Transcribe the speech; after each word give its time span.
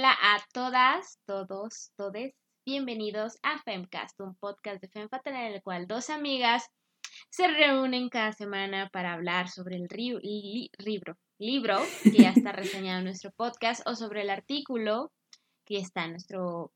Hola 0.00 0.16
a 0.18 0.42
todas, 0.54 1.18
todos, 1.26 1.92
todes. 1.94 2.32
Bienvenidos 2.64 3.38
a 3.42 3.58
Femcast, 3.62 4.18
un 4.20 4.34
podcast 4.34 4.80
de 4.80 4.88
FemFatal 4.88 5.34
en 5.34 5.52
el 5.52 5.62
cual 5.62 5.86
dos 5.86 6.08
amigas 6.08 6.64
se 7.28 7.46
reúnen 7.48 8.08
cada 8.08 8.32
semana 8.32 8.88
para 8.94 9.12
hablar 9.12 9.50
sobre 9.50 9.76
el 9.76 9.88
libro, 10.78 11.18
libro 11.38 11.82
que 12.02 12.16
ya 12.16 12.30
está 12.30 12.52
reseñado 12.52 13.00
en 13.00 13.04
nuestro 13.04 13.30
podcast 13.32 13.86
o 13.86 13.94
sobre 13.94 14.22
el 14.22 14.30
artículo 14.30 15.12
que 15.66 15.76
está 15.76 16.06
en 16.06 16.12
nuestro 16.12 16.72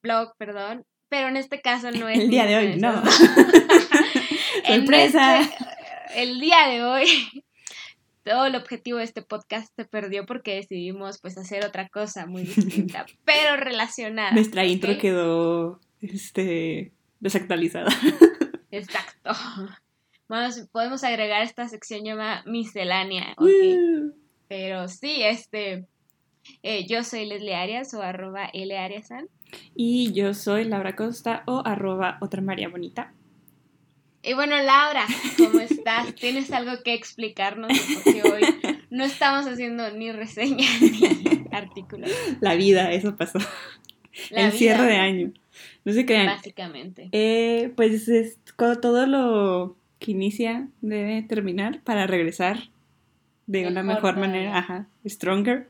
blog, 0.00 0.32
perdón, 0.38 0.86
pero 1.08 1.26
en 1.26 1.38
este 1.38 1.60
caso 1.60 1.90
no 1.90 2.08
es 2.08 2.20
el 2.20 2.30
día 2.30 2.46
de 2.46 2.56
hoy, 2.58 2.76
no. 2.76 2.92
Sorpresa. 4.68 5.40
el 6.14 6.38
día 6.38 6.68
de 6.68 6.84
hoy 6.84 7.44
todo 8.24 8.46
el 8.46 8.54
objetivo 8.54 8.98
de 8.98 9.04
este 9.04 9.22
podcast 9.22 9.74
se 9.74 9.84
perdió 9.84 10.26
porque 10.26 10.54
decidimos 10.54 11.20
pues 11.20 11.36
hacer 11.38 11.64
otra 11.64 11.88
cosa 11.88 12.26
muy 12.26 12.42
distinta, 12.56 13.06
pero 13.24 13.56
relacionada. 13.56 14.32
Nuestra 14.32 14.64
intro 14.64 14.98
quedó 14.98 15.80
este 16.00 16.92
desactualizada. 17.20 17.90
Exacto. 18.70 19.32
Vamos, 20.28 20.66
podemos 20.72 21.04
agregar 21.04 21.42
esta 21.42 21.68
sección 21.68 22.04
llamada 22.04 22.42
miscelánea. 22.46 23.36
Pero 24.48 24.88
sí, 24.88 25.22
este 25.22 25.86
eh, 26.62 26.86
yo 26.86 27.04
soy 27.04 27.26
Leslie 27.26 27.54
Arias 27.54 27.94
o 27.94 28.02
arroba 28.02 28.46
L 28.52 28.76
Ariasan. 28.76 29.28
Y 29.74 30.12
yo 30.12 30.34
soy 30.34 30.64
Laura 30.64 30.96
Costa 30.96 31.42
o 31.46 31.62
arroba 31.64 32.18
otra 32.20 32.40
María 32.40 32.68
Bonita. 32.68 33.12
Y 34.22 34.34
bueno, 34.34 34.56
Laura, 34.56 35.04
¿cómo 35.36 35.60
estás? 35.60 36.14
¿Tienes 36.14 36.52
algo 36.52 36.82
que 36.84 36.94
explicarnos? 36.94 37.72
Porque 38.04 38.22
hoy 38.22 38.42
no 38.90 39.04
estamos 39.04 39.46
haciendo 39.46 39.90
ni 39.90 40.12
reseña 40.12 40.66
ni 40.80 41.44
artículos. 41.50 42.10
La 42.40 42.54
vida, 42.54 42.92
eso 42.92 43.16
pasó. 43.16 43.40
El 44.30 44.52
cierre 44.52 44.86
de 44.86 44.96
año. 44.96 45.32
No 45.84 45.92
sé 45.92 46.06
qué. 46.06 46.24
Básicamente. 46.24 47.08
Eh, 47.12 47.72
pues 47.74 48.08
es, 48.08 48.38
todo 48.80 49.06
lo 49.06 49.76
que 49.98 50.12
inicia 50.12 50.68
debe 50.80 51.22
terminar 51.22 51.80
para 51.82 52.06
regresar 52.06 52.68
de 53.46 53.66
una 53.66 53.82
mejor 53.82 54.18
manera. 54.18 54.56
Ajá, 54.56 54.86
stronger. 55.06 55.68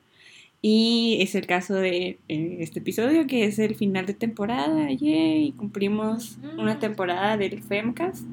Y 0.65 1.19
es 1.21 1.35
el 1.35 1.47
caso 1.47 1.75
de 1.75 2.21
eh, 2.29 2.57
este 2.61 2.79
episodio, 2.79 3.27
que 3.27 3.45
es 3.45 3.59
el 3.59 3.75
final 3.75 4.07
de 4.07 4.15
temporada. 4.15 4.91
Yay, 4.93 5.53
cumplimos 5.53 6.39
una 6.57 6.79
temporada 6.79 7.37
del 7.37 7.61
Femcast 7.63 8.25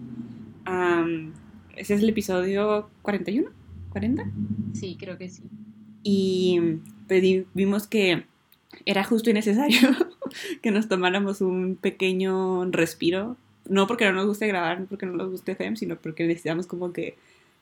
ese 1.75 1.94
es 1.94 2.02
el 2.02 2.09
episodio 2.09 2.89
41, 3.02 3.50
40. 3.89 4.31
Sí, 4.73 4.97
creo 5.00 5.17
que 5.17 5.30
sí. 5.30 5.44
Y 6.03 6.59
pues, 7.07 7.23
vimos 7.53 7.88
que 7.88 8.25
era 8.85 9.03
justo 9.03 9.30
y 9.30 9.33
necesario 9.33 9.89
que 10.61 10.72
nos 10.72 10.88
tomáramos 10.88 11.41
un 11.41 11.77
pequeño 11.77 12.66
respiro. 12.66 13.38
No 13.67 13.88
porque 13.88 14.05
no 14.05 14.13
nos 14.13 14.25
guste 14.25 14.47
grabar, 14.47 14.81
no 14.81 14.88
porque 14.88 15.05
no 15.05 15.13
nos 15.13 15.30
guste 15.30 15.55
FEM, 15.55 15.75
sino 15.75 15.95
porque 15.95 16.25
necesitamos 16.25 16.67
como 16.67 16.91
que 16.91 17.16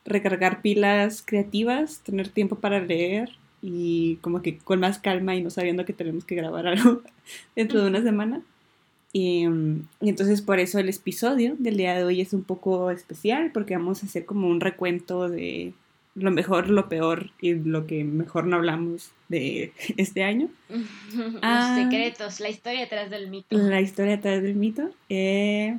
recargar 0.04 0.62
pilas 0.62 1.22
creativas, 1.24 2.00
tener 2.00 2.28
tiempo 2.28 2.56
para 2.56 2.80
leer 2.80 3.30
y 3.62 4.16
como 4.16 4.42
que 4.42 4.58
con 4.58 4.80
más 4.80 4.98
calma 4.98 5.34
y 5.34 5.42
no 5.42 5.50
sabiendo 5.50 5.84
que 5.84 5.92
tenemos 5.92 6.24
que 6.24 6.34
grabar 6.34 6.66
algo 6.66 7.02
dentro 7.56 7.82
de 7.82 7.88
una 7.88 8.02
semana. 8.02 8.42
Mm, 9.14 9.80
y, 10.02 10.08
entonces 10.08 10.42
por 10.42 10.60
eso 10.60 10.78
el 10.78 10.88
episodio 10.88 11.56
del 11.58 11.76
día 11.76 11.94
de 11.94 12.04
hoy 12.04 12.20
es 12.20 12.32
un 12.32 12.44
poco 12.44 12.90
especial 12.90 13.50
porque 13.52 13.76
vamos 13.76 14.02
a 14.02 14.06
hacer 14.06 14.26
como 14.26 14.48
un 14.48 14.60
recuento 14.60 15.28
de 15.28 15.72
lo 16.14 16.30
mejor, 16.30 16.68
lo 16.68 16.88
peor 16.88 17.30
y 17.40 17.54
lo 17.54 17.86
que 17.86 18.04
mejor 18.04 18.46
no 18.46 18.56
hablamos 18.56 19.12
de 19.28 19.72
este 19.96 20.22
año. 20.22 20.48
Los 20.68 21.34
ah, 21.42 21.78
secretos, 21.82 22.40
la 22.40 22.50
historia 22.50 22.80
detrás 22.80 23.10
del 23.10 23.28
mito. 23.28 23.56
La 23.56 23.80
historia 23.80 24.16
detrás 24.16 24.42
del 24.42 24.54
mito. 24.54 24.90
Eh, 25.08 25.78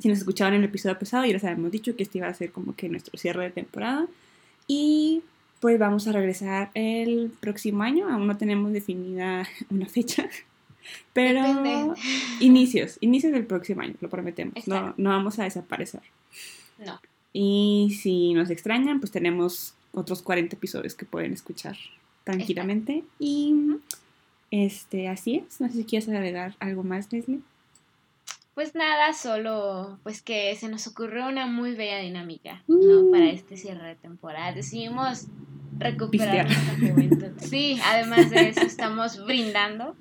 si 0.00 0.08
nos 0.08 0.18
escuchaban 0.18 0.54
en 0.54 0.60
el 0.60 0.68
episodio 0.68 0.98
pasado, 0.98 1.24
ya 1.24 1.32
les 1.32 1.44
habíamos 1.44 1.72
dicho 1.72 1.96
que 1.96 2.02
este 2.02 2.18
iba 2.18 2.28
a 2.28 2.34
ser 2.34 2.52
como 2.52 2.74
que 2.76 2.88
nuestro 2.88 3.18
cierre 3.18 3.44
de 3.44 3.50
temporada. 3.50 4.06
Y 4.66 5.22
pues 5.60 5.78
vamos 5.78 6.06
a 6.06 6.12
regresar 6.12 6.70
el 6.74 7.32
próximo 7.40 7.82
año. 7.82 8.08
Aún 8.08 8.26
no 8.26 8.36
tenemos 8.36 8.72
definida 8.72 9.46
una 9.70 9.86
fecha. 9.86 10.28
Pero 11.12 11.94
inicios, 12.40 12.96
inicios 13.00 13.32
del 13.32 13.46
próximo 13.46 13.82
año, 13.82 13.94
lo 14.00 14.08
prometemos. 14.08 14.66
No, 14.66 14.94
no 14.96 15.10
vamos 15.10 15.38
a 15.38 15.44
desaparecer. 15.44 16.02
No. 16.78 17.00
Y 17.32 17.98
si 18.00 18.32
nos 18.32 18.50
extrañan, 18.50 19.00
pues 19.00 19.12
tenemos 19.12 19.74
otros 19.92 20.22
40 20.22 20.56
episodios 20.56 20.94
que 20.94 21.04
pueden 21.04 21.32
escuchar 21.32 21.76
tranquilamente. 22.24 23.04
Y 23.18 23.54
este, 24.50 25.08
así 25.08 25.36
es. 25.36 25.60
No 25.60 25.68
sé 25.68 25.74
si 25.74 25.84
quieres 25.84 26.08
agregar 26.08 26.56
algo 26.58 26.84
más, 26.84 27.12
Leslie. 27.12 27.40
Pues 28.54 28.74
nada, 28.74 29.12
solo 29.12 30.00
pues 30.02 30.20
que 30.20 30.56
se 30.56 30.68
nos 30.68 30.88
ocurrió 30.88 31.28
una 31.28 31.46
muy 31.46 31.74
bella 31.74 31.98
dinámica, 31.98 32.64
¿no? 32.66 33.02
Uh. 33.02 33.10
Para 33.12 33.30
este 33.30 33.56
cierre 33.56 33.86
de 33.86 33.94
temporada. 33.94 34.52
Decidimos 34.52 35.28
recuperar. 35.76 36.48
Sí, 37.38 37.80
además 37.84 38.30
de 38.30 38.48
eso 38.50 38.60
estamos 38.60 39.24
brindando. 39.24 39.96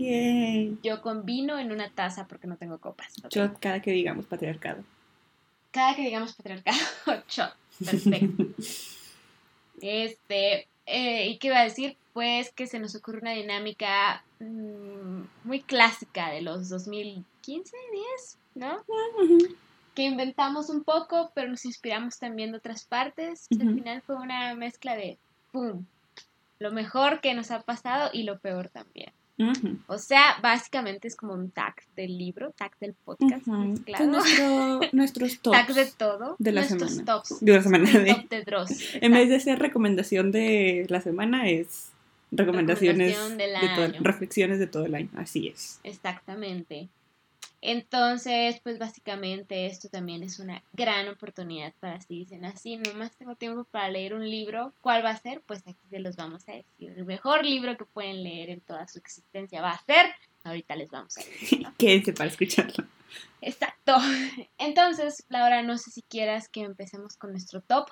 Yo 0.84 1.02
con 1.02 1.26
vino 1.26 1.58
en 1.60 1.72
una 1.72 1.90
taza 1.90 2.28
porque 2.28 2.48
no 2.48 2.58
tengo 2.58 2.80
copas. 2.80 3.14
Yo 3.30 3.54
cada 3.60 3.82
que 3.82 3.92
digamos 3.92 4.26
patriarcado. 4.26 4.84
Cada 5.72 5.96
que 5.96 6.02
digamos 6.02 6.34
patriarcado, 6.34 6.78
shot. 7.30 7.54
Perfecto. 7.84 8.44
este, 9.82 10.68
eh, 10.86 11.28
¿y 11.28 11.38
qué 11.38 11.48
iba 11.48 11.60
a 11.60 11.64
decir? 11.64 11.96
Pues 12.14 12.52
que 12.52 12.66
se 12.68 12.80
nos 12.80 12.96
ocurre 12.96 13.20
una 13.20 13.32
dinámica 13.32 14.24
mm, 14.40 15.22
muy 15.44 15.62
clásica 15.62 16.32
de 16.32 16.42
los 16.42 16.70
2015, 16.70 17.78
10, 17.92 18.38
¿no? 18.56 18.84
Que 19.94 20.04
inventamos 20.04 20.70
un 20.70 20.84
poco, 20.84 21.32
pero 21.36 21.50
nos 21.50 21.66
inspiramos 21.66 22.18
también 22.18 22.52
de 22.52 22.58
otras 22.58 22.84
partes. 22.86 23.48
Al 23.52 23.76
final 23.76 24.02
fue 24.02 24.16
una 24.16 24.56
mezcla 24.56 24.96
de 24.96 25.18
¡pum! 25.58 25.86
Lo 26.60 26.72
mejor 26.72 27.22
que 27.22 27.34
nos 27.34 27.52
ha 27.52 27.62
pasado 27.62 28.10
y 28.14 28.24
lo 28.24 28.40
peor 28.40 28.70
también. 28.70 29.12
O 29.86 30.00
sea, 30.00 30.38
básicamente 30.42 31.08
es 31.08 31.16
como 31.16 31.34
un 31.34 31.52
tag 31.52 31.76
del 31.96 32.18
libro, 32.18 32.54
tag 32.54 32.72
del 32.80 32.96
podcast. 32.96 33.46
nuestro, 33.46 34.80
nuestros 34.94 35.40
tops. 35.40 35.58
Tag 35.58 35.76
de 35.76 35.86
todo. 35.86 36.36
De 36.40 36.52
la 36.52 36.64
semana. 36.64 37.06
Tops. 37.06 37.38
De 37.40 37.54
la 37.54 37.62
semana. 37.62 37.92
De, 37.92 38.14
top 38.16 38.30
de 38.30 38.44
Dross. 38.44 38.70
En 39.02 39.12
vez 39.12 39.30
de 39.30 39.40
ser 39.40 39.60
recomendación 39.60 40.32
de 40.32 40.88
la 40.90 41.02
semana, 41.02 41.48
es 41.50 41.92
recomendaciones 42.32 43.38
de 43.38 43.96
reflexiones 44.00 44.58
de 44.58 44.66
todo 44.66 44.86
el 44.86 44.96
año. 44.96 45.10
Así 45.16 45.48
es. 45.48 45.80
Exactamente. 45.84 46.90
Entonces, 47.62 48.60
pues 48.64 48.78
básicamente 48.78 49.66
esto 49.66 49.90
también 49.90 50.22
es 50.22 50.40
una 50.40 50.64
gran 50.74 51.08
oportunidad 51.08 51.74
para 51.80 52.00
si 52.02 52.20
dicen 52.20 52.46
así, 52.46 52.78
nomás 52.78 53.16
tengo 53.16 53.36
tiempo 53.36 53.64
para 53.64 53.90
leer 53.90 54.14
un 54.14 54.30
libro, 54.30 54.74
¿cuál 54.82 55.04
va 55.04 55.10
a 55.10 55.18
ser? 55.18 55.42
Pues 55.42 55.62
aquí 55.66 55.88
se 55.90 56.00
los 56.00 56.16
vamos 56.16 56.48
a 56.48 56.52
decir. 56.52 56.92
El 56.96 57.06
mejor 57.06 57.44
libro 57.44 57.76
que 57.76 57.86
pueden 57.86 58.24
leer 58.24 58.52
en 58.52 58.62
toda 58.62 58.88
su 58.88 59.00
existencia 59.00 59.62
va 59.62 59.72
a 59.72 59.86
ser, 59.86 60.06
ahorita 60.44 60.76
les 60.76 60.92
vamos 60.92 61.18
a 61.18 61.22
decir. 61.22 61.68
Quédense 61.78 62.14
para 62.14 62.30
escucharlo. 62.30 62.86
Exacto. 63.42 63.96
Entonces, 64.60 65.24
Laura, 65.30 65.64
no 65.64 65.78
sé 65.78 65.90
si 65.90 66.04
quieras 66.04 66.50
que 66.50 66.62
empecemos 66.62 67.18
con 67.18 67.32
nuestro 67.32 67.62
top. 67.62 67.90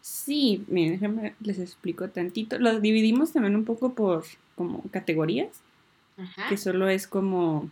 Sí, 0.00 0.64
miren, 0.68 0.92
déjenme 0.92 1.34
les 1.40 1.58
explico 1.58 2.08
tantito. 2.08 2.58
Lo 2.58 2.80
dividimos 2.80 3.32
también 3.32 3.56
un 3.56 3.64
poco 3.64 3.92
por 3.92 4.24
como 4.54 4.82
categorías, 4.90 5.60
Ajá. 6.16 6.48
que 6.48 6.56
solo 6.56 6.88
es 6.88 7.06
como 7.06 7.68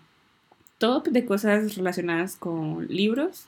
top 0.84 1.08
de 1.08 1.25
cosas 1.25 1.76
relacionadas 1.76 2.36
con 2.36 2.86
libros, 2.88 3.46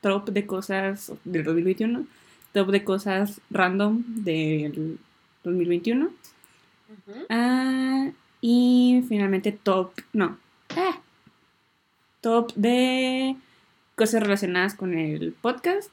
top 0.00 0.30
de 0.30 0.46
cosas 0.46 1.12
del 1.24 1.44
2021, 1.44 2.06
top 2.54 2.70
de 2.70 2.84
cosas 2.84 3.42
random 3.50 4.02
del 4.06 4.98
2021. 5.44 6.10
Ah, 7.28 8.08
y 8.40 9.04
finalmente 9.10 9.52
top, 9.52 9.92
no, 10.14 10.38
ah, 10.74 10.98
top 12.22 12.54
de 12.54 13.36
cosas 13.94 14.22
relacionadas 14.22 14.72
con 14.72 14.94
el 14.94 15.34
podcast 15.34 15.90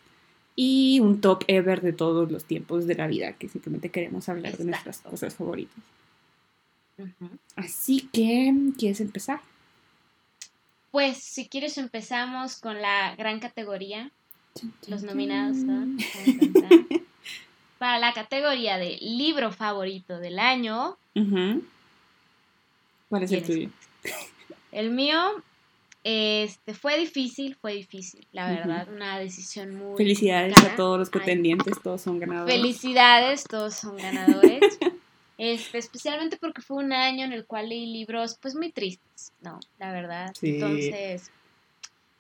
y 0.56 1.02
un 1.02 1.20
top 1.20 1.44
ever 1.50 1.82
de 1.82 1.92
todos 1.92 2.32
los 2.32 2.46
tiempos 2.46 2.88
de 2.88 2.96
la 2.96 3.08
vida, 3.08 3.34
que 3.34 3.50
simplemente 3.50 3.90
queremos 3.90 4.30
hablar 4.30 4.56
de 4.56 4.64
nuestras 4.64 5.00
cosas 5.00 5.36
favoritas. 5.36 5.84
Así 7.58 8.08
que, 8.14 8.56
¿quieres 8.78 9.02
empezar? 9.02 9.42
Pues, 10.98 11.18
si 11.20 11.48
quieres, 11.48 11.78
empezamos 11.78 12.60
con 12.60 12.82
la 12.82 13.16
gran 13.16 13.40
categoría. 13.40 14.10
Los 14.88 15.04
nominados 15.04 15.58
son. 15.58 16.00
Para 17.78 18.00
la 18.00 18.14
categoría 18.14 18.80
de 18.80 18.98
libro 19.00 19.52
favorito 19.52 20.18
del 20.18 20.40
año. 20.40 20.98
¿Cuál 23.10 23.22
es 23.22 23.32
el 23.32 23.44
tuyo? 23.44 23.70
El 24.72 24.90
mío 24.90 25.20
este, 26.04 26.74
fue 26.74 26.98
difícil, 26.98 27.56
fue 27.62 27.74
difícil, 27.74 28.26
la 28.32 28.50
verdad, 28.50 28.88
una 28.92 29.20
decisión 29.20 29.76
muy... 29.76 29.98
Felicidades 29.98 30.58
a 30.64 30.76
todos 30.76 30.98
los 30.98 31.12
pretendientes, 31.12 31.76
todos 31.84 32.02
son 32.02 32.18
ganadores. 32.18 32.56
Felicidades, 32.56 33.44
todos 33.44 33.76
son 33.76 33.98
ganadores. 33.98 34.80
Este, 35.38 35.78
especialmente 35.78 36.38
porque 36.38 36.62
fue 36.62 36.78
un 36.78 36.94
año 36.94 37.26
en 37.26 37.34
el 37.34 37.46
cual 37.46 37.70
leí 37.70 37.86
libros 37.86 38.38
pues 38.42 38.56
muy 38.56 38.72
tristes, 38.72 39.34
¿no? 39.42 39.60
La 39.78 39.92
verdad. 39.92 40.34
Entonces, 40.42 41.30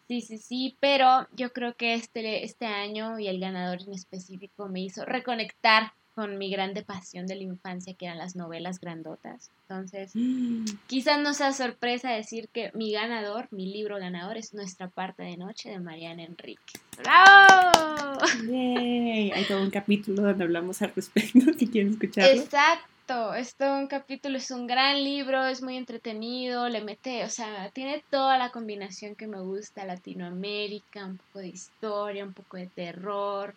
sí, 0.07 0.21
sí, 0.21 0.37
sí, 0.37 0.77
pero 0.79 1.27
yo 1.35 1.51
creo 1.51 1.75
que 1.75 1.95
este, 1.95 2.43
este 2.43 2.65
año 2.67 3.17
y 3.17 3.27
el 3.27 3.39
ganador 3.39 3.81
en 3.81 3.93
específico 3.93 4.67
me 4.67 4.81
hizo 4.81 5.03
reconectar 5.03 5.93
con 6.17 6.39
mi 6.39 6.49
grande 6.49 6.81
pasión 6.81 7.27
de 7.27 7.35
la 7.35 7.43
infancia, 7.43 7.93
que 7.93 8.07
eran 8.07 8.17
las 8.17 8.35
novelas 8.35 8.79
grandotas. 8.79 9.51
Entonces, 9.61 10.11
mm. 10.15 10.65
quizás 10.87 11.19
no 11.19 11.35
sea 11.35 11.53
sorpresa 11.53 12.09
decir 12.09 12.49
que 12.49 12.71
mi 12.73 12.91
ganador, 12.91 13.47
mi 13.51 13.71
libro 13.71 13.99
ganador, 13.99 14.35
es 14.35 14.55
Nuestra 14.55 14.89
parte 14.89 15.21
de 15.21 15.37
noche 15.37 15.69
de 15.69 15.79
Mariana 15.79 16.23
Enrique. 16.23 16.73
¡Bravo! 16.97 18.19
Hay 18.51 19.45
todo 19.47 19.61
un 19.61 19.69
capítulo 19.69 20.23
donde 20.23 20.43
hablamos 20.43 20.81
al 20.81 20.91
respecto, 20.95 21.39
si 21.59 21.67
quieren 21.67 21.93
escucharlo. 21.93 22.41
Exacto, 22.41 22.87
es 23.35 23.55
todo 23.55 23.77
un 23.77 23.87
capítulo, 23.87 24.37
es 24.37 24.51
un 24.51 24.67
gran 24.67 25.03
libro, 25.03 25.45
es 25.45 25.61
muy 25.61 25.77
entretenido, 25.77 26.67
le 26.69 26.83
mete, 26.83 27.23
o 27.23 27.29
sea, 27.29 27.69
tiene 27.71 28.03
toda 28.09 28.37
la 28.37 28.51
combinación 28.51 29.15
que 29.15 29.27
me 29.27 29.41
gusta, 29.41 29.85
Latinoamérica, 29.85 31.05
un 31.05 31.17
poco 31.17 31.39
de 31.39 31.47
historia, 31.47 32.25
un 32.25 32.33
poco 32.33 32.57
de 32.57 32.67
terror. 32.67 33.55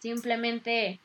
Simplemente 0.00 1.00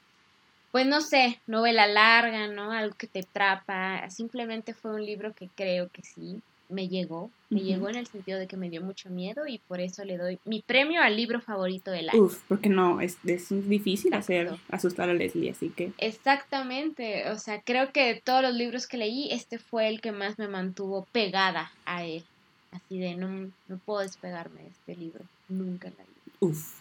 pues 0.72 0.86
no 0.86 1.00
sé, 1.00 1.42
novela 1.48 1.88
larga, 1.88 2.50
¿no? 2.50 2.72
Algo 2.72 2.96
que 2.98 3.08
te 3.08 3.20
atrapa. 3.20 4.10
Simplemente 4.10 4.74
fue 4.74 4.94
un 4.94 5.06
libro 5.06 5.34
que 5.34 5.50
creo 5.56 5.90
que 5.90 6.02
sí 6.04 6.42
me 6.70 6.88
llegó. 6.88 7.30
Me 7.50 7.62
llegó 7.62 7.90
en 7.90 7.96
el 7.96 8.08
sentido 8.08 8.40
de 8.40 8.48
que 8.48 8.58
me 8.58 8.70
dio 8.70 8.82
mucho 8.82 9.10
miedo 9.10 9.48
y 9.48 9.60
por 9.60 9.80
eso 9.80 10.04
le 10.04 10.18
doy 10.18 10.40
mi 10.46 10.62
premio 10.62 11.02
al 11.02 11.16
libro 11.16 11.40
favorito 11.40 11.92
del 11.92 12.10
año. 12.10 12.24
Uf, 12.24 12.42
porque 12.48 12.70
no, 12.70 13.02
es, 13.02 13.18
es 13.24 13.50
difícil 13.70 14.14
hacer 14.14 14.52
asustar 14.70 15.10
a 15.10 15.14
Leslie, 15.14 15.52
así 15.52 15.70
que. 15.70 15.92
Exactamente, 16.00 17.30
o 17.30 17.38
sea, 17.38 17.62
creo 17.62 17.92
que 17.92 18.06
de 18.06 18.22
todos 18.22 18.42
los 18.42 18.54
libros 18.54 18.88
que 18.88 18.98
leí, 18.98 19.32
este 19.32 19.60
fue 19.60 19.88
el 19.88 20.02
que 20.02 20.12
más 20.12 20.38
me 20.40 20.48
mantuvo 20.48 21.08
pegada 21.12 21.72
a 21.86 22.04
él. 22.04 22.24
Así 22.72 23.00
de, 23.00 23.16
no, 23.16 23.52
no 23.68 23.78
puedo 23.86 24.00
despegarme 24.00 24.62
de 24.62 24.68
este 24.68 24.96
libro, 24.96 25.24
nunca 25.48 25.90
la 25.90 26.04
leí. 26.04 26.34
Uf. 26.52 26.74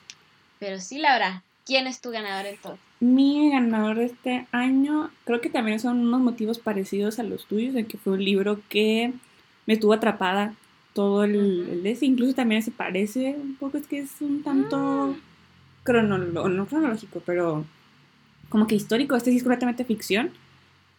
Pero 0.59 0.81
sí, 0.81 0.99
Laura, 0.99 1.43
¿quién 1.67 1.87
es 1.87 2.01
tu 2.01 2.11
ganador 2.11 2.47
entonces? 2.47 2.85
Mi 3.01 3.51
ganador 3.51 3.99
de 3.99 4.07
este 4.07 4.47
año, 4.51 5.11
creo 5.25 5.41
que 5.41 5.51
también 5.51 5.79
son 5.79 6.01
unos 6.01 6.21
motivos 6.21 6.59
parecidos 6.59 7.19
a 7.19 7.23
los 7.23 7.45
tuyos, 7.47 7.75
de 7.75 7.85
que 7.85 7.99
fue 7.99 8.15
un 8.15 8.25
libro 8.25 8.61
que 8.69 9.13
me 9.66 9.75
estuvo 9.75 9.93
atrapada 9.93 10.55
todo 10.93 11.25
el, 11.25 11.82
el 11.84 11.99
incluso 12.02 12.34
también 12.34 12.62
se 12.62 12.70
parece 12.70 13.37
un 13.40 13.56
poco, 13.56 13.78
es 13.78 13.87
que 13.87 13.99
es 13.99 14.11
un 14.20 14.43
tanto 14.43 14.76
ah. 14.76 15.14
cronológico, 15.82 16.49
no 16.49 16.66
cronológico, 16.66 17.22
pero 17.26 17.64
como 18.49 18.66
que 18.66 18.76
histórico, 18.76 19.16
este 19.16 19.31
sí 19.31 19.38
es 19.38 19.43
completamente 19.43 19.84
ficción, 19.84 20.31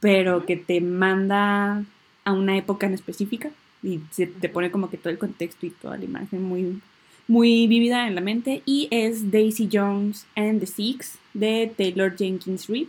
pero 0.01 0.45
que 0.45 0.57
te 0.57 0.81
manda 0.81 1.83
a 2.25 2.33
una 2.33 2.57
época 2.57 2.85
en 2.87 2.93
específica 2.93 3.51
y 3.81 4.01
se 4.11 4.27
te 4.27 4.49
pone 4.49 4.71
como 4.71 4.89
que 4.89 4.97
todo 4.97 5.11
el 5.11 5.17
contexto 5.17 5.65
y 5.65 5.69
toda 5.69 5.97
la 5.97 6.05
imagen 6.05 6.43
muy 6.43 6.81
muy 7.27 7.67
vívida 7.67 8.07
en 8.07 8.15
la 8.15 8.21
mente 8.21 8.61
y 8.65 8.87
es 8.91 9.31
Daisy 9.31 9.69
Jones 9.71 10.27
and 10.35 10.59
the 10.59 10.67
Six 10.67 11.17
de 11.33 11.71
Taylor 11.75 12.15
Jenkins 12.15 12.67
Reid. 12.67 12.87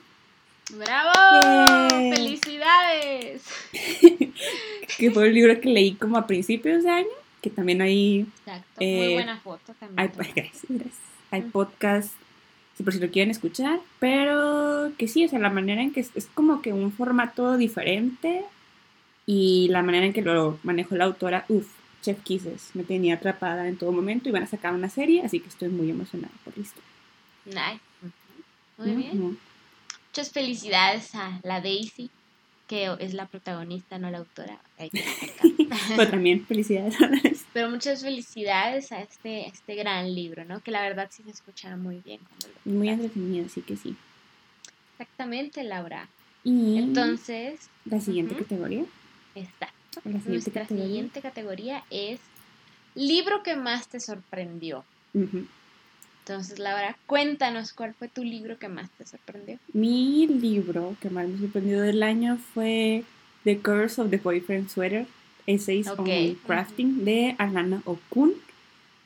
¡Bravo! 0.72 2.14
¡Felicidades! 2.14 3.42
que 4.98 5.10
fue 5.10 5.28
el 5.28 5.34
libro 5.34 5.60
que 5.60 5.68
leí 5.68 5.94
como 5.94 6.16
a 6.16 6.26
principios 6.26 6.82
de 6.82 6.90
año, 6.90 7.08
que 7.40 7.50
también 7.50 7.82
hay... 7.82 8.26
Exacto, 8.40 8.80
muy 8.80 8.86
eh, 8.86 9.14
buena 9.14 9.38
foto 9.38 9.74
también. 9.78 10.00
Hay, 10.00 10.32
gracias, 10.34 10.64
hay 11.30 11.42
podcast, 11.42 12.12
si 12.76 12.82
por 12.82 12.92
si 12.92 12.98
lo 12.98 13.10
quieren 13.10 13.30
escuchar, 13.30 13.80
pero 14.00 14.92
que 14.98 15.08
sí, 15.08 15.24
o 15.24 15.28
sea, 15.28 15.38
la 15.38 15.50
manera 15.50 15.82
en 15.82 15.92
que 15.92 16.00
es, 16.00 16.10
es 16.14 16.26
como 16.34 16.62
que 16.62 16.72
un 16.72 16.92
formato 16.92 17.56
diferente 17.56 18.44
y 19.24 19.68
la 19.70 19.82
manera 19.82 20.06
en 20.06 20.12
que 20.12 20.22
lo 20.22 20.58
manejó 20.62 20.96
la 20.96 21.04
autora, 21.04 21.44
uff, 21.48 21.66
Chef 22.02 22.22
Kisses. 22.22 22.70
Me 22.74 22.84
tenía 22.84 23.14
atrapada 23.14 23.66
en 23.66 23.76
todo 23.76 23.90
momento 23.90 24.28
y 24.28 24.32
van 24.32 24.44
a 24.44 24.46
sacar 24.46 24.72
una 24.72 24.88
serie, 24.88 25.22
así 25.24 25.40
que 25.40 25.48
estoy 25.48 25.68
muy 25.68 25.90
emocionada 25.90 26.32
por 26.44 26.56
listo. 26.56 26.80
Nice. 27.44 27.80
Muy 28.78 28.90
bien. 28.90 29.38
Muchas 30.16 30.32
felicidades 30.32 31.14
a 31.14 31.40
la 31.42 31.60
Daisy, 31.60 32.08
que 32.66 32.90
es 33.00 33.12
la 33.12 33.26
protagonista, 33.26 33.98
no 33.98 34.10
la 34.10 34.16
autora. 34.16 34.58
Pero 34.78 36.10
también 36.10 36.46
felicidades 36.46 36.98
a 37.02 37.10
Pero 37.52 37.68
muchas 37.68 38.00
felicidades 38.00 38.92
a 38.92 39.02
este, 39.02 39.46
este 39.46 39.74
gran 39.74 40.14
libro, 40.14 40.46
¿no? 40.46 40.60
Que 40.60 40.70
la 40.70 40.80
verdad 40.80 41.10
sí 41.12 41.22
se 41.22 41.32
escucha 41.32 41.76
muy 41.76 41.98
bien. 41.98 42.20
muy 42.64 42.88
entretenido, 42.88 43.44
así 43.44 43.60
que 43.60 43.76
sí. 43.76 43.94
Exactamente, 44.92 45.62
Laura. 45.64 46.08
Y 46.44 46.78
entonces... 46.78 47.68
La 47.84 48.00
siguiente 48.00 48.34
categoría. 48.36 48.86
Está. 49.34 49.70
Nuestra 50.02 50.66
siguiente 50.66 51.20
categoría 51.20 51.84
es 51.90 52.20
libro 52.94 53.42
que 53.42 53.54
más 53.54 53.88
te 53.88 54.00
sorprendió. 54.00 54.82
Entonces, 56.28 56.58
Laura, 56.58 56.98
cuéntanos 57.06 57.72
cuál 57.72 57.94
fue 57.94 58.08
tu 58.08 58.24
libro 58.24 58.58
que 58.58 58.68
más 58.68 58.90
te 58.98 59.06
sorprendió. 59.06 59.60
Mi 59.72 60.26
libro 60.26 60.96
que 61.00 61.08
más 61.08 61.28
me 61.28 61.38
sorprendió 61.38 61.80
del 61.80 62.02
año 62.02 62.36
fue 62.52 63.04
The 63.44 63.58
Curse 63.60 64.02
of 64.02 64.10
the 64.10 64.16
Boyfriend 64.16 64.68
Sweater, 64.68 65.06
Essays 65.46 65.86
on 65.86 66.04
Crafting 66.44 67.04
de 67.04 67.36
Alana 67.38 67.80
Okun, 67.84 68.32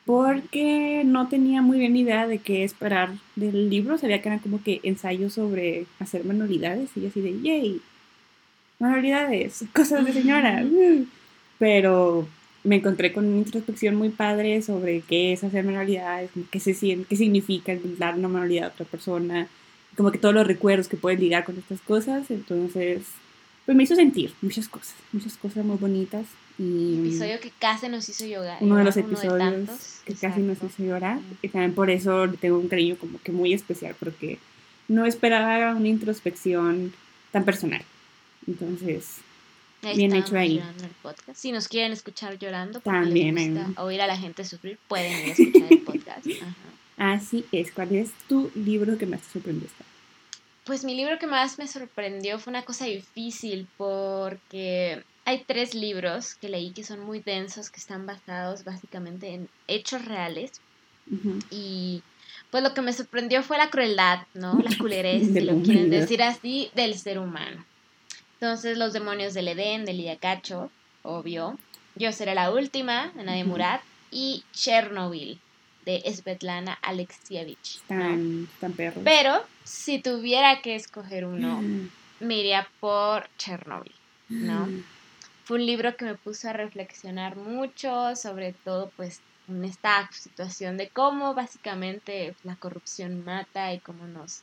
porque 0.07 1.03
no 1.05 1.29
tenía 1.29 1.61
muy 1.61 1.79
bien 1.79 1.95
idea 1.95 2.27
de 2.27 2.39
qué 2.39 2.65
esperar 2.65 3.11
del 3.37 3.69
libro. 3.69 3.99
Sabía 3.99 4.23
que 4.23 4.31
eran 4.31 4.39
como 4.39 4.63
que 4.63 4.81
ensayos 4.83 5.35
sobre 5.35 5.85
hacer 5.99 6.25
manualidades 6.25 6.89
y 6.97 7.07
así 7.07 7.21
de, 7.21 7.39
yay, 7.43 7.83
manualidades, 8.79 9.63
cosas 9.75 10.07
de 10.07 10.15
señora. 10.15 10.65
Pero 11.59 12.27
me 12.63 12.77
encontré 12.77 13.13
con 13.13 13.27
una 13.27 13.39
introspección 13.39 13.95
muy 13.95 14.11
padre 14.11 14.61
sobre 14.63 15.01
qué 15.01 15.33
es 15.33 15.45
hacer 15.45 15.65
manualidades, 15.65 16.31
qué, 16.51 16.61
se 16.61 16.75
siente, 16.75 17.07
qué 17.09 17.17
significa 17.17 17.73
dar 17.99 18.17
una 18.17 18.29
manualidad 18.29 18.67
a 18.67 18.73
otra 18.73 18.87
persona, 18.87 19.49
como 19.97 20.11
que 20.13 20.19
todos 20.19 20.35
los 20.35 20.47
recuerdos 20.47 20.89
que 20.89 20.97
pueden 20.97 21.21
ligar 21.21 21.45
con 21.45 21.59
estas 21.59 21.81
cosas. 21.81 22.31
Entonces, 22.31 23.03
pues 23.65 23.77
me 23.77 23.85
hizo 23.85 23.95
sentir 23.95 24.33
muchas 24.43 24.69
cosas, 24.69 24.95
muchas 25.13 25.37
cosas 25.37 25.65
muy 25.65 25.77
bonitas. 25.77 26.27
Y, 26.59 26.99
episodio 27.01 27.41
que 27.41 27.51
casi 27.59 27.89
nos 27.89 28.09
hizo 28.09 28.27
llorar. 28.27 28.59
Uno 28.61 28.77
de 28.77 28.85
los 28.85 28.97
episodios 28.97 30.03
que 30.05 30.15
casi 30.15 30.41
nos 30.41 30.63
hizo 30.63 30.83
llorar. 30.83 31.19
Y 31.41 31.49
también 31.49 31.75
por 31.75 31.89
eso 31.89 32.27
le 32.27 32.37
tengo 32.37 32.59
un 32.59 32.69
cariño 32.69 32.97
como 32.97 33.21
que 33.23 33.33
muy 33.33 33.55
especial, 33.55 33.95
porque 33.99 34.39
no 34.89 35.07
esperaba 35.07 35.75
una 35.75 35.89
introspección 35.89 36.93
tan 37.33 37.45
personal. 37.45 37.83
Entonces, 38.47 39.19
bien 39.83 40.15
hecho 40.15 40.37
ahí. 40.37 40.63
Si 41.35 41.53
nos 41.53 41.69
quieren 41.69 41.93
escuchar 41.93 42.39
llorando, 42.39 42.81
también 42.81 43.75
oír 43.77 44.01
a 44.03 44.07
la 44.07 44.17
gente 44.17 44.45
sufrir, 44.45 44.79
pueden 44.89 45.13
ir 45.13 45.29
a 45.31 45.33
escuchar 45.33 45.73
el 45.73 45.81
podcast. 45.81 46.27
Así 46.97 47.47
es. 47.51 47.73
¿Cuál 47.73 47.95
es 47.97 48.11
tu 48.29 48.51
libro 48.55 48.99
que 48.99 49.07
más 49.07 49.23
te 49.23 49.33
sorprendió? 49.33 49.69
Pues 50.65 50.85
mi 50.85 50.95
libro 50.95 51.19
que 51.19 51.27
más 51.27 51.59
me 51.59 51.67
sorprendió 51.67 52.39
fue 52.39 52.51
una 52.51 52.63
cosa 52.63 52.85
difícil 52.85 53.67
porque 53.79 55.03
hay 55.25 55.45
tres 55.47 55.75
libros 55.75 56.35
que 56.35 56.51
leí 56.51 56.73
que 56.73 56.85
son 56.85 57.01
muy 57.01 57.21
densos, 57.21 57.71
que 57.71 57.81
están 57.81 58.05
basados 58.05 58.65
básicamente 58.65 59.33
en 59.33 59.49
hechos 59.67 60.05
reales. 60.05 60.61
Y 61.51 62.03
pues 62.51 62.63
lo 62.63 62.75
que 62.75 62.83
me 62.83 62.93
sorprendió 62.93 63.43
fue 63.43 63.57
la 63.57 63.71
crueldad, 63.71 64.27
¿no? 64.35 64.61
La 64.63 64.77
culerez, 64.77 65.29
si 65.33 65.41
lo 65.41 65.61
quieren 65.63 65.91
decir 65.91 66.23
así, 66.23 66.71
del 66.75 66.99
ser 66.99 67.19
humano. 67.19 67.65
Entonces, 68.41 68.79
Los 68.79 68.95
demonios 68.95 69.35
del 69.35 69.49
Edén, 69.49 69.85
de 69.85 69.93
Lidia 69.93 70.17
Cacho, 70.17 70.71
obvio. 71.03 71.59
Yo 71.95 72.11
seré 72.11 72.35
la 72.35 72.51
última, 72.51 73.13
de 73.15 73.23
Nadia 73.25 73.45
Murat. 73.45 73.83
Y 74.11 74.45
Chernobyl, 74.53 75.39
de 75.85 76.03
Svetlana 76.13 76.79
Alexievich. 76.83 77.81
Tan, 77.87 78.49
tan 78.59 78.73
perro. 78.73 79.03
Pero, 79.05 79.45
si 79.63 80.01
tuviera 80.01 80.63
que 80.63 80.75
escoger 80.75 81.27
uno, 81.27 81.63
me 82.19 82.39
iría 82.39 82.67
por 82.81 83.29
Chernobyl, 83.37 83.93
¿no? 84.31 84.69
Fue 85.45 85.59
un 85.59 85.67
libro 85.67 85.97
que 85.97 86.07
me 86.07 86.15
puso 86.15 86.49
a 86.49 86.55
reflexionar 86.55 87.37
mucho, 87.37 88.17
sobre 88.17 88.53
todo, 88.53 88.91
pues, 88.97 89.21
en 89.49 89.65
esta 89.65 90.09
situación 90.13 90.77
de 90.77 90.89
cómo 90.89 91.35
básicamente 91.35 92.35
la 92.43 92.57
corrupción 92.57 93.23
mata 93.25 93.73
y 93.75 93.81
cómo 93.81 94.07
nos 94.07 94.43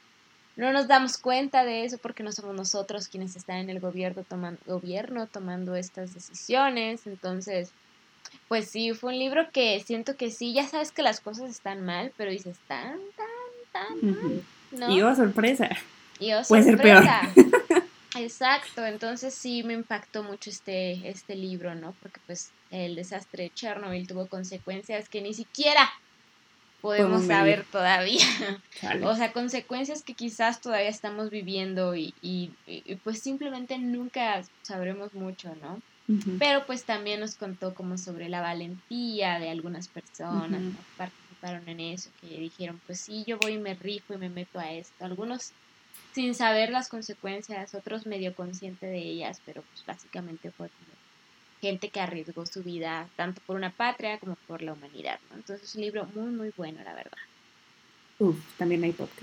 no 0.58 0.74
nos 0.74 0.88
damos 0.88 1.18
cuenta 1.18 1.64
de 1.64 1.86
eso 1.86 2.00
porque 2.00 2.24
no 2.24 2.32
somos 2.32 2.56
nosotros 2.56 3.08
quienes 3.08 3.36
están 3.36 3.58
en 3.58 3.70
el 3.70 3.80
gobierno 3.80 4.24
tomando, 4.24 4.60
gobierno 4.66 5.28
tomando 5.28 5.76
estas 5.76 6.16
decisiones. 6.16 7.06
Entonces, 7.06 7.72
pues 8.48 8.70
sí, 8.70 8.94
fue 8.94 9.14
un 9.14 9.20
libro 9.20 9.52
que 9.52 9.82
siento 9.86 10.18
que 10.18 10.32
sí, 10.32 10.54
ya 10.54 10.68
sabes 10.68 10.92
que 10.92 11.04
las 11.04 11.22
cosas 11.22 11.52
están 11.52 11.86
mal, 11.86 12.12
pero 12.18 12.32
dices 12.32 12.58
tan, 12.68 12.98
tan, 13.16 13.28
tan 13.72 14.12
mal. 14.12 14.44
¿no? 14.72 14.92
Y 14.92 15.02
oh, 15.04 15.16
sorpresa. 15.16 15.70
Y 16.20 16.34
oh, 16.34 16.42
Puede 16.48 16.64
ser 16.64 16.82
peor. 16.82 17.04
Exacto, 18.16 18.84
entonces 18.84 19.36
sí 19.36 19.62
me 19.62 19.74
impactó 19.74 20.24
mucho 20.24 20.50
este, 20.50 21.08
este 21.08 21.36
libro, 21.36 21.76
¿no? 21.76 21.94
Porque 22.02 22.20
pues 22.26 22.50
el 22.72 22.96
desastre 22.96 23.44
de 23.44 23.54
Chernobyl 23.54 24.08
tuvo 24.08 24.26
consecuencias 24.26 25.08
que 25.08 25.22
ni 25.22 25.36
siquiera 25.36 25.88
podemos 26.82 27.26
saber 27.26 27.66
todavía. 27.72 28.26
O 29.04 29.16
sea, 29.16 29.34
consecuencias 29.34 30.04
que 30.04 30.14
quizás 30.14 30.62
todavía 30.62 30.90
estamos 30.90 31.32
viviendo 31.32 31.96
y, 31.96 32.14
y, 32.22 32.52
pues 33.04 33.20
simplemente 33.20 33.78
nunca 33.80 34.44
sabremos 34.62 35.14
mucho, 35.16 35.54
¿no? 35.62 35.82
Pero 36.40 36.66
pues 36.66 36.86
también 36.86 37.20
nos 37.20 37.36
contó 37.36 37.74
como 37.74 37.98
sobre 37.98 38.30
la 38.30 38.40
valentía 38.40 39.40
de 39.40 39.50
algunas 39.50 39.90
personas 39.90 40.62
que 40.62 40.98
participaron 40.98 41.68
en 41.68 41.80
eso, 41.82 42.10
que 42.22 42.28
dijeron, 42.28 42.80
pues 42.86 43.02
sí, 43.02 43.26
yo 43.28 43.38
voy 43.40 43.54
y 43.54 43.58
me 43.58 43.74
rifo 43.74 44.14
y 44.14 44.18
me 44.18 44.30
meto 44.30 44.58
a 44.60 44.72
esto. 44.72 45.04
Algunos 45.04 45.52
sin 46.14 46.34
saber 46.34 46.70
las 46.70 46.88
consecuencias, 46.88 47.76
otros 47.76 48.06
medio 48.06 48.34
consciente 48.36 48.86
de 48.86 49.00
ellas, 49.00 49.42
pero 49.46 49.64
pues 49.64 49.86
básicamente 49.86 50.52
fue 50.52 50.70
gente 51.62 51.90
que 51.90 52.00
arriesgó 52.00 52.46
su 52.46 52.64
vida 52.64 53.08
tanto 53.16 53.42
por 53.46 53.56
una 53.56 53.72
patria 53.72 54.20
como 54.20 54.36
por 54.48 54.62
la 54.62 54.74
humanidad, 54.74 55.20
¿no? 55.30 55.38
Entonces 55.38 55.70
es 55.70 55.76
un 55.76 55.82
libro 55.82 56.08
muy, 56.14 56.32
muy 56.32 56.52
bueno, 56.56 56.80
la 56.84 56.94
verdad. 56.94 57.18
Uf, 58.20 58.36
también 58.58 58.84
hay 58.84 58.92
podcast. 58.92 59.22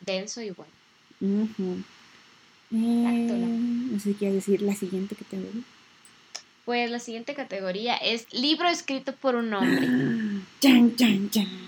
Denso 0.00 0.42
y 0.42 0.50
bueno. 0.50 0.72
no 2.70 4.00
sé 4.00 4.14
qué 4.14 4.30
decir 4.30 4.62
la 4.62 4.74
siguiente 4.74 5.14
categoría. 5.14 5.62
Pues 6.64 6.90
la 6.90 6.98
siguiente 6.98 7.34
categoría 7.34 7.96
es 7.96 8.32
libro 8.32 8.68
escrito 8.68 9.14
por 9.14 9.36
un 9.36 9.54
hombre. 9.54 9.86
Chan, 10.60 10.96
chan, 10.96 11.30
chan 11.30 11.66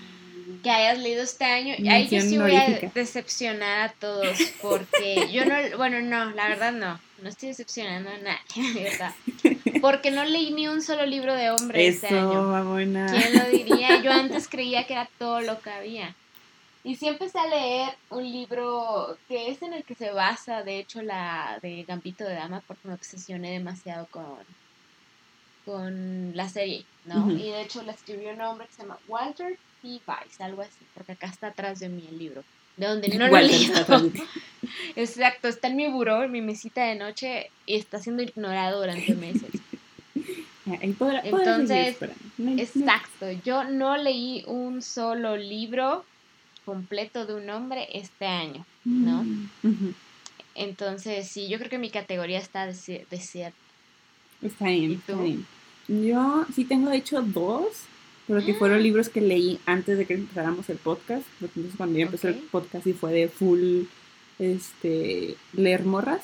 que 0.63 0.69
hayas 0.69 0.99
leído 0.99 1.23
este 1.23 1.45
año. 1.45 1.75
Ahí 1.89 2.07
yo 2.07 2.21
sí 2.21 2.37
voy 2.37 2.55
a 2.55 2.79
decepcionar 2.93 3.89
a 3.89 3.93
todos 3.93 4.37
porque 4.61 5.29
yo 5.31 5.45
no, 5.45 5.77
bueno, 5.77 6.01
no, 6.01 6.31
la 6.31 6.47
verdad 6.49 6.73
no, 6.73 6.99
no 7.21 7.29
estoy 7.29 7.49
decepcionando 7.49 8.09
a 8.09 8.17
nadie, 8.17 8.91
Porque 9.81 10.11
no 10.11 10.25
leí 10.25 10.51
ni 10.51 10.67
un 10.67 10.81
solo 10.81 11.05
libro 11.05 11.33
de 11.35 11.51
hombre 11.51 11.87
este 11.87 12.07
año. 12.07 12.49
¿Quién 12.75 13.37
lo 13.37 13.49
diría? 13.49 14.01
Yo 14.01 14.11
antes 14.11 14.47
creía 14.47 14.85
que 14.85 14.93
era 14.93 15.09
todo 15.17 15.41
lo 15.41 15.59
que 15.61 15.69
había. 15.69 16.15
Y 16.83 16.95
sí 16.95 17.07
empecé 17.07 17.37
a 17.39 17.47
leer 17.47 17.89
un 18.09 18.23
libro 18.23 19.17
que 19.27 19.51
es 19.51 19.61
en 19.61 19.73
el 19.73 19.83
que 19.83 19.95
se 19.95 20.11
basa, 20.11 20.63
de 20.63 20.79
hecho, 20.79 21.01
la 21.01 21.59
de 21.61 21.83
Gambito 21.83 22.23
de 22.23 22.35
Dama, 22.35 22.63
porque 22.65 22.87
me 22.87 22.93
obsesioné 22.93 23.51
demasiado 23.51 24.07
con, 24.07 24.37
con 25.65 26.35
la 26.35 26.47
serie, 26.47 26.85
¿no? 27.05 27.29
Y 27.31 27.51
de 27.51 27.61
hecho 27.61 27.83
la 27.83 27.91
escribió 27.91 28.31
un 28.31 28.41
hombre 28.41 28.67
que 28.67 28.73
se 28.73 28.81
llama 28.83 28.97
Walter 29.09 29.57
y 29.83 30.01
Vice, 30.07 30.41
algo 30.41 30.61
así, 30.61 30.85
porque 30.93 31.11
acá 31.13 31.27
está 31.27 31.47
atrás 31.47 31.79
de 31.79 31.89
mí 31.89 32.05
el 32.09 32.17
libro. 32.17 32.43
De 32.79 32.87
donde 32.87 33.09
no 33.09 33.27
lo 33.27 33.37
he 33.37 33.43
Exacto, 34.95 35.49
está 35.49 35.67
en 35.67 35.75
mi 35.75 35.87
buró, 35.89 36.23
en 36.23 36.31
mi 36.31 36.41
mesita 36.41 36.85
de 36.85 36.95
noche 36.95 37.51
y 37.65 37.75
está 37.75 37.99
siendo 37.99 38.23
ignorado 38.23 38.79
durante 38.79 39.13
meses. 39.15 39.51
Entonces, 40.65 41.97
exacto, 42.57 43.31
yo 43.43 43.65
no 43.65 43.97
leí 43.97 44.45
un 44.47 44.81
solo 44.81 45.35
libro 45.35 46.05
completo 46.63 47.25
de 47.25 47.33
un 47.33 47.49
hombre 47.49 47.89
este 47.91 48.25
año, 48.25 48.65
¿no? 48.85 49.23
Mm, 49.23 49.93
Entonces, 50.55 51.27
sí, 51.27 51.49
yo 51.49 51.57
creo 51.57 51.69
que 51.69 51.79
mi 51.79 51.89
categoría 51.89 52.39
está 52.39 52.65
desierta. 52.65 53.57
Está 54.41 54.65
bien, 54.65 54.93
está 54.93 55.15
bien. 55.15 55.45
Yo 55.89 56.45
sí 56.55 56.63
tengo, 56.63 56.91
de 56.91 56.97
hecho, 56.97 57.21
dos 57.21 57.87
pero 58.29 58.45
que 58.45 58.53
fueron 58.53 58.83
libros 58.83 59.09
que 59.09 59.21
leí 59.21 59.59
antes 59.65 59.97
de 59.97 60.05
que 60.05 60.13
empezáramos 60.13 60.69
el 60.69 60.77
podcast. 60.77 61.25
Entonces 61.41 61.73
cuando 61.75 61.97
yo 61.97 62.05
empecé 62.05 62.27
el 62.27 62.35
podcast 62.35 62.85
y 62.85 62.93
fue 62.93 63.11
de 63.11 63.27
full 63.27 63.85
este, 64.37 65.35
leer 65.53 65.83
morras. 65.83 66.21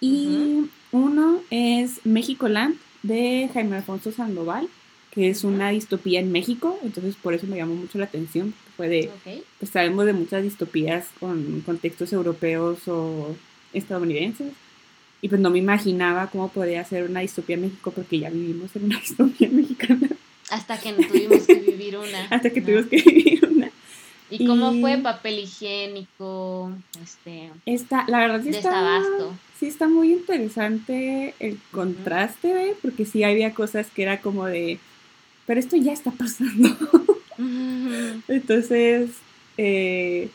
Y 0.00 0.66
uno 0.92 1.40
es 1.50 2.06
México 2.06 2.48
Land 2.48 2.76
de 3.02 3.50
Jaime 3.52 3.74
Alfonso 3.74 4.12
Sandoval, 4.12 4.68
que 5.10 5.28
es 5.28 5.42
una 5.42 5.70
distopía 5.70 6.20
en 6.20 6.30
México, 6.30 6.78
entonces 6.84 7.16
por 7.16 7.34
eso 7.34 7.48
me 7.48 7.56
llamó 7.56 7.74
mucho 7.74 7.98
la 7.98 8.04
atención, 8.04 8.54
fue 8.76 8.88
de, 8.88 9.10
pues 9.58 9.72
sabemos 9.72 10.06
de 10.06 10.12
muchas 10.12 10.42
distopías 10.42 11.06
con 11.18 11.62
contextos 11.62 12.12
europeos 12.12 12.86
o 12.86 13.34
estadounidenses, 13.72 14.52
y 15.20 15.28
pues 15.28 15.40
no 15.40 15.50
me 15.50 15.58
imaginaba 15.58 16.28
cómo 16.30 16.48
podría 16.48 16.84
ser 16.84 17.08
una 17.08 17.20
distopía 17.20 17.56
en 17.56 17.62
México 17.62 17.90
porque 17.90 18.20
ya 18.20 18.30
vivimos 18.30 18.74
en 18.76 18.84
una 18.84 18.98
distopía 19.00 19.48
mexicana. 19.48 20.08
Hasta 20.54 20.78
que 20.78 20.92
tuvimos 20.92 21.46
que 21.46 21.54
vivir 21.54 21.96
una. 21.96 22.26
Hasta 22.30 22.50
que 22.50 22.60
tuvimos 22.60 22.86
que 22.86 23.02
vivir 23.02 23.44
una. 23.50 23.70
¿Y, 24.30 24.46
cómo 24.46 24.72
fue 24.80 24.98
papel 24.98 25.40
higiénico? 25.40 26.70
Este, 27.02 27.50
está, 27.66 28.04
la 28.06 28.18
verdad 28.18 28.40
sí 28.42 28.50
está, 28.50 29.02
sí 29.58 29.66
está 29.66 29.88
muy 29.88 30.12
interesante 30.12 31.34
el 31.40 31.58
contraste, 31.72 32.68
¿eh? 32.68 32.74
porque 32.80 33.04
sí 33.04 33.24
había 33.24 33.52
cosas 33.52 33.88
que 33.90 34.02
era 34.02 34.20
como 34.20 34.46
de, 34.46 34.78
pero 35.46 35.58
esto 35.58 35.76
ya 35.76 35.92
está 35.92 36.12
pasando. 36.12 36.68
Entonces, 38.28 39.10
eh, 39.56 40.30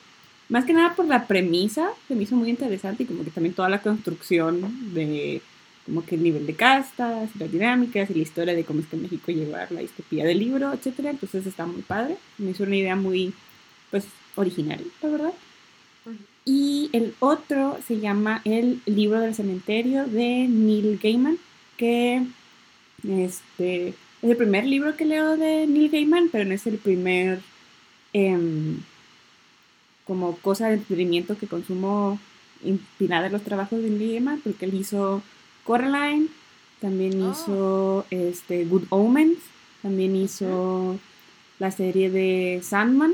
más 0.50 0.66
que 0.66 0.74
nada 0.74 0.96
por 0.96 1.06
la 1.06 1.28
premisa, 1.28 1.90
se 2.08 2.16
me 2.16 2.24
hizo 2.24 2.36
muy 2.36 2.50
interesante 2.50 3.04
y 3.04 3.06
como 3.06 3.24
que 3.24 3.32
también 3.32 3.56
toda 3.56 3.70
la 3.70 3.82
construcción 3.82 4.94
de 4.94 5.42
como 5.90 6.06
que 6.06 6.16
el 6.16 6.24
nivel 6.24 6.46
de 6.46 6.54
castas, 6.54 7.32
las 7.40 7.52
dinámicas 7.52 8.12
y 8.12 8.14
la 8.14 8.20
historia 8.20 8.54
de 8.54 8.64
cómo 8.64 8.80
es 8.80 8.86
que 8.86 8.96
México 8.96 9.32
llegó 9.32 9.56
a 9.56 9.66
la 9.72 9.82
distopía 9.82 10.24
del 10.24 10.38
libro, 10.38 10.72
etcétera. 10.72 11.10
Entonces 11.10 11.48
está 11.48 11.66
muy 11.66 11.82
padre. 11.82 12.16
Me 12.38 12.52
hizo 12.52 12.64
una 12.64 12.76
idea 12.76 12.96
muy, 12.96 13.34
pues, 13.90 14.06
original, 14.36 14.80
la 15.02 15.10
verdad. 15.10 15.34
Y 16.46 16.92
el 16.94 17.16
otro 17.20 17.80
se 17.88 18.00
llama 18.00 18.42
El 18.46 18.82
libro 18.86 19.20
del 19.20 19.34
cementerio 19.34 20.06
de 20.06 20.48
Neil 20.48 21.00
Gaiman, 21.02 21.40
que 21.76 22.24
este, 23.08 23.88
es 23.90 23.96
el 24.22 24.38
primer 24.38 24.66
libro 24.66 24.96
que 24.96 25.06
leo 25.06 25.38
de 25.38 25.66
Neil 25.66 25.90
Gaiman, 25.90 26.30
pero 26.32 26.46
no 26.46 26.54
es 26.54 26.68
el 26.68 26.78
primer 26.78 27.42
em, 28.14 28.78
como 30.06 30.38
cosa 30.38 30.68
de 30.68 30.76
entretenimiento 30.76 31.36
que 31.36 31.48
consumo 31.48 32.20
inspirada 32.64 33.26
en 33.26 33.34
los 33.34 33.44
trabajos 33.44 33.82
de 33.82 33.90
Neil 33.90 34.12
Gaiman, 34.14 34.42
porque 34.42 34.66
él 34.66 34.76
hizo 34.76 35.24
Coraline, 35.70 36.30
también 36.82 37.22
ah. 37.22 37.32
hizo 37.32 38.04
este, 38.10 38.66
Good 38.66 38.86
Omens, 38.90 39.38
también 39.84 40.16
hizo 40.16 40.98
la 41.60 41.70
serie 41.70 42.10
de 42.10 42.60
Sandman. 42.64 43.14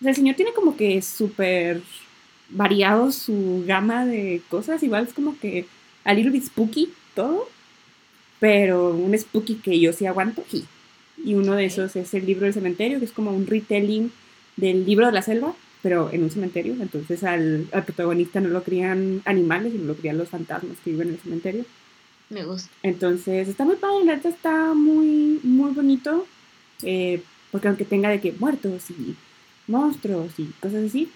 el 0.00 0.14
señor 0.14 0.36
tiene 0.36 0.52
como 0.52 0.76
que 0.76 1.02
súper 1.02 1.82
variado 2.50 3.10
su 3.10 3.64
gama 3.66 4.06
de 4.06 4.42
cosas, 4.48 4.80
igual 4.84 5.08
es 5.08 5.12
como 5.12 5.36
que 5.40 5.66
a 6.04 6.14
little 6.14 6.30
bit 6.30 6.44
spooky 6.44 6.92
todo, 7.16 7.48
pero 8.38 8.90
un 8.90 9.18
spooky 9.18 9.56
que 9.56 9.80
yo 9.80 9.92
sí 9.92 10.06
aguanto. 10.06 10.44
Y, 10.52 10.64
y 11.24 11.34
uno 11.34 11.56
de 11.56 11.64
esos 11.64 11.96
es 11.96 12.14
el 12.14 12.26
libro 12.26 12.44
del 12.44 12.54
cementerio, 12.54 13.00
que 13.00 13.06
es 13.06 13.12
como 13.12 13.32
un 13.32 13.48
retelling 13.48 14.12
del 14.56 14.86
libro 14.86 15.06
de 15.06 15.12
la 15.12 15.22
selva, 15.22 15.52
pero 15.82 16.10
en 16.12 16.22
un 16.22 16.30
cementerio. 16.30 16.74
Entonces 16.80 17.24
al, 17.24 17.68
protagonista 17.84 18.40
no 18.40 18.48
lo 18.48 18.62
crían 18.62 19.22
animales, 19.24 19.72
sino 19.72 19.84
lo 19.84 19.94
crían 19.94 20.18
los 20.18 20.28
fantasmas 20.28 20.78
que 20.84 20.90
viven 20.90 21.08
en 21.08 21.14
el 21.14 21.20
cementerio. 21.20 21.64
Me 22.30 22.44
gusta. 22.44 22.70
Entonces 22.82 23.48
está 23.48 23.64
muy 23.64 23.76
padre, 23.76 24.04
la 24.04 24.14
está 24.14 24.72
muy, 24.74 25.40
muy 25.42 25.72
bonito. 25.72 26.26
Eh, 26.82 27.22
porque 27.50 27.68
aunque 27.68 27.84
tenga 27.84 28.08
de 28.08 28.20
que 28.20 28.32
muertos 28.32 28.90
y 28.90 29.14
monstruos 29.66 30.32
y 30.38 30.46
cosas 30.60 30.84
así, 30.86 31.10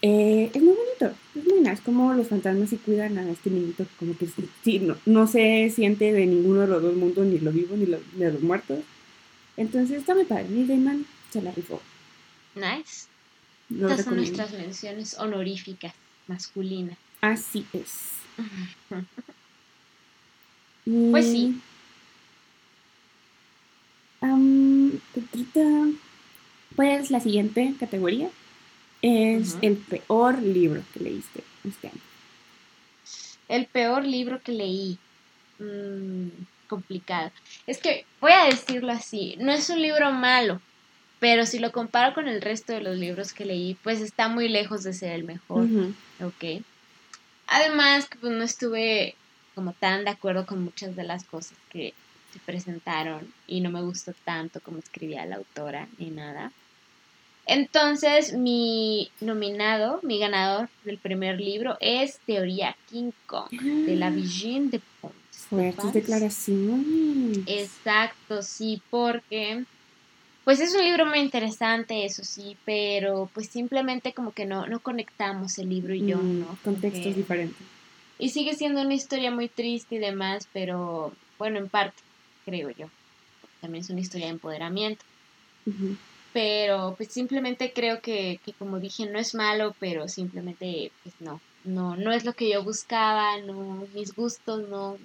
eh, 0.00 0.50
es 0.52 0.60
muy 0.60 0.74
bonito, 0.74 1.16
es 1.36 1.44
muy 1.44 1.60
nice, 1.60 1.80
como 1.84 2.12
los 2.14 2.26
fantasmas 2.26 2.70
sí 2.70 2.76
cuidan 2.76 3.18
a 3.18 3.30
este 3.30 3.50
niñito, 3.50 3.86
como 4.00 4.16
que 4.16 4.26
sí, 4.64 4.80
no, 4.80 4.96
no, 5.06 5.28
se 5.28 5.70
siente 5.70 6.12
de 6.12 6.26
ninguno 6.26 6.62
de 6.62 6.66
los 6.66 6.82
dos 6.82 6.96
mundos, 6.96 7.24
ni 7.24 7.38
lo 7.38 7.52
vivo 7.52 7.76
ni 7.76 7.86
lo, 7.86 8.00
de 8.16 8.32
los 8.32 8.42
muertos. 8.42 8.80
Entonces 9.56 9.98
está 9.98 10.14
muy 10.14 10.24
padre, 10.24 10.46
Neil 10.48 10.66
Gaiman 10.66 11.06
se 11.30 11.40
la 11.40 11.52
rifó. 11.52 11.80
Nice. 12.56 13.11
Estas 13.80 14.04
son 14.04 14.16
nuestras 14.16 14.52
menciones 14.52 15.18
honoríficas 15.18 15.94
masculinas. 16.26 16.98
Así 17.20 17.64
es. 17.72 18.12
pues 21.10 21.26
sí. 21.26 21.60
pues 26.76 27.10
la 27.10 27.20
siguiente 27.20 27.74
categoría 27.78 28.30
es 29.02 29.56
el 29.62 29.76
peor 29.76 30.42
libro 30.42 30.82
que 30.92 31.00
leíste 31.00 31.44
este 31.64 31.88
año. 31.88 32.00
El 33.48 33.66
peor 33.66 34.04
libro 34.04 34.40
que 34.42 34.52
leí. 34.52 34.98
Mm, 35.58 36.28
complicado. 36.72 37.30
Es 37.66 37.78
que 37.78 38.06
voy 38.20 38.32
a 38.32 38.46
decirlo 38.46 38.92
así, 38.92 39.36
no 39.38 39.52
es 39.52 39.68
un 39.68 39.82
libro 39.82 40.10
malo, 40.10 40.60
pero 41.22 41.46
si 41.46 41.60
lo 41.60 41.70
comparo 41.70 42.14
con 42.14 42.26
el 42.26 42.42
resto 42.42 42.72
de 42.72 42.80
los 42.80 42.96
libros 42.96 43.32
que 43.32 43.44
leí, 43.44 43.76
pues 43.84 44.00
está 44.00 44.26
muy 44.26 44.48
lejos 44.48 44.82
de 44.82 44.92
ser 44.92 45.12
el 45.12 45.22
mejor, 45.22 45.68
¿ok? 46.20 46.64
Además, 47.46 48.08
pues 48.20 48.32
no 48.32 48.42
estuve 48.42 49.14
como 49.54 49.72
tan 49.72 50.02
de 50.04 50.10
acuerdo 50.10 50.46
con 50.46 50.64
muchas 50.64 50.96
de 50.96 51.04
las 51.04 51.22
cosas 51.22 51.56
que 51.70 51.94
se 52.32 52.40
presentaron 52.40 53.32
y 53.46 53.60
no 53.60 53.70
me 53.70 53.80
gustó 53.82 54.12
tanto 54.24 54.58
como 54.58 54.78
escribía 54.78 55.24
la 55.24 55.36
autora 55.36 55.86
ni 55.96 56.10
nada. 56.10 56.50
Entonces, 57.46 58.32
mi 58.32 59.08
nominado, 59.20 60.00
mi 60.02 60.18
ganador 60.18 60.70
del 60.82 60.98
primer 60.98 61.40
libro 61.40 61.76
es 61.78 62.18
Teoría 62.26 62.74
King 62.90 63.12
Kong, 63.26 63.48
de 63.52 63.94
la 63.94 64.10
Virgin 64.10 64.70
de 64.70 64.80
Pons. 65.00 65.14
Fuertes 65.48 65.92
declaraciones. 65.92 67.38
Exacto, 67.46 68.42
sí, 68.42 68.82
porque 68.90 69.64
Pues 70.44 70.58
es 70.60 70.74
un 70.74 70.84
libro 70.84 71.06
muy 71.06 71.20
interesante, 71.20 72.04
eso 72.04 72.24
sí, 72.24 72.56
pero 72.64 73.30
pues 73.32 73.48
simplemente 73.48 74.12
como 74.12 74.32
que 74.32 74.44
no, 74.44 74.66
no 74.66 74.80
conectamos 74.80 75.58
el 75.58 75.68
libro 75.68 75.94
y 75.94 76.06
yo, 76.06 76.18
mm, 76.18 76.40
¿no? 76.40 76.58
Contextos 76.64 77.14
diferentes. 77.14 77.56
Y 78.18 78.30
sigue 78.30 78.54
siendo 78.54 78.80
una 78.82 78.94
historia 78.94 79.30
muy 79.30 79.48
triste 79.48 79.96
y 79.96 79.98
demás, 79.98 80.48
pero 80.52 81.12
bueno, 81.38 81.58
en 81.58 81.68
parte, 81.68 82.02
creo 82.44 82.70
yo. 82.70 82.88
También 83.60 83.84
es 83.84 83.90
una 83.90 84.00
historia 84.00 84.26
de 84.26 84.32
empoderamiento. 84.32 85.04
Pero 86.32 86.94
pues 86.96 87.12
simplemente 87.12 87.72
creo 87.72 88.00
que, 88.00 88.40
que, 88.44 88.52
como 88.52 88.80
dije, 88.80 89.06
no 89.06 89.18
es 89.18 89.34
malo, 89.34 89.76
pero 89.78 90.08
simplemente 90.08 90.90
pues 91.04 91.14
no, 91.20 91.40
no, 91.64 91.94
no 91.96 92.12
es 92.12 92.24
lo 92.24 92.32
que 92.32 92.50
yo 92.50 92.64
buscaba, 92.64 93.38
no, 93.38 93.86
mis 93.94 94.14
gustos 94.14 94.68
no, 94.68 94.98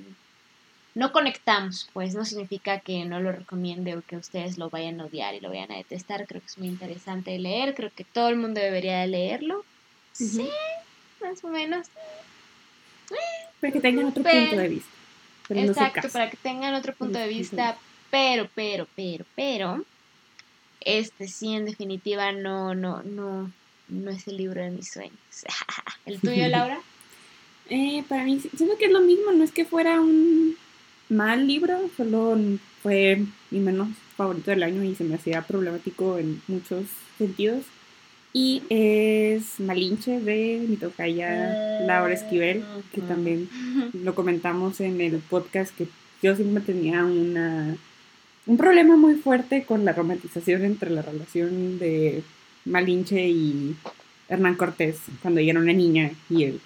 no 0.98 1.12
conectamos, 1.12 1.88
pues 1.94 2.16
no 2.16 2.26
significa 2.26 2.80
que 2.80 3.06
no 3.06 3.20
lo 3.20 3.32
recomiende 3.32 3.96
o 3.96 4.02
que 4.02 4.18
ustedes 4.18 4.58
lo 4.58 4.72
vayan 4.72 5.00
a 5.00 5.06
odiar 5.06 5.36
y 5.36 5.40
lo 5.40 5.50
vayan 5.50 5.72
a 5.72 5.76
detestar. 5.76 6.26
Creo 6.26 6.42
que 6.42 6.48
es 6.48 6.58
muy 6.58 6.70
interesante 6.70 7.30
de 7.30 7.38
leer, 7.38 7.76
creo 7.76 7.92
que 7.96 8.04
todo 8.04 8.30
el 8.30 8.36
mundo 8.36 8.60
debería 8.60 9.02
de 9.02 9.08
leerlo. 9.08 9.64
Sí, 10.12 10.50
más 11.22 11.44
o 11.44 11.50
menos. 11.50 11.86
Para 13.62 13.72
que 13.72 13.80
tengan 13.80 14.06
otro 14.06 14.24
punto 14.24 14.56
de 14.56 14.68
vista. 14.70 14.90
exacto, 15.50 16.10
para 16.10 16.32
que 16.32 16.38
tengan 16.38 16.74
otro 16.74 16.96
punto 16.96 17.20
de 17.20 17.28
vista, 17.28 17.78
pero, 18.10 18.50
pero, 18.56 18.88
pero, 18.96 19.24
pero, 19.36 19.86
este 20.82 21.28
sí, 21.28 21.54
en 21.54 21.66
definitiva, 21.66 22.32
no, 22.32 22.74
no, 22.74 23.04
no, 23.04 23.52
no 23.88 24.10
es 24.10 24.28
el 24.28 24.38
libro 24.38 24.64
de 24.64 24.72
mis 24.72 24.92
sueños. 24.92 25.14
¿El 26.08 26.20
tuyo, 26.20 26.48
Laura? 26.48 26.80
Eh, 27.70 28.04
para 28.10 28.24
mí, 28.24 28.40
siento 28.40 28.80
que 28.80 28.86
es 28.86 28.92
lo 28.92 29.02
mismo, 29.02 29.32
no 29.32 29.44
es 29.44 29.52
que 29.52 29.64
fuera 29.64 30.02
un 30.02 30.58
mal 31.10 31.48
libro, 31.48 31.90
solo 31.96 32.38
fue 32.84 33.24
mi 33.52 33.60
menos 33.60 33.90
favorito 34.16 34.52
del 34.52 34.64
año 34.64 34.84
y 34.84 34.96
se 34.96 35.04
me 35.04 35.16
hacía 35.16 35.42
problemático 35.42 36.18
en 36.18 36.42
muchos 36.48 36.86
sentidos. 37.18 37.64
Y 38.34 38.62
es 38.70 39.60
Malinche 39.60 40.20
de 40.20 40.64
mi 40.68 40.76
tocaya 40.76 41.82
Laura 41.86 42.14
Esquivel, 42.14 42.64
que 42.94 43.02
también 43.02 43.50
lo 43.94 44.14
comentamos 44.16 44.80
en 44.80 45.02
el 45.02 45.18
podcast 45.18 45.76
que 45.76 45.88
yo 46.22 46.36
siempre 46.36 46.64
tenía 46.64 47.06
una, 47.06 47.76
un 48.46 48.58
problema 48.58 48.96
muy 48.96 49.16
fuerte 49.16 49.64
con 49.64 49.86
la 49.86 49.94
romantización 49.94 50.66
entre 50.66 50.90
la 50.90 51.02
relación 51.02 51.80
de 51.80 52.24
Malinche 52.66 53.28
y 53.28 53.76
Hernán 54.30 54.56
Cortés 54.56 55.00
cuando 55.22 55.40
ella 55.40 55.52
era 55.52 55.62
una 55.62 55.74
niña 55.74 56.12
y 56.30 56.44
él 56.44 56.60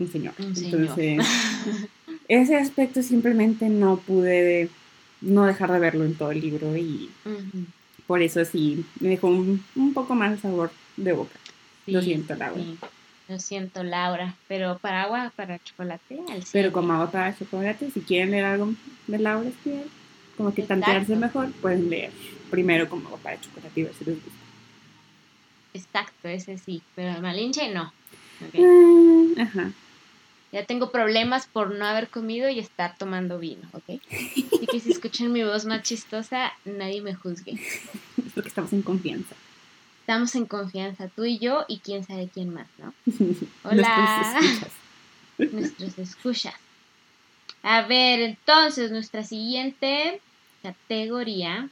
un 0.00 0.10
señor. 0.10 0.34
Entonces, 0.38 1.18
ese 2.30 2.56
aspecto 2.56 3.02
simplemente 3.02 3.68
no 3.68 3.96
pude 3.96 4.68
no 5.20 5.46
dejar 5.46 5.72
de 5.72 5.80
verlo 5.80 6.04
en 6.04 6.14
todo 6.14 6.30
el 6.30 6.40
libro 6.40 6.76
y 6.76 7.10
por 8.06 8.22
eso 8.22 8.44
sí 8.44 8.84
me 9.00 9.10
dejó 9.10 9.26
un, 9.26 9.64
poco 9.92 10.14
más 10.14 10.38
sabor 10.38 10.70
de 10.96 11.12
boca. 11.12 11.34
lo 11.86 12.00
siento, 12.00 12.36
Laura. 12.36 12.62
Lo 13.28 13.38
siento, 13.40 13.82
Laura. 13.82 14.36
Pero 14.46 14.78
para 14.78 15.02
agua, 15.02 15.32
para 15.34 15.58
chocolate, 15.58 16.20
Pero 16.52 16.70
como 16.70 16.92
agua 16.92 17.10
para 17.10 17.36
chocolate, 17.36 17.90
si 17.90 18.00
quieren 18.00 18.30
leer 18.30 18.44
algo 18.44 18.74
de 19.08 19.18
Laura 19.18 19.50
como 20.36 20.54
que 20.54 20.62
tantearse 20.62 21.16
mejor, 21.16 21.50
pueden 21.60 21.90
leer 21.90 22.12
primero 22.48 22.88
como 22.88 23.08
agua 23.08 23.18
para 23.18 23.40
chocolate 23.40 23.80
y 23.80 23.82
ver 23.82 23.94
si 23.94 24.04
les 24.04 24.14
gusta. 24.14 24.40
Exacto, 25.74 26.28
ese 26.28 26.58
sí. 26.58 26.80
Pero 26.94 27.20
Malinche 27.20 27.74
no. 27.74 27.92
Ah, 28.56 29.42
ajá. 29.42 29.72
Ya 30.52 30.64
tengo 30.64 30.90
problemas 30.90 31.46
por 31.46 31.74
no 31.74 31.86
haber 31.86 32.08
comido 32.08 32.48
y 32.48 32.58
estar 32.58 32.96
tomando 32.98 33.38
vino, 33.38 33.68
¿ok? 33.72 34.00
Así 34.10 34.66
que 34.70 34.80
si 34.80 34.90
escuchan 34.90 35.32
mi 35.32 35.44
voz 35.44 35.64
más 35.64 35.82
chistosa, 35.82 36.52
nadie 36.64 37.00
me 37.02 37.14
juzgue. 37.14 37.52
Es 37.52 38.32
porque 38.34 38.48
estamos 38.48 38.72
en 38.72 38.82
confianza. 38.82 39.36
Estamos 40.00 40.34
en 40.34 40.46
confianza, 40.46 41.06
tú 41.08 41.24
y 41.24 41.38
yo 41.38 41.64
y 41.68 41.78
quién 41.78 42.04
sabe 42.04 42.28
quién 42.32 42.52
más, 42.52 42.66
¿no? 42.78 42.92
Hola. 43.62 44.38
Nuestros 44.40 44.42
escuchas. 44.42 45.52
Nuestros 45.52 45.98
escuchas. 45.98 46.54
A 47.62 47.82
ver, 47.82 48.20
entonces, 48.20 48.90
nuestra 48.90 49.22
siguiente 49.22 50.20
categoría. 50.62 51.68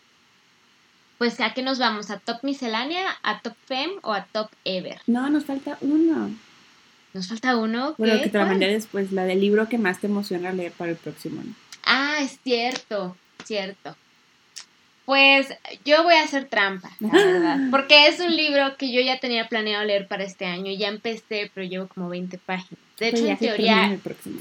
Pues, 1.18 1.40
¿a 1.40 1.52
qué 1.52 1.62
nos 1.62 1.80
vamos? 1.80 2.10
¿A 2.10 2.20
Top 2.20 2.44
Miscelánea, 2.44 3.16
a 3.24 3.40
Top 3.40 3.56
Fem 3.66 3.90
o 4.02 4.12
a 4.12 4.24
Top 4.26 4.50
Ever? 4.64 5.00
No, 5.08 5.28
nos 5.30 5.44
falta 5.44 5.76
uno. 5.80 6.30
Nos 7.18 7.26
falta 7.26 7.56
uno. 7.56 7.96
Bueno, 7.98 8.22
que 8.22 8.28
te 8.28 8.38
la 8.38 8.46
mandé 8.46 8.68
después, 8.68 9.10
la 9.10 9.24
del 9.24 9.40
libro 9.40 9.68
que 9.68 9.76
más 9.76 9.98
te 9.98 10.06
emociona 10.06 10.52
leer 10.52 10.70
para 10.70 10.92
el 10.92 10.96
próximo 10.96 11.40
año. 11.40 11.52
Ah, 11.84 12.18
es 12.20 12.38
cierto, 12.44 13.16
cierto. 13.44 13.96
Pues 15.04 15.48
yo 15.84 16.04
voy 16.04 16.14
a 16.14 16.22
hacer 16.22 16.44
trampa, 16.44 16.92
la 17.00 17.08
verdad. 17.08 17.58
Porque 17.72 18.06
es 18.06 18.20
un 18.20 18.36
libro 18.36 18.76
que 18.76 18.92
yo 18.92 19.00
ya 19.00 19.18
tenía 19.18 19.48
planeado 19.48 19.84
leer 19.84 20.06
para 20.06 20.22
este 20.22 20.46
año. 20.46 20.70
Ya 20.70 20.86
empecé, 20.86 21.50
pero 21.52 21.66
llevo 21.66 21.88
como 21.88 22.08
20 22.08 22.38
páginas. 22.38 22.80
De 23.00 23.08
hecho, 23.08 23.26
en 23.26 23.36
teoría. 23.36 23.90
El 23.90 23.98
próximo. 23.98 24.38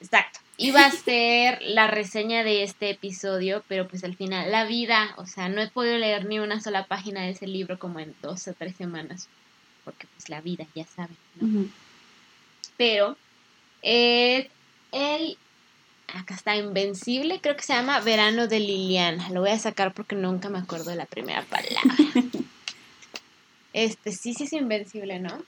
Exacto. 0.00 0.38
Iba 0.58 0.86
a 0.86 0.90
ser 0.92 1.58
la 1.62 1.88
reseña 1.88 2.44
de 2.44 2.62
este 2.62 2.90
episodio, 2.90 3.64
pero 3.66 3.88
pues 3.88 4.04
al 4.04 4.14
final, 4.14 4.52
la 4.52 4.64
vida, 4.64 5.12
o 5.16 5.26
sea, 5.26 5.48
no 5.48 5.60
he 5.60 5.66
podido 5.66 5.98
leer 5.98 6.24
ni 6.24 6.38
una 6.38 6.60
sola 6.60 6.84
página 6.84 7.22
de 7.22 7.30
ese 7.30 7.48
libro 7.48 7.80
como 7.80 7.98
en 7.98 8.14
dos 8.22 8.46
o 8.46 8.52
tres 8.52 8.76
semanas 8.76 9.28
porque 9.90 10.06
pues 10.14 10.28
la 10.28 10.40
vida, 10.40 10.66
ya 10.74 10.86
saben, 10.86 11.16
¿no? 11.40 11.68
Pero 12.76 13.16
eh, 13.82 14.48
él, 14.92 15.36
acá 16.08 16.34
está 16.34 16.56
Invencible, 16.56 17.40
creo 17.40 17.56
que 17.56 17.62
se 17.62 17.72
llama 17.72 18.00
Verano 18.00 18.46
de 18.46 18.60
Liliana. 18.60 19.28
Lo 19.30 19.40
voy 19.40 19.50
a 19.50 19.58
sacar 19.58 19.92
porque 19.92 20.16
nunca 20.16 20.48
me 20.48 20.58
acuerdo 20.58 20.90
de 20.90 20.96
la 20.96 21.06
primera 21.06 21.42
palabra. 21.42 21.80
este, 23.72 24.12
sí, 24.12 24.34
sí 24.34 24.44
es 24.44 24.52
Invencible, 24.52 25.18
¿no? 25.18 25.42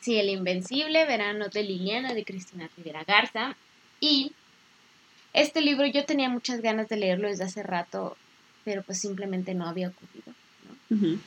Sí, 0.00 0.18
El 0.18 0.28
Invencible, 0.28 1.04
Verano 1.06 1.48
de 1.48 1.62
Liliana, 1.62 2.14
de 2.14 2.24
Cristina 2.24 2.70
Rivera 2.76 3.04
Garza. 3.04 3.56
Y 4.00 4.32
este 5.32 5.60
libro 5.60 5.86
yo 5.86 6.04
tenía 6.04 6.28
muchas 6.28 6.60
ganas 6.60 6.88
de 6.88 6.96
leerlo 6.96 7.28
desde 7.28 7.44
hace 7.44 7.62
rato, 7.62 8.16
pero 8.64 8.82
pues 8.82 8.98
simplemente 8.98 9.54
no 9.54 9.66
había 9.66 9.88
ocurrido. 9.88 10.34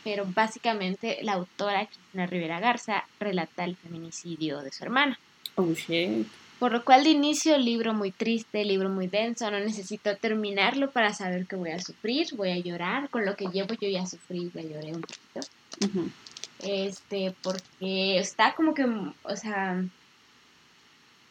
Pero 0.04 0.26
básicamente 0.26 1.20
la 1.22 1.34
autora, 1.34 1.86
Cristina 1.86 2.26
Rivera 2.26 2.60
Garza, 2.60 3.06
relata 3.20 3.64
el 3.64 3.78
feminicidio 3.78 4.62
de 4.62 4.72
su 4.72 4.84
hermana. 4.84 5.18
Oh, 5.56 5.74
shit. 5.74 6.28
Por 6.60 6.72
lo 6.72 6.86
cual 6.86 7.04
de 7.04 7.10
inicio 7.10 7.56
el 7.56 7.66
libro 7.66 7.94
muy 7.94 8.12
triste, 8.12 8.64
libro 8.64 8.90
muy 8.90 9.08
denso, 9.08 9.50
no 9.52 9.60
necesito 9.60 10.16
terminarlo 10.18 10.92
para 10.92 11.14
saber 11.14 11.46
que 11.46 11.56
voy 11.56 11.72
a 11.72 11.80
sufrir, 11.80 12.28
voy 12.36 12.52
a 12.52 12.58
llorar, 12.58 13.10
con 13.10 13.26
lo 13.26 13.36
que 13.36 13.48
llevo 13.48 13.74
yo 13.74 13.90
ya 13.90 14.06
sufrí, 14.06 14.50
ya 14.54 14.62
lloré 14.62 14.94
un 14.94 15.02
poquito. 15.02 16.20
Este, 16.60 17.34
porque 17.42 18.18
está 18.18 18.56
como 18.56 18.74
que, 18.74 18.86
o 18.86 19.36
sea, 19.36 19.84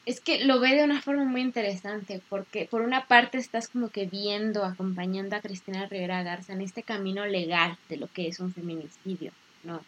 es 0.04 0.20
que 0.20 0.44
lo 0.44 0.58
ve 0.58 0.74
de 0.74 0.84
una 0.84 1.00
forma 1.00 1.24
muy 1.24 1.42
interesante, 1.42 2.20
porque 2.28 2.66
por 2.70 2.82
una 2.82 3.06
parte 3.06 3.38
estás 3.38 3.68
como 3.68 3.88
que 3.88 4.06
viendo, 4.06 4.64
acompañando 4.64 5.36
a 5.36 5.40
Cristina 5.40 5.86
Rivera 5.86 6.22
Garza 6.22 6.52
en 6.52 6.60
este 6.60 6.82
camino 6.82 7.24
legal 7.26 7.76
de 7.88 7.98
lo 7.98 8.08
que 8.08 8.26
es 8.26 8.40
un 8.40 8.52
feminicidio, 8.52 9.32
¿no? 9.62 9.80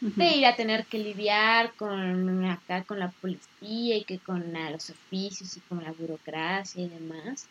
De 0.00 0.36
ir 0.36 0.46
a 0.46 0.54
tener 0.54 0.86
que 0.86 0.98
lidiar 1.00 1.72
con 1.72 2.44
acá 2.44 2.84
con 2.84 3.00
la 3.00 3.10
policía 3.10 3.96
y 3.96 4.04
que 4.04 4.20
con 4.20 4.52
los 4.52 4.90
oficios 4.90 5.56
y 5.56 5.60
con 5.60 5.82
la 5.82 5.90
burocracia 5.90 6.84
y 6.84 6.88
demás. 6.88 7.48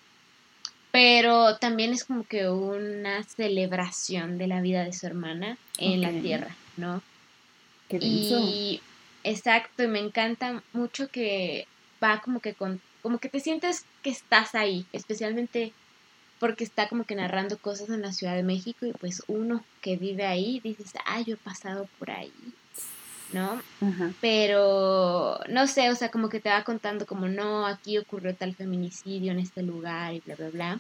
Pero 0.92 1.58
también 1.58 1.92
es 1.92 2.06
como 2.06 2.24
que 2.24 2.48
una 2.48 3.22
celebración 3.26 4.38
de 4.38 4.48
la 4.48 4.62
vida 4.62 4.86
de 4.86 4.94
su 4.94 5.06
hermana 5.08 5.58
en 5.78 6.02
la 6.02 6.12
tierra, 6.22 6.56
¿no? 6.78 7.02
Qué 7.90 8.00
y 8.02 8.82
exacto, 9.26 9.84
y 9.84 9.88
me 9.88 10.00
encanta 10.00 10.64
mucho 10.72 11.10
que 11.10 11.68
va 12.04 12.22
como 12.22 12.40
que 12.40 12.54
con, 12.54 12.82
como 13.02 13.20
que 13.20 13.30
te 13.30 13.40
sientes 13.40 13.86
que 14.02 14.10
estás 14.10 14.56
ahí, 14.56 14.86
especialmente 14.94 15.74
porque 16.40 16.64
está 16.64 16.88
como 16.88 17.04
que 17.04 17.16
narrando 17.16 17.58
cosas 17.58 17.90
en 17.90 18.02
la 18.02 18.14
Ciudad 18.14 18.36
de 18.36 18.44
México 18.44 18.86
y 18.86 18.94
pues 18.94 19.24
uno 19.28 19.64
que 19.82 19.98
vive 19.98 20.26
ahí 20.26 20.60
dices, 20.64 20.94
ah, 21.06 21.22
yo 21.22 21.34
he 21.34 21.38
pasado 21.38 21.88
por 21.98 22.12
ahí, 22.12 22.32
¿no? 23.34 23.62
Pero 24.22 25.40
no 25.50 25.68
sé, 25.68 25.90
o 25.90 25.96
sea, 25.96 26.12
como 26.12 26.30
que 26.30 26.40
te 26.40 26.50
va 26.50 26.64
contando 26.64 27.06
como, 27.06 27.28
no, 27.28 27.66
aquí 27.66 27.98
ocurrió 27.98 28.36
tal 28.36 28.54
feminicidio 28.56 29.32
en 29.32 29.40
este 29.40 29.64
lugar 29.64 30.14
y 30.14 30.20
bla, 30.22 30.36
bla, 30.36 30.50
bla. 30.50 30.80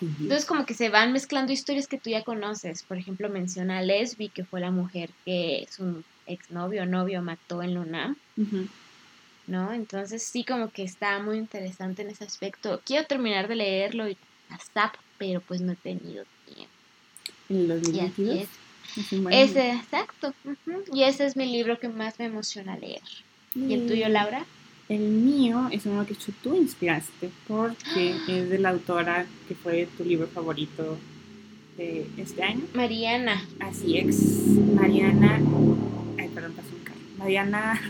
Entonces 0.00 0.44
como 0.44 0.66
que 0.66 0.74
se 0.74 0.88
van 0.88 1.12
mezclando 1.12 1.52
historias 1.52 1.86
que 1.86 1.98
tú 1.98 2.10
ya 2.10 2.22
conoces. 2.22 2.82
Por 2.82 2.98
ejemplo, 2.98 3.28
menciona 3.28 3.78
a 3.78 3.82
Lesbi, 3.82 4.28
que 4.28 4.44
fue 4.44 4.60
la 4.60 4.70
mujer 4.70 5.10
que 5.24 5.68
su 5.70 6.02
exnovio 6.26 6.82
o 6.82 6.86
novio 6.86 7.22
mató 7.22 7.62
en 7.62 7.74
Luna. 7.74 8.16
¿No? 9.46 9.72
Entonces 9.72 10.22
sí 10.22 10.44
como 10.44 10.70
que 10.70 10.84
está 10.84 11.18
muy 11.18 11.38
interesante 11.38 12.02
en 12.02 12.10
ese 12.10 12.24
aspecto. 12.24 12.80
Quiero 12.84 13.06
terminar 13.06 13.48
de 13.48 13.56
leerlo 13.56 14.08
y 14.08 14.16
zap, 14.72 14.94
pero 15.18 15.40
pues 15.40 15.60
no 15.60 15.72
he 15.72 15.76
tenido 15.76 16.24
tiempo. 16.46 16.72
¿En 17.48 17.68
los 17.68 17.82
2022? 17.82 18.48
Ese, 19.30 19.70
exacto. 19.72 20.34
Y 20.92 21.02
ese 21.04 21.26
es 21.26 21.36
mi 21.36 21.46
libro 21.46 21.78
que 21.78 21.88
más 21.88 22.18
me 22.18 22.26
emociona 22.26 22.76
leer. 22.76 23.02
¿Y 23.54 23.72
el 23.74 23.86
tuyo, 23.86 24.08
Laura? 24.08 24.44
El 24.88 25.00
mío 25.00 25.68
es 25.72 25.86
uno 25.86 26.04
que 26.06 26.14
tú 26.42 26.54
inspiraste 26.54 27.30
porque 27.48 28.16
es 28.28 28.50
de 28.50 28.58
la 28.58 28.70
autora 28.70 29.26
que 29.48 29.54
fue 29.54 29.88
tu 29.96 30.04
libro 30.04 30.26
favorito 30.28 30.98
de 31.76 32.06
este 32.18 32.42
año. 32.42 32.62
Mariana. 32.74 33.42
Así 33.60 33.96
es, 33.98 34.20
Mariana. 34.74 35.40
Ay, 36.18 36.28
perdón, 36.28 36.52
pasó 36.52 36.73
carro. 37.24 37.24
Mariana 37.24 37.80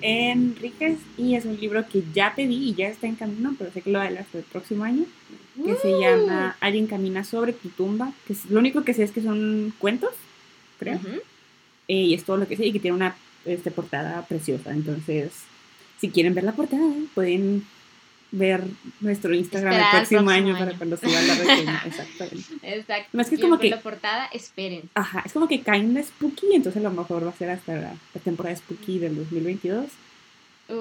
Enríquez. 0.00 0.98
Y 1.16 1.34
es 1.34 1.44
un 1.44 1.58
libro 1.60 1.86
que 1.88 2.02
ya 2.12 2.34
pedí 2.34 2.70
y 2.70 2.74
ya 2.74 2.88
está 2.88 3.06
en 3.06 3.16
camino, 3.16 3.54
pero 3.58 3.72
sé 3.72 3.82
que 3.82 3.90
lo 3.90 4.00
haré 4.00 4.18
hasta 4.18 4.38
el 4.38 4.44
próximo 4.44 4.84
año. 4.84 5.04
Que 5.56 5.74
se 5.76 5.98
llama 5.98 6.56
Alguien 6.60 6.86
camina 6.86 7.24
sobre 7.24 7.52
tu 7.52 7.68
tumba. 7.68 8.12
Que 8.26 8.32
es, 8.32 8.46
lo 8.46 8.58
único 8.58 8.84
que 8.84 8.94
sé 8.94 9.02
es 9.02 9.12
que 9.12 9.22
son 9.22 9.72
cuentos, 9.78 10.12
creo. 10.78 11.00
Eh, 11.88 11.94
y 11.94 12.14
es 12.14 12.24
todo 12.24 12.36
lo 12.36 12.48
que 12.48 12.56
sé 12.56 12.66
y 12.66 12.72
que 12.72 12.78
tiene 12.78 12.96
una 12.96 13.16
este, 13.44 13.70
portada 13.70 14.24
preciosa. 14.26 14.72
Entonces, 14.72 15.32
si 15.98 16.10
quieren 16.10 16.34
ver 16.34 16.44
la 16.44 16.52
portada, 16.52 16.92
pueden 17.14 17.64
ver 18.32 18.64
nuestro 19.00 19.34
Instagram 19.34 19.74
el 19.74 19.90
próximo, 19.90 20.30
año, 20.30 20.58
para 20.58 20.72
cuando 20.72 20.96
se 20.96 21.06
la 21.06 21.20
reseña. 21.20 21.82
Exactamente. 21.86 22.44
Exacto. 22.62 23.20
es 23.20 23.28
que 23.28 23.34
es 23.34 23.40
como 23.40 23.58
que 23.58 23.70
la 23.70 23.80
portada, 23.80 24.26
esperen. 24.32 24.88
Ajá, 24.94 25.22
es 25.24 25.32
como 25.32 25.46
que 25.46 25.60
cae 25.60 25.80
en 25.80 26.02
Spooky, 26.02 26.54
entonces 26.54 26.80
a 26.80 26.88
lo 26.88 26.90
mejor 26.90 27.24
va 27.24 27.30
a 27.30 27.36
ser 27.36 27.50
hasta 27.50 27.74
la, 27.76 27.94
temporada 28.24 28.56
Spooky 28.56 28.98
del 28.98 29.16
2022. 29.16 29.86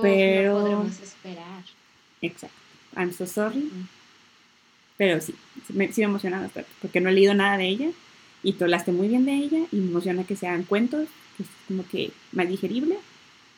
pero 0.01 0.53
no 0.53 0.59
podremos 0.61 0.99
esperar. 0.99 1.63
Exacto. 2.21 2.57
I'm 2.95 3.13
so 3.13 3.27
sorry. 3.27 3.69
Pero 4.97 5.19
sí, 5.19 5.35
me, 5.69 5.91
sí 5.91 6.01
me 6.01 6.05
emociona 6.05 6.39
bastante, 6.39 6.69
porque 6.81 7.01
no 7.01 7.09
he 7.09 7.13
leído 7.13 7.33
nada 7.33 7.57
de 7.57 7.67
ella 7.67 7.89
y 8.43 8.53
tú 8.53 8.63
hablaste 8.63 8.91
muy 8.91 9.09
bien 9.09 9.25
de 9.25 9.33
ella 9.33 9.59
y 9.71 9.75
me 9.75 9.89
emociona 9.89 10.23
que 10.23 10.35
sean 10.35 10.63
cuentos, 10.63 11.09
que 11.35 11.43
es 11.43 11.49
como 11.67 11.85
que 11.87 12.11
más 12.31 12.47
digerible 12.47 12.97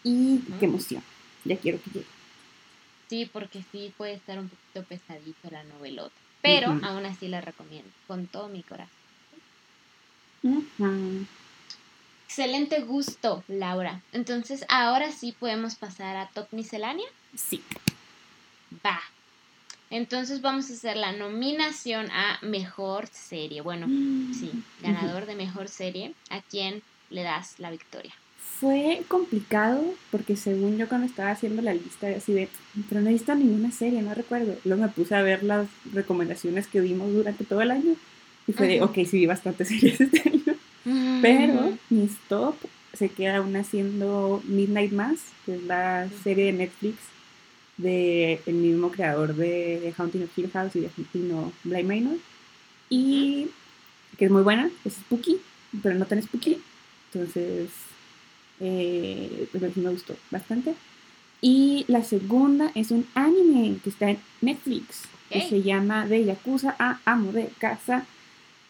y 0.04 0.40
qué 0.60 0.66
emoción. 0.66 1.04
Ya 1.46 1.58
quiero 1.58 1.80
que 1.84 1.92
llegue. 1.92 2.23
Sí, 3.14 3.30
porque 3.32 3.64
sí 3.72 3.94
puede 3.96 4.14
estar 4.14 4.40
un 4.40 4.50
poquito 4.50 4.82
pesadito 4.90 5.52
la 5.52 5.64
novelota. 5.66 6.16
Pero 6.42 6.70
aún 6.82 7.06
así 7.06 7.28
la 7.28 7.42
recomiendo, 7.42 7.88
con 8.08 8.26
todo 8.26 8.48
mi 8.48 8.64
corazón. 8.64 8.90
Excelente 12.26 12.82
gusto, 12.82 13.44
Laura. 13.48 14.02
Entonces, 14.14 14.66
ahora 14.68 15.12
sí 15.12 15.32
podemos 15.32 15.76
pasar 15.76 16.16
a 16.16 16.28
Top 16.30 16.48
Miscelánea. 16.50 17.06
Sí. 17.36 17.62
Va. 18.84 19.00
Entonces 19.92 20.42
vamos 20.42 20.72
a 20.72 20.74
hacer 20.74 20.98
la 20.98 21.12
nominación 21.12 22.10
a 22.10 22.40
mejor 22.42 23.06
serie. 23.10 23.62
Bueno, 23.62 23.86
mm. 23.88 24.34
sí, 24.34 24.52
ganador 24.82 25.28
de 25.28 25.36
mejor 25.36 25.70
serie. 25.70 26.16
¿A 26.32 26.42
quién 26.42 26.82
le 27.12 27.22
das 27.22 27.60
la 27.60 27.70
victoria? 27.70 28.16
Fue 28.64 29.04
complicado 29.10 29.84
porque 30.10 30.38
según 30.38 30.78
yo 30.78 30.88
cuando 30.88 31.06
estaba 31.06 31.32
haciendo 31.32 31.62
la 31.62 31.74
lista 31.74 32.08
así 32.08 32.32
de, 32.32 32.48
pero 32.88 33.02
no 33.02 33.10
he 33.10 33.14
visto 33.14 33.36
ninguna 33.36 33.72
serie, 33.72 34.02
no 34.02 34.14
recuerdo. 34.14 34.56
Luego 34.64 34.84
me 34.84 34.88
puse 34.88 35.16
a 35.16 35.22
ver 35.22 35.44
las 35.44 35.68
recomendaciones 35.92 36.68
que 36.68 36.80
vimos 36.80 37.12
durante 37.12 37.44
todo 37.44 37.62
el 37.62 37.72
año 37.72 37.96
y 38.48 38.54
fue 38.54 38.68
de, 38.68 38.82
ok, 38.82 38.94
sí 39.06 39.20
vi 39.20 39.26
bastantes 39.26 39.68
series 39.68 40.00
este 40.00 40.30
año. 40.30 41.22
Pero 41.22 41.78
mis 41.90 42.18
top 42.30 42.56
se 42.94 43.10
queda 43.10 43.38
aún 43.38 43.54
haciendo 43.58 44.42
Midnight 44.46 44.94
Mass, 44.94 45.20
que 45.46 45.56
es 45.56 45.64
la 45.64 46.08
serie 46.24 46.46
de 46.46 46.54
Netflix 46.54 47.00
de 47.76 48.40
el 48.46 48.56
mismo 48.56 48.92
creador 48.92 49.36
de, 49.36 49.82
de 49.82 49.94
Haunting 49.98 50.24
of 50.24 50.38
Hill 50.38 50.52
House 50.54 50.78
y 50.78 50.80
de 50.80 50.90
Haunting 50.96 51.52
Blind 51.66 51.90
Manor. 51.90 52.18
Y 52.90 53.50
que 54.18 54.26
es 54.26 54.32
muy 54.32 54.44
buena, 54.44 54.70
es 54.86 54.94
spooky, 54.94 55.42
pero 55.82 55.96
no 55.96 56.06
tan 56.06 56.22
spooky. 56.24 56.62
Entonces 57.12 57.70
eh, 58.60 59.48
pues 59.52 59.78
me 59.78 59.90
gustó 59.90 60.16
bastante. 60.32 60.76
Y 61.42 61.86
la 61.88 62.04
segunda 62.04 62.72
es 62.74 62.92
un 62.92 63.06
anime 63.16 63.78
que 63.84 63.90
está 63.90 64.10
en 64.10 64.20
Netflix, 64.42 65.04
que 65.30 65.42
se 65.42 65.62
llama 65.62 66.06
De 66.06 66.24
Yakuza 66.24 66.76
a 66.80 67.00
Amo 67.06 67.32
de 67.32 67.50
Casa, 67.58 68.06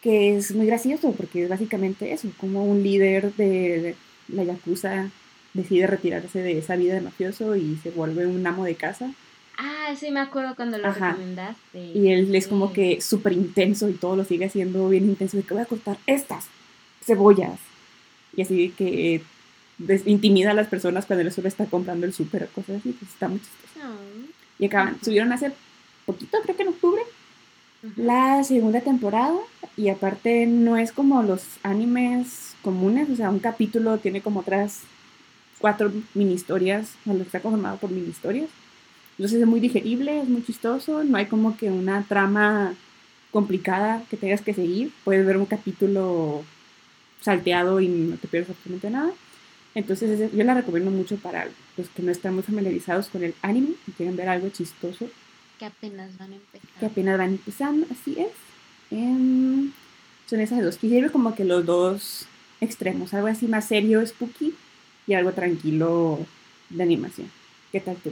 que 0.02 0.38
es 0.38 0.56
muy 0.56 0.66
gracioso 0.66 1.12
porque 1.12 1.44
es 1.44 1.50
básicamente 1.50 2.12
eso, 2.12 2.30
como 2.38 2.66
un 2.66 2.82
líder 2.82 3.34
de 3.36 3.96
la 4.28 4.44
Yakuza 4.44 5.12
decide 5.54 5.88
retirarse 5.88 6.40
de 6.40 6.58
esa 6.58 6.76
vida 6.76 6.96
de 6.96 7.02
mafioso 7.02 7.56
y 7.56 7.78
se 7.84 7.92
vuelve 7.92 8.26
un 8.26 8.46
amo 8.46 8.66
de 8.66 8.76
casa. 8.76 9.14
Ah, 9.58 9.94
sí, 9.96 10.10
me 10.10 10.20
acuerdo 10.20 10.56
cuando 10.56 10.78
lo 10.80 10.92
recomendaste. 10.92 11.92
Y 11.94 12.08
él 12.08 12.34
es 12.34 12.48
como 12.48 12.74
que 12.74 13.02
súper 13.02 13.34
intenso 13.34 13.88
y 13.88 13.94
todo 13.94 14.16
lo 14.16 14.26
sigue 14.26 14.46
haciendo 14.46 14.90
bien 14.90 15.06
intenso, 15.06 15.38
de 15.38 15.44
que 15.44 15.54
voy 15.54 15.62
a 15.62 15.68
cortar 15.68 15.98
estas 16.08 16.48
cebollas. 17.06 17.60
Y 18.36 18.42
así 18.42 18.74
que 18.76 19.22
intimida 20.06 20.52
a 20.52 20.54
las 20.54 20.68
personas 20.68 21.06
cuando 21.06 21.24
el 21.24 21.32
solo 21.32 21.48
está 21.48 21.66
comprando 21.66 22.06
el 22.06 22.14
súper 22.14 22.44
o 22.44 22.48
cosas 22.48 22.78
así, 22.78 22.92
pues 22.92 23.12
está 23.12 23.28
muy 23.28 23.40
chistoso. 23.40 23.88
Y 24.60 24.66
acaban, 24.66 24.98
subieron 25.04 25.32
hace 25.34 25.52
poquito, 26.06 26.38
creo 26.44 26.56
que 26.56 26.64
en 26.64 26.70
octubre, 26.70 27.02
la 27.96 28.44
segunda 28.44 28.82
temporada 28.82 29.36
y 29.76 29.90
aparte 29.90 30.46
no 30.46 30.78
es 30.78 30.92
como 30.92 31.24
los 31.24 31.44
animes 31.64 32.56
comunes, 32.62 33.10
o 33.10 33.16
sea, 33.16 33.30
un 33.30 33.40
capítulo 33.40 33.98
tiene 33.98 34.22
como 34.22 34.40
otras 34.40 34.82
cuatro 35.60 35.92
mini 36.14 36.34
historias, 36.34 36.96
o 37.06 37.14
lo 37.14 37.24
está 37.24 37.42
conformado 37.42 37.78
por 37.78 37.90
mini 37.90 38.10
historias. 38.10 38.50
Entonces 39.18 39.42
es 39.42 39.48
muy 39.48 39.60
digerible, 39.60 40.22
es 40.22 40.28
muy 40.28 40.44
chistoso, 40.44 41.04
no 41.04 41.18
hay 41.18 41.28
como 41.28 41.56
que 41.58 41.70
una 41.70 42.04
trama 42.04 42.74
complicada 43.32 44.04
que 44.10 44.18
tengas 44.18 44.42
que 44.42 44.54
seguir. 44.54 44.92
Puedes 45.04 45.26
ver 45.26 45.38
un 45.38 45.46
capítulo 45.46 46.44
salteado 47.22 47.80
y 47.80 47.88
no 47.88 48.18
te 48.18 48.28
pierdes 48.28 48.50
absolutamente 48.50 48.90
nada. 48.90 49.12
Entonces 49.76 50.32
yo 50.32 50.44
la 50.44 50.54
recomiendo 50.54 50.92
mucho 50.92 51.18
para 51.18 51.48
los 51.78 51.90
que 51.90 52.04
no 52.04 52.12
están 52.12 52.36
muy 52.36 52.44
familiarizados 52.44 53.08
con 53.08 53.24
el 53.24 53.34
anime 53.42 53.76
y 53.88 53.92
quieren 53.92 54.16
ver 54.16 54.30
algo 54.30 54.50
chistoso. 54.50 55.10
Que 55.58 55.66
apenas 55.66 56.18
van 56.18 56.34
empezando. 56.34 56.80
Que 56.80 56.86
apenas 56.86 57.18
van 57.18 57.30
empezando, 57.30 57.88
así 57.92 58.20
es. 58.20 58.32
Em, 58.92 59.72
son 60.28 60.40
esas 60.40 60.64
dos. 60.64 60.78
Quisiera 60.78 61.10
como 61.10 61.34
que 61.34 61.44
los 61.44 61.66
dos 61.66 62.28
extremos, 62.62 63.14
algo 63.14 63.28
así 63.28 63.48
más 63.48 63.68
serio, 63.68 64.06
spooky, 64.06 64.54
y 65.08 65.14
algo 65.14 65.34
tranquilo 65.34 66.20
de 66.70 66.84
animación. 66.84 67.32
¿Qué 67.72 67.80
tal 67.80 67.98
tú? 67.98 68.12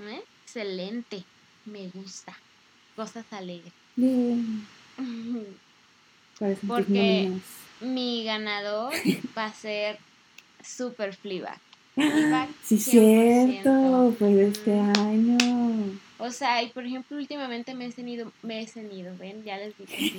¿Eh? 0.00 0.22
Excelente, 0.44 1.24
me 1.64 1.88
gusta. 1.88 2.36
Cosas 2.96 3.24
alegres. 3.32 3.72
Bien. 3.96 4.66
Porque 6.66 7.32
mi 7.80 8.24
ganador 8.24 8.92
va 9.36 9.46
a 9.46 9.54
ser 9.54 9.98
super 10.64 11.14
Fleabag. 11.16 11.60
sí, 12.62 12.78
cierto, 12.78 14.14
fue 14.18 14.28
de 14.34 14.48
este 14.48 14.78
año. 14.78 15.38
O 16.18 16.30
sea, 16.30 16.62
y 16.62 16.70
por 16.72 16.84
ejemplo, 16.84 17.16
últimamente 17.16 17.74
me 17.74 17.86
he 17.86 17.92
sentido, 17.92 18.32
me 18.42 18.60
he 18.60 18.66
sentido, 18.66 19.16
ven, 19.16 19.42
ya 19.42 19.56
les 19.56 19.76
dije, 19.76 20.12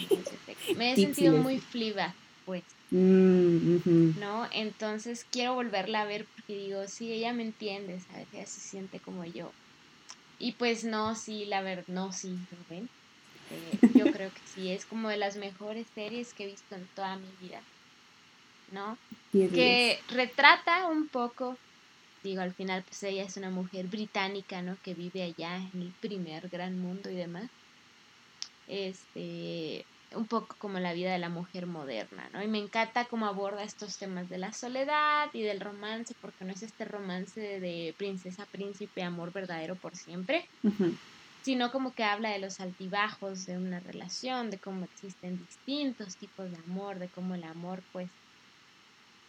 me 0.78 0.94
he 0.94 0.96
sentido 0.96 1.38
muy 1.38 1.60
Fleabag, 1.60 2.16
pues. 2.44 2.64
Mm, 2.90 4.20
¿No? 4.20 4.48
Entonces 4.52 5.26
quiero 5.32 5.54
volverla 5.54 6.02
a 6.02 6.06
ver 6.06 6.28
porque 6.36 6.60
digo, 6.60 6.88
sí, 6.88 7.12
ella 7.12 7.34
me 7.34 7.44
entiende, 7.44 8.00
¿sabes? 8.00 8.28
Ella 8.34 8.46
se 8.46 8.60
siente 8.62 9.00
como 9.00 9.24
yo. 9.26 9.52
Y 10.40 10.54
pues 10.54 10.84
no, 10.84 11.14
sí, 11.14 11.46
la 11.46 11.62
verdad, 11.62 11.86
no, 11.88 12.12
sí, 12.12 12.36
¿ven? 12.68 12.90
Este, 13.34 14.00
yo 14.00 14.12
creo 14.12 14.32
que 14.32 14.42
sí, 14.46 14.72
es 14.72 14.86
como 14.86 15.10
de 15.10 15.18
las 15.18 15.38
mejores 15.38 15.88
series 15.94 16.34
que 16.34 16.44
he 16.44 16.48
visto 16.48 16.76
en 16.76 16.88
toda 16.96 17.16
mi 17.18 17.32
vida. 17.40 17.62
¿No? 18.72 18.98
Que 19.32 20.00
retrata 20.10 20.88
un 20.88 21.08
poco, 21.08 21.58
digo, 22.24 22.42
al 22.42 22.54
final 22.54 22.84
pues 22.84 23.04
ella 23.04 23.24
es 23.24 23.38
una 23.38 23.50
mujer 23.50 23.88
británica, 23.88 24.62
¿no? 24.62 24.78
Que 24.84 24.94
vive 24.94 25.24
allá 25.24 25.58
en 25.58 25.82
el 25.82 25.94
primer 26.02 26.50
gran 26.50 26.80
mundo 26.80 27.10
y 27.10 27.16
demás. 27.16 27.50
Este, 28.68 29.86
un 30.16 30.26
poco 30.28 30.56
como 30.60 30.80
la 30.80 30.94
vida 30.94 31.12
de 31.12 31.20
la 31.20 31.30
mujer 31.30 31.66
moderna, 31.68 32.30
¿no? 32.34 32.44
Y 32.44 32.48
me 32.48 32.60
encanta 32.60 33.06
cómo 33.06 33.26
aborda 33.28 33.64
estos 33.64 33.98
temas 33.98 34.30
de 34.30 34.38
la 34.38 34.54
soledad 34.54 35.30
y 35.34 35.42
del 35.42 35.62
romance, 35.62 36.16
porque 36.22 36.46
no 36.46 36.52
es 36.52 36.64
este 36.64 36.86
romance 36.86 37.60
de 37.60 37.94
princesa, 37.98 38.46
príncipe, 38.46 39.04
amor 39.04 39.32
verdadero 39.32 39.76
por 39.76 39.96
siempre, 39.96 40.48
sino 41.44 41.72
como 41.72 41.94
que 41.94 42.04
habla 42.04 42.30
de 42.30 42.40
los 42.40 42.60
altibajos 42.60 43.46
de 43.46 43.58
una 43.58 43.80
relación, 43.80 44.50
de 44.50 44.58
cómo 44.58 44.86
existen 44.86 45.38
distintos 45.38 46.18
tipos 46.18 46.52
de 46.52 46.58
amor, 46.58 47.00
de 47.00 47.08
cómo 47.08 47.36
el 47.36 47.44
amor 47.44 47.82
pues 47.92 48.10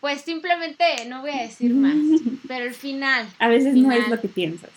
pues 0.02 0.22
simplemente 0.22 0.84
no 1.06 1.20
voy 1.20 1.30
a 1.30 1.42
decir 1.42 1.72
más, 1.72 1.94
pero 2.48 2.64
el 2.64 2.74
final. 2.74 3.24
A 3.38 3.46
veces 3.46 3.76
no 3.76 3.92
es 3.92 4.08
lo 4.08 4.20
que 4.20 4.26
piensas. 4.26 4.70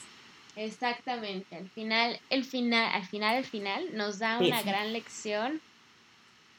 Exactamente, 0.56 1.56
al 1.56 1.68
final, 1.72 2.20
el 2.30 2.46
final, 2.46 2.94
al 2.94 3.06
final, 3.08 3.36
el 3.36 3.44
final 3.44 3.98
nos 3.98 4.20
da 4.20 4.38
una 4.38 4.62
gran 4.62 4.94
lección 4.94 5.60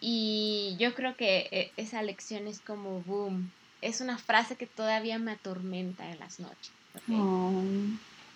y 0.01 0.75
yo 0.81 0.95
creo 0.97 1.17
que 1.17 1.49
e, 1.53 1.71
esa 1.77 2.03
lección 2.03 2.49
es 2.49 2.61
como 2.61 3.03
boom, 3.03 3.53
es 3.83 4.01
una 4.01 4.19
frase 4.19 4.57
que 4.57 4.67
todavía 4.67 5.19
me 5.21 5.31
atormenta 5.31 6.11
en 6.11 6.19
las 6.19 6.41
noches. 6.41 6.73
Oh. 7.09 7.63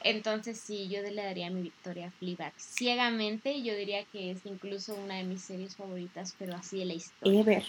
Entonces 0.04 0.60
sí, 0.60 0.88
yo 0.88 1.02
le 1.02 1.22
daría 1.22 1.50
mi 1.50 1.60
victoria 1.60 2.06
a 2.06 2.10
Fleabag 2.12 2.52
ciegamente, 2.56 3.62
yo 3.62 3.74
diría 3.74 4.04
que 4.04 4.30
es 4.30 4.46
incluso 4.46 4.94
una 4.94 5.16
de 5.16 5.24
mis 5.24 5.42
series 5.42 5.74
favoritas, 5.74 6.36
pero 6.38 6.54
así 6.54 6.78
de 6.78 6.84
la 6.84 6.94
historia. 6.94 7.40
Ever. 7.40 7.64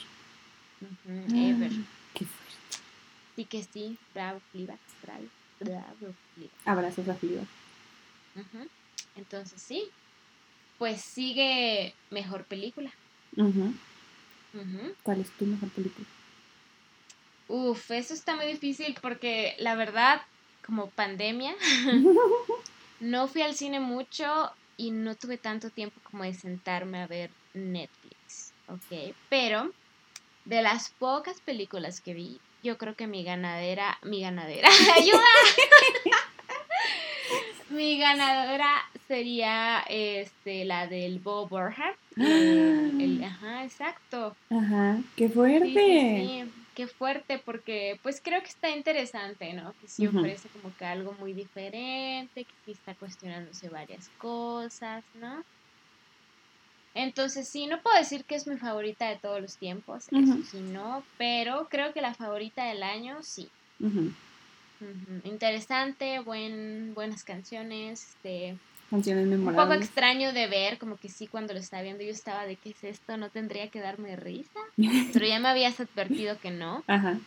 ever. 1.34 1.71
Ah, 1.71 2.01
qué 3.45 3.63
Sí 3.63 3.67
que 3.67 3.73
sí, 3.73 3.97
bravo, 4.13 4.41
Fleabag, 4.51 4.80
bravo, 5.04 5.23
bravo, 5.60 6.13
Abrazos 6.65 7.08
a 7.08 7.15
Fleabag. 7.15 7.47
Entonces 9.15 9.62
sí, 9.62 9.89
pues 10.77 11.01
sigue 11.01 11.93
mejor 12.10 12.45
película. 12.45 12.91
¿Cuál 15.04 15.21
es 15.21 15.30
tu 15.32 15.45
mejor 15.45 15.69
película? 15.69 16.08
Uf, 17.47 17.91
eso 17.91 18.13
está 18.13 18.36
muy 18.36 18.45
difícil 18.45 18.97
porque 19.01 19.56
la 19.60 19.75
verdad, 19.75 20.21
como 20.65 20.89
pandemia, 20.89 21.54
no 22.99 23.27
fui 23.27 23.41
al 23.41 23.56
cine 23.56 23.80
mucho 23.80 24.51
y 24.77 24.91
no 24.91 25.15
tuve 25.15 25.38
tanto 25.38 25.69
tiempo 25.69 25.99
como 26.10 26.23
de 26.23 26.34
sentarme 26.34 27.01
a 27.01 27.08
ver 27.08 27.30
Netflix, 27.54 28.54
¿ok? 28.67 29.13
Pero 29.30 29.71
de 30.45 30.62
las 30.62 30.89
pocas 30.91 31.41
películas 31.41 32.01
que 32.01 32.13
vi, 32.13 32.39
yo 32.63 32.78
creo 32.78 32.95
que 32.95 33.08
mi 33.08 33.24
ganadera, 33.24 33.97
mi 34.04 34.21
ganadera, 34.21 34.69
ayuda. 34.97 35.21
mi 37.69 37.97
ganadora 38.00 38.71
sería 39.08 39.84
este 39.89 40.65
la 40.65 40.88
del 40.88 41.19
Bob 41.19 41.50
Burnham. 41.50 41.93
ajá, 43.24 43.63
exacto. 43.63 44.36
Ajá, 44.50 45.00
qué 45.15 45.30
fuerte. 45.30 45.69
Sí, 45.74 46.52
qué 46.76 46.88
fuerte 46.88 47.39
porque 47.39 48.00
pues 48.04 48.21
creo 48.21 48.41
que 48.41 48.50
está 48.50 48.69
interesante, 48.69 49.54
¿no? 49.54 49.74
Que 49.82 49.88
sí 49.88 50.08
ofrece 50.08 50.50
como 50.50 50.76
que 50.76 50.86
algo 50.86 51.13
muy 51.19 51.34
diferente, 51.34 52.43
que 52.43 52.54
sí 52.65 52.71
está 52.71 52.93
cuestionándose 52.95 53.69
varias 53.69 54.10
cosas, 54.17 55.04
¿no? 55.15 55.43
Entonces 56.93 57.47
sí, 57.47 57.67
no 57.67 57.82
puedo 57.82 57.97
decir 57.97 58.25
que 58.25 58.36
es 58.36 58.47
mi 58.47 58.58
favorita 58.58 59.08
de 59.08 59.17
todos 59.17 59.41
los 59.41 59.58
tiempos, 59.58 60.08
eso 60.12 60.38
sí 60.49 60.60
no, 60.60 61.04
pero 61.17 61.67
creo 61.69 61.93
que 61.93 62.01
la 62.01 62.13
favorita 62.13 62.65
del 62.65 62.84
año 62.84 63.23
sí. 63.23 63.49
Interesante, 65.23 66.19
buen, 66.19 66.93
buenas 66.93 67.23
canciones, 67.23 68.10
este, 68.10 68.58
canciones 68.89 69.27
memorables. 69.27 69.63
Un 69.63 69.69
poco 69.69 69.82
extraño 69.82 70.34
de 70.34 70.47
ver, 70.47 70.77
como 70.80 70.97
que 70.97 71.08
sí, 71.08 71.27
cuando 71.27 71.54
lo 71.54 71.60
estaba 71.60 71.84
viendo 71.84 72.04
yo 72.04 72.12
estaba 72.12 72.45
de 72.45 72.56
qué 72.58 72.71
es 72.71 72.84
esto, 72.84 73.15
no 73.15 73.30
tendría 73.30 73.69
que 73.69 73.80
darme 73.80 74.15
risa, 74.15 74.60
pero 75.13 75.25
ya 75.25 75.39
me 75.39 75.49
habías 75.49 75.80
advertido 75.80 76.38
que 76.39 76.51
no. 76.51 76.84
Ajá. 76.88 77.19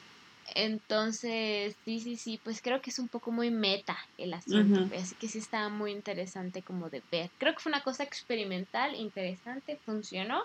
Entonces, 0.54 1.76
sí, 1.84 1.98
sí, 1.98 2.16
sí, 2.16 2.40
pues 2.42 2.62
creo 2.62 2.80
que 2.80 2.90
es 2.90 3.00
un 3.00 3.08
poco 3.08 3.32
muy 3.32 3.50
meta 3.50 3.96
el 4.18 4.32
asunto, 4.32 4.88
así 4.96 5.16
que 5.16 5.26
sí 5.26 5.38
estaba 5.38 5.68
muy 5.68 5.90
interesante 5.90 6.62
como 6.62 6.90
de 6.90 7.02
ver. 7.10 7.30
Creo 7.38 7.54
que 7.54 7.58
fue 7.58 7.70
una 7.70 7.82
cosa 7.82 8.04
experimental, 8.04 8.94
interesante, 8.94 9.76
funcionó. 9.84 10.44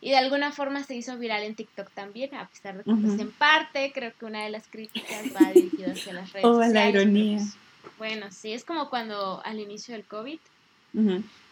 Y 0.00 0.10
de 0.10 0.16
alguna 0.16 0.50
forma 0.50 0.82
se 0.82 0.94
hizo 0.94 1.18
viral 1.18 1.42
en 1.42 1.54
TikTok 1.54 1.90
también, 1.90 2.34
a 2.34 2.48
pesar 2.48 2.78
de 2.78 2.84
que 2.84 2.90
pues, 2.90 3.20
en 3.20 3.30
parte 3.32 3.92
creo 3.94 4.14
que 4.18 4.24
una 4.24 4.44
de 4.44 4.50
las 4.50 4.66
críticas 4.66 5.26
va 5.36 5.52
dirigida 5.52 5.92
hacia 5.92 6.14
las 6.14 6.32
redes 6.32 6.46
oh, 6.48 6.54
sociales. 6.54 6.72
la 6.72 6.88
ironía. 6.88 7.36
Pues, 7.82 7.98
bueno, 7.98 8.32
sí, 8.32 8.54
es 8.54 8.64
como 8.64 8.88
cuando 8.88 9.42
al 9.44 9.60
inicio 9.60 9.94
del 9.94 10.06
COVID 10.06 10.40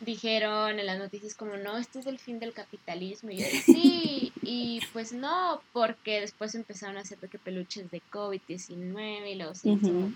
dijeron 0.00 0.78
en 0.78 0.86
las 0.86 0.98
noticias 0.98 1.34
como, 1.34 1.56
no, 1.56 1.76
este 1.76 2.00
es 2.00 2.06
el 2.06 2.18
fin 2.18 2.38
del 2.38 2.52
capitalismo. 2.52 3.30
Y 3.30 3.38
yo, 3.38 3.46
sí, 3.64 4.32
y 4.42 4.80
pues 4.92 5.12
no, 5.12 5.60
porque 5.72 6.20
después 6.20 6.54
empezaron 6.54 6.96
a 6.96 7.00
hacer 7.00 7.18
que 7.18 7.38
peluches 7.38 7.90
de 7.90 8.02
COVID-19 8.10 9.32
y 9.32 9.34
luego 9.36 9.54
se 9.54 9.70
hizo 9.70 10.10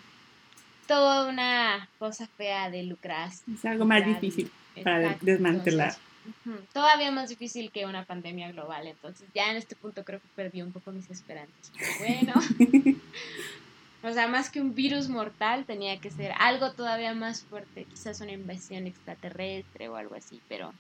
toda 0.87 1.29
una 1.29 1.89
cosa 1.99 2.27
fea 2.27 2.71
de 2.71 2.83
lucrar. 2.83 3.31
Es 3.53 3.65
algo 3.65 3.85
más 3.85 4.05
difícil 4.05 4.51
para 4.83 5.17
desmantelar. 5.21 5.95
todavía 6.73 7.11
más 7.11 7.29
difícil 7.29 7.71
que 7.71 7.87
una 7.87 8.05
pandemia 8.05 8.53
global, 8.53 8.87
entonces 8.87 9.29
ya 9.35 9.51
en 9.51 9.57
este 9.57 9.77
punto 9.77 10.05
creo 10.05 10.21
que 10.21 10.29
perdí 10.37 10.63
un 10.63 10.73
poco 10.73 10.93
mis 10.93 11.11
esperanzas. 11.11 11.73
bueno, 11.99 12.35
O 14.05 14.13
sea, 14.13 14.27
más 14.27 14.51
que 14.51 14.61
un 14.61 14.75
virus 14.75 15.09
mortal 15.09 15.65
tenía 15.65 15.99
que 15.99 16.11
ser 16.11 16.33
algo 16.39 16.73
todavía 16.73 17.15
más 17.15 17.43
fuerte, 17.43 17.85
quizás 17.85 18.21
una 18.21 18.33
invasión 18.33 18.87
extraterrestre 18.87 19.89
o 19.89 19.97
algo 19.97 20.17
así, 20.17 20.41
pero 20.49 20.73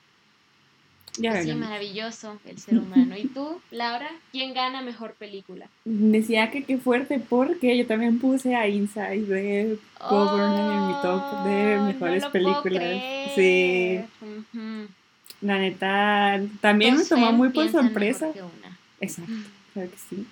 ya 1.18 1.42
sí, 1.42 1.52
maravilloso 1.54 2.38
el 2.46 2.58
ser 2.58 2.78
humano. 2.78 3.16
¿Y 3.16 3.26
tú, 3.26 3.60
Laura? 3.70 4.08
¿Quién 4.30 4.54
gana 4.54 4.80
mejor 4.80 5.12
película? 5.14 5.68
Decía 5.84 6.50
que 6.50 6.64
qué 6.64 6.78
fuerte 6.78 7.20
porque 7.20 7.76
yo 7.76 7.86
también 7.86 8.18
puse 8.18 8.54
a 8.54 8.66
Inside 8.66 9.26
de 9.26 9.78
oh, 10.00 10.38
en 10.38 10.86
mi 10.88 10.94
top 11.02 11.44
de 11.44 11.80
mejores 11.92 12.24
películas. 12.26 13.02
Sí. 13.34 14.00
La 15.42 15.58
neta, 15.58 16.40
también 16.60 16.96
me 16.96 17.04
tomó 17.04 17.32
muy 17.32 17.50
por 17.50 17.70
sorpresa. 17.70 18.30
Exacto, 19.00 19.32
claro 19.74 19.90
que 19.90 19.98
sí. 19.98 20.26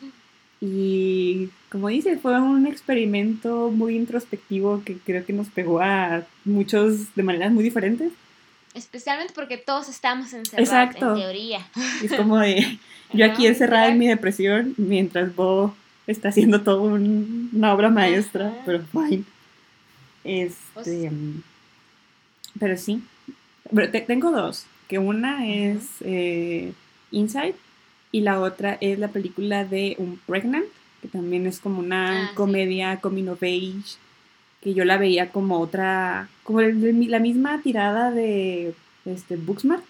Y 0.60 1.48
como 1.70 1.88
dices, 1.88 2.20
fue 2.20 2.38
un 2.38 2.66
experimento 2.66 3.70
muy 3.70 3.96
introspectivo 3.96 4.82
que 4.84 4.98
creo 4.98 5.24
que 5.24 5.32
nos 5.32 5.48
pegó 5.48 5.80
a 5.80 6.24
muchos 6.44 7.14
de 7.14 7.22
maneras 7.22 7.52
muy 7.52 7.64
diferentes. 7.64 8.12
Especialmente 8.74 9.32
porque 9.34 9.56
todos 9.56 9.88
estamos 9.88 10.32
encerrados 10.32 10.94
en 10.96 11.00
teoría. 11.00 11.66
Es 12.02 12.12
como 12.12 12.38
de, 12.38 12.78
yo 13.12 13.24
aquí 13.24 13.46
encerrada 13.46 13.88
en 13.88 13.98
mi 13.98 14.06
depresión 14.06 14.74
mientras 14.76 15.34
vos 15.34 15.72
está 16.06 16.28
haciendo 16.28 16.60
todo 16.62 16.82
una 16.82 17.72
obra 17.72 17.88
maestra, 17.88 18.52
pero 18.66 18.82
fine. 18.92 19.24
Este, 20.22 21.10
pero 22.58 22.76
sí. 22.76 23.02
tengo 24.06 24.30
dos, 24.30 24.66
que 24.88 24.98
una 24.98 25.48
es 25.48 25.86
eh, 26.00 26.72
Inside 27.12 27.54
y 28.12 28.20
la 28.20 28.40
otra 28.40 28.76
es 28.80 28.98
la 28.98 29.08
película 29.08 29.64
de 29.64 29.94
Un 29.98 30.18
Pregnant, 30.26 30.66
que 31.00 31.08
también 31.08 31.46
es 31.46 31.60
como 31.60 31.80
una 31.80 32.26
ah, 32.26 32.30
comedia 32.34 33.00
coming 33.00 33.28
of 33.28 33.42
age, 33.42 33.96
que 34.60 34.74
yo 34.74 34.84
la 34.84 34.98
veía 34.98 35.30
como 35.30 35.60
otra, 35.60 36.28
como 36.44 36.60
la 36.60 37.18
misma 37.18 37.62
tirada 37.62 38.10
de 38.10 38.74
este, 39.04 39.36
Booksmart. 39.36 39.84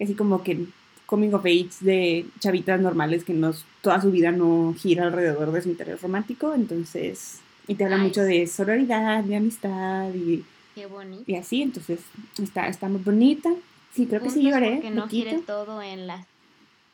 Así 0.00 0.14
como 0.14 0.44
que 0.44 0.66
coming 1.06 1.32
of 1.32 1.44
age 1.44 1.70
de 1.80 2.26
chavitas 2.38 2.80
normales 2.80 3.24
que 3.24 3.32
no, 3.32 3.52
toda 3.80 4.00
su 4.00 4.12
vida 4.12 4.30
no 4.30 4.74
gira 4.78 5.04
alrededor 5.04 5.50
de 5.50 5.62
su 5.62 5.70
interés 5.70 6.00
romántico, 6.00 6.54
entonces, 6.54 7.40
y 7.66 7.74
te 7.74 7.84
habla 7.84 7.96
mucho 7.96 8.22
de 8.22 8.46
sororidad, 8.46 9.24
de 9.24 9.36
amistad 9.36 10.14
y... 10.14 10.44
Qué 10.76 10.86
bonito. 10.86 11.24
Y 11.26 11.34
así, 11.34 11.62
entonces 11.62 11.98
está, 12.40 12.68
está 12.68 12.88
muy 12.88 13.00
bonita. 13.00 13.50
Sí, 13.94 14.06
creo 14.06 14.22
que 14.22 14.30
sí 14.30 14.48
lloré. 14.48 14.78
Que 14.78 14.92
no 14.92 15.08
quiere 15.08 15.38
todo 15.38 15.82
en 15.82 16.06
las 16.06 16.24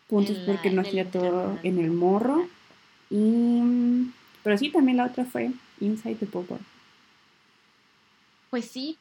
puntos 0.09 0.37
porque 0.47 0.71
no 0.71 0.83
hacía 0.83 1.11
todo 1.11 1.59
en 1.63 1.79
el 1.79 1.91
morro. 1.91 2.47
Y, 3.11 4.11
pero 4.43 4.59
sí, 4.59 4.71
también 4.71 4.99
la 4.99 5.07
otra 5.07 5.25
fue 5.25 5.51
Inside 5.81 6.17
the 6.17 6.27
Popper. 6.27 6.59
Pues 8.51 8.67
sí, 8.67 8.97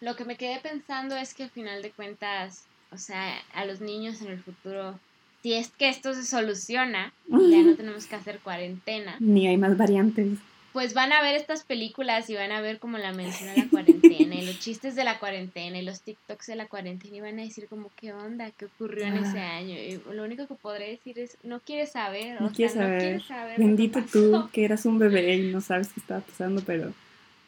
lo 0.00 0.16
que 0.16 0.24
me 0.24 0.36
quedé 0.36 0.58
pensando 0.60 1.16
es 1.16 1.34
que 1.34 1.44
al 1.44 1.50
final 1.50 1.82
de 1.82 1.90
cuentas, 1.90 2.64
o 2.90 2.98
sea, 2.98 3.34
a 3.54 3.64
los 3.64 3.80
niños 3.80 4.20
en 4.22 4.28
el 4.28 4.42
futuro, 4.42 4.98
si 5.42 5.54
es 5.54 5.68
que 5.70 5.88
esto 5.88 6.14
se 6.14 6.24
soluciona, 6.24 7.12
ya 7.28 7.62
no 7.62 7.74
tenemos 7.76 8.06
que 8.06 8.16
hacer 8.16 8.40
cuarentena. 8.40 9.16
Ni 9.20 9.46
hay 9.46 9.56
más 9.56 9.76
variantes 9.76 10.38
pues 10.72 10.94
van 10.94 11.12
a 11.12 11.20
ver 11.20 11.34
estas 11.34 11.64
películas 11.64 12.30
y 12.30 12.34
van 12.34 12.52
a 12.52 12.60
ver 12.60 12.78
como 12.78 12.96
la 12.98 13.12
mención 13.12 13.48
a 13.48 13.56
la 13.56 13.68
cuarentena 13.68 14.36
y 14.36 14.46
los 14.46 14.58
chistes 14.60 14.94
de 14.94 15.02
la 15.02 15.18
cuarentena 15.18 15.78
y 15.78 15.82
los 15.82 16.02
TikToks 16.02 16.46
de 16.46 16.56
la 16.56 16.66
cuarentena 16.66 17.16
y 17.16 17.20
van 17.20 17.38
a 17.40 17.42
decir 17.42 17.66
como 17.68 17.90
qué 17.96 18.12
onda, 18.12 18.50
qué 18.52 18.66
ocurrió 18.66 19.06
en 19.06 19.16
ese 19.16 19.40
año. 19.40 19.74
Y 19.74 20.00
lo 20.12 20.22
único 20.22 20.46
que 20.46 20.54
podré 20.54 20.90
decir 20.90 21.18
es, 21.18 21.36
no 21.42 21.60
quieres 21.60 21.92
saber, 21.92 22.40
no, 22.40 22.52
quieres, 22.52 22.74
saber. 22.74 23.58
Bendito 23.58 24.00
tú 24.04 24.48
que 24.52 24.64
eras 24.64 24.86
un 24.86 24.98
bebé 24.98 25.36
y 25.36 25.52
no 25.52 25.60
sabes 25.60 25.92
qué 25.92 26.00
estaba 26.00 26.20
pasando, 26.20 26.62
pero... 26.64 26.92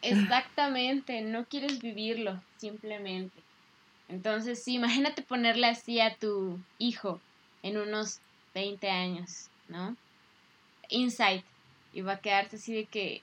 Exactamente, 0.02 1.20
no 1.20 1.44
quieres 1.44 1.80
vivirlo, 1.80 2.42
simplemente. 2.56 3.36
Entonces, 4.08 4.62
sí, 4.64 4.74
imagínate 4.74 5.22
ponerle 5.22 5.68
así 5.68 6.00
a 6.00 6.16
tu 6.16 6.58
hijo 6.78 7.20
en 7.62 7.76
unos 7.76 8.18
20 8.54 8.90
años, 8.90 9.46
¿no? 9.68 9.96
Insight 10.88 11.44
y 11.92 12.00
va 12.00 12.12
a 12.14 12.18
quedarse 12.18 12.56
así 12.56 12.72
de 12.72 12.84
que, 12.84 13.22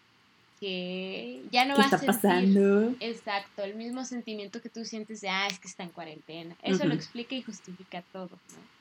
que 0.60 1.42
ya 1.52 1.66
no 1.66 1.76
va 1.76 1.86
a 1.86 1.90
sentir 1.90 2.08
pasando? 2.08 2.96
exacto 3.00 3.64
el 3.64 3.76
mismo 3.76 4.06
sentimiento 4.06 4.62
que 4.62 4.70
tú 4.70 4.86
sientes 4.86 5.22
de 5.22 5.30
ah 5.30 5.48
es 5.48 5.60
que 5.60 5.68
está 5.68 5.84
en 5.84 5.90
cuarentena 5.90 6.56
eso 6.64 6.86
lo 6.86 6.94
explica 6.94 7.36
y 7.36 7.42
justifica 7.42 8.04
todo 8.12 8.30
¿no? 8.30 8.80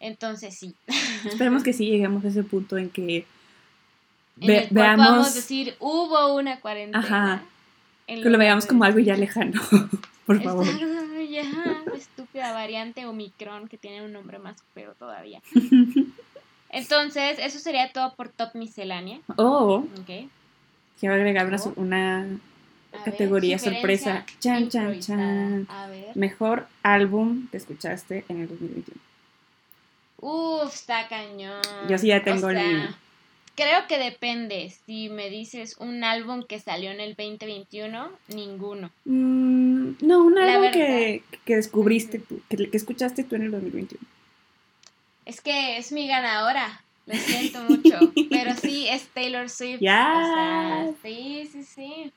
entonces 0.00 0.56
sí 0.56 0.74
esperemos 1.26 1.62
que 1.62 1.72
sí 1.72 1.86
lleguemos 1.86 2.24
a 2.24 2.28
ese 2.28 2.44
punto 2.44 2.78
en 2.78 2.90
que 2.90 3.26
en 4.40 4.68
veamos 4.70 5.34
decir 5.34 5.76
hubo 5.78 6.34
una 6.34 6.60
cuarentena 6.60 6.98
Ajá. 6.98 7.42
que 8.06 8.30
lo 8.30 8.38
veamos 8.38 8.66
como 8.66 8.84
algo 8.84 8.98
ya 8.98 9.16
lejano 9.16 9.60
por 10.26 10.42
favor 10.42 10.66
ya 11.28 11.44
estúpida 11.94 12.52
variante 12.52 13.06
Omicron 13.06 13.68
que 13.68 13.78
tiene 13.78 14.04
un 14.04 14.12
nombre 14.12 14.38
más 14.38 14.56
feo 14.74 14.94
todavía 14.94 15.40
Entonces, 16.72 17.38
eso 17.38 17.58
sería 17.58 17.92
todo 17.92 18.14
por 18.14 18.30
Top 18.30 18.54
Miscelánea. 18.54 19.20
Oh. 19.36 19.84
Ok. 20.00 20.28
Quiero 20.98 21.14
agregar 21.14 21.50
una, 21.76 22.26
categoría 23.04 23.58
sorpresa. 23.58 24.24
Chan, 24.40 24.68
chan, 24.68 25.00
chan. 25.00 25.66
A 25.68 25.86
ver. 25.88 26.16
Mejor 26.16 26.66
álbum 26.82 27.48
que 27.50 27.58
escuchaste 27.58 28.24
en 28.28 28.42
el 28.42 28.48
2021. 28.48 29.00
Uf, 30.20 30.72
está 30.72 31.08
cañón. 31.08 31.60
Yo 31.88 31.98
sí 31.98 32.06
ya 32.06 32.22
tengo 32.22 32.48
el 32.50 32.94
Creo 33.54 33.86
que 33.86 33.98
depende. 33.98 34.72
Si 34.86 35.10
me 35.10 35.28
dices 35.28 35.76
un 35.78 36.04
álbum 36.04 36.44
que 36.44 36.58
salió 36.58 36.90
en 36.90 37.00
el 37.00 37.14
2021, 37.16 38.08
ninguno. 38.28 38.90
Mm, 39.04 39.90
no, 40.00 40.24
un 40.24 40.38
álbum 40.38 40.70
que, 40.70 41.22
que, 41.44 41.56
descubriste 41.56 42.18
tú, 42.18 42.40
que, 42.48 42.70
que, 42.70 42.76
escuchaste 42.76 43.24
tú 43.24 43.34
en 43.34 43.42
el 43.42 43.50
2021. 43.50 44.00
Es 45.24 45.40
que 45.40 45.78
es 45.78 45.92
mi 45.92 46.08
ganadora, 46.08 46.84
lo 47.06 47.14
siento 47.14 47.62
mucho, 47.62 47.98
pero 48.30 48.54
sí 48.54 48.88
es 48.88 49.06
Taylor 49.14 49.48
Swift. 49.48 49.80
Ya. 49.80 50.92
sí, 51.02 51.48
sí, 51.50 51.62
sí. 51.64 52.12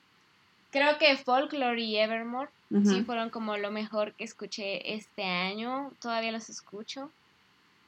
Creo 0.70 0.98
que 0.98 1.16
Folklore 1.16 1.80
y 1.80 1.96
Evermore 1.96 2.50
sí 2.84 3.02
fueron 3.04 3.30
como 3.30 3.56
lo 3.56 3.70
mejor 3.70 4.14
que 4.16 4.24
escuché 4.24 4.94
este 4.94 5.22
año, 5.22 5.92
todavía 6.00 6.32
los 6.32 6.48
escucho. 6.50 7.10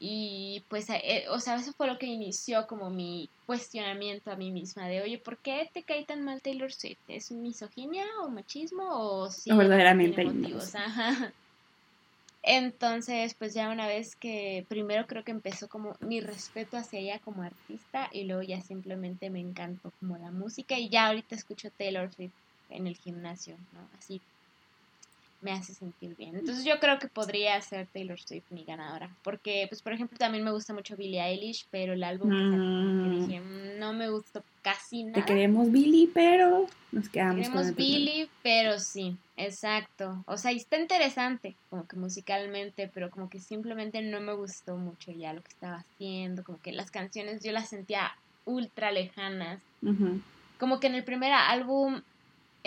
Y 0.00 0.64
pues, 0.68 0.88
eh, 0.90 1.24
o 1.28 1.40
sea, 1.40 1.56
eso 1.56 1.72
fue 1.72 1.88
lo 1.88 1.98
que 1.98 2.06
inició 2.06 2.66
como 2.68 2.88
mi 2.88 3.28
cuestionamiento 3.46 4.30
a 4.30 4.36
mí 4.36 4.52
misma 4.52 4.86
de, 4.86 5.02
oye, 5.02 5.18
¿por 5.18 5.38
qué 5.38 5.68
te 5.74 5.82
cae 5.82 6.04
tan 6.04 6.24
mal 6.24 6.40
Taylor 6.40 6.72
Swift? 6.72 7.00
¿Es 7.08 7.32
misoginia 7.32 8.04
o 8.22 8.28
machismo 8.28 8.84
o 8.88 9.30
sí? 9.30 9.50
verdaderamente 9.52 10.24
motivos? 10.24 10.74
Ajá. 10.74 11.32
Entonces, 12.50 13.34
pues 13.34 13.52
ya 13.52 13.68
una 13.70 13.86
vez 13.86 14.16
que 14.16 14.64
primero 14.70 15.06
creo 15.06 15.22
que 15.22 15.32
empezó 15.32 15.68
como 15.68 15.92
mi 16.00 16.20
respeto 16.22 16.78
hacia 16.78 16.98
ella 16.98 17.20
como 17.20 17.42
artista 17.42 18.08
y 18.10 18.24
luego 18.24 18.42
ya 18.42 18.62
simplemente 18.62 19.28
me 19.28 19.40
encantó 19.40 19.90
como 20.00 20.16
la 20.16 20.30
música 20.30 20.78
y 20.78 20.88
ya 20.88 21.08
ahorita 21.08 21.34
escucho 21.34 21.70
Taylor 21.72 22.10
Swift 22.10 22.32
en 22.70 22.86
el 22.86 22.96
gimnasio, 22.96 23.58
¿no? 23.70 23.90
Así 23.92 24.22
me 25.40 25.52
hace 25.52 25.72
sentir 25.72 26.16
bien. 26.16 26.36
Entonces 26.36 26.64
yo 26.64 26.80
creo 26.80 26.98
que 26.98 27.06
podría 27.06 27.60
ser 27.60 27.86
Taylor 27.86 28.18
Swift 28.18 28.50
mi 28.50 28.64
ganadora. 28.64 29.14
Porque, 29.22 29.66
pues, 29.68 29.82
por 29.82 29.92
ejemplo, 29.92 30.18
también 30.18 30.44
me 30.44 30.50
gusta 30.50 30.72
mucho 30.72 30.96
Billie 30.96 31.22
Eilish, 31.22 31.66
pero 31.70 31.92
el 31.92 32.02
álbum 32.02 32.30
que, 32.30 32.56
mm. 32.56 33.26
dije, 33.26 33.40
mm, 33.40 33.78
no 33.78 33.92
me 33.92 34.10
gustó 34.10 34.42
casi 34.62 35.04
nada. 35.04 35.14
Te 35.14 35.24
queremos 35.24 35.70
Billie, 35.70 36.08
pero 36.12 36.66
nos 36.90 37.08
quedamos 37.08 37.36
queremos 37.36 37.74
Billie, 37.76 38.28
pero 38.42 38.80
sí, 38.80 39.16
exacto. 39.36 40.24
O 40.26 40.36
sea, 40.36 40.50
está 40.50 40.78
interesante, 40.78 41.54
como 41.70 41.86
que 41.86 41.96
musicalmente, 41.96 42.90
pero 42.92 43.10
como 43.10 43.30
que 43.30 43.38
simplemente 43.38 44.02
no 44.02 44.20
me 44.20 44.34
gustó 44.34 44.76
mucho 44.76 45.12
ya 45.12 45.32
lo 45.32 45.42
que 45.42 45.50
estaba 45.50 45.76
haciendo. 45.76 46.42
Como 46.42 46.60
que 46.60 46.72
las 46.72 46.90
canciones 46.90 47.44
yo 47.44 47.52
las 47.52 47.68
sentía 47.68 48.12
ultra 48.44 48.90
lejanas. 48.90 49.60
Como 50.58 50.80
que 50.80 50.88
en 50.88 50.96
el 50.96 51.04
primer 51.04 51.32
álbum 51.32 52.02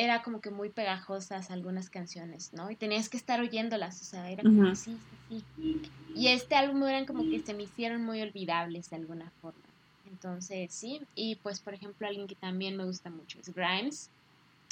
era 0.04 0.24
como 0.24 0.42
que 0.42 0.50
muy 0.50 0.70
pegajosas 0.70 1.52
algunas 1.52 1.92
canciones, 1.92 2.54
¿no? 2.54 2.72
Y 2.72 2.76
tenías 2.76 3.08
que 3.08 3.18
estar 3.18 3.40
oyéndolas, 3.40 4.02
o 4.02 4.04
sea, 4.04 4.32
era 4.32 4.42
como, 4.42 4.74
sí, 4.74 4.98
sí, 5.30 5.44
sí. 5.56 5.82
Y 6.16 6.30
este 6.30 6.56
álbum 6.56 6.84
eran 6.86 7.06
como 7.06 7.22
que 7.24 7.40
se 7.40 7.54
me 7.54 7.64
hicieron 7.64 8.04
muy 8.04 8.20
olvidables 8.20 8.90
de 8.90 8.96
alguna 8.96 9.32
forma. 9.42 9.62
Entonces, 10.10 10.74
sí. 10.74 11.02
Y 11.14 11.36
pues, 11.36 11.60
por 11.60 11.76
ejemplo, 11.76 12.08
alguien 12.08 12.26
que 12.26 12.34
también 12.34 12.78
me 12.78 12.86
gusta 12.86 13.12
mucho 13.12 13.38
es 13.40 13.54
Grimes. 13.54 14.10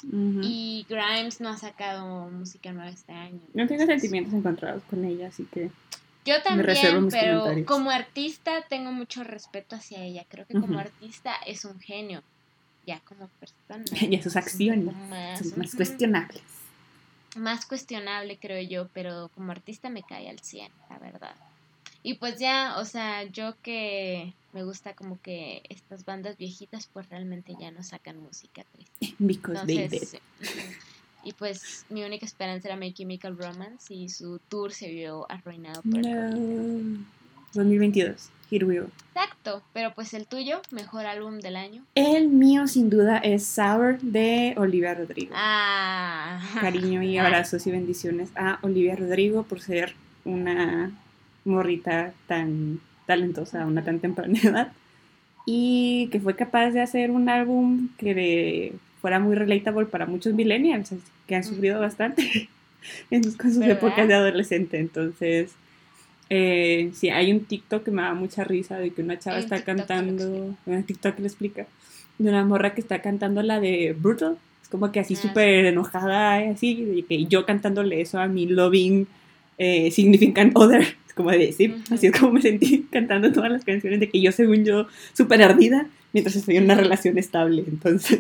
Y 0.02 0.88
Grimes 0.90 1.40
no 1.42 1.50
ha 1.50 1.58
sacado 1.58 2.28
música 2.30 2.72
nueva 2.72 2.90
este 2.90 3.12
año. 3.12 3.40
No 3.54 3.68
tengo 3.68 3.86
sentimientos 3.86 4.34
encontrados 4.34 4.82
con 4.90 5.06
ella, 5.06 5.28
así 5.28 5.44
que... 5.44 5.70
Yo 6.26 6.42
también, 6.42 7.10
pero 7.10 7.46
como 7.66 7.92
artista 7.92 8.64
tengo 8.68 8.92
mucho 8.92 9.24
respeto 9.24 9.76
hacia 9.76 10.04
ella. 10.04 10.26
Creo 10.28 10.46
que 10.48 10.60
como 10.60 10.80
artista 10.80 11.36
es 11.46 11.66
un 11.66 11.80
genio 11.80 12.24
ya 12.86 13.00
como 13.02 13.28
persona. 13.40 13.86
y 14.10 14.22
sus 14.22 14.36
acciones 14.36 14.96
son 15.40 15.60
más 15.60 15.76
cuestionables. 15.76 16.44
Más 17.36 17.66
cuestionable, 17.66 18.38
creo 18.40 18.62
yo, 18.68 18.88
pero 18.94 19.30
como 19.36 19.52
artista 19.52 19.90
me 19.90 20.04
cae 20.04 20.30
al 20.30 20.40
100, 20.40 20.72
la 20.90 20.98
verdad. 20.98 21.36
Y 22.02 22.16
pues 22.16 22.40
ya, 22.40 22.76
o 22.78 22.86
sea, 22.86 23.24
yo 23.24 23.56
que 23.62 24.34
me 24.54 24.64
gusta 24.64 24.94
como 24.94 25.22
que 25.22 25.62
estas 25.70 26.06
bandas 26.06 26.38
viejitas, 26.38 26.90
pues 26.92 27.10
realmente 27.10 27.56
ya 27.60 27.72
no 27.72 27.84
sacan 27.84 28.20
música 28.20 28.64
triste. 28.72 29.16
Because 29.20 30.22
Y 31.24 31.34
pues 31.34 31.86
mi 31.90 32.04
única 32.04 32.26
esperanza 32.26 32.70
era 32.70 32.78
My 32.78 32.94
Chemical 32.94 33.38
Romance 33.38 33.94
y 33.94 34.08
su 34.10 34.40
tour 34.48 34.72
se 34.72 34.90
vio 34.90 35.30
arruinado 35.30 35.82
por 35.82 36.00
no. 36.00 37.06
2022. 37.54 38.30
Exacto, 39.14 39.62
pero 39.74 39.94
pues 39.94 40.14
el 40.14 40.26
tuyo, 40.26 40.62
mejor 40.72 41.06
álbum 41.06 41.40
del 41.40 41.56
año. 41.56 41.84
El 41.96 42.30
mío 42.30 42.68
sin 42.68 42.90
duda 42.90 43.18
es 43.18 43.46
Sour 43.46 44.00
de 44.00 44.54
Olivia 44.58 44.94
Rodrigo. 44.94 45.34
Ah. 45.36 46.40
Cariño 46.60 47.04
y 47.04 47.18
abrazos 47.18 47.66
y 47.68 47.72
bendiciones 47.72 48.30
a 48.36 48.60
Olivia 48.62 48.96
Rodrigo 48.96 49.44
por 49.44 49.62
ser 49.62 49.96
una 50.26 50.92
morrita 51.46 52.14
tan 52.28 52.80
talentosa 53.06 53.64
a 53.64 53.66
una 53.66 53.84
tan 53.84 54.00
temprana 54.00 54.38
edad 54.44 54.72
y 55.46 56.10
que 56.12 56.20
fue 56.20 56.36
capaz 56.36 56.72
de 56.72 56.82
hacer 56.82 57.12
un 57.12 57.28
álbum 57.28 57.90
que 57.98 58.74
fuera 59.02 59.20
muy 59.20 59.36
relatable 59.36 59.86
para 59.86 60.06
muchos 60.06 60.34
millennials 60.34 60.92
que 61.26 61.36
han 61.36 61.44
sufrido 61.44 61.80
bastante 61.80 62.50
en 63.10 63.24
sus, 63.24 63.34
sus 63.34 63.62
épocas 63.62 64.08
de 64.08 64.14
adolescente. 64.14 64.80
Entonces, 64.80 65.52
eh, 66.30 66.92
sí, 66.94 67.10
hay 67.10 67.32
un 67.32 67.46
TikTok 67.46 67.84
que 67.84 67.92
me 67.92 68.04
da 68.04 68.14
mucha 68.14 68.44
risa 68.44 68.78
de 68.78 68.92
que 68.92 69.02
una 69.02 69.18
chava 69.18 69.40
está 69.40 69.64
cantando, 69.64 70.56
un 70.66 70.84
TikTok 70.84 71.16
que 71.16 71.22
le 71.22 71.28
explica, 71.28 71.66
de 72.20 72.30
una 72.30 72.46
morra 72.46 72.76
que 72.76 72.82
está 72.82 73.02
cantando 73.02 73.42
la 73.42 73.60
de 73.60 73.96
Brutal, 73.98 74.38
es 74.62 74.70
como 74.70 74.92
que 74.92 75.00
así 75.00 75.16
ah, 75.16 75.22
súper 75.22 75.66
enojada, 75.66 76.46
y 76.46 76.50
así, 76.50 76.92
y 76.98 77.04
que 77.04 77.26
yo 77.26 77.46
cantándole 77.46 78.02
eso 78.02 78.20
a 78.20 78.28
mi 78.28 78.46
loving 78.46 79.08
eh, 79.58 79.90
significant 79.90 80.56
other, 80.56 80.82
es 80.82 81.14
como 81.16 81.32
de 81.32 81.40
decir, 81.40 81.78
así 81.90 82.08
es 82.08 82.20
como 82.20 82.34
me 82.34 82.42
sentí 82.42 82.86
cantando 82.92 83.32
todas 83.32 83.52
las 83.52 83.66
canciones 83.66 84.00
de 84.00 84.10
que 84.10 84.22
yo 84.22 84.32
según 84.32 84.64
yo 84.66 84.88
súper 85.14 85.42
ardida 85.42 85.88
mientras 86.14 86.36
estoy 86.36 86.58
en 86.58 86.66
una 86.66 86.76
relación 86.76 87.18
estable, 87.18 87.64
entonces... 87.68 88.20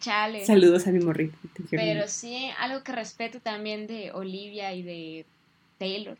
Chale. 0.00 0.44
Saludos 0.46 0.86
a 0.86 0.90
mi 0.90 1.00
morrito. 1.00 1.36
Pero 1.70 2.08
sí, 2.08 2.48
algo 2.58 2.82
que 2.82 2.92
respeto 2.92 3.40
también 3.40 3.86
de 3.86 4.10
Olivia 4.12 4.72
y 4.72 4.82
de 4.82 5.26
Taylor, 5.78 6.16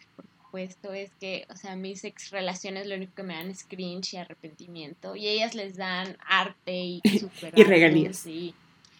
esto 0.58 0.92
es 0.92 1.10
que, 1.20 1.46
o 1.50 1.56
sea, 1.56 1.76
mis 1.76 2.04
ex 2.04 2.30
relaciones 2.30 2.86
lo 2.86 2.94
único 2.94 3.14
que 3.14 3.22
me 3.22 3.34
dan 3.34 3.50
es 3.50 3.64
cringe 3.64 4.14
y 4.14 4.16
arrepentimiento. 4.18 5.16
Y 5.16 5.28
ellas 5.28 5.54
les 5.54 5.76
dan 5.76 6.16
arte 6.26 6.72
y 6.72 7.00
super 7.18 7.52
Y 7.56 7.64
regalías. 7.64 8.26
Y 8.26 8.54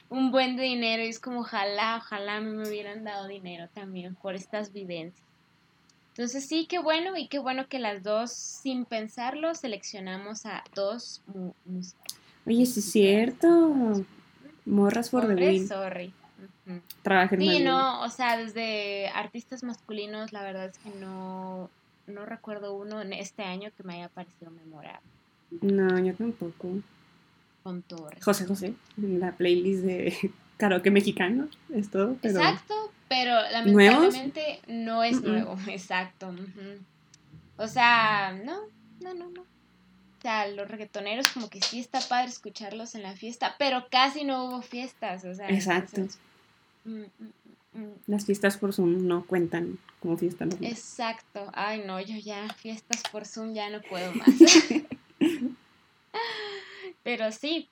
un 0.09 0.31
buen 0.31 0.57
dinero. 0.57 1.03
Y 1.03 1.09
es 1.09 1.19
como, 1.19 1.41
ojalá, 1.41 1.97
ojalá 1.97 2.41
me 2.41 2.69
hubieran 2.69 3.05
dado 3.05 3.27
dinero 3.27 3.69
también 3.75 4.15
por 4.15 4.35
estas 4.35 4.73
vivencias. 4.73 5.25
Entonces 6.11 6.47
sí, 6.47 6.67
qué 6.67 6.79
bueno 6.79 7.17
y 7.17 7.27
qué 7.27 7.41
bueno 7.41 7.67
que 7.69 7.81
las 7.81 8.05
dos, 8.05 8.31
sin 8.31 8.85
pensarlo, 8.85 9.55
seleccionamos 9.55 10.47
a 10.47 10.63
dos 10.75 11.23
músicos. 11.65 12.15
Oye, 12.47 12.67
sí 12.67 12.81
es 12.81 12.93
cierto. 12.93 14.05
Morras 14.65 15.11
for 15.11 15.27
the 15.27 15.35
win. 15.35 15.67
Sorry. 15.67 16.13
Trabajen 17.03 17.41
sí, 17.41 17.61
no, 17.63 18.03
o 18.03 18.09
sea, 18.09 18.37
desde 18.37 19.09
artistas 19.09 19.63
masculinos, 19.63 20.33
la 20.33 20.43
verdad 20.43 20.67
es 20.67 20.79
que 20.79 20.91
no, 20.99 21.71
no 22.07 22.27
recuerdo 22.27 22.75
uno 22.75 23.01
en 23.01 23.13
este 23.13 23.43
año 23.43 23.71
que 23.77 23.83
me 23.83 23.95
haya 23.95 24.09
parecido 24.09 24.51
memorable. 24.51 25.09
No, 25.61 25.99
yo 25.99 26.15
tampoco. 26.15 26.69
Con 27.63 27.83
Torres. 27.83 28.23
José 28.23 28.47
José, 28.47 28.75
en 28.99 29.21
la 29.21 29.33
playlist 29.33 29.85
de 29.85 30.33
karaoke 30.57 30.91
mexicano, 30.91 31.49
es 31.75 31.91
todo. 31.91 32.17
Pero... 32.21 32.39
Exacto, 32.39 32.93
pero 33.09 33.35
lamentablemente 33.51 34.61
no 34.67 35.03
es 35.03 35.23
nuevo, 35.23 35.57
exacto. 35.69 36.35
O 37.57 37.69
sea, 37.69 38.39
no, 38.45 38.63
no, 39.01 39.15
no, 39.15 39.31
no. 39.31 39.43
O 39.43 40.23
sea, 40.23 40.49
los 40.49 40.69
reggaetoneros 40.69 41.29
como 41.29 41.51
que 41.51 41.61
sí 41.61 41.81
está 41.81 42.01
padre 42.01 42.29
escucharlos 42.29 42.95
en 42.95 43.03
la 43.03 43.13
fiesta, 43.13 43.57
pero 43.59 43.89
casi 43.91 44.25
no 44.25 44.47
hubo 44.47 44.63
fiestas, 44.63 45.25
o 45.25 45.35
sea. 45.35 45.49
Exacto. 45.49 46.07
Las 48.07 48.27
fiestas 48.27 48.57
por 48.57 48.73
Zoom 48.73 49.07
no 49.07 49.27
cuentan 49.27 49.79
como 50.01 50.17
fiesta 50.17 50.47
Exacto. 50.61 51.51
Ay, 51.55 51.83
no, 51.87 52.01
yo 52.01 52.17
ya 52.19 52.49
fiestas 52.55 53.03
por 53.11 53.27
Zoom 53.27 53.55
ya 53.55 53.71
no 53.71 53.81
puedo 53.83 54.13
más. 54.15 54.29
Pero 57.03 57.33
sí. 57.33 57.69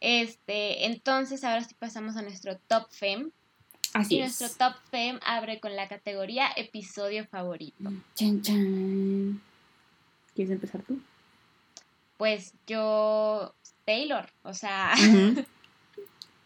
Este, 0.00 0.86
entonces 0.86 1.44
ahora 1.44 1.62
sí 1.62 1.74
pasamos 1.78 2.16
a 2.16 2.22
nuestro 2.22 2.56
top 2.66 2.88
fem. 2.90 3.30
Así 3.92 4.16
y 4.16 4.18
nuestro 4.20 4.48
top 4.50 4.74
fem 4.90 5.18
abre 5.24 5.58
con 5.58 5.74
la 5.74 5.88
categoría 5.88 6.48
episodio 6.56 7.26
favorito. 7.26 7.90
Chan, 8.14 8.42
chan. 8.42 9.40
¿Quieres 10.34 10.52
empezar 10.52 10.82
tú? 10.82 11.00
Pues 12.16 12.52
yo 12.66 13.54
Taylor, 13.84 14.28
o 14.42 14.54
sea, 14.54 14.94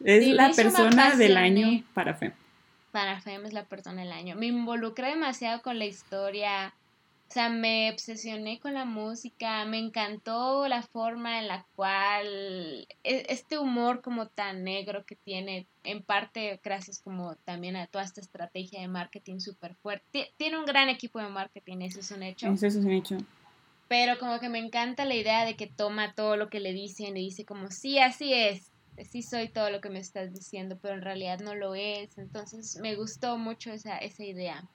Es 0.05 0.27
la 0.29 0.51
persona 0.51 1.17
del 1.17 1.37
año 1.37 1.83
para 1.95 2.15
FEM. 2.15 2.33
Para 2.93 3.21
FEM 3.21 3.47
es 3.47 3.53
la 3.55 3.65
persona 3.65 4.03
del 4.03 4.13
año. 4.13 4.37
Me 4.37 4.47
involucré 4.47 5.09
demasiado 5.09 5.63
con 5.63 5.79
la 5.79 5.87
historia. 5.87 6.75
O 7.29 7.33
sea, 7.35 7.49
me 7.49 7.91
obsesioné 7.91 8.61
con 8.61 8.75
la 8.75 8.85
música, 8.85 9.65
me 9.65 9.79
encantó 9.79 10.69
la 10.69 10.83
forma 10.83 11.41
en 11.41 11.49
la 11.49 11.65
cual 11.75 12.87
e, 13.03 13.27
este 13.29 13.59
humor 13.59 14.03
como 14.03 14.27
tan 14.27 14.63
negro 14.63 15.05
que 15.05 15.17
tiene, 15.17 15.67
en 15.83 16.03
parte 16.03 16.61
gracias 16.63 17.01
como 17.01 17.35
también 17.37 17.77
a 17.77 17.87
toda 17.87 18.05
esta 18.05 18.21
estrategia 18.21 18.83
de 18.83 18.89
marketing 18.89 19.41
súper 19.41 19.75
fuerte. 19.75 20.33
Tiene 20.37 20.59
un 20.59 20.67
gran 20.67 20.91
equipo 20.91 21.19
de 21.19 21.29
marketing, 21.29 21.79
eso 21.81 22.01
es 22.01 22.11
un 22.11 22.23
hecho. 22.23 22.47
Eso 22.47 22.67
es 22.67 22.77
un 22.77 22.91
hecho. 22.91 23.17
Pero 23.89 24.19
como 24.19 24.39
que 24.39 24.51
me 24.51 24.59
encanta 24.59 25.05
la 25.05 25.15
idea 25.15 25.45
de 25.45 25.57
que 25.57 25.67
toma 25.67 26.15
todo 26.15 26.37
lo 26.37 26.51
que 26.51 26.61
le 26.61 26.73
dicen 26.73 27.17
y 27.17 27.25
dice 27.25 27.45
como, 27.45 27.71
sí, 27.71 27.99
así 27.99 28.33
es, 28.33 28.71
sí 29.03 29.23
soy 29.23 29.49
todo 29.49 29.71
lo 29.71 29.81
que 29.81 29.91
me 29.91 29.99
estás 29.99 30.33
diciendo, 30.33 30.79
pero 30.81 30.95
en 30.95 31.03
realidad 31.03 31.41
no 31.41 31.55
lo 31.55 31.75
es. 31.75 32.17
Entonces 32.19 32.79
me 32.81 32.95
gustó 32.95 33.39
mucho 33.39 33.73
esa, 33.73 33.99
esa 33.99 34.25
idea, 34.25 34.69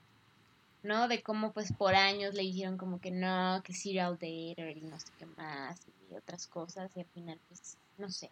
¿no? 0.83 1.07
De 1.07 1.21
cómo 1.23 1.53
pues 1.53 1.71
por 1.73 1.95
años 1.95 2.33
le 2.33 2.41
dijeron 2.41 2.77
como 2.77 2.99
que 2.99 3.11
no, 3.11 3.61
que 3.63 3.73
serial 3.73 4.13
dater 4.13 4.77
y 4.77 4.81
no 4.81 4.99
sé 4.99 5.07
qué 5.17 5.25
más 5.37 5.79
y 6.09 6.15
otras 6.15 6.47
cosas 6.47 6.91
y 6.95 7.01
al 7.01 7.07
final 7.07 7.39
pues 7.47 7.77
no 7.97 8.09
sé. 8.09 8.29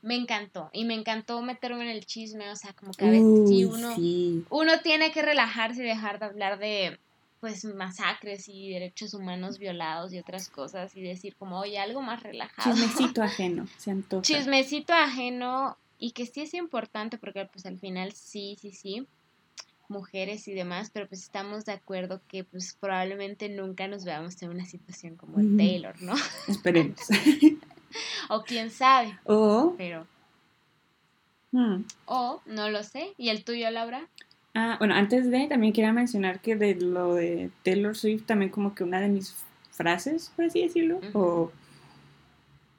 Me 0.00 0.14
encantó 0.14 0.70
y 0.72 0.84
me 0.84 0.94
encantó 0.94 1.42
meterme 1.42 1.82
en 1.82 1.90
el 1.90 2.06
chisme, 2.06 2.50
o 2.50 2.56
sea, 2.56 2.72
como 2.72 2.92
que 2.92 3.04
a 3.04 3.10
veces 3.10 3.48
sí 3.48 3.64
uno, 3.64 3.96
uno 4.48 4.80
tiene 4.80 5.10
que 5.10 5.22
relajarse 5.22 5.82
y 5.82 5.86
dejar 5.88 6.20
de 6.20 6.26
hablar 6.26 6.58
de 6.60 7.00
pues 7.40 7.64
masacres 7.64 8.48
y 8.48 8.70
derechos 8.70 9.14
humanos 9.14 9.58
violados 9.58 10.12
y 10.12 10.18
otras 10.18 10.48
cosas 10.48 10.96
y 10.96 11.02
decir 11.02 11.36
como, 11.36 11.60
oye, 11.60 11.78
algo 11.78 12.02
más 12.02 12.22
relajado. 12.22 12.74
Chismecito 12.74 13.22
ajeno, 13.22 13.68
se 13.76 13.90
antoja. 13.90 14.22
Chismecito 14.22 14.92
ajeno 14.92 15.76
y 15.98 16.12
que 16.12 16.26
sí 16.26 16.42
es 16.42 16.54
importante 16.54 17.18
porque 17.18 17.46
pues 17.46 17.66
al 17.66 17.78
final 17.78 18.12
sí, 18.12 18.56
sí, 18.60 18.72
sí, 18.72 19.06
mujeres 19.88 20.46
y 20.48 20.52
demás, 20.52 20.90
pero 20.92 21.08
pues 21.08 21.22
estamos 21.22 21.64
de 21.64 21.72
acuerdo 21.72 22.20
que 22.28 22.44
pues 22.44 22.76
probablemente 22.78 23.48
nunca 23.48 23.88
nos 23.88 24.04
veamos 24.04 24.40
en 24.42 24.50
una 24.50 24.66
situación 24.66 25.16
como 25.16 25.40
el 25.40 25.56
Taylor, 25.56 26.00
¿no? 26.02 26.14
Esperemos. 26.48 27.00
o 28.28 28.42
quién 28.42 28.70
sabe. 28.70 29.18
O... 29.24 29.74
Pero... 29.76 30.06
Hmm. 31.50 31.84
O, 32.04 32.42
no 32.44 32.68
lo 32.68 32.82
sé. 32.82 33.14
¿Y 33.16 33.30
el 33.30 33.42
tuyo, 33.42 33.70
Laura? 33.70 34.06
Ah, 34.60 34.74
bueno, 34.80 34.94
antes 34.94 35.30
de, 35.30 35.46
también 35.46 35.72
quería 35.72 35.92
mencionar 35.92 36.40
que 36.40 36.56
de 36.56 36.74
lo 36.74 37.14
de 37.14 37.50
Taylor 37.62 37.96
Swift, 37.96 38.26
también 38.26 38.50
como 38.50 38.74
que 38.74 38.82
una 38.82 39.00
de 39.00 39.06
mis 39.06 39.36
frases, 39.70 40.32
por 40.34 40.46
así 40.46 40.62
decirlo, 40.62 40.98
o 41.12 41.52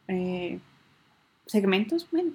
eh, 0.09 0.59
segmentos, 1.45 2.05
bueno, 2.11 2.33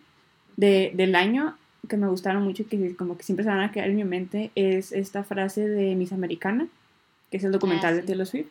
de, 0.56 0.92
del 0.94 1.14
año 1.14 1.58
que 1.90 1.98
me 1.98 2.08
gustaron 2.08 2.42
mucho 2.42 2.62
y 2.62 2.64
que 2.64 2.96
como 2.96 3.18
que 3.18 3.22
siempre 3.22 3.44
se 3.44 3.50
van 3.50 3.60
a 3.60 3.70
quedar 3.70 3.90
en 3.90 3.96
mi 3.96 4.04
mente 4.04 4.50
es 4.54 4.92
esta 4.92 5.24
frase 5.24 5.68
de 5.68 5.94
Miss 5.94 6.14
Americana, 6.14 6.66
que 7.30 7.36
es 7.36 7.44
el 7.44 7.52
documental 7.52 7.92
ah, 7.92 7.96
de 7.96 8.02
Taylor 8.02 8.26
Swift, 8.26 8.48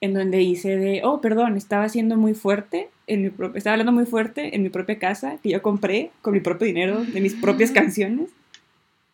en 0.00 0.14
donde 0.14 0.38
dice 0.38 0.76
de, 0.76 1.00
oh, 1.02 1.20
perdón, 1.20 1.56
estaba 1.56 1.88
siendo 1.88 2.16
muy 2.16 2.34
fuerte, 2.34 2.90
en 3.08 3.22
mi 3.22 3.32
estaba 3.56 3.72
hablando 3.72 3.90
muy 3.90 4.06
fuerte 4.06 4.54
en 4.54 4.62
mi 4.62 4.68
propia 4.68 5.00
casa, 5.00 5.38
que 5.42 5.48
yo 5.48 5.62
compré 5.62 6.12
con 6.22 6.32
mi 6.32 6.38
propio 6.38 6.68
dinero, 6.68 7.04
de 7.04 7.20
mis 7.20 7.34
propias 7.34 7.72
canciones, 7.72 8.30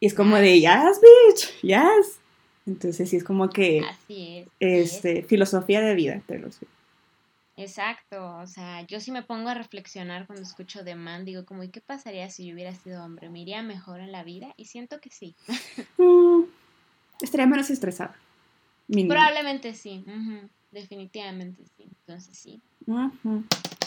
y 0.04 0.06
es 0.06 0.12
como 0.12 0.36
de, 0.36 0.60
yes, 0.60 1.00
bitch, 1.00 1.62
yes. 1.62 2.20
Entonces 2.66 3.08
sí 3.08 3.16
es 3.16 3.24
como 3.24 3.48
que... 3.48 3.80
Así 3.88 4.36
es. 4.36 4.48
Este, 4.60 5.22
filosofía 5.22 5.80
de 5.80 5.94
vida, 5.94 6.20
te 6.26 6.38
lo 6.38 6.52
sé. 6.52 6.66
Exacto, 7.56 8.36
o 8.36 8.46
sea, 8.46 8.82
yo 8.82 9.00
sí 9.00 9.12
me 9.12 9.22
pongo 9.22 9.48
a 9.48 9.54
reflexionar 9.54 10.26
cuando 10.26 10.42
escucho 10.42 10.84
The 10.84 10.94
Man, 10.94 11.24
digo 11.24 11.46
como, 11.46 11.62
¿y 11.62 11.70
qué 11.70 11.80
pasaría 11.80 12.28
si 12.28 12.44
yo 12.46 12.52
hubiera 12.52 12.74
sido 12.74 13.02
hombre? 13.02 13.30
¿Me 13.30 13.40
iría 13.40 13.62
mejor 13.62 14.00
en 14.00 14.12
la 14.12 14.24
vida? 14.24 14.52
Y 14.58 14.66
siento 14.66 15.00
que 15.00 15.08
sí. 15.08 15.34
Mm, 15.96 16.42
estaría 17.22 17.46
menos 17.46 17.70
estresada. 17.70 18.14
Probablemente 18.86 19.72
sí, 19.72 20.04
definitivamente 20.70 21.64
sí, 21.78 21.84
entonces 21.84 22.36
sí. 22.36 22.60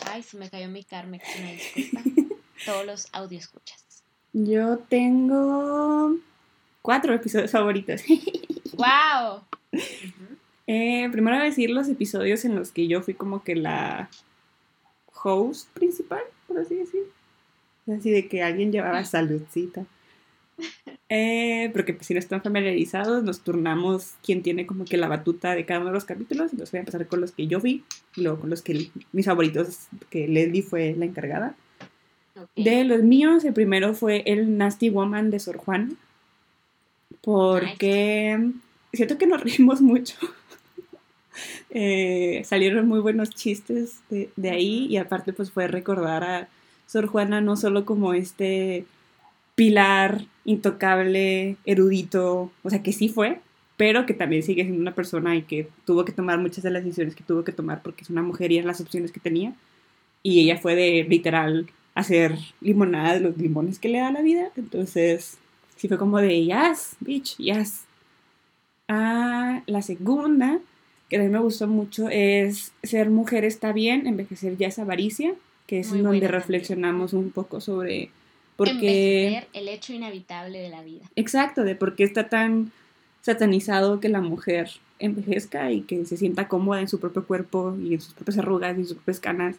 Ay, 0.10 0.24
se 0.24 0.38
me 0.38 0.50
cayó 0.50 0.68
mi 0.68 0.84
Carmen, 0.84 1.22
una 1.40 1.52
disculpa. 1.52 2.02
Todos 2.66 2.86
los 2.88 3.08
audio 3.14 3.38
escuchas. 3.38 3.87
Yo 4.34 4.78
tengo 4.78 6.16
cuatro 6.82 7.14
episodios 7.14 7.52
favoritos. 7.52 8.02
¡Wow! 8.78 9.42
Eh, 10.68 11.08
primero 11.12 11.38
voy 11.38 11.46
a 11.46 11.50
decir 11.50 11.70
los 11.70 11.88
episodios 11.88 12.44
en 12.46 12.56
los 12.56 12.72
que 12.72 12.88
yo 12.88 13.02
fui 13.02 13.14
como 13.14 13.44
que 13.44 13.56
la 13.56 14.10
host 15.24 15.70
principal, 15.70 16.22
por 16.48 16.60
así 16.60 16.76
decir. 16.76 17.04
Así 17.88 18.12
de 18.12 18.28
que 18.28 18.44
alguien 18.44 18.72
llevaba 18.72 19.04
saludcita. 19.06 19.86
Eh, 21.10 21.70
porque 21.72 21.94
pues, 21.94 22.08
si 22.08 22.14
no 22.14 22.20
están 22.20 22.42
familiarizados, 22.42 23.24
nos 23.24 23.40
turnamos 23.42 24.16
quién 24.24 24.44
tiene 24.44 24.66
como 24.66 24.86
que 24.86 24.98
la 24.98 25.08
batuta 25.08 25.56
de 25.56 25.66
cada 25.66 25.80
uno 25.80 25.90
de 25.90 25.94
los 25.94 26.06
capítulos. 26.06 26.52
Entonces 26.52 26.72
voy 26.72 26.80
a 26.80 26.82
empezar 26.82 27.08
con 27.08 27.22
los 27.22 27.32
que 27.32 27.48
yo 27.48 27.62
vi 27.62 27.84
y 28.16 28.22
luego 28.22 28.42
con 28.42 28.50
los 28.50 28.62
que 28.62 28.92
mis 29.14 29.26
favoritos, 29.26 29.88
que 30.10 30.28
Leslie 30.28 30.64
fue 30.64 30.96
la 30.98 31.06
encargada. 31.06 31.56
De 32.56 32.84
los 32.84 33.04
míos, 33.04 33.44
el 33.46 33.54
primero 33.54 33.94
fue 33.94 34.24
el 34.26 34.58
Nasty 34.58 34.90
Woman 34.90 35.30
de 35.30 35.40
Sor 35.40 35.58
Juan. 35.58 35.98
Porque 37.22 38.52
siento 38.94 39.18
que 39.18 39.28
nos 39.28 39.44
rimos 39.44 39.82
mucho. 39.82 40.16
Eh, 41.70 42.42
salieron 42.46 42.88
muy 42.88 43.00
buenos 43.00 43.30
chistes 43.30 44.00
de, 44.10 44.32
de, 44.36 44.50
ahí 44.50 44.88
y 44.90 44.98
aparte 44.98 45.34
pues 45.34 45.52
fue 45.52 45.68
recordar 45.68 46.24
a 46.24 46.48
Sor 46.88 47.06
Juana 47.06 47.42
no 47.42 47.56
solo 47.56 47.86
como 47.86 48.16
este 48.16 48.88
pilar 49.54 50.26
intocable, 50.46 51.58
erudito, 51.66 52.52
o 52.64 52.70
sea 52.70 52.82
que 52.84 52.94
sí 52.94 53.10
fue, 53.10 53.40
pero 53.76 54.06
que 54.06 54.14
también 54.14 54.44
sigue 54.44 54.64
siendo 54.64 54.82
una 54.82 54.96
persona 54.96 55.36
y 55.36 55.44
que 55.44 55.68
tuvo 55.86 56.06
que 56.06 56.12
tomar 56.12 56.40
muchas 56.40 56.64
de 56.64 56.72
las 56.72 56.84
decisiones 56.84 57.16
que 57.16 57.24
tuvo 57.24 57.44
que 57.44 57.52
tomar 57.52 57.82
porque 57.82 58.04
es 58.04 58.10
una 58.10 58.24
mujer 58.24 58.52
y 58.52 58.58
eran 58.58 58.68
las 58.68 58.82
opciones 58.82 59.12
que 59.12 59.20
tenía. 59.20 59.54
Y 60.24 60.42
ella 60.42 60.58
fue 60.58 60.76
de 60.76 61.06
literal 61.10 61.70
hacer 61.98 62.38
limonada 62.62 63.16
de 63.16 63.22
los 63.22 63.38
limones 63.38 63.80
que 63.80 63.90
le 63.90 63.98
da 63.98 64.12
la 64.12 64.22
vida. 64.22 64.52
Entonces, 64.56 65.40
sí 65.78 65.88
fue 65.88 65.98
como 65.98 66.20
de, 66.20 66.46
yes, 66.46 66.96
bitch, 67.00 67.36
yes. 67.38 67.86
Ah, 68.88 69.64
la 69.66 69.82
segunda, 69.82 70.60
que 71.10 71.18
a 71.18 71.20
mí 71.20 71.28
me 71.28 71.40
gustó 71.40 71.68
mucho, 71.68 72.08
es 72.10 72.72
Ser 72.84 73.10
mujer 73.10 73.46
está 73.46 73.74
bien, 73.74 74.06
envejecer 74.06 74.58
ya 74.58 74.68
es 74.68 74.78
avaricia, 74.78 75.34
que 75.66 75.80
es 75.80 75.92
donde 75.92 76.28
reflexionamos 76.28 77.14
un 77.14 77.32
poco 77.32 77.62
sobre 77.62 78.12
por 78.58 78.68
qué... 78.80 79.48
el 79.54 79.68
hecho 79.68 79.92
inevitable 79.92 80.60
de 80.60 80.70
la 80.70 80.84
vida. 80.84 81.06
Exacto, 81.16 81.64
de 81.64 81.76
por 81.76 81.96
qué 81.96 82.04
está 82.04 82.30
tan 82.30 82.72
satanizado 83.24 84.00
que 84.00 84.10
la 84.10 84.22
mujer 84.22 84.70
envejezca 85.00 85.72
y 85.72 85.82
que 85.82 86.06
se 86.06 86.16
sienta 86.16 86.48
cómoda 86.48 86.80
en 86.80 86.88
su 86.88 87.00
propio 87.00 87.26
cuerpo 87.26 87.76
y 87.82 87.96
en 87.96 88.02
sus 88.02 88.14
propias 88.14 88.38
arrugas 88.38 88.78
y 88.78 88.84
sus 88.84 88.94
propias 88.94 89.20
canas, 89.20 89.56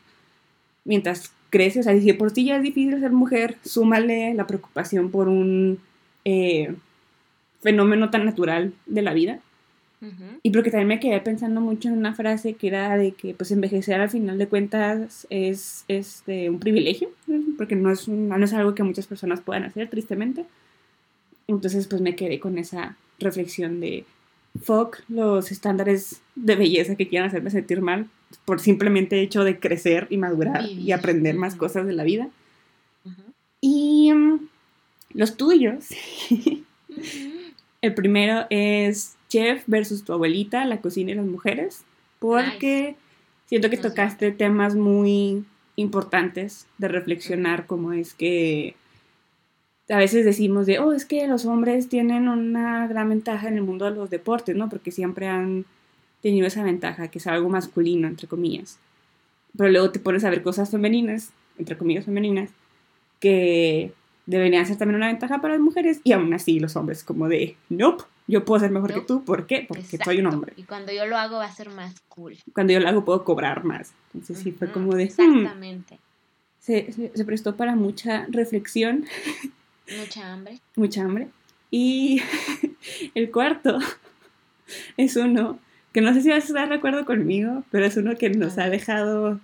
mientras 0.84 1.32
crece, 1.50 1.80
o 1.80 1.82
sea, 1.82 1.98
si 1.98 2.12
por 2.12 2.30
sí 2.30 2.44
ya 2.44 2.56
es 2.56 2.62
difícil 2.62 2.98
ser 3.00 3.12
mujer, 3.12 3.56
súmale 3.64 4.34
la 4.34 4.46
preocupación 4.46 5.10
por 5.10 5.28
un 5.28 5.78
eh, 6.24 6.74
fenómeno 7.60 8.10
tan 8.10 8.24
natural 8.24 8.72
de 8.86 9.02
la 9.02 9.14
vida. 9.14 9.40
Y 10.44 10.50
porque 10.52 10.70
también 10.70 10.86
me 10.86 11.00
quedé 11.00 11.20
pensando 11.20 11.60
mucho 11.60 11.88
en 11.88 11.98
una 11.98 12.14
frase 12.14 12.54
que 12.54 12.68
era 12.68 12.96
de 12.96 13.12
que 13.12 13.34
pues 13.34 13.50
envejecer 13.50 14.00
al 14.00 14.08
final 14.08 14.38
de 14.38 14.46
cuentas 14.46 15.26
es, 15.28 15.84
es 15.88 16.22
un 16.28 16.60
privilegio, 16.60 17.10
porque 17.56 17.74
no 17.74 17.90
es, 17.90 18.06
no 18.06 18.44
es 18.44 18.52
algo 18.52 18.76
que 18.76 18.84
muchas 18.84 19.08
personas 19.08 19.40
puedan 19.40 19.64
hacer, 19.64 19.90
tristemente. 19.90 20.44
Entonces 21.48 21.88
pues 21.88 22.00
me 22.00 22.14
quedé 22.14 22.38
con 22.38 22.58
esa 22.58 22.96
reflexión 23.18 23.80
de 23.80 24.04
fuck 24.62 24.98
los 25.08 25.50
estándares 25.50 26.20
de 26.36 26.54
belleza 26.54 26.94
que 26.94 27.08
quieran 27.08 27.28
hacerme 27.28 27.50
sentir 27.50 27.80
mal, 27.80 28.06
por 28.44 28.60
simplemente 28.60 29.20
hecho 29.20 29.44
de 29.44 29.58
crecer 29.58 30.06
y 30.10 30.16
madurar 30.16 30.66
y 30.66 30.92
aprender 30.92 31.34
más 31.36 31.54
cosas 31.54 31.86
de 31.86 31.92
la 31.92 32.04
vida. 32.04 32.28
Y 33.60 34.12
mm, 34.12 34.48
los 35.14 35.36
tuyos. 35.36 35.88
El 37.80 37.94
primero 37.94 38.46
es 38.50 39.16
Chef 39.28 39.62
versus 39.66 40.04
tu 40.04 40.12
abuelita, 40.12 40.64
la 40.64 40.80
cocina 40.80 41.12
y 41.12 41.14
las 41.14 41.26
mujeres, 41.26 41.84
porque 42.18 42.96
siento 43.46 43.70
que 43.70 43.76
tocaste 43.76 44.32
temas 44.32 44.74
muy 44.74 45.44
importantes 45.76 46.66
de 46.78 46.88
reflexionar, 46.88 47.66
como 47.66 47.92
es 47.92 48.14
que 48.14 48.74
a 49.88 49.96
veces 49.96 50.24
decimos 50.24 50.66
de, 50.66 50.80
oh, 50.80 50.92
es 50.92 51.04
que 51.04 51.26
los 51.28 51.46
hombres 51.46 51.88
tienen 51.88 52.28
una 52.28 52.86
gran 52.88 53.08
ventaja 53.08 53.48
en 53.48 53.54
el 53.54 53.62
mundo 53.62 53.84
de 53.84 53.92
los 53.92 54.10
deportes, 54.10 54.56
¿no? 54.56 54.68
Porque 54.68 54.90
siempre 54.90 55.28
han 55.28 55.64
tenido 56.22 56.46
esa 56.46 56.62
ventaja, 56.62 57.08
que 57.08 57.18
es 57.18 57.26
algo 57.26 57.48
masculino, 57.48 58.08
entre 58.08 58.28
comillas. 58.28 58.78
Pero 59.56 59.70
luego 59.70 59.90
te 59.90 60.00
pones 60.00 60.24
a 60.24 60.30
ver 60.30 60.42
cosas 60.42 60.70
femeninas, 60.70 61.32
entre 61.58 61.76
comillas 61.76 62.04
femeninas, 62.04 62.50
que 63.20 63.92
deberían 64.26 64.66
ser 64.66 64.76
también 64.76 64.96
una 64.96 65.06
ventaja 65.06 65.40
para 65.40 65.54
las 65.54 65.62
mujeres 65.62 66.00
y 66.04 66.12
aún 66.12 66.32
así 66.34 66.60
los 66.60 66.76
hombres 66.76 67.02
como 67.02 67.28
de, 67.28 67.56
nope, 67.70 68.04
yo 68.26 68.44
puedo 68.44 68.60
ser 68.60 68.70
mejor 68.70 68.92
que 68.92 69.00
tú, 69.00 69.24
¿por 69.24 69.46
qué? 69.46 69.64
Porque 69.66 69.98
soy 70.04 70.18
un 70.18 70.26
hombre. 70.26 70.52
Y 70.56 70.64
cuando 70.64 70.92
yo 70.92 71.06
lo 71.06 71.16
hago 71.16 71.38
va 71.38 71.46
a 71.46 71.52
ser 71.52 71.70
más 71.70 71.94
cool. 72.08 72.36
Cuando 72.52 72.74
yo 72.74 72.80
lo 72.80 72.88
hago 72.88 73.04
puedo 73.04 73.24
cobrar 73.24 73.64
más. 73.64 73.94
Entonces 74.12 74.38
sí 74.38 74.52
fue 74.52 74.70
como 74.70 74.94
de... 74.94 75.04
Hmm". 75.04 75.38
Exactamente. 75.38 75.98
se, 76.60 76.92
se, 76.92 77.24
prestó 77.24 77.56
para 77.56 77.74
mucha 77.74 78.26
reflexión. 78.28 79.06
Mucha 79.98 80.30
hambre. 80.30 80.60
Mucha 80.76 81.02
hambre. 81.02 81.28
Y 81.70 82.20
el 83.14 83.30
cuarto 83.30 83.78
es 84.98 85.16
uno 85.16 85.58
que 85.92 86.00
no 86.00 86.12
sé 86.14 86.22
si 86.22 86.28
vas 86.28 86.44
a 86.44 86.46
estar 86.46 86.68
de 86.68 86.74
acuerdo 86.74 87.04
conmigo, 87.04 87.64
pero 87.70 87.86
es 87.86 87.96
uno 87.96 88.16
que 88.16 88.30
nos 88.30 88.58
ha 88.58 88.68
dejado 88.68 89.40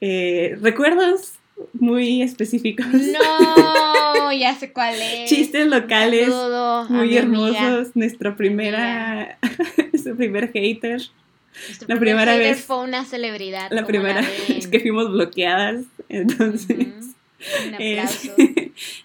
eh, 0.00 0.56
recuerdos 0.60 1.32
muy 1.72 2.22
específicos. 2.22 2.86
No, 2.86 4.32
ya 4.38 4.54
sé 4.54 4.72
cuál 4.72 4.94
es. 5.00 5.28
Chistes 5.28 5.66
locales 5.66 6.28
muy 6.88 7.16
hermosos. 7.16 7.94
Nuestra 7.94 8.36
primera, 8.36 9.38
nuestro 9.92 10.16
primer 10.16 10.52
hater. 10.52 11.02
la 11.86 11.98
primera 11.98 12.36
vez 12.36 12.64
fue 12.64 12.80
una 12.82 13.04
celebridad. 13.04 13.70
La 13.70 13.86
primera 13.86 14.20
vez 14.48 14.66
que 14.68 14.80
fuimos 14.80 15.10
bloqueadas, 15.10 15.84
entonces 16.08 17.14
Un 17.66 17.74
aplauso. 17.74 18.34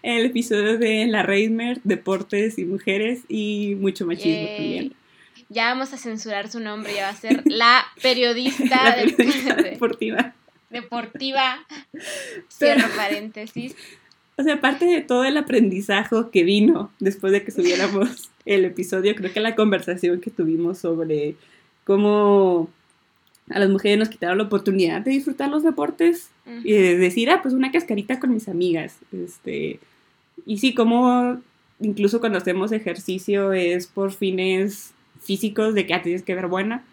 el 0.04 0.26
episodio 0.26 0.78
de 0.78 1.08
La 1.08 1.24
Reimer, 1.24 1.82
Deportes 1.84 2.58
y 2.58 2.66
Mujeres 2.66 3.22
y 3.28 3.76
mucho 3.80 4.06
machismo 4.06 4.48
también. 4.48 4.94
Ya 5.50 5.66
vamos 5.66 5.94
a 5.94 5.98
censurar 5.98 6.50
su 6.50 6.60
nombre, 6.60 6.94
ya 6.96 7.04
va 7.04 7.10
a 7.10 7.16
ser 7.16 7.44
la 7.46 7.86
periodista, 8.02 8.96
deportiva. 9.64 10.34
Deportiva. 10.70 11.60
Cierro 12.50 12.88
paréntesis. 12.96 13.76
O 14.36 14.44
sea, 14.44 14.56
aparte 14.56 14.86
de 14.86 15.02
todo 15.02 15.26
el 15.26 15.38
aprendizaje 15.38 16.16
que 16.32 16.44
vino 16.44 16.92
después 17.00 17.32
de 17.32 17.44
que 17.44 17.52
subiéramos 17.52 18.32
el 18.46 18.66
episodio, 18.66 19.16
creo 19.16 19.32
que 19.32 19.40
la 19.40 19.56
conversación 19.56 20.22
que 20.22 20.32
tuvimos 20.32 20.80
sobre 20.80 21.36
cómo 21.86 22.70
a 23.50 23.60
las 23.60 23.70
mujeres 23.70 24.00
nos 24.00 24.10
quitaron 24.10 24.40
la 24.40 24.46
oportunidad 24.46 25.02
de 25.02 25.12
disfrutar 25.12 25.50
los 25.50 25.64
deportes 25.64 26.30
y 26.64 26.74
de 26.74 26.98
decir, 26.98 27.30
ah, 27.30 27.42
pues 27.42 27.54
una 27.54 27.72
cascarita 27.72 28.20
con 28.20 28.34
mis 28.34 28.48
amigas. 28.48 28.98
Este, 29.12 29.80
y 30.46 30.58
sí, 30.58 30.74
como 30.74 31.40
incluso 31.80 32.20
cuando 32.20 32.38
hacemos 32.38 32.72
ejercicio 32.72 33.54
es 33.54 33.88
por 33.88 34.14
fines 34.14 34.93
físicos 35.24 35.74
de 35.74 35.86
que 35.86 35.94
ah, 35.94 36.02
tienes 36.02 36.24
que 36.24 36.36
ver 36.36 36.48
buena, 36.48 36.84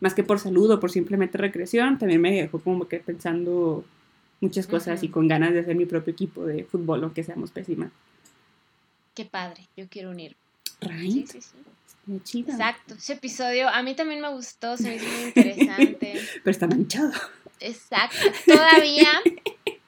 más 0.00 0.14
que 0.14 0.24
por 0.24 0.38
salud 0.38 0.70
o 0.70 0.80
por 0.80 0.90
simplemente 0.90 1.38
recreación, 1.38 1.98
también 1.98 2.20
me 2.20 2.32
dejó 2.32 2.58
como 2.60 2.88
que 2.88 2.98
pensando 2.98 3.84
muchas 4.40 4.66
cosas 4.66 5.02
y 5.02 5.08
con 5.08 5.28
ganas 5.28 5.52
de 5.52 5.60
hacer 5.60 5.76
mi 5.76 5.86
propio 5.86 6.12
equipo 6.12 6.44
de 6.44 6.64
fútbol, 6.64 7.02
aunque 7.02 7.22
seamos 7.22 7.50
pésimas. 7.50 7.90
Qué 9.14 9.24
padre, 9.24 9.68
yo 9.76 9.86
quiero 9.88 10.10
unir. 10.10 10.36
Right. 10.80 11.26
Sí, 11.28 11.40
sí, 11.40 11.40
sí. 11.40 12.44
Exacto, 12.46 12.94
ese 12.94 13.14
episodio 13.14 13.68
a 13.68 13.82
mí 13.82 13.94
también 13.94 14.20
me 14.20 14.30
gustó, 14.30 14.76
se 14.76 14.88
me 14.88 14.96
hizo 14.96 15.06
muy 15.06 15.28
interesante. 15.28 16.20
Pero 16.44 16.50
está 16.50 16.66
manchado. 16.66 17.12
Exacto, 17.60 18.26
todavía, 18.44 19.10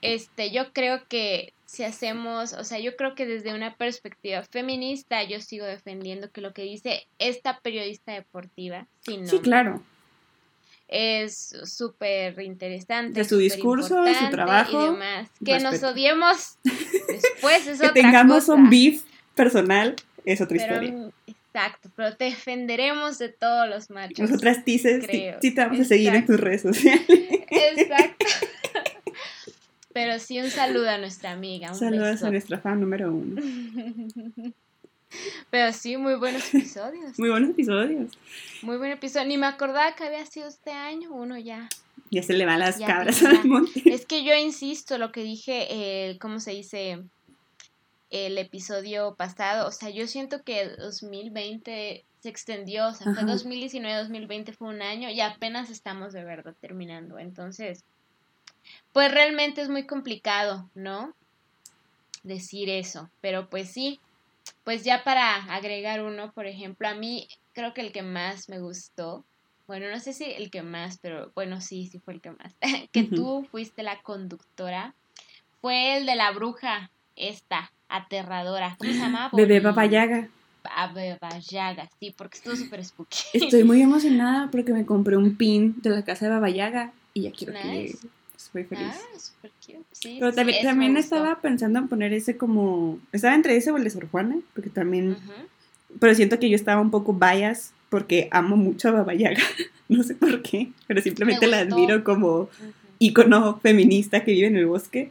este, 0.00 0.50
yo 0.50 0.72
creo 0.72 1.02
que 1.08 1.52
si 1.66 1.84
hacemos, 1.84 2.52
o 2.54 2.64
sea, 2.64 2.78
yo 2.78 2.96
creo 2.96 3.14
que 3.14 3.26
desde 3.26 3.54
una 3.54 3.76
perspectiva 3.76 4.42
feminista, 4.42 5.22
yo 5.24 5.40
sigo 5.40 5.66
defendiendo 5.66 6.30
que 6.30 6.40
lo 6.40 6.52
que 6.52 6.62
dice 6.62 7.06
esta 7.18 7.60
periodista 7.60 8.12
deportiva, 8.12 8.86
sí, 9.04 9.20
sí 9.24 9.38
claro 9.40 9.82
es 10.88 11.52
súper 11.64 12.40
interesante. 12.40 13.18
De 13.18 13.24
su 13.24 13.38
discurso, 13.38 14.02
de 14.02 14.14
su 14.14 14.30
trabajo. 14.30 14.82
Y 14.82 14.92
demás. 14.92 15.28
Que 15.44 15.58
nos 15.58 15.82
odiemos 15.82 16.58
después 17.08 17.66
es 17.66 17.80
que 17.80 17.88
tengamos 17.88 18.48
un 18.48 18.70
beef 18.70 19.02
personal 19.34 19.96
es 20.24 20.40
otra 20.40 20.56
historia. 20.56 21.10
Exacto, 21.26 21.90
pero 21.96 22.14
te 22.16 22.24
defenderemos 22.24 23.18
de 23.18 23.30
todos 23.30 23.68
los 23.68 23.90
machos. 23.90 24.18
Nosotras 24.18 24.64
dices, 24.64 25.06
sí, 25.40 25.54
te 25.54 25.60
vamos 25.60 25.80
a 25.80 25.84
seguir 25.84 26.14
en 26.14 26.26
tus 26.26 26.38
redes 26.38 26.62
sociales. 26.62 27.06
Exacto. 27.08 28.05
Pero 29.96 30.18
sí 30.18 30.38
un 30.38 30.50
saludo 30.50 30.90
a 30.90 30.98
nuestra 30.98 31.32
amiga. 31.32 31.72
Saludos 31.72 32.22
a 32.22 32.30
nuestra 32.30 32.58
fan 32.58 32.82
número 32.82 33.10
uno. 33.10 33.40
Pero 35.50 35.72
sí, 35.72 35.96
muy 35.96 36.16
buenos 36.16 36.42
episodios. 36.54 37.18
muy 37.18 37.30
buenos 37.30 37.48
episodios. 37.48 38.12
Muy 38.60 38.76
buen 38.76 38.92
episodio. 38.92 39.26
Ni 39.26 39.38
me 39.38 39.46
acordaba 39.46 39.94
que 39.94 40.04
había 40.04 40.26
sido 40.26 40.48
este 40.48 40.70
año, 40.70 41.14
uno 41.14 41.38
ya. 41.38 41.70
Ya 42.10 42.22
se 42.22 42.34
le 42.34 42.44
van 42.44 42.58
las 42.58 42.78
cabras 42.78 43.22
al 43.22 43.46
monte. 43.46 43.84
Es 43.86 44.04
que 44.04 44.22
yo 44.22 44.34
insisto, 44.34 44.98
lo 44.98 45.12
que 45.12 45.22
dije, 45.22 45.66
eh, 45.70 46.18
¿cómo 46.18 46.40
se 46.40 46.50
dice? 46.50 47.02
El 48.10 48.36
episodio 48.36 49.14
pasado, 49.14 49.66
o 49.66 49.72
sea, 49.72 49.88
yo 49.88 50.06
siento 50.06 50.42
que 50.42 50.76
2020 50.76 52.04
se 52.20 52.28
extendió, 52.28 52.88
o 52.88 52.92
sea, 52.92 53.14
fue 53.14 53.24
2019-2020 53.24 54.52
fue 54.52 54.68
un 54.68 54.82
año 54.82 55.08
y 55.08 55.22
apenas 55.22 55.70
estamos 55.70 56.12
de 56.12 56.22
verdad 56.22 56.54
terminando. 56.60 57.18
Entonces, 57.18 57.82
pues 58.96 59.12
realmente 59.12 59.60
es 59.60 59.68
muy 59.68 59.84
complicado, 59.84 60.70
¿no? 60.74 61.12
Decir 62.22 62.70
eso, 62.70 63.10
pero 63.20 63.50
pues 63.50 63.70
sí, 63.70 64.00
pues 64.64 64.84
ya 64.84 65.04
para 65.04 65.34
agregar 65.54 66.02
uno, 66.02 66.32
por 66.32 66.46
ejemplo, 66.46 66.88
a 66.88 66.94
mí 66.94 67.28
creo 67.52 67.74
que 67.74 67.82
el 67.82 67.92
que 67.92 68.00
más 68.00 68.48
me 68.48 68.58
gustó, 68.58 69.22
bueno, 69.66 69.90
no 69.90 70.00
sé 70.00 70.14
si 70.14 70.24
el 70.24 70.50
que 70.50 70.62
más, 70.62 70.98
pero 71.02 71.30
bueno, 71.34 71.60
sí, 71.60 71.88
sí 71.92 71.98
fue 71.98 72.14
el 72.14 72.22
que 72.22 72.30
más, 72.30 72.54
que 72.90 73.02
tú 73.02 73.46
fuiste 73.50 73.82
la 73.82 74.00
conductora, 74.00 74.94
fue 75.60 75.98
el 75.98 76.06
de 76.06 76.16
la 76.16 76.30
bruja, 76.30 76.90
esta, 77.16 77.70
aterradora, 77.90 78.76
¿cómo 78.78 78.92
se 78.92 78.98
llama? 78.98 79.28
Bebé 79.34 79.60
Babayaga. 79.60 80.30
Babayaga, 80.64 81.90
sí, 82.00 82.14
porque 82.16 82.38
estuvo 82.38 82.56
súper 82.56 82.82
spooky. 82.82 83.18
Estoy 83.34 83.62
muy 83.62 83.82
emocionada 83.82 84.50
porque 84.50 84.72
me 84.72 84.86
compré 84.86 85.18
un 85.18 85.36
pin 85.36 85.74
de 85.82 85.90
la 85.90 86.02
casa 86.02 86.24
de 86.24 86.30
Babayaga 86.30 86.94
y 87.12 87.24
ya 87.24 87.32
quiero 87.32 87.52
que 87.52 87.94
Estoy 88.46 88.64
feliz. 88.64 88.94
Ah, 88.94 89.18
súper 89.18 89.50
cute. 89.60 89.84
Sí, 89.92 90.16
Pero 90.20 90.32
también, 90.32 90.62
también 90.62 90.96
estaba 90.96 91.40
pensando 91.40 91.78
en 91.78 91.88
poner 91.88 92.12
ese 92.12 92.36
como. 92.36 92.98
Estaba 93.12 93.34
entre 93.34 93.56
ese 93.56 93.70
o 93.70 93.76
el 93.76 93.84
de 93.84 93.90
Sor 93.90 94.08
Juana, 94.08 94.38
porque 94.54 94.70
también. 94.70 95.16
Pero 95.98 96.14
siento 96.14 96.38
que 96.38 96.48
yo 96.48 96.56
estaba 96.56 96.80
un 96.80 96.90
poco 96.90 97.12
bias 97.12 97.72
porque 97.88 98.28
amo 98.30 98.56
mucho 98.56 98.88
a 98.88 98.92
Baba 98.92 99.14
Yaga. 99.14 99.42
no 99.88 100.02
sé 100.02 100.14
por 100.14 100.42
qué, 100.42 100.72
pero 100.86 101.00
simplemente 101.00 101.46
la 101.46 101.60
admiro 101.60 102.04
como 102.04 102.48
icono 102.98 103.58
feminista 103.60 104.24
que 104.24 104.32
vive 104.32 104.46
en 104.48 104.56
el 104.56 104.66
bosque. 104.66 105.10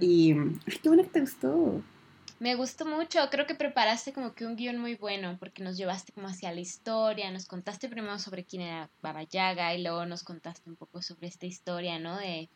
Y. 0.00 0.32
Ay, 0.32 0.78
qué 0.82 0.88
bueno 0.88 1.02
que 1.02 1.10
te 1.10 1.20
gustó. 1.20 1.82
Me 2.40 2.54
gustó 2.54 2.86
mucho, 2.86 3.18
creo 3.30 3.46
que 3.46 3.56
preparaste 3.56 4.12
como 4.12 4.32
que 4.32 4.46
un 4.46 4.54
guion 4.54 4.78
muy 4.78 4.94
bueno, 4.94 5.36
porque 5.40 5.62
nos 5.62 5.76
llevaste 5.76 6.12
como 6.12 6.28
hacia 6.28 6.52
la 6.52 6.60
historia, 6.60 7.30
nos 7.32 7.46
contaste 7.46 7.88
primero 7.88 8.18
sobre 8.20 8.44
quién 8.44 8.62
era 8.62 8.88
Baba 9.02 9.24
Yaga 9.24 9.74
y 9.74 9.82
luego 9.82 10.06
nos 10.06 10.22
contaste 10.22 10.70
un 10.70 10.76
poco 10.76 11.02
sobre 11.02 11.26
esta 11.26 11.46
historia, 11.46 11.98
¿no? 11.98 12.16
De 12.16 12.48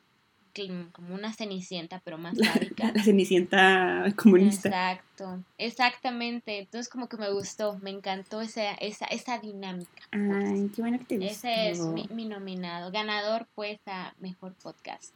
como 0.92 1.14
una 1.14 1.32
cenicienta, 1.32 2.02
pero 2.04 2.18
más 2.18 2.36
sádica. 2.36 2.92
La, 2.94 3.02
cenicienta 3.02 4.04
comunista. 4.16 4.68
Exacto, 4.68 5.42
exactamente. 5.56 6.58
Entonces 6.58 6.90
como 6.90 7.08
que 7.08 7.16
me 7.16 7.32
gustó, 7.32 7.78
me 7.78 7.90
encantó 7.90 8.42
esa, 8.42 8.74
esa, 8.74 9.06
esa 9.06 9.38
dinámica. 9.38 10.02
Ay, 10.10 10.70
qué 10.74 10.82
bueno 10.82 10.98
que 10.98 11.06
te 11.06 11.16
gustó. 11.16 11.32
Ese 11.32 11.70
es 11.70 11.80
mi, 11.80 12.26
nominado, 12.26 12.90
ganador 12.92 13.48
pues 13.54 13.80
a 13.86 14.14
Mejor 14.20 14.52
Podcast. 14.62 15.14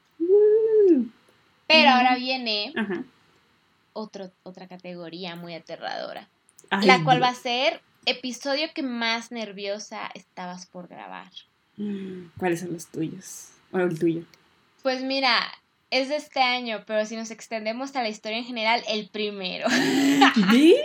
Pero 1.68 1.90
ahora 1.90 2.16
viene 2.16 2.72
Ajá 2.74 3.04
otro, 3.96 4.30
otra 4.42 4.68
categoría 4.68 5.36
muy 5.36 5.54
aterradora. 5.54 6.28
la 6.82 7.02
cual 7.02 7.22
va 7.22 7.28
a 7.28 7.34
ser 7.34 7.80
episodio 8.04 8.68
que 8.74 8.82
más 8.82 9.32
nerviosa 9.32 10.10
estabas 10.14 10.66
por 10.66 10.88
grabar. 10.88 11.30
Mm, 11.76 12.26
¿Cuáles 12.38 12.60
son 12.60 12.72
los 12.72 12.86
tuyos? 12.86 13.48
O 13.72 13.78
el 13.78 13.98
tuyo. 13.98 14.22
Pues 14.82 15.02
mira, 15.02 15.40
es 15.90 16.08
de 16.08 16.16
este 16.16 16.40
año, 16.40 16.84
pero 16.86 17.04
si 17.06 17.16
nos 17.16 17.30
extendemos 17.30 17.96
a 17.96 18.02
la 18.02 18.08
historia 18.08 18.38
en 18.38 18.44
general, 18.44 18.82
el 18.88 19.08
primero. 19.08 19.68
¿Sí? 20.50 20.76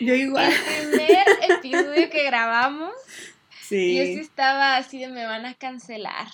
Yo 0.00 0.14
igual. 0.14 0.52
El 0.52 0.90
primer 0.90 1.26
episodio 1.50 2.10
que 2.10 2.24
grabamos. 2.24 2.92
Sí. 3.62 3.96
Yo 3.96 4.04
sí 4.04 4.20
estaba 4.20 4.76
así 4.76 4.98
de 4.98 5.08
me 5.08 5.24
van 5.24 5.46
a 5.46 5.54
cancelar. 5.54 6.28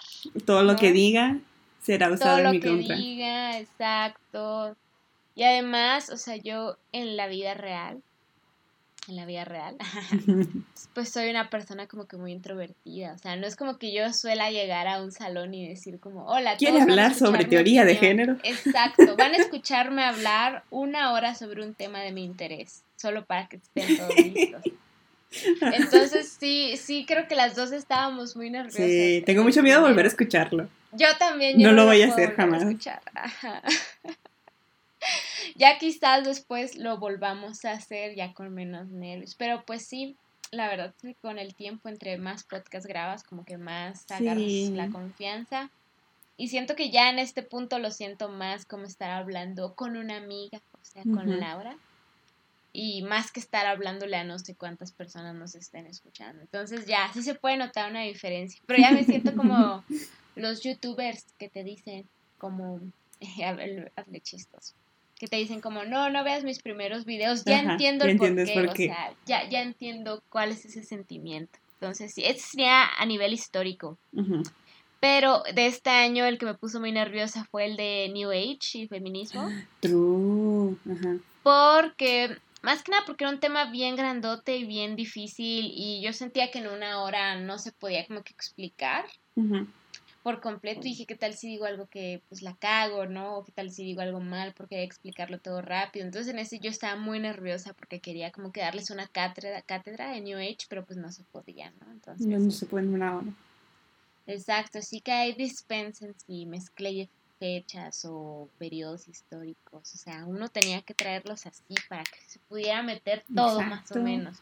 Todo 0.45 0.63
lo 0.63 0.77
que 0.77 0.93
diga 0.93 1.39
será 1.83 2.11
usado 2.11 2.39
en 2.39 2.51
mi 2.51 2.61
contra. 2.61 2.71
Todo 2.71 2.83
lo 2.83 2.89
que 2.89 2.95
diga, 2.95 3.59
exacto. 3.59 4.77
Y 5.35 5.43
además, 5.43 6.11
o 6.11 6.17
sea, 6.17 6.37
yo 6.37 6.77
en 6.93 7.17
la 7.17 7.27
vida 7.27 7.55
real, 7.55 8.03
en 9.09 9.17
la 9.17 9.27
vida 9.27 9.45
real, 9.45 9.77
pues 10.95 11.11
soy 11.11 11.29
una 11.29 11.51
persona 11.51 11.87
como 11.87 12.07
que 12.07 12.17
muy 12.17 12.33
introvertida. 12.33 13.13
O 13.15 13.19
sea, 13.19 13.37
no 13.37 13.47
es 13.47 13.57
como 13.57 13.79
que 13.79 13.93
yo 13.93 14.13
suela 14.13 14.51
llegar 14.51 14.87
a 14.87 15.03
un 15.03 15.13
salón 15.13 15.53
y 15.55 15.69
decir 15.69 15.99
como, 15.99 16.27
hola, 16.27 16.57
¿quiere 16.57 16.81
hablar 16.81 17.15
sobre 17.15 17.45
teoría 17.45 17.85
de 17.85 17.97
género? 17.97 18.37
Exacto, 18.45 19.17
van 19.17 19.35
a 19.35 19.37
escucharme 19.39 20.05
hablar 20.05 20.63
una 20.71 21.13
hora 21.13 21.35
sobre 21.35 21.65
un 21.65 21.75
tema 21.75 22.01
de 22.01 22.13
mi 22.13 22.25
interés, 22.25 22.85
solo 22.97 23.25
para 23.25 23.49
que 23.49 23.57
estén 23.57 23.97
todos 23.97 24.17
listos. 24.17 24.63
Entonces 25.61 26.37
sí, 26.39 26.77
sí 26.77 27.05
creo 27.07 27.27
que 27.27 27.35
las 27.35 27.57
dos 27.57 27.73
estábamos 27.73 28.37
muy 28.37 28.51
nerviosas. 28.51 28.87
Sí, 28.87 29.23
tengo 29.27 29.43
mucho 29.43 29.63
miedo 29.65 29.81
de 29.81 29.89
volver 29.89 30.05
a 30.05 30.09
escucharlo. 30.09 30.69
Yo 30.93 31.09
también. 31.19 31.61
no, 31.61 31.73
lo 31.73 31.87
voy 31.87 32.03
a 32.03 32.09
hacer 32.09 32.37
jamás. 32.37 32.65
ya 35.57 35.79
quizás 35.79 36.25
después 36.25 36.77
lo 36.77 36.99
volvamos 36.99 37.65
a 37.65 37.73
hacer 37.73 38.15
ya 38.15 38.33
con 38.35 38.53
menos 38.53 38.89
nervios. 38.89 39.35
Pero 39.35 39.65
pues 39.65 39.87
sí, 39.87 40.17
la 40.51 40.69
verdad 40.69 40.95
es 40.97 41.03
que 41.03 41.15
con 41.17 41.39
el 41.39 41.55
tiempo, 41.55 41.89
entre 41.89 42.19
más 42.19 42.45
podcast 42.45 42.87
grabas, 42.87 43.23
como 43.25 43.45
que 43.45 43.59
más 43.59 44.11
agarras 44.11 44.71
la 44.71 44.91
confianza. 44.91 45.71
Y 46.37 46.49
siento 46.49 46.75
que 46.75 46.91
ya 46.91 47.11
en 47.11 47.19
este 47.19 47.43
punto 47.43 47.79
lo 47.79 47.91
siento 47.91 48.29
más 48.29 48.65
como 48.65 48.85
estar 48.85 49.11
hablando 49.11 49.75
con 49.75 49.97
una 49.97 50.17
amiga, 50.17 50.61
o 50.73 50.85
sea, 50.85 51.03
con 51.03 51.39
Laura. 51.39 51.77
Y 52.73 53.03
más 53.03 53.31
que 53.31 53.39
estar 53.39 53.67
hablándole 53.67 54.17
a 54.17 54.25
no 54.25 54.41
sé 54.41 54.57
cuántas 54.57 54.91
personas 54.91 55.37
nos 55.37 55.55
estén 55.55 55.87
escuchando. 55.87 56.43
Entonces 56.43 56.87
ya, 56.87 57.09
sí 57.13 57.23
se 57.23 57.37
puede 57.37 57.57
notar 57.57 57.89
una 57.89 58.03
diferencia. 58.03 58.61
Pero 58.67 58.81
ya 58.81 58.91
me 58.91 59.05
siento 59.05 59.37
como 59.37 59.85
los 60.35 60.61
youtubers 60.63 61.25
que 61.39 61.49
te 61.49 61.63
dicen 61.63 62.09
como, 62.39 62.81
hazle 63.97 64.21
chistos 64.21 64.75
que 65.19 65.29
te 65.29 65.37
dicen 65.37 65.61
como, 65.61 65.85
no, 65.85 66.11
no 66.11 66.25
veas 66.25 66.45
mis 66.45 66.61
primeros 66.61 67.05
videos, 67.05 67.45
ya 67.45 67.61
entiendo 67.61 68.05
el 68.05 68.17
por 68.17 68.73
qué, 68.73 68.91
o 68.91 68.95
sea, 68.95 69.15
ya, 69.27 69.49
ya 69.49 69.63
entiendo 69.63 70.23
cuál 70.29 70.51
es 70.51 70.65
ese 70.65 70.83
sentimiento. 70.83 71.59
Entonces, 71.75 72.15
sí, 72.15 72.23
eso 72.25 72.47
sería 72.51 72.87
a 72.99 73.07
nivel 73.07 73.33
histórico. 73.33 73.99
Pero 75.01 75.43
de 75.55 75.67
este 75.67 75.91
año 75.91 76.25
el 76.25 76.39
que 76.39 76.47
me 76.47 76.55
puso 76.55 76.81
muy 76.81 76.93
nerviosa 76.93 77.45
fue 77.51 77.67
el 77.67 77.77
de 77.77 78.11
New 78.13 78.31
Age 78.31 78.79
y 78.79 78.89
feminismo. 78.89 79.51
True. 79.81 80.77
Ajá. 80.91 81.17
Porque, 81.43 82.39
más 82.63 82.83
que 82.83 82.91
nada 82.91 83.05
porque 83.07 83.25
era 83.25 83.31
un 83.31 83.39
tema 83.39 83.71
bien 83.71 83.97
grandote 83.97 84.57
y 84.57 84.65
bien 84.65 84.97
difícil 84.97 85.71
y 85.75 86.01
yo 86.03 86.15
sentía 86.15 86.51
que 86.51 86.61
en 86.61 86.69
una 86.69 87.03
hora 87.03 87.39
no 87.39 87.59
se 87.59 87.73
podía 87.73 88.07
como 88.07 88.23
que 88.23 88.33
explicar. 88.33 89.05
Por 90.25 90.41
completo 90.41 90.81
y 90.85 90.93
dije, 90.93 91.05
¿qué 91.05 91.17
tal 91.17 91.35
si 91.35 91.49
digo 91.49 91.67
algo 91.67 91.87
que 91.87 92.23
pues 92.31 92.41
la 92.41 92.57
cago, 92.57 93.05
¿no? 93.05 93.37
O 93.37 93.45
qué 93.45 93.53
tal 93.53 93.71
si 93.71 93.85
digo 93.85 94.01
algo 94.01 94.21
mal 94.21 94.55
porque 94.57 94.77
hay 94.77 94.87
que 94.87 94.87
explicarlo 94.87 95.39
todo 95.39 95.61
rápido. 95.61 96.07
Entonces 96.07 96.33
en 96.33 96.39
ese 96.39 96.59
yo 96.61 96.71
estaba 96.71 96.97
muy 96.97 97.21
nerviosa 97.21 97.75
porque 97.75 98.01
quería 98.01 98.33
como 98.33 98.51
que 98.51 98.63
darles 98.63 98.89
una 98.89 99.07
cátedra, 99.07 99.61
cátedra 99.61 100.13
de 100.13 100.23
New 100.23 100.39
Age, 100.39 100.65
pero 100.71 100.87
pues 100.87 100.99
no 100.99 101.13
se 101.13 101.25
podía, 101.25 101.73
¿no? 101.73 101.93
Entonces, 101.93 102.27
no, 102.27 102.51
se 102.51 102.65
puede 102.65 102.87
en 102.87 102.95
una 102.95 103.19
hora. 103.19 103.27
Exacto, 104.27 104.79
así 104.79 105.03
que 105.03 105.13
hay 105.13 105.35
dispensen 105.35 106.15
y 106.27 106.47
mezclé 106.47 107.11
fechas 107.39 108.07
o 108.09 108.49
periodos 108.57 109.07
históricos. 109.07 109.95
O 109.95 109.99
sea, 109.99 110.25
uno 110.25 110.49
tenía 110.49 110.81
que 110.81 110.95
traerlos 110.95 111.45
así 111.45 111.75
para 111.87 112.03
que 112.03 112.19
se 112.27 112.39
pudiera 112.49 112.83
meter 112.83 113.27
todo 113.35 113.61
más 113.61 113.93
o 113.93 113.97
menos. 113.97 114.39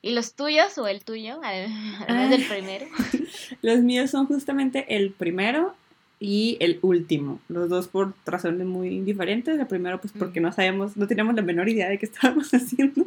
¿Y 0.00 0.12
los 0.12 0.34
tuyos 0.34 0.78
o 0.78 0.86
el 0.86 1.04
tuyo, 1.04 1.40
además 1.44 2.30
del 2.30 2.44
primero? 2.44 2.86
los 3.62 3.80
míos 3.80 4.10
son 4.10 4.26
justamente 4.26 4.96
el 4.96 5.10
primero 5.10 5.74
y 6.18 6.56
el 6.60 6.78
último. 6.82 7.40
Los 7.48 7.68
dos 7.68 7.88
por 7.88 8.14
razones 8.24 8.66
muy 8.66 9.00
diferentes. 9.00 9.58
El 9.58 9.66
primero, 9.66 10.00
pues 10.00 10.12
porque 10.16 10.40
no 10.40 10.52
sabíamos, 10.52 10.96
no 10.96 11.06
teníamos 11.06 11.34
la 11.34 11.42
menor 11.42 11.68
idea 11.68 11.88
de 11.88 11.98
qué 11.98 12.06
estábamos 12.12 12.52
haciendo. 12.54 13.06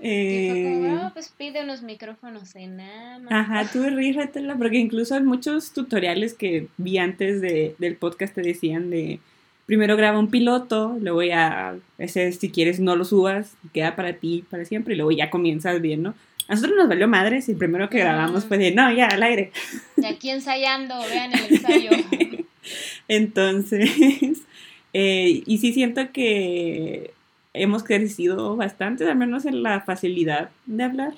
Eh, 0.00 1.10
pues 1.12 1.34
pide 1.36 1.64
unos 1.64 1.82
micrófonos 1.82 2.54
en 2.54 2.80
Amazon. 2.80 3.32
Ajá, 3.32 3.68
tú 3.72 3.82
rígetela, 3.82 4.54
porque 4.56 4.78
incluso 4.78 5.16
hay 5.16 5.22
muchos 5.22 5.72
tutoriales 5.72 6.34
que 6.34 6.68
vi 6.76 6.98
antes 6.98 7.40
de, 7.40 7.74
del 7.78 7.96
podcast 7.96 8.34
te 8.34 8.42
decían 8.42 8.90
de 8.90 9.18
primero 9.68 9.98
graba 9.98 10.18
un 10.18 10.30
piloto, 10.30 10.96
luego 10.98 11.22
ya, 11.22 11.76
ese 11.98 12.32
si 12.32 12.50
quieres 12.50 12.80
no 12.80 12.96
lo 12.96 13.04
subas, 13.04 13.52
queda 13.74 13.96
para 13.96 14.14
ti 14.14 14.42
para 14.48 14.64
siempre, 14.64 14.94
y 14.94 14.96
luego 14.96 15.12
ya 15.12 15.28
comienzas 15.28 15.82
bien, 15.82 16.02
¿no? 16.02 16.14
A 16.48 16.54
nosotros 16.54 16.78
nos 16.78 16.88
valió 16.88 17.06
madres 17.06 17.48
y 17.48 17.52
el 17.52 17.58
primero 17.58 17.90
que 17.90 17.98
grabamos 17.98 18.46
fue 18.46 18.56
de, 18.56 18.70
no, 18.70 18.90
ya, 18.90 19.08
al 19.08 19.22
aire. 19.22 19.52
Y 19.98 20.06
aquí 20.06 20.30
ensayando, 20.30 20.94
vean 21.10 21.32
el 21.34 21.54
ensayo. 21.54 21.90
Entonces, 23.08 23.90
eh, 24.94 25.42
y 25.44 25.58
sí 25.58 25.74
siento 25.74 26.12
que 26.12 27.10
hemos 27.52 27.84
crecido 27.84 28.56
bastante, 28.56 29.04
al 29.06 29.16
menos 29.16 29.44
en 29.44 29.62
la 29.62 29.82
facilidad 29.82 30.48
de 30.64 30.82
hablar. 30.82 31.12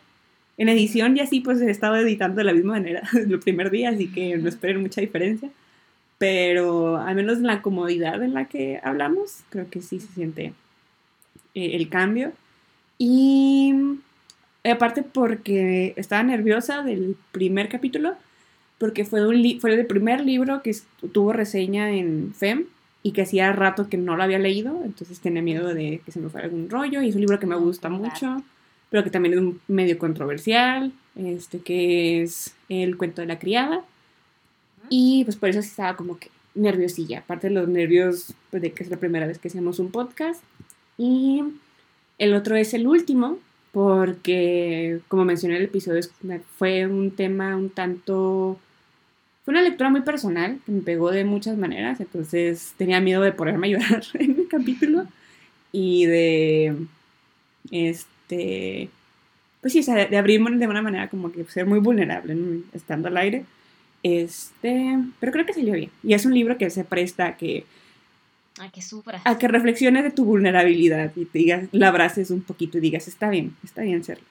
En 0.59 0.69
edición 0.69 1.17
y 1.17 1.21
así 1.21 1.39
pues 1.39 1.61
he 1.61 1.71
estado 1.71 1.95
editando 1.95 2.39
de 2.39 2.45
la 2.45 2.53
misma 2.53 2.73
manera 2.73 3.09
el 3.13 3.39
primer 3.39 3.71
día, 3.71 3.91
así 3.91 4.09
que 4.09 4.37
no 4.39 4.49
esperen 4.49 4.81
mucha 4.81 5.01
diferencia. 5.01 5.51
Pero 6.21 6.99
al 6.99 7.15
menos 7.15 7.39
en 7.39 7.47
la 7.47 7.63
comodidad 7.63 8.23
en 8.23 8.35
la 8.35 8.45
que 8.45 8.79
hablamos, 8.85 9.39
creo 9.49 9.71
que 9.71 9.81
sí 9.81 10.01
se 10.01 10.13
siente 10.13 10.53
eh, 11.55 11.77
el 11.77 11.89
cambio. 11.89 12.33
Y 12.99 13.73
aparte 14.63 15.03
porque 15.03 15.95
estaba 15.97 16.23
nerviosa 16.23 16.83
del 16.83 17.17
primer 17.33 17.71
capítulo, 17.71 18.17
porque 18.77 19.07
fue, 19.07 19.27
un 19.27 19.61
fue 19.63 19.73
el 19.73 19.87
primer 19.87 20.21
libro 20.21 20.61
que 20.61 20.77
tuvo 21.11 21.33
reseña 21.33 21.91
en 21.91 22.35
FEM 22.35 22.67
y 23.03 23.13
que 23.13 23.23
hacía 23.23 23.51
rato 23.53 23.89
que 23.89 23.97
no 23.97 24.15
lo 24.15 24.23
había 24.23 24.39
leído, 24.39 24.83
entonces 24.85 25.21
tenía 25.21 25.41
miedo 25.41 25.73
de 25.73 26.03
que 26.05 26.13
se 26.13 26.21
me 26.21 26.29
fuera 26.29 26.49
algún 26.49 26.69
rollo 26.69 27.01
y 27.01 27.09
es 27.09 27.15
un 27.15 27.23
libro 27.23 27.41
que 27.41 27.47
me 27.47 27.57
gusta 27.57 27.89
mucho, 27.89 28.43
pero 28.91 29.03
que 29.05 29.09
también 29.11 29.33
es 29.33 29.41
un 29.41 29.59
medio 29.69 29.99
controversial, 29.99 30.93
este 31.17 31.61
que 31.61 32.21
es 32.21 32.55
El 32.69 32.99
cuento 32.99 33.23
de 33.23 33.29
la 33.29 33.39
criada. 33.39 33.83
Y 34.89 35.25
pues 35.25 35.37
por 35.37 35.49
eso 35.49 35.63
sí 35.63 35.69
estaba 35.69 35.97
como 35.97 36.19
que 36.19 36.31
nerviosilla, 36.55 37.21
aparte 37.21 37.49
de 37.49 37.55
los 37.55 37.69
nervios 37.69 38.35
pues, 38.51 38.63
de 38.63 38.73
que 38.73 38.83
es 38.83 38.91
la 38.91 38.97
primera 38.97 39.27
vez 39.27 39.39
que 39.39 39.49
hacemos 39.49 39.79
un 39.79 39.91
podcast. 39.91 40.43
Y 40.99 41.43
el 42.19 42.35
otro 42.35 42.57
es 42.57 42.75
el 42.75 42.87
último, 42.87 43.39
porque 43.73 45.01
como 45.09 45.25
mencioné 45.25 45.57
en 45.57 45.63
el 45.63 45.69
episodio, 45.69 46.03
fue 46.59 46.87
un 46.87 47.13
tema 47.13 47.57
un 47.57 47.71
tanto 47.71 48.59
fue 49.45 49.53
una 49.53 49.63
lectura 49.63 49.91
muy 49.91 50.03
personal, 50.03 50.61
que 50.67 50.73
me 50.73 50.83
pegó 50.83 51.11
de 51.11 51.25
muchas 51.25 51.57
maneras, 51.57 51.99
entonces 52.01 52.75
tenía 52.77 53.01
miedo 53.01 53.23
de 53.23 53.33
ponerme 53.33 53.69
a 53.69 53.71
llorar 53.71 54.03
en 54.15 54.31
el 54.39 54.49
capítulo 54.49 55.07
y 55.73 56.05
de, 56.07 56.77
este, 57.71 58.91
pues 59.61 59.73
sí, 59.73 59.83
de 59.83 60.17
abrirme 60.17 60.57
de 60.57 60.67
una 60.67 60.83
manera 60.83 61.09
como 61.09 61.33
que 61.33 61.45
ser 61.45 61.67
muy 61.67 61.79
vulnerable 61.79 62.37
estando 62.75 63.09
al 63.09 63.17
aire. 63.17 63.45
Este, 64.03 64.99
pero 65.19 65.33
creo 65.33 65.47
que 65.47 65.53
salió 65.53 65.75
bien. 65.75 65.91
Y 66.03 66.15
es 66.15 66.25
un 66.25 66.35
libro 66.35 66.59
que 66.59 66.71
se 66.71 66.85
presta 66.85 67.27
a 67.27 67.37
que... 67.37 67.65
A 68.59 68.71
que 68.71 68.83
sufras. 68.83 69.23
A 69.25 69.39
que 69.39 69.49
reflexiones 69.49 70.05
de 70.05 70.11
tu 70.11 70.25
vulnerabilidad 70.25 71.13
y 71.17 71.25
te 71.25 71.39
digas, 71.39 71.69
la 71.73 71.89
abraces 71.89 72.31
un 72.31 72.43
poquito 72.43 72.79
y 72.79 72.81
digas, 72.81 73.09
está 73.09 73.31
bien, 73.31 73.57
está 73.63 73.83
bien 73.83 74.05
serlo 74.05 74.25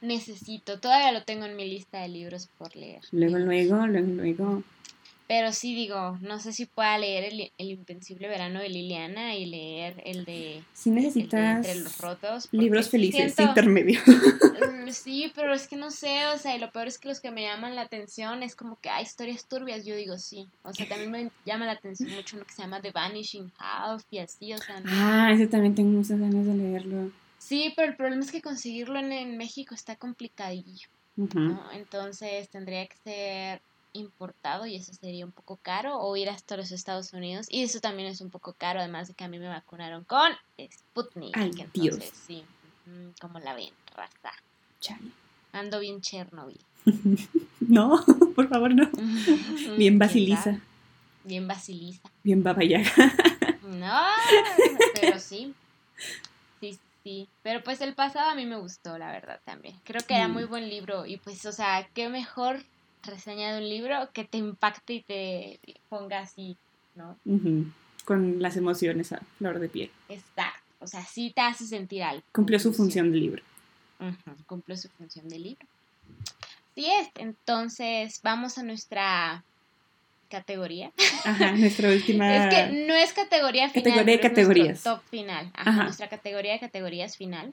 necesito, 0.00 0.78
todavía 0.78 1.12
lo 1.12 1.24
tengo 1.24 1.44
en 1.44 1.56
mi 1.56 1.68
lista 1.68 2.00
de 2.00 2.08
libros 2.08 2.48
por 2.58 2.74
leer. 2.76 3.00
Luego, 3.12 3.38
luego, 3.38 3.86
luego, 3.86 4.08
luego. 4.08 4.62
Pero 5.28 5.52
sí 5.52 5.74
digo, 5.74 6.16
no 6.22 6.40
sé 6.40 6.54
si 6.54 6.64
pueda 6.64 6.96
leer 6.96 7.24
el, 7.24 7.52
el 7.58 7.70
Invencible 7.70 8.28
Verano 8.28 8.60
de 8.60 8.70
Liliana 8.70 9.36
y 9.36 9.44
leer 9.44 10.02
el 10.06 10.24
de... 10.24 10.64
Sí 10.72 10.90
necesitas 10.90 11.58
Entre 11.58 11.74
los 11.82 12.00
rotos. 12.00 12.48
Libros 12.50 12.88
felices, 12.88 13.38
intermedio. 13.38 14.00
Mm, 14.58 14.90
sí, 14.90 15.30
pero 15.36 15.54
es 15.54 15.68
que 15.68 15.76
no 15.76 15.90
sé, 15.90 16.26
o 16.34 16.38
sea, 16.38 16.56
y 16.56 16.58
lo 16.58 16.72
peor 16.72 16.88
es 16.88 16.98
que 16.98 17.06
los 17.06 17.20
que 17.20 17.30
me 17.30 17.42
llaman 17.42 17.76
la 17.76 17.82
atención 17.82 18.42
es 18.42 18.56
como 18.56 18.76
que 18.80 18.88
hay 18.88 19.04
historias 19.04 19.46
turbias, 19.46 19.84
yo 19.84 19.94
digo 19.94 20.18
sí. 20.18 20.48
O 20.64 20.72
sea, 20.72 20.88
también 20.88 21.10
me 21.10 21.30
llama 21.46 21.66
la 21.66 21.72
atención 21.72 22.10
mucho 22.10 22.38
lo 22.38 22.44
que 22.44 22.52
se 22.54 22.62
llama 22.62 22.80
The 22.80 22.90
Vanishing 22.90 23.52
Half 23.58 24.04
y 24.10 24.18
así, 24.18 24.52
o 24.52 24.58
sea... 24.58 24.82
Ah, 24.86 25.30
ese 25.32 25.46
también 25.46 25.74
tengo 25.74 25.90
muchas 25.90 26.18
ganas 26.18 26.44
de 26.44 26.54
leerlo. 26.54 27.12
Sí, 27.38 27.72
pero 27.76 27.88
el 27.88 27.96
problema 27.96 28.22
es 28.22 28.32
que 28.32 28.42
conseguirlo 28.42 28.98
en, 28.98 29.36
México 29.36 29.74
está 29.74 29.94
complicadillo. 29.94 30.88
¿no? 31.16 31.60
Entonces 31.72 32.48
tendría 32.48 32.86
que 32.86 32.96
ser 33.04 33.60
importado 33.98 34.66
y 34.66 34.76
eso 34.76 34.92
sería 34.92 35.24
un 35.24 35.32
poco 35.32 35.56
caro 35.56 35.98
o 35.98 36.16
ir 36.16 36.28
hasta 36.28 36.56
los 36.56 36.72
Estados 36.72 37.12
Unidos 37.12 37.46
y 37.50 37.62
eso 37.62 37.80
también 37.80 38.08
es 38.08 38.20
un 38.20 38.30
poco 38.30 38.52
caro 38.52 38.80
además 38.80 39.08
de 39.08 39.14
que 39.14 39.24
a 39.24 39.28
mí 39.28 39.38
me 39.38 39.48
vacunaron 39.48 40.04
con 40.04 40.32
Sputnik 40.58 41.36
Ay, 41.36 41.50
entonces 41.50 41.72
Dios. 41.72 41.98
sí 42.26 42.44
como 43.20 43.38
la 43.40 43.54
ven 43.54 43.72
raza. 43.94 44.32
Ando 45.52 45.80
bien 45.80 46.00
Chernobyl. 46.00 46.60
No 47.60 48.02
por 48.34 48.48
favor 48.48 48.74
no. 48.74 48.88
Bien 49.76 49.98
Basilisa 49.98 50.58
bien 51.24 51.46
Basilisa 51.46 52.08
bien 52.22 52.42
Babayaga 52.42 52.90
no 53.62 54.00
pero 54.94 55.18
sí. 55.18 55.54
Pero 57.42 57.62
pues 57.62 57.80
el 57.80 57.94
pasado 57.94 58.30
a 58.30 58.34
mí 58.34 58.44
me 58.46 58.56
gustó, 58.56 58.98
la 58.98 59.10
verdad, 59.10 59.40
también. 59.44 59.76
Creo 59.84 60.04
que 60.06 60.14
era 60.14 60.28
muy 60.28 60.44
buen 60.44 60.68
libro 60.68 61.06
y 61.06 61.16
pues, 61.16 61.44
o 61.46 61.52
sea, 61.52 61.88
qué 61.94 62.08
mejor 62.08 62.62
reseña 63.02 63.52
de 63.54 63.62
un 63.62 63.68
libro 63.68 64.10
que 64.12 64.24
te 64.24 64.38
impacte 64.38 64.94
y 64.94 65.02
te 65.02 65.60
ponga 65.88 66.20
así, 66.20 66.56
¿no? 66.94 67.16
Con 68.04 68.40
las 68.42 68.56
emociones 68.56 69.12
a 69.12 69.20
flor 69.38 69.58
de 69.58 69.68
piel. 69.68 69.90
Exacto, 70.08 70.62
o 70.80 70.86
sea, 70.86 71.04
sí 71.04 71.32
te 71.34 71.40
hace 71.42 71.66
sentir 71.66 72.02
algo. 72.02 72.22
Cumplió 72.32 72.58
su 72.58 72.72
función 72.72 73.10
de 73.12 73.18
libro. 73.18 73.42
Cumplió 74.46 74.76
su 74.76 74.88
función 74.90 75.28
de 75.28 75.38
libro. 75.38 75.66
Sí 76.74 76.86
es, 76.86 77.08
entonces 77.16 78.20
vamos 78.22 78.56
a 78.58 78.62
nuestra 78.62 79.42
categoría. 80.30 80.92
Ajá, 81.24 81.52
nuestra 81.52 81.88
última. 81.92 82.36
Es 82.48 82.54
que 82.54 82.86
no 82.86 82.94
es 82.94 83.12
categoría 83.12 83.68
final. 83.70 83.84
Categoría 83.92 84.16
de 84.16 84.20
categorías. 84.20 84.82
top 84.82 85.00
final. 85.10 85.50
Ajá, 85.54 85.84
Nuestra 85.84 86.08
categoría 86.08 86.52
de 86.52 86.60
categorías 86.60 87.16
final. 87.16 87.52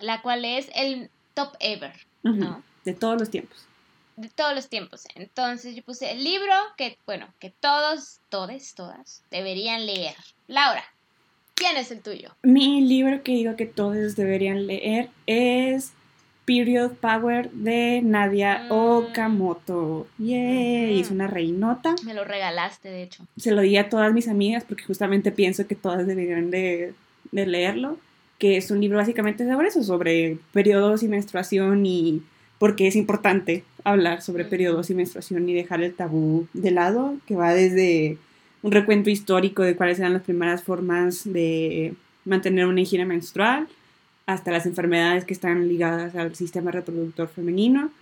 La 0.00 0.22
cual 0.22 0.44
es 0.44 0.68
el 0.74 1.10
top 1.34 1.54
ever, 1.60 1.92
¿no? 2.22 2.62
De 2.84 2.94
todos 2.94 3.18
los 3.18 3.30
tiempos. 3.30 3.66
De 4.16 4.28
todos 4.30 4.54
los 4.54 4.68
tiempos. 4.68 5.04
Entonces 5.14 5.76
yo 5.76 5.82
puse 5.82 6.10
el 6.10 6.24
libro 6.24 6.52
que, 6.76 6.98
bueno, 7.06 7.28
que 7.38 7.50
todos, 7.50 8.20
todes, 8.30 8.74
todas 8.74 9.22
deberían 9.30 9.84
leer. 9.84 10.14
Laura, 10.46 10.84
¿quién 11.54 11.76
es 11.76 11.90
el 11.90 12.00
tuyo? 12.00 12.34
Mi 12.42 12.80
libro 12.80 13.22
que 13.22 13.32
digo 13.32 13.56
que 13.56 13.66
todos 13.66 14.16
deberían 14.16 14.66
leer 14.66 15.10
es 15.26 15.92
Period 16.46 16.92
Power 16.92 17.50
de 17.50 18.00
Nadia 18.02 18.66
mm. 18.68 18.72
Okamoto. 18.72 20.06
Yay, 20.16 21.00
es 21.00 21.10
una 21.10 21.26
reinota. 21.26 21.94
Me 22.04 22.14
lo 22.14 22.24
regalaste, 22.24 22.88
de 22.88 23.02
hecho. 23.02 23.26
Se 23.36 23.50
lo 23.50 23.62
di 23.62 23.76
a 23.76 23.90
todas 23.90 24.14
mis 24.14 24.28
amigas 24.28 24.64
porque 24.64 24.84
justamente 24.84 25.32
pienso 25.32 25.66
que 25.66 25.74
todas 25.74 26.06
deberían 26.06 26.50
de, 26.50 26.94
leerlo, 27.32 27.98
que 28.38 28.56
es 28.56 28.70
un 28.70 28.80
libro 28.80 28.96
básicamente 28.96 29.46
sobre 29.46 29.68
eso, 29.68 29.82
sobre 29.82 30.38
periodos 30.52 31.02
y 31.02 31.08
menstruación 31.08 31.84
y 31.84 32.22
por 32.58 32.76
qué 32.76 32.86
es 32.86 32.96
importante 32.96 33.64
hablar 33.86 34.20
sobre 34.20 34.44
periodos 34.44 34.90
y 34.90 34.94
menstruación 34.94 35.48
y 35.48 35.54
dejar 35.54 35.80
el 35.80 35.94
tabú 35.94 36.48
de 36.52 36.72
lado, 36.72 37.16
que 37.24 37.36
va 37.36 37.54
desde 37.54 38.18
un 38.62 38.72
recuento 38.72 39.10
histórico 39.10 39.62
de 39.62 39.76
cuáles 39.76 40.00
eran 40.00 40.12
las 40.12 40.22
primeras 40.22 40.64
formas 40.64 41.22
de 41.24 41.94
mantener 42.24 42.66
una 42.66 42.80
higiene 42.80 43.04
menstrual, 43.04 43.68
hasta 44.26 44.50
las 44.50 44.66
enfermedades 44.66 45.24
que 45.24 45.34
están 45.34 45.68
ligadas 45.68 46.16
al 46.16 46.34
sistema 46.34 46.72
reproductor 46.72 47.28
femenino 47.28 47.92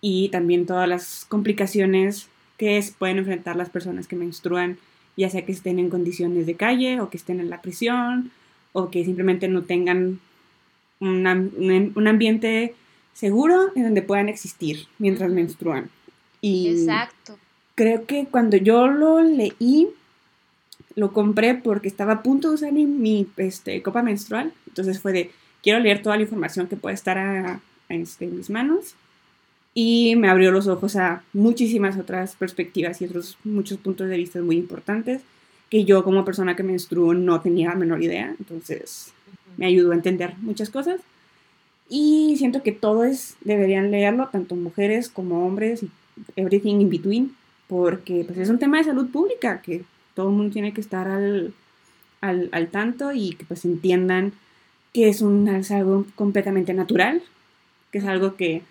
y 0.00 0.30
también 0.30 0.66
todas 0.66 0.88
las 0.88 1.26
complicaciones 1.28 2.28
que 2.56 2.84
pueden 2.98 3.18
enfrentar 3.18 3.54
las 3.54 3.70
personas 3.70 4.08
que 4.08 4.16
menstruan, 4.16 4.78
ya 5.16 5.30
sea 5.30 5.46
que 5.46 5.52
estén 5.52 5.78
en 5.78 5.90
condiciones 5.90 6.44
de 6.46 6.56
calle 6.56 7.00
o 7.00 7.08
que 7.08 7.18
estén 7.18 7.38
en 7.38 7.50
la 7.50 7.62
prisión 7.62 8.32
o 8.72 8.90
que 8.90 9.04
simplemente 9.04 9.46
no 9.46 9.62
tengan 9.62 10.18
un 10.98 12.08
ambiente 12.08 12.74
seguro 13.12 13.70
en 13.74 13.84
donde 13.84 14.02
puedan 14.02 14.28
existir 14.28 14.86
mientras 14.98 15.30
menstruan. 15.30 15.90
Y 16.40 16.68
Exacto. 16.68 17.38
Creo 17.74 18.06
que 18.06 18.26
cuando 18.26 18.56
yo 18.56 18.88
lo 18.88 19.22
leí, 19.22 19.88
lo 20.96 21.12
compré 21.12 21.54
porque 21.54 21.88
estaba 21.88 22.14
a 22.14 22.22
punto 22.22 22.48
de 22.48 22.54
usar 22.54 22.72
mi, 22.72 23.26
este, 23.36 23.82
copa 23.82 24.02
menstrual. 24.02 24.52
Entonces 24.66 25.00
fue 25.00 25.12
de, 25.12 25.30
quiero 25.62 25.80
leer 25.80 26.02
toda 26.02 26.16
la 26.16 26.22
información 26.22 26.66
que 26.66 26.76
puede 26.76 26.94
estar 26.94 27.60
este, 27.88 28.24
en 28.26 28.36
mis 28.36 28.50
manos 28.50 28.94
y 29.72 30.16
me 30.16 30.28
abrió 30.28 30.50
los 30.50 30.66
ojos 30.66 30.96
a 30.96 31.22
muchísimas 31.32 31.96
otras 31.96 32.34
perspectivas 32.34 33.00
y 33.00 33.04
otros 33.04 33.38
muchos 33.44 33.78
puntos 33.78 34.08
de 34.08 34.16
vista 34.16 34.40
muy 34.40 34.56
importantes 34.56 35.22
que 35.70 35.84
yo 35.84 36.02
como 36.02 36.24
persona 36.24 36.56
que 36.56 36.64
menstruo 36.64 37.14
no 37.14 37.40
tenía 37.40 37.68
la 37.68 37.76
menor 37.76 38.02
idea, 38.02 38.34
entonces 38.38 39.12
me 39.56 39.66
ayudó 39.66 39.92
a 39.92 39.94
entender 39.94 40.34
muchas 40.38 40.68
cosas 40.68 41.00
y 41.90 42.36
siento 42.38 42.62
que 42.62 42.72
todos 42.72 43.34
deberían 43.42 43.90
leerlo, 43.90 44.28
tanto 44.28 44.54
mujeres 44.54 45.08
como 45.08 45.44
hombres, 45.44 45.84
everything 46.36 46.80
in 46.80 46.88
between, 46.88 47.36
porque 47.66 48.24
pues, 48.24 48.38
es 48.38 48.48
un 48.48 48.60
tema 48.60 48.78
de 48.78 48.84
salud 48.84 49.10
pública 49.10 49.60
que 49.60 49.84
todo 50.14 50.28
el 50.28 50.36
mundo 50.36 50.52
tiene 50.52 50.72
que 50.72 50.80
estar 50.80 51.08
al, 51.08 51.52
al, 52.20 52.48
al 52.52 52.68
tanto 52.68 53.12
y 53.12 53.34
que 53.34 53.44
pues 53.44 53.64
entiendan 53.64 54.32
que 54.92 55.08
es, 55.08 55.20
un, 55.20 55.48
es 55.48 55.70
algo 55.72 56.06
completamente 56.14 56.74
natural, 56.74 57.22
que 57.90 57.98
es 57.98 58.04
algo 58.04 58.36
que 58.36 58.62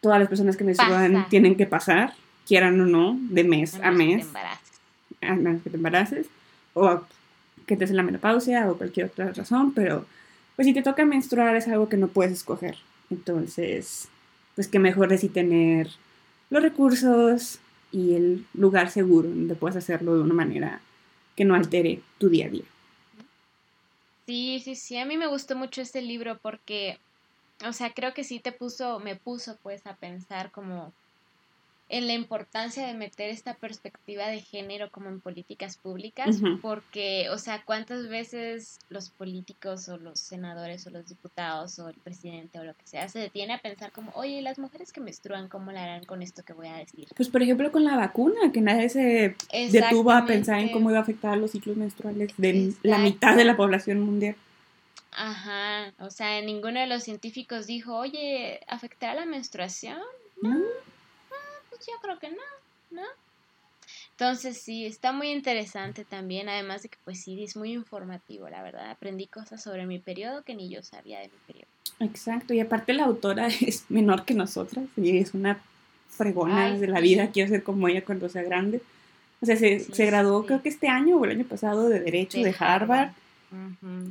todas 0.00 0.20
las 0.20 0.28
personas 0.28 0.56
que 0.56 0.64
menstruan 0.64 1.28
tienen 1.28 1.56
que 1.56 1.66
pasar, 1.66 2.14
quieran 2.46 2.80
o 2.80 2.86
no, 2.86 3.18
de 3.20 3.44
mes 3.44 3.74
a, 3.82 3.90
mes. 3.90 4.26
A 5.20 5.34
menos 5.34 5.62
que 5.62 5.70
te 5.70 5.76
embaraces. 5.76 6.26
O 6.74 7.00
que 7.66 7.76
te 7.76 7.84
en 7.84 7.96
la 7.96 8.02
menopausia 8.02 8.70
o 8.70 8.76
cualquier 8.76 9.06
otra 9.06 9.32
razón, 9.32 9.72
pero 9.72 10.04
pues 10.56 10.66
si 10.66 10.74
te 10.74 10.82
toca 10.82 11.04
menstruar 11.04 11.56
es 11.56 11.68
algo 11.68 11.88
que 11.88 11.96
no 11.96 12.08
puedes 12.08 12.32
escoger. 12.32 12.76
Entonces, 13.10 14.08
pues 14.54 14.68
que 14.68 14.78
mejor 14.78 15.12
es 15.12 15.24
y 15.24 15.28
tener 15.28 15.88
los 16.50 16.62
recursos 16.62 17.58
y 17.90 18.14
el 18.14 18.46
lugar 18.54 18.90
seguro 18.90 19.28
donde 19.28 19.54
puedas 19.54 19.76
hacerlo 19.76 20.14
de 20.14 20.22
una 20.22 20.34
manera 20.34 20.80
que 21.36 21.44
no 21.44 21.54
altere 21.54 22.00
tu 22.18 22.28
día 22.28 22.46
a 22.46 22.50
día. 22.50 22.64
Sí, 24.26 24.60
sí, 24.64 24.74
sí, 24.74 24.96
a 24.98 25.04
mí 25.04 25.16
me 25.16 25.26
gustó 25.26 25.56
mucho 25.56 25.82
este 25.82 26.00
libro 26.00 26.38
porque 26.40 26.98
o 27.66 27.72
sea, 27.72 27.92
creo 27.92 28.12
que 28.14 28.24
sí 28.24 28.40
te 28.40 28.52
puso, 28.52 28.98
me 29.00 29.16
puso 29.16 29.56
pues 29.62 29.86
a 29.86 29.94
pensar 29.94 30.50
como 30.50 30.92
en 31.92 32.06
la 32.06 32.14
importancia 32.14 32.86
de 32.86 32.94
meter 32.94 33.28
esta 33.28 33.52
perspectiva 33.52 34.26
de 34.26 34.40
género 34.40 34.90
como 34.90 35.10
en 35.10 35.20
políticas 35.20 35.76
públicas, 35.76 36.38
porque, 36.62 37.28
o 37.28 37.36
sea, 37.36 37.62
cuántas 37.66 38.08
veces 38.08 38.78
los 38.88 39.10
políticos 39.10 39.90
o 39.90 39.98
los 39.98 40.18
senadores 40.18 40.86
o 40.86 40.90
los 40.90 41.06
diputados 41.06 41.78
o 41.78 41.90
el 41.90 41.96
presidente 41.96 42.58
o 42.58 42.64
lo 42.64 42.72
que 42.72 42.86
sea 42.86 43.10
se 43.10 43.18
detiene 43.18 43.52
a 43.52 43.58
pensar 43.58 43.92
como, 43.92 44.10
oye, 44.14 44.40
las 44.40 44.58
mujeres 44.58 44.90
que 44.90 45.02
menstruan, 45.02 45.50
¿cómo 45.50 45.70
la 45.70 45.82
harán 45.82 46.04
con 46.04 46.22
esto 46.22 46.42
que 46.42 46.54
voy 46.54 46.68
a 46.68 46.76
decir? 46.76 47.08
Pues, 47.14 47.28
por 47.28 47.42
ejemplo, 47.42 47.70
con 47.70 47.84
la 47.84 47.94
vacuna, 47.94 48.50
que 48.54 48.62
nadie 48.62 48.88
se 48.88 49.36
detuvo 49.70 50.12
a 50.12 50.24
pensar 50.24 50.60
en 50.60 50.72
cómo 50.72 50.88
iba 50.88 50.98
a 50.98 51.02
afectar 51.02 51.36
los 51.36 51.50
ciclos 51.50 51.76
menstruales 51.76 52.32
de 52.38 52.72
la 52.82 52.96
mitad 52.96 53.36
de 53.36 53.44
la 53.44 53.54
población 53.54 54.00
mundial. 54.00 54.34
Ajá, 55.14 55.92
o 55.98 56.08
sea, 56.08 56.40
ninguno 56.40 56.80
de 56.80 56.86
los 56.86 57.02
científicos 57.02 57.66
dijo, 57.66 57.94
oye, 57.94 58.60
¿afectará 58.66 59.14
la 59.14 59.26
menstruación? 59.26 59.98
No, 60.40 60.58
yo 61.86 61.94
creo 62.00 62.18
que 62.18 62.30
no, 62.30 62.42
¿no? 62.90 63.02
Entonces 64.12 64.58
sí, 64.58 64.86
está 64.86 65.12
muy 65.12 65.30
interesante 65.30 66.04
también, 66.04 66.48
además 66.48 66.82
de 66.82 66.88
que 66.88 66.98
pues 67.04 67.20
sí, 67.20 67.42
es 67.42 67.56
muy 67.56 67.72
informativo, 67.72 68.48
la 68.48 68.62
verdad. 68.62 68.90
Aprendí 68.90 69.26
cosas 69.26 69.62
sobre 69.62 69.86
mi 69.86 69.98
periodo 69.98 70.42
que 70.42 70.54
ni 70.54 70.68
yo 70.68 70.82
sabía 70.82 71.20
de 71.20 71.26
mi 71.26 71.38
periodo. 71.46 71.66
Exacto, 72.00 72.54
y 72.54 72.60
aparte 72.60 72.92
la 72.92 73.04
autora 73.04 73.48
es 73.60 73.84
menor 73.88 74.24
que 74.24 74.34
nosotras, 74.34 74.84
y 74.96 75.18
es 75.18 75.34
una 75.34 75.60
fregona 76.08 76.76
de 76.76 76.86
la 76.86 77.00
vida, 77.00 77.30
quiero 77.30 77.48
ser 77.48 77.62
como 77.62 77.88
ella 77.88 78.04
cuando 78.04 78.28
sea 78.28 78.42
grande. 78.42 78.82
O 79.40 79.46
sea, 79.46 79.56
se, 79.56 79.80
se 79.80 80.06
graduó 80.06 80.46
creo 80.46 80.62
que 80.62 80.68
este 80.68 80.86
año 80.86 81.16
o 81.16 81.24
el 81.24 81.32
año 81.32 81.44
pasado 81.44 81.88
de 81.88 81.98
Derecho 81.98 82.38
de, 82.38 82.54
Harvard 82.56 83.10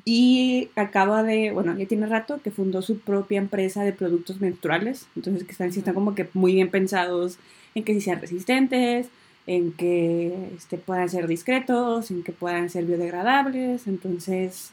y 0.04 0.70
acaba 0.76 1.24
de, 1.24 1.52
bueno, 1.52 1.76
ya 1.78 1.88
tiene 1.88 2.06
rato 2.06 2.42
que 2.44 2.52
fundó 2.52 2.82
su 2.82 3.00
propia 3.00 3.40
empresa 3.40 3.84
de 3.84 3.94
productos 3.94 4.40
menstruales, 4.40 5.08
entonces 5.16 5.46
que 5.46 5.52
están, 5.52 5.70
están 5.70 5.94
como 5.94 6.14
que 6.16 6.28
muy 6.34 6.54
bien 6.54 6.70
pensados 6.70 7.38
en 7.76 7.84
que 7.84 8.00
sean 8.02 8.22
resistentes, 8.22 9.10
en 9.48 9.72
que 9.74 10.52
este, 10.56 10.78
puedan 10.78 11.10
ser 11.10 11.28
discretos, 11.28 12.12
en 12.12 12.24
que 12.24 12.32
puedan 12.32 12.70
ser 12.70 12.86
biodegradables, 12.86 13.88
entonces 13.88 14.72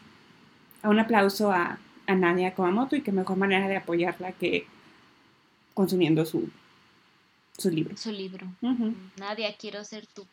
un 0.82 0.98
aplauso 0.98 1.50
a, 1.50 1.78
a 2.06 2.14
Nadia 2.14 2.54
Komamoto 2.54 2.96
y 2.96 3.02
qué 3.02 3.12
mejor 3.12 3.36
manera 3.36 3.68
de 3.68 3.76
apoyarla 3.76 4.32
que 4.32 4.66
consumiendo 5.74 6.24
su, 6.24 6.48
su 7.56 7.70
libro. 7.70 7.96
Su 7.96 8.12
libro. 8.12 8.46
Nadia, 9.16 9.54
quiero 9.56 9.84
ser 9.84 10.06
tú. 10.06 10.26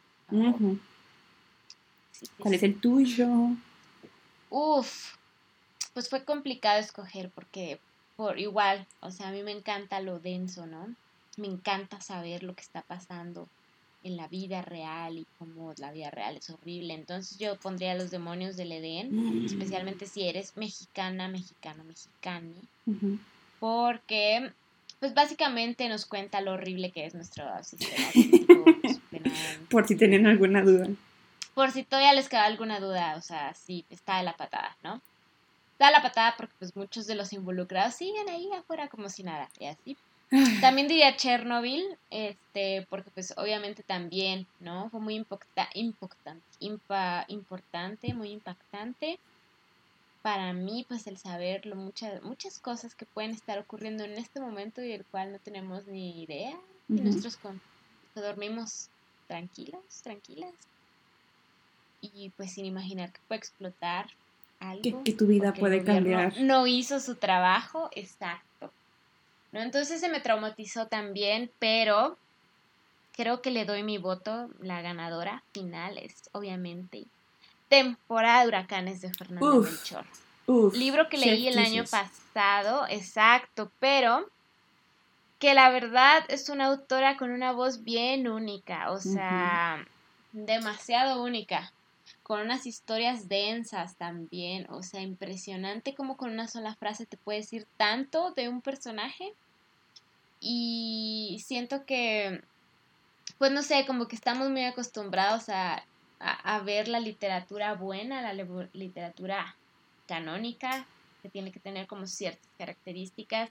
¿Cuál 2.39 2.53
es 2.53 2.63
el 2.63 2.79
tuyo? 2.79 3.27
Uf, 4.49 5.15
pues 5.93 6.09
fue 6.09 6.23
complicado 6.23 6.79
escoger 6.79 7.29
porque 7.29 7.79
por 8.15 8.39
igual, 8.39 8.87
o 9.01 9.11
sea, 9.11 9.29
a 9.29 9.31
mí 9.31 9.43
me 9.43 9.51
encanta 9.51 9.99
lo 9.99 10.19
denso, 10.19 10.65
¿no? 10.65 10.87
Me 11.37 11.47
encanta 11.47 12.01
saber 12.01 12.43
lo 12.43 12.55
que 12.55 12.61
está 12.61 12.81
pasando 12.81 13.47
en 14.03 14.17
la 14.17 14.27
vida 14.27 14.61
real 14.61 15.17
y 15.17 15.25
cómo 15.39 15.73
la 15.77 15.91
vida 15.91 16.11
real 16.11 16.37
es 16.37 16.49
horrible. 16.49 16.93
Entonces 16.93 17.37
yo 17.37 17.57
pondría 17.57 17.95
los 17.95 18.11
demonios 18.11 18.55
del 18.55 18.71
Edén, 18.71 19.41
mm. 19.41 19.45
especialmente 19.45 20.05
si 20.05 20.27
eres 20.27 20.55
mexicana, 20.57 21.27
mexicano, 21.27 21.83
mexicana, 21.83 22.53
porque 23.59 24.51
pues 24.99 25.13
básicamente 25.13 25.89
nos 25.89 26.05
cuenta 26.05 26.41
lo 26.41 26.53
horrible 26.53 26.91
que 26.91 27.05
es 27.05 27.15
nuestro 27.15 27.45
sistema 27.63 28.07
Por 29.69 29.87
si 29.87 29.95
tenían 29.95 30.25
alguna 30.27 30.61
duda 30.61 30.87
por 31.55 31.71
si 31.71 31.83
todavía 31.83 32.13
les 32.13 32.29
queda 32.29 32.45
alguna 32.45 32.79
duda, 32.79 33.15
o 33.17 33.21
sea, 33.21 33.55
sí, 33.55 33.85
está 33.89 34.17
de 34.17 34.23
la 34.23 34.35
patada, 34.35 34.75
¿no? 34.83 35.01
Está 35.71 35.87
de 35.87 35.93
la 35.93 36.01
patada 36.01 36.35
porque 36.37 36.53
pues 36.59 36.75
muchos 36.75 37.07
de 37.07 37.15
los 37.15 37.33
involucrados 37.33 37.95
siguen 37.95 38.29
ahí 38.29 38.49
afuera 38.51 38.89
como 38.89 39.09
si 39.09 39.23
nada, 39.23 39.49
y 39.57 39.65
así. 39.65 39.97
También 40.61 40.87
diría 40.87 41.15
Chernobyl, 41.15 41.83
este, 42.09 42.85
porque 42.89 43.11
pues 43.11 43.33
obviamente 43.37 43.83
también, 43.83 44.47
¿no? 44.59 44.89
Fue 44.89 44.99
muy 44.99 45.15
impacta, 45.15 45.69
impactante, 45.73 46.43
importante, 47.29 48.13
muy 48.13 48.31
impactante. 48.31 49.19
Para 50.21 50.53
mí, 50.53 50.85
pues 50.87 51.05
el 51.05 51.17
saber 51.17 51.65
lo, 51.67 51.75
muchas, 51.75 52.23
muchas 52.23 52.59
cosas 52.59 52.95
que 52.95 53.05
pueden 53.05 53.31
estar 53.31 53.59
ocurriendo 53.59 54.03
en 54.03 54.13
este 54.13 54.39
momento 54.39 54.81
y 54.81 54.87
del 54.87 55.05
cual 55.05 55.31
no 55.31 55.39
tenemos 55.39 55.85
ni 55.85 56.23
idea. 56.23 56.57
Y 56.89 56.93
nosotros 56.93 57.37
con, 57.37 57.61
dormimos 58.15 58.89
tranquilos, 59.27 59.83
tranquilas, 60.03 60.53
y 62.01 62.29
pues 62.31 62.53
sin 62.53 62.65
imaginar 62.65 63.11
que 63.11 63.19
puede 63.27 63.39
explotar 63.39 64.07
algo. 64.59 65.03
Que, 65.03 65.13
tu 65.13 65.27
vida 65.27 65.53
puede 65.53 65.83
cambiar. 65.83 66.39
No 66.41 66.67
hizo 66.67 66.99
su 66.99 67.15
trabajo, 67.15 67.89
exacto. 67.93 68.44
¿No? 69.55 69.61
Entonces 69.61 70.01
se 70.01 70.09
me 70.09 70.19
traumatizó 70.19 70.87
también, 70.87 71.49
pero 71.59 72.17
creo 73.13 73.41
que 73.41 73.51
le 73.51 73.63
doy 73.63 73.83
mi 73.83 73.97
voto. 73.97 74.49
La 74.59 74.81
ganadora 74.81 75.43
final 75.53 75.97
es 75.97 76.29
obviamente 76.33 77.05
Temporada 77.69 78.41
de 78.41 78.47
Huracanes 78.49 78.99
de 78.99 79.13
Fernando 79.13 79.61
Melchor. 79.61 80.05
Libro 80.73 81.07
que 81.07 81.17
leí 81.17 81.47
el 81.47 81.57
año 81.57 81.85
pasado, 81.85 82.85
exacto, 82.89 83.71
pero 83.79 84.29
que 85.39 85.53
la 85.53 85.69
verdad 85.69 86.25
es 86.27 86.49
una 86.49 86.65
autora 86.65 87.15
con 87.15 87.31
una 87.31 87.53
voz 87.53 87.85
bien 87.85 88.27
única, 88.27 88.91
o 88.91 88.99
sea, 88.99 89.85
demasiado 90.33 91.23
única 91.23 91.71
con 92.25 92.41
unas 92.41 92.65
historias 92.65 93.27
densas 93.27 93.97
también, 93.97 94.65
o 94.71 94.81
sea, 94.81 95.01
impresionante 95.01 95.93
como 95.93 96.17
con 96.17 96.31
una 96.31 96.47
sola 96.47 96.75
frase 96.75 97.05
te 97.05 97.17
puede 97.17 97.39
decir 97.39 97.67
tanto 97.77 98.31
de 98.31 98.49
un 98.49 98.61
personaje. 98.61 99.31
Y 100.47 101.41
siento 101.43 101.87
que, 101.87 102.43
pues 103.39 103.51
no 103.51 103.63
sé, 103.63 103.83
como 103.87 104.07
que 104.07 104.15
estamos 104.15 104.51
muy 104.51 104.63
acostumbrados 104.63 105.49
a, 105.49 105.83
ver 106.63 106.87
la 106.87 106.99
literatura 106.99 107.73
buena, 107.73 108.21
la 108.21 108.45
literatura 108.73 109.55
canónica, 110.07 110.85
que 111.23 111.29
tiene 111.29 111.51
que 111.51 111.59
tener 111.59 111.87
como 111.87 112.05
ciertas 112.05 112.47
características. 112.59 113.49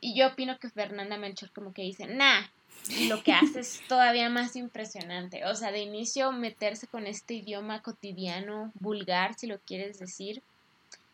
Y 0.00 0.14
yo 0.14 0.28
opino 0.28 0.56
que 0.60 0.70
Fernanda 0.70 1.18
Melchor 1.18 1.50
como 1.50 1.72
que 1.72 1.82
dice, 1.82 2.06
nah, 2.06 2.42
y 2.88 3.08
lo 3.08 3.24
que 3.24 3.32
hace 3.32 3.58
es 3.58 3.82
todavía 3.88 4.30
más 4.30 4.54
impresionante. 4.54 5.44
O 5.46 5.56
sea, 5.56 5.72
de 5.72 5.80
inicio 5.80 6.30
meterse 6.30 6.86
con 6.86 7.08
este 7.08 7.34
idioma 7.34 7.82
cotidiano, 7.82 8.70
vulgar, 8.78 9.34
si 9.34 9.48
lo 9.48 9.58
quieres 9.58 9.98
decir, 9.98 10.44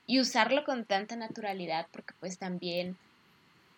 y 0.07 0.21
usarlo 0.21 0.63
con 0.67 0.85
tanta 0.85 1.17
naturalidad, 1.17 1.87
porque 1.91 2.13
pues 2.21 2.37
también, 2.37 2.99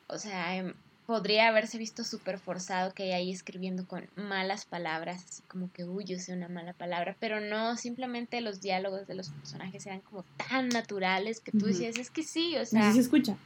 o 0.08 0.18
sea, 0.18 0.56
em, 0.56 0.74
podría 1.08 1.48
haberse 1.48 1.78
visto 1.78 2.04
súper 2.04 2.38
forzado 2.38 2.92
que 2.92 3.14
ahí 3.14 3.32
escribiendo 3.32 3.88
con 3.88 4.10
malas 4.14 4.66
palabras, 4.66 5.24
así 5.24 5.42
como 5.44 5.72
que, 5.72 5.84
uy, 5.84 6.04
yo 6.04 6.18
sé 6.18 6.34
una 6.34 6.50
mala 6.50 6.74
palabra, 6.74 7.16
pero 7.18 7.40
no, 7.40 7.78
simplemente 7.78 8.42
los 8.42 8.60
diálogos 8.60 9.06
de 9.06 9.14
los 9.14 9.30
personajes 9.30 9.86
eran 9.86 10.02
como 10.02 10.22
tan 10.36 10.68
naturales 10.68 11.40
que 11.40 11.50
tú 11.50 11.64
decías, 11.64 11.96
es 11.96 12.10
que 12.10 12.22
sí, 12.22 12.58
o 12.58 12.66
sea... 12.66 12.82
Así 12.82 12.96
se 12.96 13.00
escucha. 13.00 13.38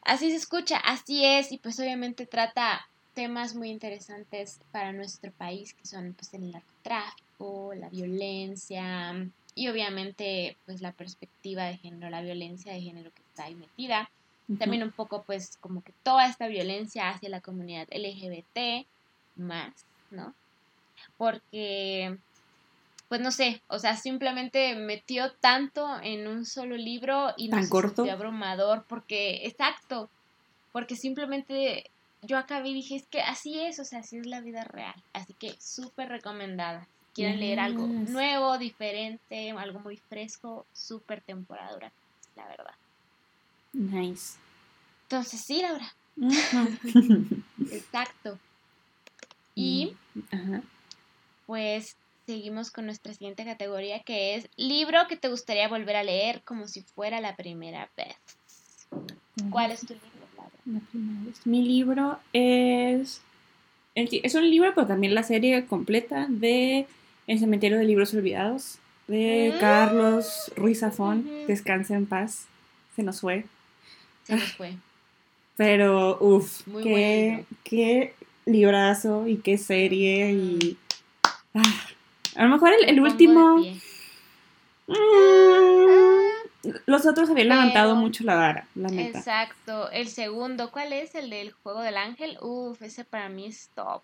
Así 0.00 0.30
se 0.30 0.36
escucha, 0.36 0.78
así 0.78 1.22
es, 1.22 1.52
y 1.52 1.58
pues 1.58 1.78
obviamente 1.80 2.24
trata 2.24 2.88
temas 3.12 3.54
muy 3.54 3.68
interesantes 3.68 4.58
para 4.72 4.94
nuestro 4.94 5.32
país, 5.32 5.74
que 5.74 5.86
son 5.86 6.14
pues 6.14 6.32
el 6.32 6.50
narcotráfico, 6.50 7.74
la 7.74 7.90
violencia, 7.90 9.12
y 9.54 9.68
obviamente 9.68 10.56
pues 10.64 10.80
la 10.80 10.92
perspectiva 10.92 11.64
de 11.64 11.76
género, 11.76 12.08
la 12.08 12.22
violencia 12.22 12.72
de 12.72 12.80
género 12.80 13.12
que 13.12 13.20
está 13.20 13.44
ahí 13.44 13.54
metida 13.54 14.08
también 14.58 14.82
un 14.82 14.92
poco 14.92 15.22
pues 15.22 15.56
como 15.58 15.82
que 15.82 15.92
toda 16.02 16.28
esta 16.28 16.48
violencia 16.48 17.08
hacia 17.08 17.30
la 17.30 17.40
comunidad 17.40 17.88
LGBT 17.90 18.86
más, 19.36 19.72
¿no? 20.10 20.34
Porque, 21.16 22.16
pues 23.08 23.20
no 23.20 23.30
sé, 23.30 23.62
o 23.68 23.78
sea, 23.78 23.96
simplemente 23.96 24.74
metió 24.76 25.32
tanto 25.32 25.88
en 26.02 26.28
un 26.28 26.44
solo 26.44 26.76
libro 26.76 27.32
y 27.36 27.50
¿Tan 27.50 27.68
corto? 27.68 28.08
abrumador 28.10 28.84
porque, 28.88 29.46
exacto, 29.46 30.10
porque 30.72 30.96
simplemente 30.96 31.90
yo 32.22 32.38
acabé 32.38 32.68
y 32.68 32.74
dije, 32.74 32.96
es 32.96 33.06
que 33.06 33.20
así 33.20 33.60
es, 33.60 33.78
o 33.80 33.84
sea, 33.84 34.00
así 34.00 34.18
es 34.18 34.26
la 34.26 34.40
vida 34.40 34.64
real, 34.64 34.94
así 35.12 35.34
que 35.34 35.54
súper 35.58 36.08
recomendada. 36.08 36.86
quieren 37.14 37.40
leer 37.40 37.60
algo 37.60 37.86
nuevo, 37.86 38.58
diferente, 38.58 39.52
algo 39.52 39.80
muy 39.80 39.96
fresco, 39.96 40.66
súper 40.72 41.22
temporada 41.22 41.78
la 42.36 42.46
verdad. 42.48 42.74
Nice. 43.74 44.36
Entonces, 45.02 45.40
sí, 45.40 45.60
Laura. 45.60 45.92
Exacto. 47.70 48.38
Y 49.54 49.94
mm, 50.14 50.58
pues 51.46 51.96
seguimos 52.26 52.70
con 52.70 52.86
nuestra 52.86 53.12
siguiente 53.12 53.44
categoría 53.44 54.00
que 54.00 54.36
es 54.36 54.48
libro 54.56 54.98
que 55.08 55.16
te 55.16 55.28
gustaría 55.28 55.68
volver 55.68 55.96
a 55.96 56.02
leer 56.02 56.42
como 56.42 56.66
si 56.66 56.82
fuera 56.82 57.20
la 57.20 57.36
primera 57.36 57.90
vez. 57.96 58.16
¿Cuál 59.50 59.72
es 59.72 59.80
tu 59.80 59.94
libro, 59.94 60.26
Laura? 60.36 60.80
Mi 61.44 61.62
libro 61.62 62.18
es... 62.32 63.20
Es 63.94 64.34
un 64.34 64.50
libro, 64.50 64.72
pero 64.74 64.88
también 64.88 65.14
la 65.14 65.22
serie 65.22 65.66
completa 65.66 66.26
de 66.28 66.86
El 67.28 67.38
cementerio 67.38 67.78
de 67.78 67.84
libros 67.84 68.12
olvidados 68.12 68.78
de 69.06 69.52
mm. 69.54 69.60
Carlos 69.60 70.52
Ruiz 70.56 70.80
Zafón. 70.80 71.28
Descansa 71.46 71.94
en 71.94 72.06
paz. 72.06 72.46
Se 72.96 73.02
nos 73.02 73.20
fue. 73.20 73.44
Se 74.24 74.36
nos 74.36 74.52
fue. 74.52 74.74
Pero, 75.56 76.18
uff, 76.20 76.62
qué, 76.82 77.44
qué 77.62 78.14
librazo 78.46 79.26
y 79.26 79.36
qué 79.36 79.58
serie 79.58 80.32
y... 80.32 80.76
Ah, 81.54 81.62
a 82.36 82.44
lo 82.44 82.50
mejor 82.50 82.72
el, 82.86 83.00
último... 83.00 83.58
Mm, 84.86 84.94
los 86.86 87.06
otros 87.06 87.30
habían 87.30 87.48
levantado 87.48 87.94
mucho 87.94 88.24
la 88.24 88.34
vara, 88.34 88.66
la 88.74 88.88
neta. 88.88 89.18
Exacto. 89.18 89.90
El 89.90 90.08
segundo, 90.08 90.70
¿cuál 90.70 90.92
es? 90.92 91.14
El 91.14 91.30
del 91.30 91.52
Juego 91.52 91.80
del 91.82 91.96
Ángel. 91.96 92.38
Uf, 92.40 92.82
ese 92.82 93.04
para 93.04 93.28
mí 93.28 93.46
es 93.46 93.70
top. 93.74 94.02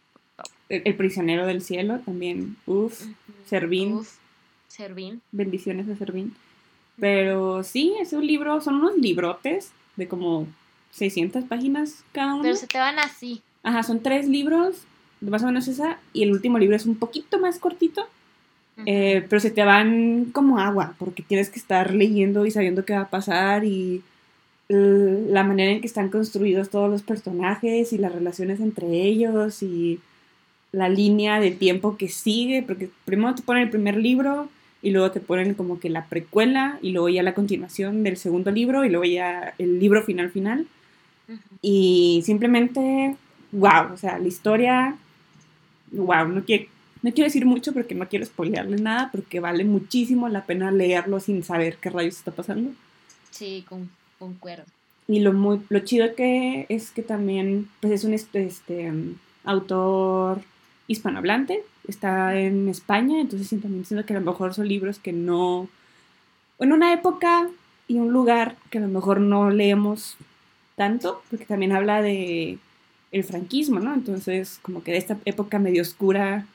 El, 0.68 0.94
Prisionero 0.94 1.46
del 1.46 1.62
Cielo 1.62 1.98
también. 2.00 2.56
Uf. 2.66 3.06
Servín. 3.46 3.94
Uf. 3.94 4.16
Servín. 4.68 5.20
Bendiciones 5.32 5.86
de 5.86 5.96
Servín. 5.96 6.36
Pero 6.98 7.64
sí, 7.64 7.94
es 8.00 8.12
un 8.12 8.26
libro, 8.26 8.60
son 8.60 8.76
unos 8.76 8.96
librotes 8.96 9.72
de 10.00 10.08
como 10.08 10.48
600 10.92 11.44
páginas 11.44 12.02
cada 12.12 12.34
uno. 12.34 12.42
Pero 12.42 12.56
se 12.56 12.66
te 12.66 12.78
van 12.78 12.98
así. 12.98 13.42
Ajá, 13.62 13.82
son 13.84 14.00
tres 14.00 14.26
libros, 14.26 14.78
más 15.20 15.42
o 15.42 15.46
menos 15.46 15.68
esa, 15.68 15.98
y 16.12 16.24
el 16.24 16.32
último 16.32 16.58
libro 16.58 16.74
es 16.74 16.86
un 16.86 16.96
poquito 16.96 17.38
más 17.38 17.58
cortito, 17.58 18.08
eh, 18.86 19.26
pero 19.28 19.40
se 19.40 19.50
te 19.50 19.62
van 19.62 20.30
como 20.32 20.58
agua, 20.58 20.94
porque 20.98 21.22
tienes 21.22 21.50
que 21.50 21.58
estar 21.58 21.92
leyendo 21.94 22.46
y 22.46 22.50
sabiendo 22.50 22.86
qué 22.86 22.94
va 22.94 23.02
a 23.02 23.10
pasar 23.10 23.64
y 23.64 24.02
la 24.68 25.42
manera 25.42 25.72
en 25.72 25.80
que 25.80 25.86
están 25.86 26.08
construidos 26.08 26.70
todos 26.70 26.88
los 26.88 27.02
personajes 27.02 27.92
y 27.92 27.98
las 27.98 28.12
relaciones 28.12 28.60
entre 28.60 28.86
ellos 29.02 29.62
y 29.62 30.00
la 30.72 30.88
línea 30.88 31.40
de 31.40 31.50
tiempo 31.50 31.96
que 31.96 32.08
sigue, 32.08 32.62
porque 32.62 32.88
primero 33.04 33.34
te 33.34 33.42
ponen 33.42 33.64
el 33.64 33.70
primer 33.70 33.96
libro 33.96 34.48
y 34.82 34.90
luego 34.90 35.10
te 35.10 35.20
ponen 35.20 35.54
como 35.54 35.78
que 35.78 35.90
la 35.90 36.06
precuela 36.06 36.78
y 36.82 36.92
luego 36.92 37.08
ya 37.08 37.22
la 37.22 37.34
continuación 37.34 38.02
del 38.02 38.16
segundo 38.16 38.50
libro 38.50 38.84
y 38.84 38.88
luego 38.88 39.04
ya 39.04 39.54
el 39.58 39.78
libro 39.78 40.02
final 40.02 40.30
final. 40.30 40.66
Y 41.62 42.22
simplemente, 42.24 43.16
wow, 43.52 43.92
o 43.92 43.96
sea, 43.96 44.18
la 44.18 44.26
historia, 44.26 44.96
wow, 45.92 46.26
no 46.26 46.44
quiero, 46.44 46.64
no 47.02 47.12
quiero 47.12 47.26
decir 47.26 47.46
mucho 47.46 47.72
porque 47.72 47.94
no 47.94 48.08
quiero 48.08 48.26
spoilearle 48.26 48.78
nada, 48.78 49.10
porque 49.12 49.38
vale 49.38 49.64
muchísimo 49.64 50.28
la 50.28 50.44
pena 50.44 50.72
leerlo 50.72 51.20
sin 51.20 51.44
saber 51.44 51.76
qué 51.76 51.90
rayos 51.90 52.16
está 52.16 52.32
pasando. 52.32 52.72
Sí, 53.30 53.64
con, 53.68 53.90
concuerdo. 54.18 54.64
Y 55.06 55.20
lo, 55.20 55.32
muy, 55.32 55.60
lo 55.68 55.80
chido 55.80 56.14
que 56.14 56.66
es 56.68 56.90
que 56.90 57.02
también, 57.02 57.68
pues 57.80 57.92
es 57.92 58.04
un 58.04 58.14
este, 58.14 58.92
autor 59.44 60.40
hispanohablante, 60.88 61.62
está 61.90 62.38
en 62.38 62.68
España, 62.68 63.20
entonces 63.20 63.48
también 63.60 63.84
siento 63.84 64.06
que 64.06 64.14
a 64.14 64.20
lo 64.20 64.24
mejor 64.24 64.54
son 64.54 64.68
libros 64.68 64.98
que 64.98 65.12
no, 65.12 65.68
en 66.58 66.72
una 66.72 66.92
época 66.92 67.48
y 67.88 67.98
un 67.98 68.12
lugar 68.12 68.56
que 68.70 68.78
a 68.78 68.82
lo 68.82 68.88
mejor 68.88 69.20
no 69.20 69.50
leemos 69.50 70.16
tanto, 70.76 71.22
porque 71.28 71.44
también 71.44 71.72
habla 71.72 72.02
de 72.02 72.58
el 73.12 73.24
franquismo, 73.24 73.80
¿no? 73.80 73.92
Entonces, 73.92 74.60
como 74.62 74.82
que 74.82 74.92
de 74.92 74.98
esta 74.98 75.18
época 75.24 75.58
medio 75.58 75.82
oscura 75.82 76.46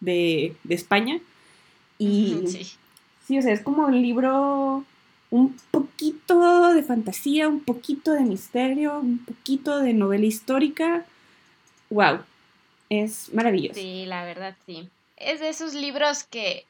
de, 0.00 0.56
España. 0.68 1.20
Y 1.98 2.42
sí. 2.46 2.64
sí, 3.26 3.38
o 3.38 3.42
sea, 3.42 3.52
es 3.52 3.60
como 3.60 3.86
un 3.86 4.00
libro 4.00 4.84
un 5.30 5.56
poquito 5.70 6.72
de 6.72 6.82
fantasía, 6.82 7.48
un 7.48 7.60
poquito 7.60 8.12
de 8.12 8.22
misterio, 8.22 8.98
un 8.98 9.18
poquito 9.18 9.78
de 9.78 9.92
novela 9.92 10.26
histórica. 10.26 11.04
¡Wow! 11.90 12.20
Es 12.90 13.32
maravilloso. 13.32 13.80
Sí, 13.80 14.04
la 14.06 14.24
verdad 14.24 14.56
sí. 14.66 14.88
Es 15.16 15.40
de 15.40 15.48
esos 15.48 15.74
libros 15.74 16.24
que 16.24 16.64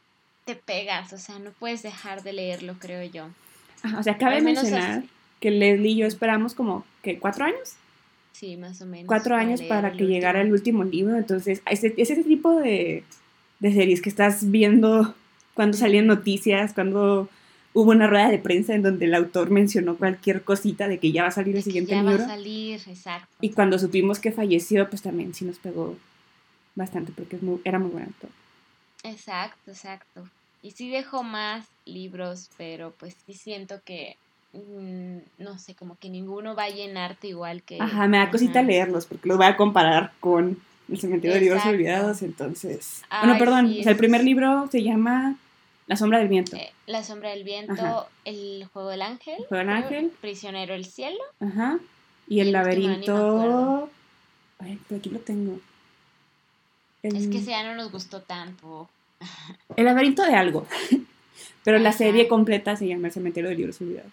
te 0.44 0.54
pegas, 0.54 1.12
o 1.12 1.18
sea, 1.18 1.38
no 1.38 1.50
puedes 1.52 1.82
dejar 1.82 2.22
de 2.22 2.32
leerlo, 2.32 2.76
creo 2.78 3.02
yo. 3.04 3.28
o 3.98 4.02
sea, 4.02 4.18
cabe 4.18 4.40
mencionar 4.40 5.04
que 5.40 5.50
Leslie 5.50 5.92
y 5.92 5.96
yo 5.96 6.06
esperamos 6.06 6.54
como, 6.54 6.84
que 7.02 7.18
¿Cuatro 7.18 7.46
años? 7.46 7.74
Sí, 8.32 8.56
más 8.56 8.80
o 8.82 8.86
menos. 8.86 9.06
Cuatro 9.06 9.34
años 9.34 9.62
para 9.62 9.92
que 9.92 10.04
llegara 10.04 10.40
el 10.40 10.52
último 10.52 10.84
libro, 10.84 11.16
entonces 11.16 11.62
es 11.68 11.84
ese 11.84 12.24
tipo 12.24 12.56
de, 12.56 13.02
de 13.58 13.72
series 13.72 14.02
que 14.02 14.08
estás 14.08 14.50
viendo 14.50 15.14
cuando 15.54 15.76
salían 15.76 16.06
noticias, 16.06 16.72
cuando 16.74 17.28
hubo 17.72 17.90
una 17.90 18.06
rueda 18.06 18.30
de 18.30 18.38
prensa 18.38 18.74
en 18.74 18.82
donde 18.82 19.06
el 19.06 19.14
autor 19.14 19.50
mencionó 19.50 19.96
cualquier 19.96 20.42
cosita 20.42 20.88
de 20.88 20.98
que 20.98 21.12
ya 21.12 21.22
va 21.22 21.28
a 21.28 21.32
salir 21.32 21.56
el 21.56 21.62
siguiente 21.62 21.94
libro. 21.94 22.10
Ya 22.12 22.18
va 22.18 22.24
a 22.24 22.28
salir, 22.28 22.80
exacto. 22.86 23.28
Y 23.40 23.50
cuando 23.50 23.78
supimos 23.78 24.18
que 24.18 24.32
falleció, 24.32 24.88
pues 24.88 25.02
también 25.02 25.34
sí 25.34 25.44
nos 25.44 25.58
pegó 25.58 25.96
bastante 26.80 27.12
porque 27.12 27.36
es 27.36 27.42
muy, 27.42 27.60
era 27.64 27.78
muy 27.78 27.90
buen 27.90 28.04
actor. 28.04 28.30
Exacto, 29.04 29.70
exacto. 29.70 30.28
Y 30.62 30.72
sí 30.72 30.90
dejó 30.90 31.22
más 31.22 31.66
libros, 31.86 32.50
pero 32.56 32.92
pues 32.98 33.16
sí 33.26 33.34
siento 33.34 33.80
que, 33.84 34.16
mm, 34.52 35.42
no 35.42 35.58
sé, 35.58 35.74
como 35.74 35.96
que 35.96 36.08
ninguno 36.08 36.54
va 36.54 36.64
a 36.64 36.70
llenarte 36.70 37.28
igual 37.28 37.62
que... 37.62 37.80
Ajá, 37.80 38.06
me 38.08 38.18
da 38.18 38.30
cosita 38.30 38.62
leerlos 38.62 39.06
porque 39.06 39.28
los 39.28 39.38
voy 39.38 39.46
a 39.46 39.56
comparar 39.56 40.12
con 40.20 40.58
El 40.90 40.98
cementerio 40.98 41.34
de 41.34 41.40
libros 41.40 41.64
olvidados, 41.64 42.22
entonces... 42.22 43.02
bueno, 43.22 43.38
perdón, 43.38 43.66
o 43.78 43.82
sea, 43.82 43.92
el 43.92 43.98
primer 43.98 44.24
libro 44.24 44.68
se 44.70 44.82
llama 44.82 45.36
La 45.86 45.96
sombra 45.96 46.18
del 46.18 46.28
viento. 46.28 46.56
Eh, 46.56 46.72
la 46.86 47.04
sombra 47.04 47.30
del 47.30 47.44
viento, 47.44 48.08
El 48.24 48.66
juego 48.72 48.88
del 48.88 49.02
ángel. 49.02 49.36
El 49.38 49.46
juego 49.46 49.64
del 49.64 49.70
ángel. 49.70 50.12
Prisionero 50.20 50.72
del 50.74 50.84
cielo. 50.84 51.20
Ajá. 51.38 51.78
Y 52.28 52.40
el, 52.40 52.52
laberinto... 52.52 53.88
Ay, 54.58 54.78
pero 54.88 54.98
aquí 54.98 55.08
lo 55.08 55.20
tengo. 55.20 55.58
Es 57.02 57.28
que 57.28 57.38
ese 57.38 57.50
ya 57.50 57.62
no 57.62 57.74
nos 57.74 57.90
gustó 57.90 58.20
tanto. 58.20 58.88
El 59.76 59.84
laberinto 59.84 60.22
de 60.24 60.34
algo. 60.34 60.66
Pero 61.64 61.78
la 61.78 61.92
serie 61.92 62.28
completa 62.28 62.76
se 62.76 62.86
llama 62.86 63.08
El 63.08 63.12
cementerio 63.12 63.50
de 63.50 63.56
libros 63.56 63.80
olvidados. 63.80 64.12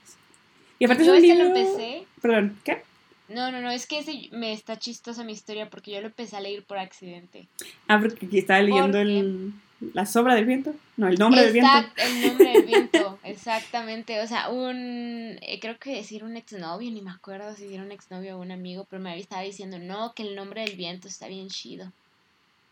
Y 0.80 0.86
aparte 0.86 1.06
yo 1.06 1.14
es 1.16 1.24
un 1.24 1.38
lo 1.40 1.46
empecé. 1.46 2.06
Perdón, 2.22 2.58
¿qué? 2.64 2.84
No, 3.30 3.52
no, 3.52 3.62
no, 3.62 3.72
es 3.72 3.88
que 3.88 4.00
ese 4.00 4.30
me 4.32 4.54
está 4.54 4.78
chistosa 4.78 5.24
mi 5.24 5.34
historia 5.34 5.70
porque 5.70 5.92
yo 5.92 6.00
lo 6.00 6.08
empecé 6.08 6.38
a 6.38 6.42
leer 6.42 6.64
por 6.64 6.78
accidente. 6.78 7.48
Ah, 7.88 8.00
porque 8.02 8.26
aquí 8.26 8.38
estaba 8.38 8.62
leyendo 8.62 9.00
el, 9.00 9.54
la 9.94 10.06
sobra 10.06 10.36
del 10.36 10.46
viento. 10.46 10.74
No, 10.96 11.08
el 11.08 11.20
nombre 11.20 11.42
del 11.44 11.54
viento. 11.54 11.72
El 11.98 12.28
nombre 12.28 12.52
del 12.54 12.66
viento, 12.66 13.20
exactamente. 13.24 14.22
O 14.22 14.28
sea, 14.28 14.50
un, 14.50 15.38
eh, 15.42 15.60
creo 15.62 15.78
que 15.78 15.96
decir 15.96 16.24
un 16.24 16.38
exnovio, 16.38 16.90
ni 16.90 17.02
me 17.02 17.12
acuerdo 17.12 17.54
si 17.56 17.74
era 17.74 17.84
un 17.84 17.92
exnovio 17.92 18.38
o 18.38 18.42
un 18.42 18.52
amigo, 18.52 18.88
pero 18.90 19.02
me 19.02 19.18
estaba 19.20 19.42
diciendo, 19.42 19.78
no, 19.78 20.14
que 20.14 20.24
el 20.24 20.36
nombre 20.36 20.62
del 20.62 20.78
viento 20.78 21.10
está 21.10 21.28
bien 21.28 21.50
chido. 21.50 21.92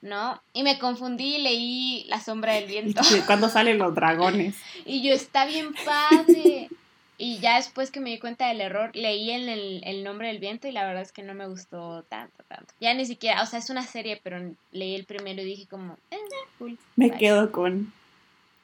¿No? 0.05 0.39
Y 0.53 0.63
me 0.63 0.79
confundí 0.79 1.35
y 1.35 1.41
leí 1.41 2.05
La 2.07 2.21
sombra 2.21 2.53
del 2.53 2.67
viento. 2.67 3.01
cuando 3.25 3.49
salen 3.49 3.79
los 3.79 3.93
dragones. 3.93 4.55
y 4.85 5.01
yo, 5.01 5.13
está 5.13 5.45
bien 5.45 5.73
padre. 5.73 6.69
Y 7.17 7.39
ya 7.39 7.55
después 7.55 7.91
que 7.91 7.99
me 7.99 8.11
di 8.11 8.19
cuenta 8.19 8.47
del 8.47 8.61
error, 8.61 8.91
leí 8.93 9.31
el, 9.31 9.81
el, 9.83 10.03
nombre 10.03 10.27
del 10.27 10.39
viento 10.39 10.67
y 10.67 10.73
la 10.73 10.85
verdad 10.85 11.01
es 11.01 11.11
que 11.11 11.23
no 11.23 11.33
me 11.33 11.47
gustó 11.47 12.03
tanto, 12.03 12.43
tanto. 12.47 12.73
Ya 12.81 12.93
ni 12.93 13.05
siquiera, 13.05 13.41
o 13.41 13.45
sea, 13.45 13.59
es 13.59 13.69
una 13.69 13.83
serie, 13.83 14.19
pero 14.21 14.53
leí 14.71 14.95
el 14.95 15.05
primero 15.05 15.41
y 15.41 15.45
dije 15.45 15.65
como, 15.65 15.97
eh, 16.11 16.17
cool. 16.59 16.77
Me 16.97 17.11
quedo 17.11 17.51
con 17.51 17.93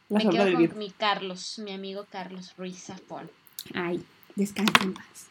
la 0.10 0.20
Me 0.20 0.30
quedo 0.30 0.68
con 0.68 0.78
mi 0.78 0.90
Carlos, 0.92 1.60
mi 1.60 1.72
amigo 1.72 2.06
Carlos 2.12 2.54
Ruiz 2.58 2.84
Zafón. 2.84 3.32
Ay, 3.74 4.04
descansa 4.36 4.84
en 4.84 4.94
paz. 4.94 5.28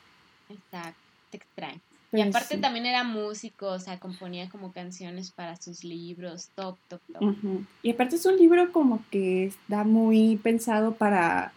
Exacto, 0.49 1.01
te 1.31 1.37
extraño. 1.37 1.81
Y 2.13 2.21
aparte 2.21 2.59
también 2.59 2.87
era 2.87 3.05
músico, 3.05 3.69
o 3.69 3.79
sea, 3.79 3.99
componía 3.99 4.49
como 4.49 4.73
canciones 4.73 5.31
para 5.31 5.57
sus 5.57 5.85
libros, 5.85 6.49
top, 6.55 6.77
top, 6.89 7.01
top. 7.13 7.35
Y 7.83 7.91
aparte 7.93 8.17
es 8.17 8.27
un 8.27 8.37
libro 8.37 8.73
como 8.73 9.05
que 9.11 9.47
está 9.47 9.85
muy 9.85 10.37
pensado 10.37 10.95
para 10.95 11.53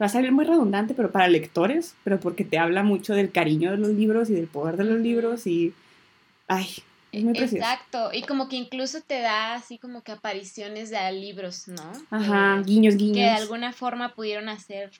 va 0.00 0.06
a 0.06 0.08
salir 0.08 0.32
muy 0.32 0.44
redundante, 0.44 0.94
pero 0.94 1.10
para 1.10 1.28
lectores, 1.28 1.94
pero 2.04 2.18
porque 2.20 2.44
te 2.44 2.58
habla 2.58 2.82
mucho 2.82 3.14
del 3.14 3.30
cariño 3.30 3.70
de 3.70 3.78
los 3.78 3.90
libros 3.90 4.30
y 4.30 4.34
del 4.34 4.48
poder 4.48 4.76
de 4.76 4.84
los 4.84 5.00
libros 5.00 5.46
y, 5.46 5.72
ay, 6.48 6.68
es 7.12 7.22
muy 7.22 7.32
precioso. 7.32 7.64
Exacto, 7.64 8.10
y 8.12 8.22
como 8.22 8.48
que 8.48 8.56
incluso 8.56 9.00
te 9.00 9.20
da 9.20 9.54
así 9.54 9.78
como 9.78 10.02
que 10.02 10.12
apariciones 10.12 10.90
de 10.90 11.12
libros, 11.12 11.68
¿no? 11.68 11.92
Ajá, 12.10 12.60
guiños, 12.62 12.96
guiños. 12.96 13.16
Que 13.16 13.22
de 13.22 13.30
alguna 13.30 13.72
forma 13.72 14.14
pudieron 14.14 14.48
hacer, 14.48 14.90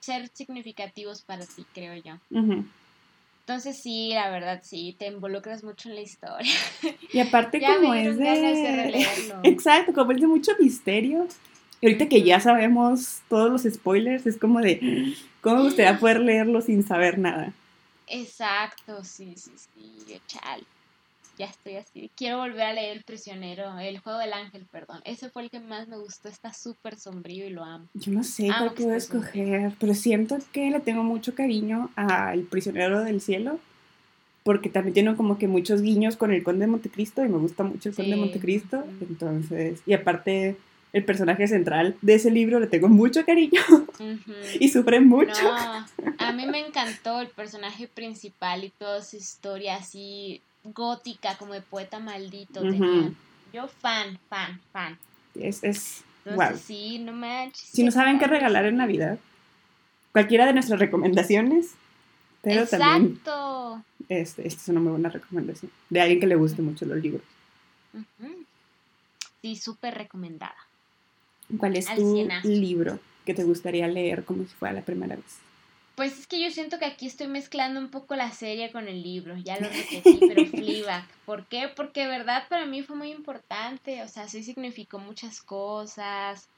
ser 0.00 0.30
significativos 0.32 1.22
para 1.22 1.44
ti, 1.44 1.66
creo 1.74 1.94
yo. 2.02 2.14
Entonces 3.48 3.78
sí, 3.78 4.10
la 4.12 4.28
verdad 4.28 4.60
sí, 4.62 4.94
te 4.98 5.06
involucras 5.06 5.64
mucho 5.64 5.88
en 5.88 5.94
la 5.94 6.02
historia. 6.02 6.52
Y 7.14 7.18
aparte 7.18 7.62
como 7.64 7.94
es 7.94 8.18
de... 8.18 9.06
Exacto, 9.42 9.94
como 9.94 10.12
es 10.12 10.20
de 10.20 10.26
mucho 10.26 10.52
misterio, 10.60 11.26
y 11.80 11.86
ahorita 11.86 12.10
que 12.10 12.22
ya 12.22 12.40
sabemos 12.40 13.22
todos 13.30 13.50
los 13.50 13.62
spoilers, 13.62 14.26
es 14.26 14.36
como 14.36 14.60
de, 14.60 15.14
¿cómo 15.40 15.56
me 15.56 15.62
gustaría 15.62 15.98
poder 15.98 16.20
leerlo 16.20 16.60
sin 16.60 16.86
saber 16.86 17.18
nada? 17.18 17.54
Exacto, 18.06 19.02
sí, 19.02 19.32
sí, 19.34 19.52
sí, 19.56 20.20
chal. 20.26 20.62
Ya 21.38 21.46
estoy 21.46 21.76
así. 21.76 22.10
Quiero 22.16 22.38
volver 22.38 22.62
a 22.62 22.72
leer 22.72 22.96
El 22.96 23.04
prisionero, 23.04 23.78
El 23.78 24.00
juego 24.00 24.18
del 24.18 24.32
ángel, 24.32 24.66
perdón. 24.70 25.00
Ese 25.04 25.30
fue 25.30 25.42
el 25.44 25.50
que 25.50 25.60
más 25.60 25.86
me 25.86 25.96
gustó. 25.96 26.28
Está 26.28 26.52
súper 26.52 26.98
sombrío 26.98 27.46
y 27.46 27.50
lo 27.50 27.64
amo. 27.64 27.86
Yo 27.94 28.10
no 28.10 28.24
sé 28.24 28.48
cuál 28.48 28.74
puedo 28.74 28.94
escoger, 28.94 29.72
pero 29.78 29.94
siento 29.94 30.38
que 30.52 30.70
le 30.70 30.80
tengo 30.80 31.04
mucho 31.04 31.36
cariño 31.36 31.90
a 31.94 32.34
El 32.34 32.42
prisionero 32.42 33.04
del 33.04 33.20
cielo. 33.20 33.60
Porque 34.42 34.68
también 34.68 34.94
tiene 34.94 35.14
como 35.14 35.38
que 35.38 35.46
muchos 35.46 35.80
guiños 35.80 36.16
con 36.16 36.32
el 36.32 36.42
Conde 36.42 36.60
de 36.60 36.72
Montecristo 36.72 37.24
y 37.24 37.28
me 37.28 37.38
gusta 37.38 37.62
mucho 37.62 37.90
el 37.90 37.94
Conde 37.94 38.12
de 38.12 38.16
Montecristo. 38.16 38.84
Entonces, 39.00 39.80
y 39.86 39.92
aparte 39.92 40.56
el 40.92 41.04
personaje 41.04 41.46
central 41.46 41.96
de 42.00 42.14
ese 42.14 42.30
libro 42.30 42.58
le 42.58 42.66
tengo 42.66 42.88
mucho 42.88 43.24
cariño 43.24 43.60
y 44.58 44.68
sufre 44.70 45.00
mucho. 45.00 45.52
a 46.18 46.32
mí 46.32 46.46
me 46.46 46.66
encantó 46.66 47.20
el 47.20 47.28
personaje 47.28 47.86
principal 47.88 48.64
y 48.64 48.70
toda 48.70 49.02
su 49.02 49.16
historia 49.16 49.76
así 49.76 50.40
gótica, 50.72 51.36
como 51.36 51.54
de 51.54 51.62
poeta 51.62 51.98
maldito. 51.98 52.62
Yo 53.52 53.66
fan, 53.68 54.18
fan, 54.28 54.60
fan. 54.72 54.98
Es, 55.34 55.64
es 55.64 56.04
Sí, 56.62 56.98
no 56.98 57.12
manches. 57.12 57.68
Si 57.72 57.82
no 57.82 57.90
saben 57.90 58.18
qué 58.18 58.26
regalar 58.26 58.66
en 58.66 58.76
Navidad, 58.76 59.18
cualquiera 60.12 60.46
de 60.46 60.52
nuestras 60.52 60.78
recomendaciones, 60.78 61.72
pero 62.42 62.62
Exacto. 62.62 63.82
este, 64.08 64.46
esta 64.46 64.62
es 64.62 64.68
una 64.68 64.80
muy 64.80 64.92
buena 64.92 65.08
recomendación 65.08 65.70
de 65.90 66.00
alguien 66.00 66.20
que 66.20 66.26
le 66.26 66.36
guste 66.36 66.62
mucho 66.62 66.84
los 66.84 66.98
libros. 66.98 67.22
Sí, 69.42 69.56
súper 69.56 69.94
recomendada. 69.94 70.56
¿Cuál 71.56 71.76
es 71.76 71.86
tu 71.94 72.28
libro 72.44 72.98
que 73.24 73.34
te 73.34 73.44
gustaría 73.44 73.88
leer 73.88 74.24
como 74.24 74.44
si 74.44 74.50
fuera 74.50 74.74
la 74.74 74.82
primera 74.82 75.16
vez? 75.16 75.38
Pues 75.98 76.16
es 76.16 76.28
que 76.28 76.40
yo 76.40 76.48
siento 76.52 76.78
que 76.78 76.84
aquí 76.84 77.08
estoy 77.08 77.26
mezclando 77.26 77.80
un 77.80 77.88
poco 77.88 78.14
la 78.14 78.30
serie 78.30 78.70
con 78.70 78.86
el 78.86 79.02
libro, 79.02 79.36
ya 79.36 79.58
lo 79.58 79.68
repetí, 79.68 80.20
pero 80.20 80.46
Fleabag. 80.46 81.04
¿Por 81.26 81.44
qué? 81.46 81.66
Porque 81.66 82.02
de 82.02 82.06
verdad 82.06 82.44
para 82.48 82.66
mí 82.66 82.84
fue 82.84 82.94
muy 82.94 83.10
importante, 83.10 84.04
o 84.04 84.06
sea, 84.06 84.28
sí 84.28 84.44
significó 84.44 85.00
muchas 85.00 85.42
cosas, 85.42 86.48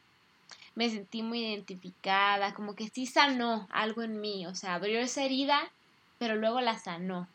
me 0.75 0.91
sentí 0.91 1.23
muy 1.23 1.41
identificada, 1.41 2.53
como 2.53 2.75
que 2.75 2.91
sí 2.91 3.07
sanó 3.07 3.67
algo 3.73 4.03
en 4.03 4.21
mí, 4.21 4.45
o 4.45 4.55
sea, 4.55 4.75
abrió 4.75 5.01
esa 5.01 5.25
herida, 5.25 5.59
pero 6.19 6.37
luego 6.37 6.61
la 6.61 6.79
sanó. 6.79 7.27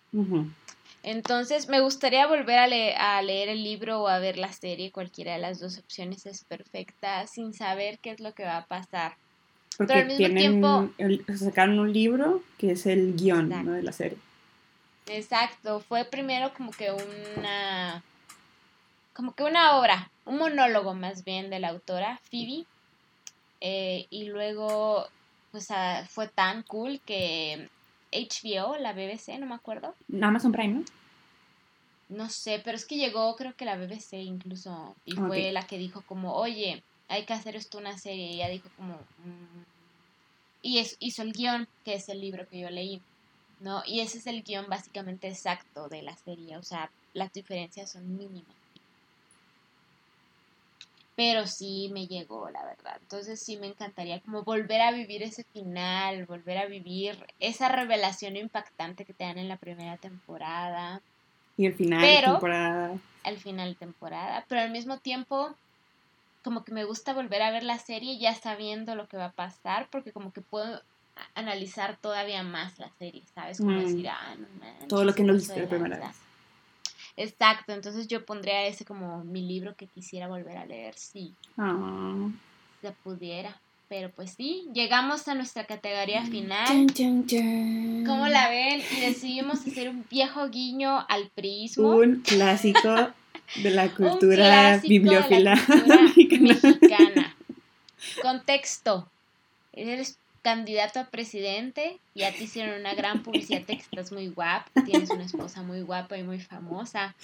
Entonces, 1.01 1.69
me 1.69 1.81
gustaría 1.81 2.27
volver 2.27 2.59
a, 2.59 3.21
leer 3.23 3.49
el 3.49 3.63
libro 3.63 4.03
o 4.03 4.07
a 4.09 4.19
ver 4.19 4.37
la 4.37 4.53
serie, 4.53 4.91
cualquiera 4.91 5.33
de 5.33 5.39
las 5.39 5.59
dos 5.59 5.79
opciones 5.79 6.27
es 6.27 6.43
perfecta, 6.43 7.25
sin 7.25 7.55
saber 7.55 7.97
qué 7.97 8.11
es 8.11 8.19
lo 8.19 8.35
que 8.35 8.43
va 8.43 8.57
a 8.57 8.67
pasar. 8.67 9.15
Porque 9.77 9.93
Pero 9.93 10.25
al 10.25 10.33
mismo 10.33 10.89
tiempo... 10.97 11.35
sacaron 11.37 11.79
un 11.79 11.91
libro 11.91 12.41
que 12.57 12.71
es 12.71 12.85
el 12.85 13.15
guion 13.15 13.49
de 13.49 13.83
la 13.83 13.91
serie. 13.91 14.17
Exacto, 15.07 15.81
fue 15.81 16.05
primero 16.05 16.53
como 16.53 16.71
que 16.71 16.91
una... 16.91 18.03
como 19.13 19.33
que 19.33 19.43
una 19.43 19.77
obra, 19.77 20.09
un 20.25 20.37
monólogo 20.37 20.93
más 20.93 21.23
bien 21.23 21.49
de 21.49 21.59
la 21.59 21.69
autora, 21.69 22.19
Phoebe, 22.29 22.65
eh, 23.61 24.07
y 24.09 24.25
luego 24.25 25.07
pues 25.51 25.71
ah, 25.71 26.05
fue 26.09 26.27
tan 26.27 26.63
cool 26.63 26.99
que 27.05 27.69
HBO, 28.11 28.77
la 28.77 28.93
BBC, 28.93 29.39
no 29.39 29.45
me 29.45 29.55
acuerdo. 29.55 29.95
Amazon 30.21 30.51
Prime, 30.51 30.73
¿no? 30.73 30.85
No 32.09 32.29
sé, 32.29 32.61
pero 32.63 32.75
es 32.75 32.85
que 32.85 32.97
llegó 32.97 33.35
creo 33.35 33.55
que 33.55 33.65
la 33.65 33.77
BBC 33.77 34.13
incluso 34.13 34.95
y 35.05 35.13
fue 35.13 35.51
la 35.51 35.65
que 35.65 35.77
dijo 35.77 36.01
como, 36.01 36.35
oye, 36.35 36.83
hay 37.07 37.25
que 37.25 37.33
hacer 37.33 37.55
esto 37.55 37.77
una 37.77 37.97
serie 37.97 38.27
y 38.27 38.35
ella 38.35 38.49
dijo 38.49 38.69
como... 38.75 38.95
Mm". 38.95 39.63
Y 40.61 40.79
es, 40.79 40.95
hizo 40.99 41.21
el 41.21 41.33
guion, 41.33 41.67
que 41.83 41.93
es 41.93 42.09
el 42.09 42.19
libro 42.19 42.47
que 42.47 42.59
yo 42.59 42.69
leí, 42.69 42.99
¿no? 43.59 43.83
Y 43.85 43.99
ese 43.99 44.17
es 44.17 44.25
el 44.25 44.41
guion 44.41 44.65
básicamente 44.67 45.27
exacto 45.27 45.87
de 45.89 46.01
la 46.01 46.15
serie, 46.15 46.57
o 46.57 46.63
sea, 46.63 46.91
las 47.13 47.31
diferencias 47.31 47.91
son 47.91 48.17
mínimas 48.17 48.55
pero 51.15 51.47
sí 51.47 51.89
me 51.93 52.07
llegó, 52.07 52.49
la 52.49 52.63
verdad. 52.65 52.97
Entonces 53.01 53.39
sí 53.39 53.57
me 53.57 53.67
encantaría 53.67 54.19
como 54.19 54.43
volver 54.43 54.81
a 54.81 54.91
vivir 54.91 55.23
ese 55.23 55.45
final, 55.45 56.25
volver 56.25 56.57
a 56.57 56.65
vivir 56.65 57.25
esa 57.39 57.69
revelación 57.69 58.35
impactante 58.35 59.05
que 59.05 59.13
te 59.13 59.23
dan 59.23 59.37
en 59.37 59.47
la 59.47 59.57
primera 59.57 59.97
temporada. 59.97 61.01
Y 61.57 61.65
el 61.65 61.73
final 61.73 62.01
de 62.01 62.21
temporada. 62.21 62.97
Al 63.23 63.37
final 63.37 63.69
de 63.69 63.75
temporada, 63.75 64.45
pero 64.49 64.61
al 64.61 64.71
mismo 64.71 64.99
tiempo 64.99 65.55
como 66.45 66.63
que 66.63 66.71
me 66.71 66.83
gusta 66.83 67.15
volver 67.15 67.41
a 67.41 67.49
ver 67.49 67.63
la 67.63 67.79
serie 67.79 68.19
ya 68.19 68.35
sabiendo 68.35 68.93
lo 68.93 69.07
que 69.07 69.17
va 69.17 69.25
a 69.25 69.31
pasar, 69.31 69.87
porque 69.89 70.11
como 70.11 70.31
que 70.31 70.41
puedo 70.41 70.79
analizar 71.33 71.97
todavía 71.97 72.43
más 72.43 72.77
la 72.77 72.91
serie, 72.99 73.23
¿sabes? 73.33 73.57
Como 73.57 73.71
mm. 73.71 73.79
decir, 73.79 74.09
ah, 74.09 74.35
no 74.37 74.87
Todo 74.87 75.03
lo 75.05 75.15
que 75.15 75.23
no 75.23 75.33
viste 75.33 75.59
la 75.59 75.67
primera 75.67 75.97
vez. 75.97 76.15
Exacto, 77.17 77.73
entonces 77.73 78.07
yo 78.07 78.27
pondría 78.27 78.67
ese 78.67 78.85
como 78.85 79.23
mi 79.23 79.41
libro 79.41 79.75
que 79.75 79.87
quisiera 79.87 80.27
volver 80.27 80.57
a 80.57 80.67
leer, 80.67 80.93
sí. 80.95 81.33
Ah. 81.57 82.29
Se 82.83 82.91
pudiera. 82.91 83.59
Pero 83.89 84.11
pues 84.11 84.35
sí, 84.37 84.67
llegamos 84.71 85.27
a 85.27 85.33
nuestra 85.33 85.65
categoría 85.65 86.21
mm, 86.21 86.27
final. 86.27 86.67
¿Cómo 88.05 88.27
la 88.27 88.49
ven? 88.51 88.83
Y 88.95 88.99
decidimos 89.01 89.65
hacer 89.65 89.89
un 89.89 90.05
viejo 90.11 90.47
guiño 90.49 91.05
al 91.09 91.27
prismo. 91.29 91.89
Un 91.95 92.21
clásico 92.21 93.13
de 93.55 93.71
la 93.71 93.89
cultura 93.91 94.77
bibliófila 94.79 95.55
mexicana. 95.87 97.35
Contexto. 98.21 99.09
Eres 99.73 100.17
candidato 100.41 100.99
a 100.99 101.05
presidente, 101.05 101.97
ya 102.13 102.31
te 102.31 102.43
hicieron 102.43 102.79
una 102.79 102.93
gran 102.93 103.23
publicidad 103.23 103.61
de 103.61 103.77
que 103.77 103.81
estás 103.81 104.11
muy 104.11 104.27
guapa, 104.27 104.69
tienes 104.85 105.09
una 105.09 105.25
esposa 105.25 105.63
muy 105.63 105.81
guapa 105.81 106.17
y 106.17 106.23
muy 106.23 106.39
famosa. 106.39 107.15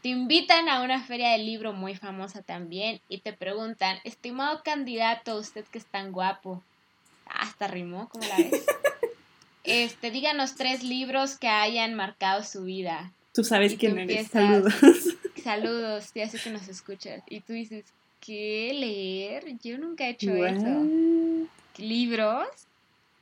Te 0.00 0.10
invitan 0.10 0.68
a 0.68 0.82
una 0.82 1.02
feria 1.02 1.30
de 1.30 1.38
libro 1.38 1.72
muy 1.72 1.96
famosa 1.96 2.40
también 2.40 3.00
y 3.08 3.18
te 3.18 3.32
preguntan, 3.32 3.98
estimado 4.04 4.62
candidato, 4.62 5.38
usted 5.38 5.64
que 5.64 5.78
es 5.78 5.86
tan 5.86 6.12
guapo, 6.12 6.62
hasta 7.26 7.66
rimó, 7.66 8.08
¿cómo 8.08 8.24
la 8.26 8.36
ves? 8.36 8.64
Este, 9.64 10.10
díganos 10.10 10.54
tres 10.54 10.82
libros 10.82 11.36
que 11.36 11.48
hayan 11.48 11.92
marcado 11.92 12.42
su 12.42 12.62
vida. 12.62 13.12
Tú 13.34 13.44
sabes 13.44 13.74
quién 13.74 13.98
eres. 13.98 14.28
Saludos. 14.28 14.72
Saludos, 15.48 16.10
ya 16.14 16.28
sé 16.28 16.38
que 16.38 16.50
nos 16.50 16.68
escuchas. 16.68 17.22
Y 17.26 17.40
tú 17.40 17.54
dices, 17.54 17.86
¿qué 18.20 18.70
leer? 18.78 19.58
Yo 19.62 19.78
nunca 19.78 20.06
he 20.06 20.10
hecho 20.10 20.30
eso. 20.44 20.86
¿Libros? 21.78 22.46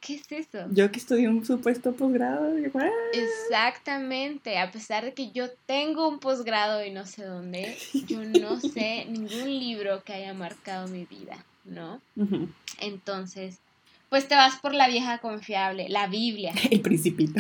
¿Qué 0.00 0.14
es 0.14 0.32
eso? 0.32 0.66
Yo 0.72 0.90
que 0.90 0.98
estudié 0.98 1.28
un 1.28 1.46
supuesto 1.46 1.92
posgrado. 1.92 2.52
Exactamente, 3.12 4.58
a 4.58 4.72
pesar 4.72 5.04
de 5.04 5.14
que 5.14 5.30
yo 5.30 5.50
tengo 5.66 6.08
un 6.08 6.18
posgrado 6.18 6.84
y 6.84 6.90
no 6.90 7.06
sé 7.06 7.22
dónde, 7.22 7.78
yo 8.08 8.24
no 8.24 8.58
sé 8.58 9.04
ningún 9.04 9.60
libro 9.60 10.02
que 10.02 10.14
haya 10.14 10.34
marcado 10.34 10.88
mi 10.88 11.04
vida, 11.04 11.44
¿no? 11.64 12.00
Entonces, 12.80 13.60
pues 14.16 14.28
te 14.28 14.34
vas 14.34 14.56
por 14.56 14.72
la 14.72 14.88
vieja 14.88 15.18
confiable, 15.18 15.90
la 15.90 16.06
Biblia. 16.06 16.54
El 16.70 16.80
principito. 16.80 17.38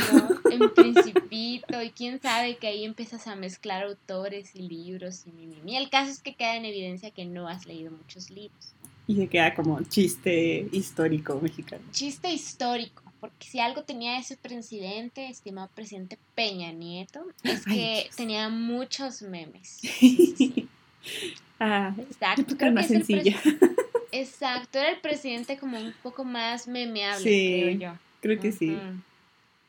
El 0.50 0.70
principito, 0.72 1.82
y 1.82 1.88
quién 1.88 2.20
sabe 2.20 2.58
que 2.58 2.66
ahí 2.66 2.84
empiezas 2.84 3.26
a 3.28 3.34
mezclar 3.34 3.84
autores 3.84 4.54
y 4.54 4.68
libros 4.68 5.24
y 5.26 5.30
mi, 5.64 5.74
El 5.74 5.88
caso 5.88 6.10
es 6.10 6.20
que 6.20 6.34
queda 6.34 6.54
en 6.54 6.66
evidencia 6.66 7.10
que 7.12 7.24
no 7.24 7.48
has 7.48 7.64
leído 7.64 7.92
muchos 7.92 8.28
libros. 8.28 8.74
Y 9.06 9.16
se 9.16 9.26
queda 9.26 9.54
como 9.54 9.80
chiste 9.84 10.68
histórico 10.70 11.40
mexicano. 11.40 11.82
Chiste 11.92 12.30
histórico, 12.30 13.02
porque 13.20 13.46
si 13.46 13.58
algo 13.58 13.84
tenía 13.84 14.18
ese 14.18 14.36
presidente, 14.36 15.30
estimado 15.30 15.70
presidente 15.74 16.18
Peña 16.34 16.72
Nieto, 16.72 17.24
es 17.42 17.64
que 17.64 18.10
tenía 18.18 18.50
muchos 18.50 19.22
memes. 19.22 19.80
ah, 21.58 21.94
Exacto. 21.96 22.54
Creo 22.58 22.72
más 22.72 22.88
sencilla. 22.88 23.34
Exacto, 24.12 24.78
era 24.78 24.90
el 24.90 25.00
presidente 25.00 25.58
como 25.58 25.78
un 25.78 25.94
poco 26.02 26.24
más 26.24 26.68
memeable, 26.68 27.22
creo 27.22 27.78
yo. 27.78 27.98
Creo 28.20 28.40
que 28.40 28.52
sí. 28.52 28.76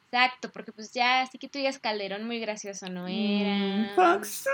Exacto, 0.05 0.49
porque 0.51 0.71
pues 0.71 0.93
ya, 0.93 1.21
así 1.21 1.37
que 1.37 1.49
tú 1.49 1.59
digas 1.59 1.79
Calderón 1.79 2.25
muy 2.25 2.39
gracioso, 2.39 2.89
¿no 2.89 3.07
era? 3.07 3.55
Mm, 3.55 3.95
Fox. 3.95 4.45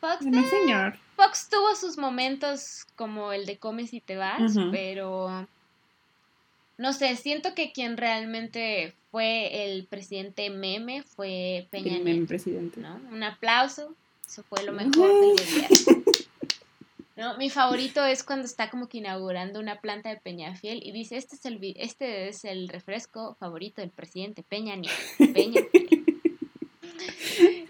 Fox. 0.00 0.24
No, 0.24 0.48
señor. 0.48 0.98
Fox 1.14 1.48
tuvo 1.50 1.74
sus 1.74 1.98
momentos 1.98 2.86
como 2.96 3.32
el 3.32 3.46
de 3.46 3.58
comes 3.58 3.92
y 3.92 4.00
te 4.00 4.16
vas, 4.16 4.54
pero 4.70 5.46
no 6.78 6.92
sé, 6.92 7.16
siento 7.16 7.54
que 7.54 7.72
quien 7.72 7.96
realmente 7.96 8.94
fue 9.10 9.64
el 9.64 9.86
presidente 9.86 10.50
meme 10.50 11.02
fue 11.02 11.68
Peña 11.70 11.96
el 11.96 12.04
meme 12.04 12.26
presidente. 12.26 12.80
¿no? 12.80 13.00
Un 13.10 13.22
aplauso, 13.22 13.94
eso 14.26 14.42
fue 14.42 14.62
lo 14.62 14.72
mejor 14.72 15.08
del 15.08 15.36
día. 15.36 15.68
No, 17.16 17.36
mi 17.38 17.48
favorito 17.48 18.04
es 18.04 18.22
cuando 18.22 18.44
está 18.44 18.68
como 18.68 18.88
que 18.88 18.98
inaugurando 18.98 19.58
una 19.58 19.80
planta 19.80 20.10
de 20.10 20.18
Peñafiel 20.18 20.82
y 20.84 20.92
dice, 20.92 21.16
este 21.16 21.36
es 21.36 21.46
el, 21.46 21.58
este 21.76 22.28
es 22.28 22.44
el 22.44 22.68
refresco 22.68 23.36
favorito 23.40 23.80
del 23.80 23.90
presidente 23.90 24.42
Peña 24.42 24.76
Nieto. 24.76 24.94
Peña 25.32 25.62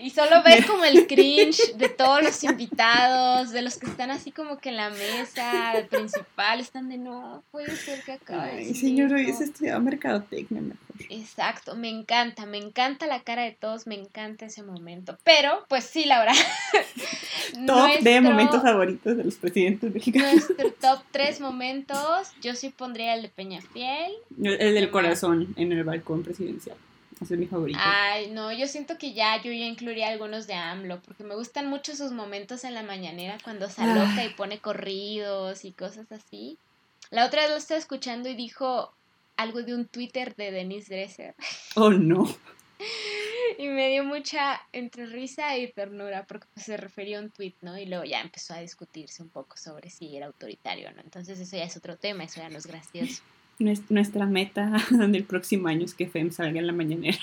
Y 0.06 0.10
solo 0.10 0.40
ves 0.44 0.64
como 0.70 0.84
el 0.84 1.08
cringe 1.08 1.74
de 1.74 1.88
todos 1.88 2.22
los 2.22 2.44
invitados, 2.44 3.50
de 3.50 3.60
los 3.60 3.76
que 3.76 3.86
están 3.86 4.12
así 4.12 4.30
como 4.30 4.58
que 4.58 4.68
en 4.68 4.76
la 4.76 4.90
mesa 4.90 5.74
principal, 5.90 6.60
están 6.60 6.88
de 6.88 6.96
no, 6.96 7.42
puede 7.50 7.74
ser 7.74 8.04
que 8.04 8.12
acabe. 8.12 8.52
Ay, 8.52 8.74
señor, 8.76 9.12
hoy 9.12 9.28
es 9.28 9.40
estudiado 9.40 9.80
mercadotecnia 9.80 10.60
mejor. 10.60 10.78
Exacto, 11.10 11.74
me 11.74 11.88
encanta, 11.88 12.46
me 12.46 12.56
encanta 12.56 13.08
la 13.08 13.24
cara 13.24 13.42
de 13.42 13.50
todos, 13.50 13.88
me 13.88 13.96
encanta 13.96 14.46
ese 14.46 14.62
momento. 14.62 15.18
Pero, 15.24 15.64
pues 15.68 15.82
sí, 15.82 16.04
Laura. 16.04 16.32
top 17.66 18.00
de 18.00 18.20
momentos 18.20 18.62
favoritos 18.62 19.16
de 19.16 19.24
los 19.24 19.34
presidentes 19.34 19.92
mexicanos. 19.92 20.34
Nuestro 20.34 20.70
top 20.80 21.02
tres 21.10 21.40
momentos, 21.40 22.30
yo 22.40 22.54
sí 22.54 22.68
pondría 22.68 23.16
el 23.16 23.22
de 23.22 23.28
Peñafiel. 23.28 24.12
El 24.40 24.72
del 24.72 24.88
corazón 24.92 25.52
en 25.56 25.72
el 25.72 25.82
balcón 25.82 26.22
presidencial. 26.22 26.76
Ese 27.20 27.34
es 27.34 27.40
mi 27.40 27.46
favorito. 27.46 27.78
Ay, 27.82 28.30
no, 28.30 28.52
yo 28.52 28.66
siento 28.66 28.98
que 28.98 29.14
ya 29.14 29.40
yo 29.42 29.50
ya 29.50 29.64
incluiría 29.64 30.08
algunos 30.08 30.46
de 30.46 30.54
AMLO, 30.54 31.00
porque 31.00 31.24
me 31.24 31.34
gustan 31.34 31.66
mucho 31.68 31.92
esos 31.92 32.12
momentos 32.12 32.64
en 32.64 32.74
la 32.74 32.82
mañanera 32.82 33.38
cuando 33.42 33.70
se 33.70 33.82
aloca 33.82 34.24
y 34.24 34.34
pone 34.34 34.58
corridos 34.58 35.64
y 35.64 35.72
cosas 35.72 36.12
así. 36.12 36.58
La 37.10 37.24
otra 37.24 37.42
vez 37.42 37.50
lo 37.50 37.56
estaba 37.56 37.78
escuchando 37.78 38.28
y 38.28 38.34
dijo 38.34 38.92
algo 39.36 39.62
de 39.62 39.74
un 39.74 39.86
Twitter 39.86 40.34
de 40.36 40.50
Denise 40.50 40.94
Dresser. 40.94 41.34
Oh, 41.74 41.90
no. 41.90 42.26
y 43.58 43.68
me 43.68 43.88
dio 43.88 44.04
mucha 44.04 44.60
entre 44.72 45.06
risa 45.06 45.56
y 45.56 45.72
ternura 45.72 46.26
porque 46.26 46.46
pues, 46.52 46.66
se 46.66 46.76
refería 46.76 47.18
a 47.18 47.22
un 47.22 47.30
tweet, 47.30 47.54
¿no? 47.62 47.78
Y 47.78 47.86
luego 47.86 48.04
ya 48.04 48.20
empezó 48.20 48.54
a 48.54 48.58
discutirse 48.58 49.22
un 49.22 49.30
poco 49.30 49.56
sobre 49.56 49.88
si 49.88 50.16
era 50.16 50.26
autoritario 50.26 50.88
o 50.88 50.92
no. 50.92 51.00
Entonces 51.00 51.38
eso 51.40 51.56
ya 51.56 51.64
es 51.64 51.76
otro 51.76 51.96
tema, 51.96 52.24
eso 52.24 52.40
ya 52.40 52.50
no 52.50 52.58
es 52.58 52.66
gracioso. 52.66 53.22
Nuestra 53.58 54.26
meta 54.26 54.72
del 54.90 55.24
próximo 55.24 55.68
año 55.68 55.84
es 55.84 55.94
que 55.94 56.08
FEM 56.08 56.30
salga 56.30 56.60
en 56.60 56.66
la 56.66 56.72
mañanera. 56.72 57.18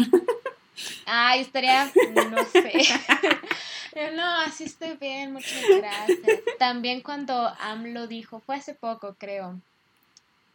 Ay, 1.06 1.42
estaría, 1.42 1.92
no 2.32 2.44
sé. 2.46 2.72
no, 4.16 4.42
así 4.42 4.64
estoy 4.64 4.98
bien, 5.00 5.34
muchas 5.34 5.64
gracias. 5.78 6.42
También 6.58 7.02
cuando 7.02 7.54
AMLO 7.60 8.08
dijo, 8.08 8.40
fue 8.40 8.56
hace 8.56 8.74
poco, 8.74 9.16
creo. 9.18 9.60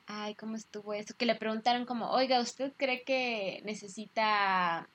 Ay, 0.07 0.35
¿cómo 0.35 0.57
estuvo 0.57 0.95
eso? 0.95 1.15
Que 1.17 1.27
le 1.27 1.35
preguntaron 1.35 1.85
como, 1.85 2.11
oiga, 2.11 2.41
¿usted 2.41 2.73
cree 2.77 3.03
que 3.03 3.61
necesita, 3.65 4.89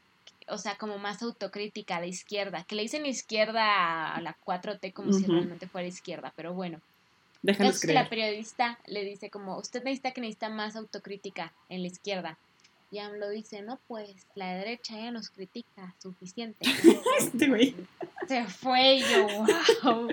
o 0.47 0.57
sea, 0.57 0.75
como 0.75 0.97
más 0.97 1.21
autocrítica 1.21 1.97
a 1.97 1.99
la 1.99 2.07
izquierda? 2.07 2.63
Que 2.63 2.75
le 2.75 2.81
dicen 2.81 3.05
izquierda 3.05 4.13
a 4.13 4.21
la 4.21 4.35
4T 4.43 4.91
como 4.91 5.13
si 5.13 5.25
realmente 5.25 5.67
fuera 5.67 5.87
izquierda, 5.87 6.33
pero 6.35 6.53
bueno. 6.53 6.81
Déjanos 7.43 7.81
creer. 7.81 7.95
la 7.95 8.09
periodista 8.09 8.79
le 8.87 9.03
dice 9.03 9.29
como, 9.29 9.57
usted 9.57 9.83
necesita 9.83 10.11
que 10.11 10.21
necesita 10.21 10.49
más 10.49 10.75
autocrítica 10.75 11.53
en 11.69 11.81
la 11.81 11.87
izquierda. 11.87 12.37
Y 12.89 12.99
AMLO 12.99 13.29
dice, 13.29 13.61
no, 13.63 13.79
pues 13.87 14.27
la 14.35 14.53
derecha 14.53 14.95
ya 14.95 15.11
nos 15.11 15.29
critica 15.29 15.93
suficiente. 16.01 16.65
este 17.19 17.47
güey. 17.47 17.75
Se 18.27 18.45
fue 18.45 18.95
y 18.95 19.01
yo, 19.01 19.27
wow. 19.83 20.07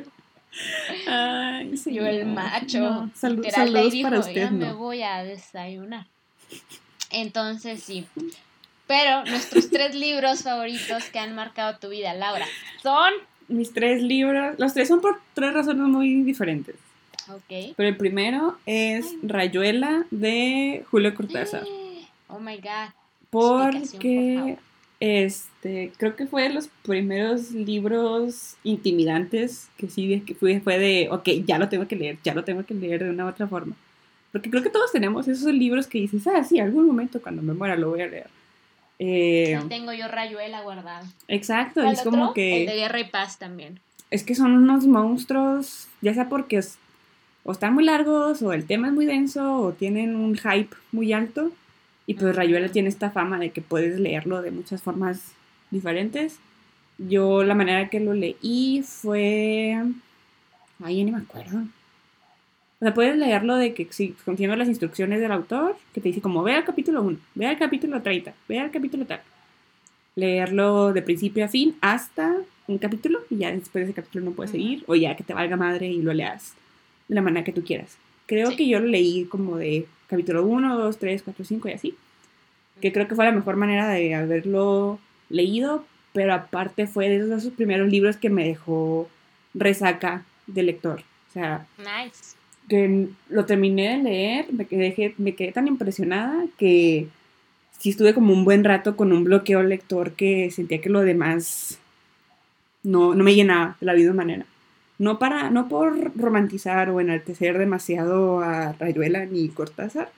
Ay, 1.07 1.76
yo 1.87 2.07
el 2.07 2.26
macho. 2.26 3.11
saludos 3.14 3.95
para 4.03 4.18
usted. 4.18 4.35
Ya 4.35 4.51
me 4.51 4.72
voy 4.72 5.03
a 5.03 5.22
desayunar. 5.22 6.07
Entonces 7.11 7.83
sí. 7.83 8.07
Pero 8.89 9.24
nuestros 9.24 9.70
tres 9.70 9.95
libros 9.95 10.43
favoritos 10.43 11.05
que 11.11 11.20
han 11.20 11.35
marcado 11.37 11.78
tu 11.78 11.91
vida, 11.91 12.12
Laura, 12.14 12.47
son... 12.83 13.12
Mis 13.47 13.72
tres 13.72 14.03
libros, 14.03 14.59
los 14.59 14.74
tres 14.74 14.89
son 14.89 15.01
por 15.01 15.20
tres 15.35 15.53
razones 15.53 15.87
muy 15.87 16.22
diferentes. 16.22 16.76
Pero 17.49 17.89
el 17.89 17.97
primero 17.97 18.59
es 18.66 19.14
Rayuela 19.22 20.07
de 20.11 20.85
Julio 20.91 21.14
Cortázar. 21.14 21.64
Oh 22.33 22.39
my 22.39 22.59
god. 22.59 22.95
Porque 23.31 24.57
este, 25.01 25.93
creo 25.97 26.14
que 26.14 26.26
fue 26.26 26.43
de 26.43 26.51
los 26.51 26.68
primeros 26.83 27.51
libros 27.53 28.57
intimidantes 28.62 29.68
que 29.78 29.89
sí 29.89 30.22
que 30.26 30.35
fue, 30.35 30.61
fue 30.61 30.78
de, 30.78 31.09
ok, 31.11 31.28
ya 31.47 31.59
lo 31.59 31.68
tengo 31.68 31.89
que 31.89 31.97
leer, 31.97 32.18
ya 32.22 32.35
lo 32.35 32.45
tengo 32.45 32.64
que 32.64 32.74
leer 32.74 33.03
de 33.03 33.11
una 33.11 33.24
u 33.24 33.28
otra 33.28 33.49
forma. 33.49 33.74
Porque 34.31 34.51
creo 34.51 34.62
que 34.62 34.70
todos 34.70 34.93
tenemos 34.93 35.26
esos 35.26 35.53
libros 35.53 35.87
que 35.87 35.99
dices, 35.99 36.26
ah, 36.26 36.45
sí, 36.45 36.61
algún 36.61 36.87
momento 36.87 37.20
cuando 37.20 37.43
me 37.43 37.55
muera 37.55 37.76
lo 37.76 37.91
voy 37.91 38.03
a 38.03 38.07
leer. 38.07 38.28
Eh, 38.99 39.59
tengo 39.70 39.95
yo 39.95 40.07
Rayuela 40.09 40.61
guardada. 40.61 41.07
Exacto, 41.26 41.83
es 41.83 42.03
como 42.03 42.35
que... 42.35 42.61
El 42.61 42.66
de 42.66 42.76
Guerra 42.76 43.01
y 43.01 43.05
Paz 43.05 43.39
también. 43.39 43.81
Es 44.11 44.22
que 44.22 44.35
son 44.35 44.53
unos 44.53 44.87
monstruos, 44.87 45.89
ya 46.03 46.12
sea 46.12 46.28
porque 46.28 46.61
o 47.45 47.53
están 47.53 47.74
muy 47.74 47.84
largos, 47.84 48.43
o 48.43 48.53
el 48.53 48.66
tema 48.66 48.88
es 48.88 48.93
muy 48.93 49.07
denso, 49.07 49.62
o 49.62 49.72
tienen 49.72 50.16
un 50.16 50.36
hype 50.36 50.74
muy 50.93 51.12
alto. 51.12 51.51
Y 52.07 52.14
pues 52.14 52.34
Rayuela 52.34 52.68
tiene 52.68 52.88
esta 52.88 53.11
fama 53.11 53.38
de 53.38 53.51
que 53.51 53.62
puedes 53.62 53.99
leerlo 53.99 54.43
de 54.43 54.51
muchas 54.51 54.82
formas 54.82 55.32
diferentes. 55.70 56.38
Yo 56.99 57.45
la 57.45 57.55
manera 57.55 57.88
que 57.88 58.01
lo 58.01 58.14
leí 58.14 58.82
fue... 58.84 59.76
Ay, 60.82 61.05
ni 61.05 61.12
me 61.12 61.18
acuerdo. 61.18 61.59
O 62.80 62.84
sea, 62.84 62.95
puedes 62.95 63.16
leerlo 63.16 63.57
de 63.57 63.74
que 63.74 63.86
si 63.91 64.11
contiene 64.24 64.57
las 64.57 64.68
instrucciones 64.68 65.20
del 65.20 65.32
autor, 65.32 65.76
que 65.93 66.01
te 66.01 66.09
dice 66.09 66.22
como 66.22 66.43
ve 66.43 66.55
al 66.55 66.64
capítulo 66.64 67.03
1, 67.03 67.18
ve 67.34 67.47
al 67.47 67.59
capítulo 67.59 68.01
30, 68.01 68.32
ve 68.49 68.59
al 68.59 68.70
capítulo 68.70 69.05
tal. 69.07 69.20
Leerlo 70.16 70.93
de 70.93 71.03
principio 71.03 71.45
a 71.45 71.49
fin 71.49 71.76
hasta 71.80 72.36
un 72.66 72.78
capítulo 72.78 73.20
y 73.28 73.36
ya 73.36 73.51
después 73.53 73.84
de 73.84 73.91
ese 73.91 74.01
capítulo 74.01 74.24
no 74.24 74.30
puedes 74.32 74.51
seguir 74.51 74.84
o 74.86 74.95
ya 74.95 75.14
que 75.14 75.25
te 75.25 75.34
valga 75.34 75.57
madre 75.57 75.88
y 75.88 76.00
lo 76.00 76.14
leas 76.14 76.54
de 77.11 77.16
la 77.16 77.22
manera 77.22 77.45
que 77.45 77.53
tú 77.53 77.64
quieras. 77.64 77.99
Creo 78.26 78.57
que 78.57 78.68
yo 78.68 78.78
lo 78.78 78.87
leí 78.87 79.24
como 79.24 79.58
de 79.58 79.87
capítulo 80.07 80.46
1, 80.46 80.78
2, 80.78 80.99
3, 80.99 81.22
4, 81.22 81.45
5 81.45 81.68
y 81.68 81.72
así. 81.72 81.95
Que 82.80 82.92
creo 82.92 83.08
que 83.08 83.16
fue 83.16 83.24
la 83.24 83.32
mejor 83.32 83.57
manera 83.57 83.88
de 83.88 84.14
haberlo 84.14 85.00
leído, 85.28 85.84
pero 86.12 86.32
aparte 86.32 86.87
fue 86.87 87.08
de 87.08 87.37
esos 87.37 87.53
primeros 87.53 87.91
libros 87.91 88.16
que 88.16 88.30
me 88.30 88.46
dejó 88.46 89.11
resaca 89.54 90.24
de 90.46 90.62
lector. 90.62 91.03
O 91.28 91.32
sea, 91.32 91.66
nice. 91.78 92.37
que 92.68 93.08
lo 93.28 93.45
terminé 93.45 93.96
de 93.96 94.03
leer, 94.04 94.53
me 94.53 94.66
quedé, 94.66 95.14
me 95.18 95.34
quedé 95.34 95.50
tan 95.50 95.66
impresionada 95.66 96.46
que 96.58 97.08
sí 97.78 97.91
estuve 97.91 98.14
como 98.14 98.32
un 98.32 98.45
buen 98.45 98.62
rato 98.62 98.95
con 98.95 99.12
un 99.12 99.24
bloqueo 99.24 99.64
lector 99.64 100.12
que 100.12 100.53
sentía 100.53 100.80
que 100.80 100.91
lo 100.91 101.00
demás 101.00 101.78
no, 102.84 103.16
no 103.16 103.24
me 103.24 103.34
llenaba 103.34 103.76
de 103.80 103.87
la 103.87 103.95
misma 103.95 104.14
manera 104.14 104.46
no 105.01 105.18
para 105.18 105.49
no 105.49 105.67
por 105.67 106.13
romantizar 106.14 106.91
o 106.91 107.01
enaltecer 107.01 107.57
demasiado 107.57 108.41
a 108.41 108.75
Rayuela 108.75 109.25
ni 109.25 109.49
Cortázar, 109.49 110.13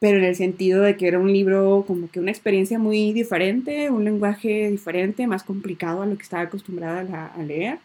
pero 0.00 0.16
en 0.16 0.24
el 0.24 0.36
sentido 0.36 0.80
de 0.82 0.96
que 0.96 1.06
era 1.06 1.18
un 1.18 1.30
libro 1.30 1.84
como 1.86 2.10
que 2.10 2.18
una 2.18 2.30
experiencia 2.30 2.78
muy 2.78 3.12
diferente, 3.12 3.90
un 3.90 4.04
lenguaje 4.04 4.70
diferente, 4.70 5.26
más 5.26 5.42
complicado 5.42 6.00
a 6.00 6.06
lo 6.06 6.16
que 6.16 6.22
estaba 6.22 6.44
acostumbrada 6.44 7.26
a, 7.26 7.42
leer. 7.42 7.78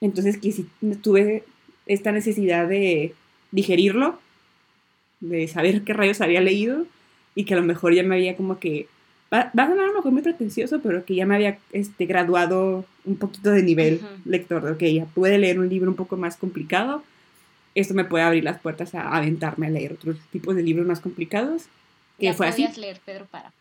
Entonces 0.00 0.38
que 0.38 0.54
tuve 1.02 1.44
esta 1.84 2.12
necesidad 2.12 2.66
de 2.66 3.14
digerirlo, 3.50 4.18
de 5.20 5.48
saber 5.48 5.82
qué 5.82 5.92
rayos 5.92 6.22
había 6.22 6.40
leído 6.40 6.86
y 7.34 7.44
que 7.44 7.52
a 7.52 7.58
lo 7.58 7.62
mejor 7.62 7.92
ya 7.92 8.04
me 8.04 8.14
había 8.14 8.36
como 8.36 8.58
que 8.58 8.88
va, 9.32 9.50
a 9.52 9.66
sonar 9.66 9.84
a 9.84 9.88
lo 9.88 9.94
mejor 9.94 10.12
muy 10.12 10.22
pretencioso, 10.22 10.80
pero 10.80 11.04
que 11.04 11.14
ya 11.14 11.26
me 11.26 11.34
había 11.34 11.58
este, 11.72 12.06
graduado 12.06 12.84
un 13.04 13.16
poquito 13.16 13.50
de 13.50 13.62
nivel 13.62 14.00
lector, 14.24 14.62
de 14.62 14.76
que 14.76 14.92
ya 14.92 15.04
pude 15.06 15.38
leer 15.38 15.58
un 15.58 15.68
libro 15.68 15.90
un 15.90 15.96
poco 15.96 16.16
más 16.16 16.36
complicado, 16.36 17.02
esto 17.74 17.94
me 17.94 18.04
puede 18.04 18.24
abrir 18.24 18.44
las 18.44 18.60
puertas 18.60 18.94
a 18.94 19.16
aventarme 19.16 19.66
a 19.68 19.70
leer 19.70 19.92
otros 19.92 20.16
tipos 20.32 20.56
de 20.56 20.62
libros 20.62 20.86
más 20.86 21.00
complicados. 21.00 21.64
Que 22.18 22.26
ya 22.26 22.34
fue 22.34 22.48
así. 22.48 22.66
leer 22.76 23.00
Pedro 23.04 23.26
para. 23.30 23.52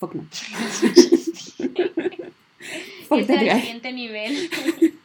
Fuck 0.00 0.14
no. 0.14 0.24
es 3.10 3.28
el 3.28 3.50
siguiente 3.60 3.92
nivel. 3.92 4.50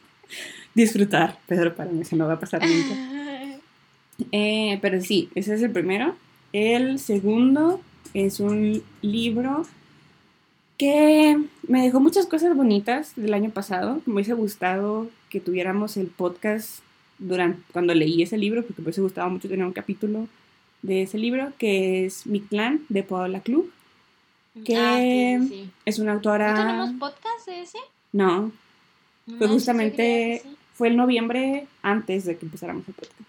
Disfrutar, 0.74 1.38
Pedro 1.46 1.74
para 1.74 1.90
se 2.04 2.16
no 2.16 2.26
va 2.26 2.34
a 2.34 2.40
pasar 2.40 2.62
nunca. 2.66 3.60
Eh, 4.32 4.78
pero 4.80 5.00
sí, 5.00 5.28
ese 5.34 5.54
es 5.54 5.62
el 5.62 5.70
primero. 5.70 6.16
El 6.52 6.98
segundo 6.98 7.80
es 8.12 8.40
un 8.40 8.82
libro 9.02 9.66
que 10.76 11.40
me 11.68 11.82
dejó 11.82 12.00
muchas 12.00 12.26
cosas 12.26 12.56
bonitas 12.56 13.12
del 13.16 13.34
año 13.34 13.50
pasado. 13.50 14.00
Me 14.06 14.14
hubiese 14.14 14.34
gustado 14.34 15.08
que 15.30 15.40
tuviéramos 15.40 15.96
el 15.96 16.08
podcast 16.08 16.80
durante, 17.18 17.62
cuando 17.72 17.94
leí 17.94 18.22
ese 18.22 18.38
libro, 18.38 18.62
porque 18.62 18.82
me 18.82 18.86
hubiese 18.86 19.00
gustado 19.00 19.30
mucho 19.30 19.48
tener 19.48 19.64
un 19.64 19.72
capítulo 19.72 20.26
de 20.82 21.02
ese 21.02 21.18
libro, 21.18 21.52
que 21.58 22.04
es 22.04 22.26
Mi 22.26 22.40
Clan 22.40 22.84
de 22.88 23.02
Paola 23.02 23.40
Club, 23.40 23.72
que 24.64 24.76
ah, 24.76 25.40
es 25.84 25.98
una 25.98 26.12
autora... 26.12 26.52
¿No 26.52 26.60
tenemos 26.60 26.92
podcast 26.98 27.46
de 27.46 27.62
ese? 27.62 27.78
No, 28.12 28.52
fue 29.38 29.48
justamente, 29.48 30.42
fue 30.74 30.88
el 30.88 30.96
noviembre 30.96 31.66
antes 31.82 32.24
de 32.24 32.36
que 32.36 32.46
empezáramos 32.46 32.86
el 32.86 32.94
podcast. 32.94 33.20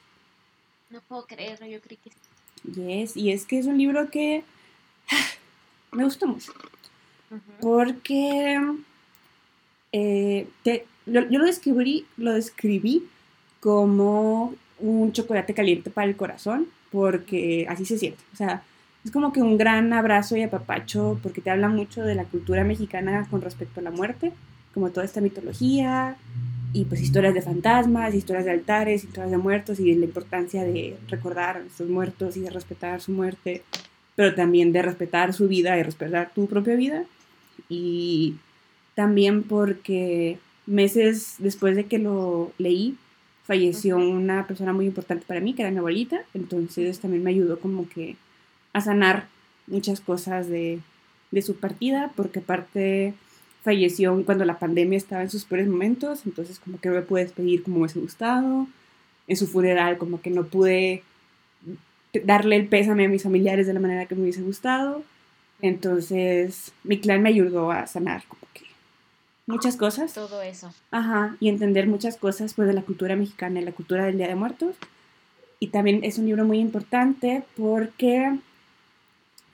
No 0.90 1.02
puedo 1.02 1.26
creerlo, 1.26 1.66
yo 1.66 1.80
creí 1.82 1.98
que 1.98 2.10
sí. 2.10 2.82
Yes, 2.82 3.16
y 3.16 3.32
es 3.32 3.46
que 3.46 3.60
es 3.60 3.66
un 3.66 3.78
libro 3.78 4.10
que 4.10 4.44
me 5.92 6.04
gustó 6.04 6.28
mucho. 6.28 6.52
Porque 7.60 8.60
eh, 9.92 10.48
yo, 11.06 11.22
lo 11.22 11.46
describí, 11.46 12.06
lo 12.18 12.34
describí 12.34 13.04
como 13.60 14.54
un 14.80 15.12
chocolate 15.12 15.54
caliente 15.54 15.90
para 15.90 16.08
el 16.08 16.16
corazón, 16.16 16.68
porque 16.92 17.66
así 17.70 17.86
se 17.86 17.98
siente. 17.98 18.24
O 18.34 18.36
sea, 18.36 18.64
es 19.04 19.12
como 19.12 19.32
que 19.32 19.42
un 19.42 19.58
gran 19.58 19.94
abrazo 19.94 20.36
y 20.36 20.44
apapacho, 20.44 21.20
porque 21.22 21.42
te 21.42 21.50
habla 21.50 21.70
mucho 21.70 22.04
de 22.04 22.16
la 22.16 22.26
cultura 22.26 22.64
mexicana 22.64 23.28
con 23.30 23.42
respecto 23.42 23.80
a 23.80 23.84
la 23.84 23.92
muerte, 23.92 24.34
como 24.74 24.90
toda 24.90 25.06
esta 25.06 25.22
mitología, 25.22 26.18
y 26.74 26.86
pues 26.86 27.02
historias 27.02 27.34
de 27.34 27.42
fantasmas, 27.42 28.14
historias 28.14 28.46
de 28.46 28.52
altares, 28.52 29.06
historias 29.06 29.32
de 29.32 29.38
muertos, 29.38 29.80
y 29.80 29.94
la 29.96 30.06
importancia 30.06 30.64
de 30.64 30.98
recordar 31.08 31.58
a 31.58 31.60
nuestros 31.62 31.88
muertos 31.90 32.36
y 32.36 32.42
de 32.42 32.50
respetar 32.50 33.00
su 33.00 33.14
muerte, 33.14 33.64
pero 34.16 34.36
también 34.36 34.74
de 34.74 34.82
respetar 34.82 35.34
su 35.34 35.48
vida 35.48 35.78
y 35.78 35.84
respetar 35.84 36.32
tu 36.34 36.48
propia 36.48 36.76
vida. 36.76 37.06
Y 37.70 38.36
también 38.96 39.44
porque 39.44 40.40
meses 40.66 41.36
después 41.40 41.76
de 41.76 41.86
que 41.86 42.00
lo 42.00 42.52
leí, 42.58 42.98
falleció 43.46 43.98
una 43.98 44.48
persona 44.48 44.74
muy 44.74 44.86
importante 44.86 45.26
para 45.28 45.40
mí, 45.40 45.54
que 45.54 45.62
era 45.62 45.72
mi 45.72 45.78
abuelita, 45.78 46.22
entonces 46.34 47.00
también 47.00 47.24
me 47.24 47.30
ayudó 47.30 47.60
como 47.60 47.88
que 47.88 48.16
a 48.74 48.82
sanar 48.82 49.28
muchas 49.68 50.00
cosas 50.00 50.50
de, 50.50 50.80
de 51.32 51.42
su 51.42 51.56
partida, 51.56 52.12
porque 52.16 52.40
aparte 52.40 53.14
falleció 53.64 54.20
cuando 54.26 54.46
la 54.46 54.60
pandemia 54.60 54.98
estaba 54.98 55.24
en 55.24 55.30
sus 55.30 55.46
peores 55.46 55.68
momentos, 55.68 56.26
entonces 56.26 56.60
como 56.60 56.80
que 56.80 56.90
no 56.90 56.96
me 56.96 57.02
pude 57.02 57.24
despedir 57.24 57.64
como 57.64 57.78
me 57.78 57.82
hubiese 57.84 58.00
gustado, 58.00 58.68
en 59.28 59.38
su 59.38 59.48
funeral 59.48 59.98
como 59.98 60.22
que 60.22 60.30
no 60.30 60.46
pude 60.46 61.04
darle 62.24 62.56
el 62.56 62.68
pésame 62.68 63.06
a 63.06 63.10
mis 63.10 63.24
familiares 63.24 63.68
de 63.68 63.74
la 63.74 63.80
manera 63.80 64.06
que 64.06 64.16
me 64.16 64.22
hubiese 64.22 64.42
gustado, 64.42 65.04
entonces 65.62 66.72
mi 66.84 67.00
clan 67.00 67.22
me 67.22 67.30
ayudó 67.30 67.72
a 67.72 67.88
sanar 67.88 68.24
como 68.28 68.42
que 68.54 68.66
muchas 69.48 69.78
cosas. 69.78 70.14
Todo 70.14 70.42
eso. 70.42 70.74
Ajá, 70.92 71.38
y 71.40 71.50
entender 71.50 71.88
muchas 71.88 72.18
cosas 72.18 72.54
pues 72.54 72.68
de 72.68 72.74
la 72.74 72.82
cultura 72.82 73.16
mexicana 73.16 73.62
y 73.62 73.66
la 73.66 73.72
cultura 73.72 74.06
del 74.06 74.18
Día 74.18 74.28
de 74.28 74.36
Muertos. 74.36 74.76
Y 75.60 75.68
también 75.68 76.04
es 76.04 76.18
un 76.18 76.26
libro 76.26 76.46
muy 76.46 76.60
importante 76.60 77.44
porque 77.56 78.38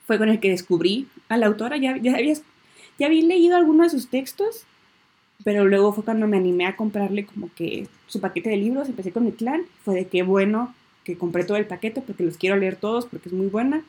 fue 0.07 0.17
con 0.17 0.29
el 0.29 0.39
que 0.39 0.49
descubrí 0.49 1.07
a 1.29 1.37
la 1.37 1.45
autora. 1.45 1.77
Ya, 1.77 1.95
ya, 1.97 2.15
había, 2.15 2.33
ya 2.97 3.05
había 3.05 3.23
leído 3.23 3.55
algunos 3.55 3.91
de 3.91 3.99
sus 3.99 4.09
textos, 4.09 4.65
pero 5.43 5.65
luego 5.65 5.93
fue 5.93 6.03
cuando 6.03 6.27
me 6.27 6.37
animé 6.37 6.65
a 6.65 6.75
comprarle 6.75 7.25
como 7.25 7.49
que 7.55 7.87
su 8.07 8.19
paquete 8.19 8.49
de 8.49 8.57
libros. 8.57 8.89
Empecé 8.89 9.11
con 9.11 9.25
mi 9.25 9.31
clan. 9.31 9.61
Fue 9.85 9.95
de 9.95 10.07
qué 10.07 10.23
bueno 10.23 10.73
que 11.03 11.17
compré 11.17 11.43
todo 11.43 11.57
el 11.57 11.65
paquete 11.65 12.01
porque 12.01 12.23
los 12.23 12.37
quiero 12.37 12.57
leer 12.57 12.75
todos 12.75 13.05
porque 13.05 13.29
es 13.29 13.33
muy 13.33 13.47
buena. 13.47 13.83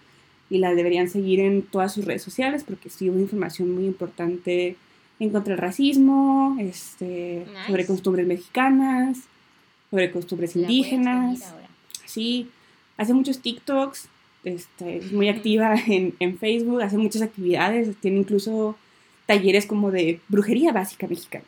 Y 0.52 0.58
la 0.58 0.74
deberían 0.74 1.08
seguir 1.08 1.40
en 1.40 1.62
todas 1.62 1.94
sus 1.94 2.04
redes 2.04 2.22
sociales 2.22 2.62
porque 2.66 2.90
sí 2.90 3.08
una 3.08 3.22
información 3.22 3.74
muy 3.74 3.86
importante 3.86 4.76
en 5.18 5.30
contra 5.30 5.54
del 5.54 5.62
racismo, 5.62 6.56
este, 6.60 7.46
sobre 7.66 7.86
costumbres 7.86 8.26
mexicanas, 8.26 9.18
sobre 9.90 10.10
costumbres 10.10 10.56
indígenas. 10.56 11.54
Sí, 12.04 12.50
hace 12.96 13.14
muchos 13.14 13.38
TikToks, 13.38 14.08
este, 14.44 14.98
es 14.98 15.12
muy 15.12 15.28
activa 15.28 15.74
en, 15.86 16.14
en, 16.18 16.38
Facebook, 16.38 16.82
hace 16.82 16.98
muchas 16.98 17.22
actividades, 17.22 17.96
tiene 18.00 18.18
incluso 18.18 18.76
talleres 19.26 19.66
como 19.66 19.90
de 19.90 20.20
brujería 20.28 20.72
básica 20.72 21.06
mexicana. 21.06 21.44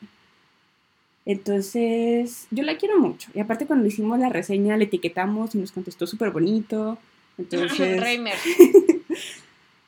Entonces, 1.27 2.47
yo 2.51 2.63
la 2.63 2.77
quiero 2.77 3.01
mucho. 3.01 3.31
Y 3.35 3.41
aparte 3.41 3.67
cuando 3.67 3.87
hicimos 3.87 4.19
la 4.19 4.29
reseña, 4.29 4.77
le 4.77 4.85
etiquetamos 4.85 5.55
y 5.55 5.59
nos 5.59 5.73
contestó 5.73 6.07
súper 6.07 6.31
bonito. 6.31 6.99
Entonces... 7.39 8.01
Reimer. 8.01 8.37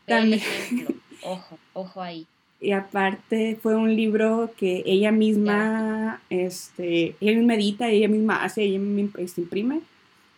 Ojo, 1.22 1.58
ojo 1.72 2.00
ahí 2.00 2.26
y 2.60 2.72
aparte 2.72 3.58
fue 3.60 3.76
un 3.76 3.94
libro 3.94 4.52
que 4.56 4.82
ella 4.86 5.12
misma, 5.12 6.22
este, 6.30 7.14
ella 7.20 7.36
misma 7.38 7.54
edita, 7.54 7.88
ella 7.90 8.08
misma 8.08 8.42
hace, 8.42 8.62
ella 8.62 8.78
misma 8.78 9.20
este, 9.20 9.42
imprime. 9.42 9.80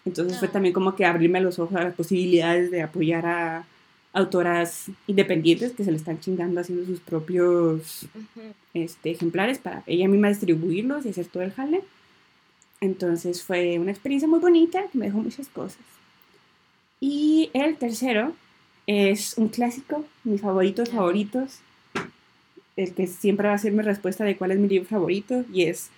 Entonces 0.04 0.38
fue 0.38 0.48
ah. 0.48 0.52
también 0.52 0.74
como 0.74 0.96
que 0.96 1.04
abrirme 1.04 1.40
los 1.40 1.58
ojos 1.58 1.76
a 1.76 1.84
las 1.84 1.94
posibilidades 1.94 2.70
de 2.70 2.82
apoyar 2.82 3.26
a 3.26 3.66
autoras 4.12 4.90
independientes 5.06 5.72
que 5.72 5.84
se 5.84 5.90
le 5.90 5.96
están 5.96 6.18
chingando 6.18 6.60
haciendo 6.60 6.86
sus 6.86 6.98
propios 7.00 8.06
este, 8.74 9.10
ejemplares 9.10 9.58
para 9.58 9.82
ella 9.86 10.08
misma 10.08 10.28
distribuirlos 10.28 11.06
y 11.06 11.10
hacer 11.10 11.26
todo 11.26 11.42
el 11.42 11.52
jale. 11.52 11.82
Entonces 12.80 13.42
fue 13.42 13.78
una 13.78 13.92
experiencia 13.92 14.28
muy 14.28 14.40
bonita 14.40 14.82
que 14.90 14.98
me 14.98 15.06
dejó 15.06 15.18
muchas 15.18 15.48
cosas. 15.48 15.78
Y 17.00 17.50
el 17.54 17.76
tercero 17.76 18.34
es 18.86 19.36
un 19.36 19.48
clásico, 19.48 20.04
mis 20.24 20.40
favoritos 20.40 20.90
favoritos, 20.90 21.58
el 22.76 22.94
que 22.94 23.06
siempre 23.06 23.48
va 23.48 23.54
a 23.54 23.58
ser 23.58 23.72
mi 23.72 23.82
respuesta 23.82 24.24
de 24.24 24.36
cuál 24.36 24.52
es 24.52 24.58
mi 24.58 24.68
libro 24.68 24.88
favorito 24.88 25.44
y 25.52 25.64
es 25.64 25.90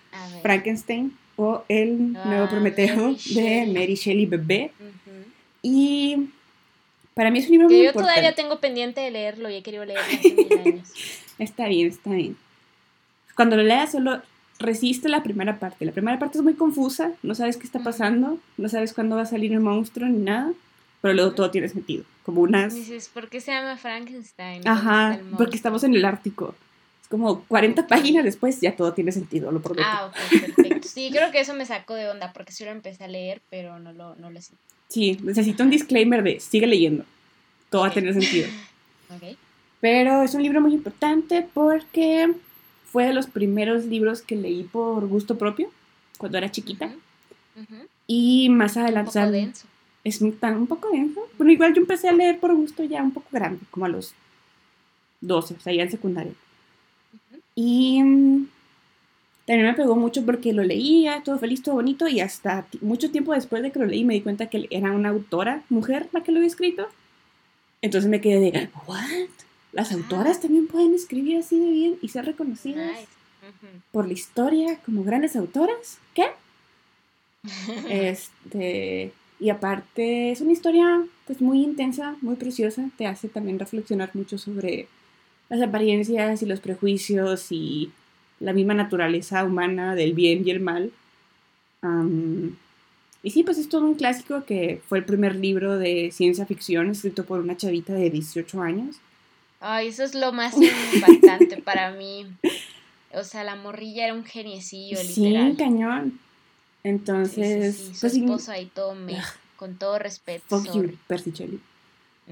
Frankenstein 0.42 1.16
o 1.36 1.64
El 1.68 2.12
Nuevo 2.12 2.44
ah, 2.44 2.50
Prometeo 2.50 3.14
de 3.34 3.66
Mary 3.66 3.94
Shelley 3.94 4.26
Bebé. 4.26 4.72
Y 5.62 6.30
para 7.14 7.30
mí 7.30 7.38
es 7.38 7.46
un 7.46 7.52
libro 7.52 7.68
muy 7.68 7.84
yo 7.84 7.92
todavía 7.92 8.34
tengo 8.34 8.60
pendiente 8.60 9.00
de 9.00 9.10
leerlo 9.10 9.50
y 9.50 9.56
he 9.56 9.62
querido 9.62 9.84
leerlo 9.84 10.04
hace 10.18 10.34
mil 10.34 10.58
años. 10.58 10.92
está 11.38 11.68
bien, 11.68 11.88
está 11.88 12.10
bien. 12.10 12.36
Cuando 13.36 13.56
lo 13.56 13.62
leas 13.62 13.92
solo 13.92 14.22
resiste 14.58 15.08
la 15.08 15.22
primera 15.22 15.58
parte. 15.58 15.84
La 15.84 15.92
primera 15.92 16.18
parte 16.18 16.38
es 16.38 16.44
muy 16.44 16.54
confusa, 16.54 17.12
no 17.22 17.34
sabes 17.34 17.56
qué 17.56 17.64
está 17.64 17.80
pasando, 17.80 18.38
no 18.58 18.68
sabes 18.68 18.92
cuándo 18.92 19.16
va 19.16 19.22
a 19.22 19.26
salir 19.26 19.52
el 19.52 19.60
monstruo 19.60 20.08
ni 20.08 20.18
nada, 20.18 20.52
pero 21.00 21.14
luego 21.14 21.32
todo 21.32 21.50
tiene 21.50 21.68
sentido. 21.68 22.04
Como 22.24 22.42
unas... 22.42 22.74
Dices, 22.74 23.08
¿por 23.08 23.28
qué 23.28 23.40
se 23.40 23.52
llama 23.52 23.76
Frankenstein? 23.76 24.66
Ajá, 24.66 25.20
porque 25.36 25.56
estamos 25.56 25.84
en 25.84 25.94
el 25.94 26.04
Ártico 26.04 26.54
como 27.10 27.42
40 27.42 27.88
páginas 27.88 28.24
después 28.24 28.60
ya 28.60 28.76
todo 28.76 28.92
tiene 28.92 29.10
sentido, 29.10 29.50
lo 29.50 29.60
prometo. 29.60 29.82
Ah, 29.84 30.06
ok, 30.06 30.40
perfecto. 30.54 30.88
Sí, 30.88 31.10
creo 31.12 31.32
que 31.32 31.40
eso 31.40 31.54
me 31.54 31.66
sacó 31.66 31.94
de 31.94 32.08
onda 32.08 32.32
porque 32.32 32.52
sí 32.52 32.64
lo 32.64 32.70
empecé 32.70 33.02
a 33.02 33.08
leer, 33.08 33.42
pero 33.50 33.80
no 33.80 33.92
lo, 33.92 34.14
no 34.14 34.30
lo 34.30 34.40
sé. 34.40 34.54
Sí, 34.88 35.18
necesito 35.20 35.64
un 35.64 35.70
disclaimer 35.70 36.22
de 36.22 36.38
sigue 36.38 36.68
leyendo. 36.68 37.04
Todo 37.68 37.82
va 37.82 37.88
a 37.88 37.92
tener 37.92 38.14
sentido. 38.14 38.48
Ok. 39.12 39.36
Pero 39.80 40.22
es 40.22 40.34
un 40.34 40.42
libro 40.44 40.60
muy 40.60 40.72
importante 40.72 41.44
porque 41.52 42.32
fue 42.92 43.06
de 43.06 43.12
los 43.12 43.26
primeros 43.26 43.86
libros 43.86 44.22
que 44.22 44.36
leí 44.36 44.62
por 44.62 45.04
gusto 45.08 45.36
propio 45.36 45.68
cuando 46.16 46.38
era 46.38 46.52
chiquita. 46.52 46.92
Y 48.06 48.50
más 48.50 48.76
adelante. 48.76 49.18
Un 49.18 49.24
poco 49.24 49.32
denso. 49.32 49.66
Es 50.04 50.20
un, 50.20 50.38
un 50.42 50.66
poco 50.66 50.90
denso. 50.90 51.20
Bueno, 51.36 51.52
igual 51.52 51.74
yo 51.74 51.80
empecé 51.80 52.08
a 52.08 52.12
leer 52.12 52.38
por 52.38 52.54
gusto 52.54 52.84
ya 52.84 53.02
un 53.02 53.12
poco 53.12 53.28
grande, 53.30 53.60
como 53.70 53.86
a 53.86 53.88
los 53.88 54.14
12, 55.20 55.54
o 55.54 55.60
sea, 55.60 55.72
ya 55.72 55.82
en 55.82 55.90
secundaria. 55.90 56.32
Y 57.54 58.02
mm, 58.02 58.48
también 59.46 59.66
me 59.66 59.74
pegó 59.74 59.96
mucho 59.96 60.24
porque 60.24 60.52
lo 60.52 60.62
leía, 60.62 61.22
todo 61.24 61.38
feliz, 61.38 61.62
todo 61.62 61.74
bonito, 61.74 62.08
y 62.08 62.20
hasta 62.20 62.66
mucho 62.80 63.10
tiempo 63.10 63.34
después 63.34 63.62
de 63.62 63.72
que 63.72 63.78
lo 63.78 63.86
leí 63.86 64.04
me 64.04 64.14
di 64.14 64.20
cuenta 64.22 64.46
que 64.46 64.66
era 64.70 64.92
una 64.92 65.10
autora, 65.10 65.62
mujer, 65.68 66.08
la 66.12 66.22
que 66.22 66.32
lo 66.32 66.38
había 66.38 66.48
escrito. 66.48 66.88
Entonces 67.82 68.10
me 68.10 68.20
quedé 68.20 68.52
de, 68.52 68.70
¿what? 68.86 69.04
Las 69.72 69.92
autoras 69.92 70.40
también 70.40 70.66
pueden 70.66 70.94
escribir 70.94 71.38
así 71.38 71.58
de 71.58 71.70
bien 71.70 71.98
y 72.02 72.08
ser 72.08 72.26
reconocidas 72.26 72.98
por 73.92 74.06
la 74.06 74.12
historia 74.12 74.78
como 74.84 75.04
grandes 75.04 75.36
autoras. 75.36 75.98
¿Qué? 76.14 76.26
este, 77.88 79.12
y 79.40 79.48
aparte 79.48 80.30
es 80.30 80.42
una 80.42 80.52
historia 80.52 81.02
pues 81.26 81.40
muy 81.40 81.62
intensa, 81.62 82.14
muy 82.20 82.36
preciosa, 82.36 82.90
te 82.98 83.06
hace 83.06 83.28
también 83.28 83.58
reflexionar 83.58 84.10
mucho 84.14 84.36
sobre 84.36 84.86
las 85.48 85.62
apariencias 85.62 86.42
y 86.42 86.46
los 86.46 86.60
prejuicios 86.60 87.50
y 87.50 87.90
la 88.38 88.52
misma 88.52 88.74
naturaleza 88.74 89.44
humana 89.44 89.94
del 89.94 90.12
bien 90.12 90.46
y 90.46 90.50
el 90.50 90.60
mal. 90.60 90.92
y 93.22 93.30
sí, 93.30 93.42
pues 93.42 93.58
es 93.58 93.68
todo 93.68 93.84
un 93.84 93.94
clásico 93.94 94.44
que 94.44 94.82
fue 94.88 94.98
el 94.98 95.04
primer 95.04 95.36
libro 95.36 95.78
de 95.78 96.10
ciencia 96.12 96.44
ficción 96.44 96.90
escrito 96.90 97.24
por 97.24 97.40
una 97.40 97.56
chavita 97.56 97.94
de 97.94 98.10
18 98.10 98.62
años. 98.62 98.96
Ay, 99.60 99.88
eso 99.88 100.04
es 100.04 100.14
lo 100.14 100.32
más 100.32 100.54
impactante 100.56 101.58
para 101.62 101.92
mí. 101.92 102.26
O 103.12 103.24
sea, 103.24 103.42
la 103.44 103.56
morrilla 103.56 104.04
era 104.04 104.14
un 104.14 104.24
geniecillo, 104.24 105.02
literal. 105.02 105.52
Sí, 105.52 105.56
cañón. 105.56 106.20
Entonces, 106.82 107.76
su 107.76 108.00
pues, 108.00 108.14
esposo 108.14 108.52
ahí 108.52 108.70
todo 108.74 108.94
me, 108.94 109.16
con 109.56 109.76
todo 109.76 109.98
respeto. 109.98 110.44
Fuck 110.48 110.74
you, 110.74 110.96
Percy 111.06 111.60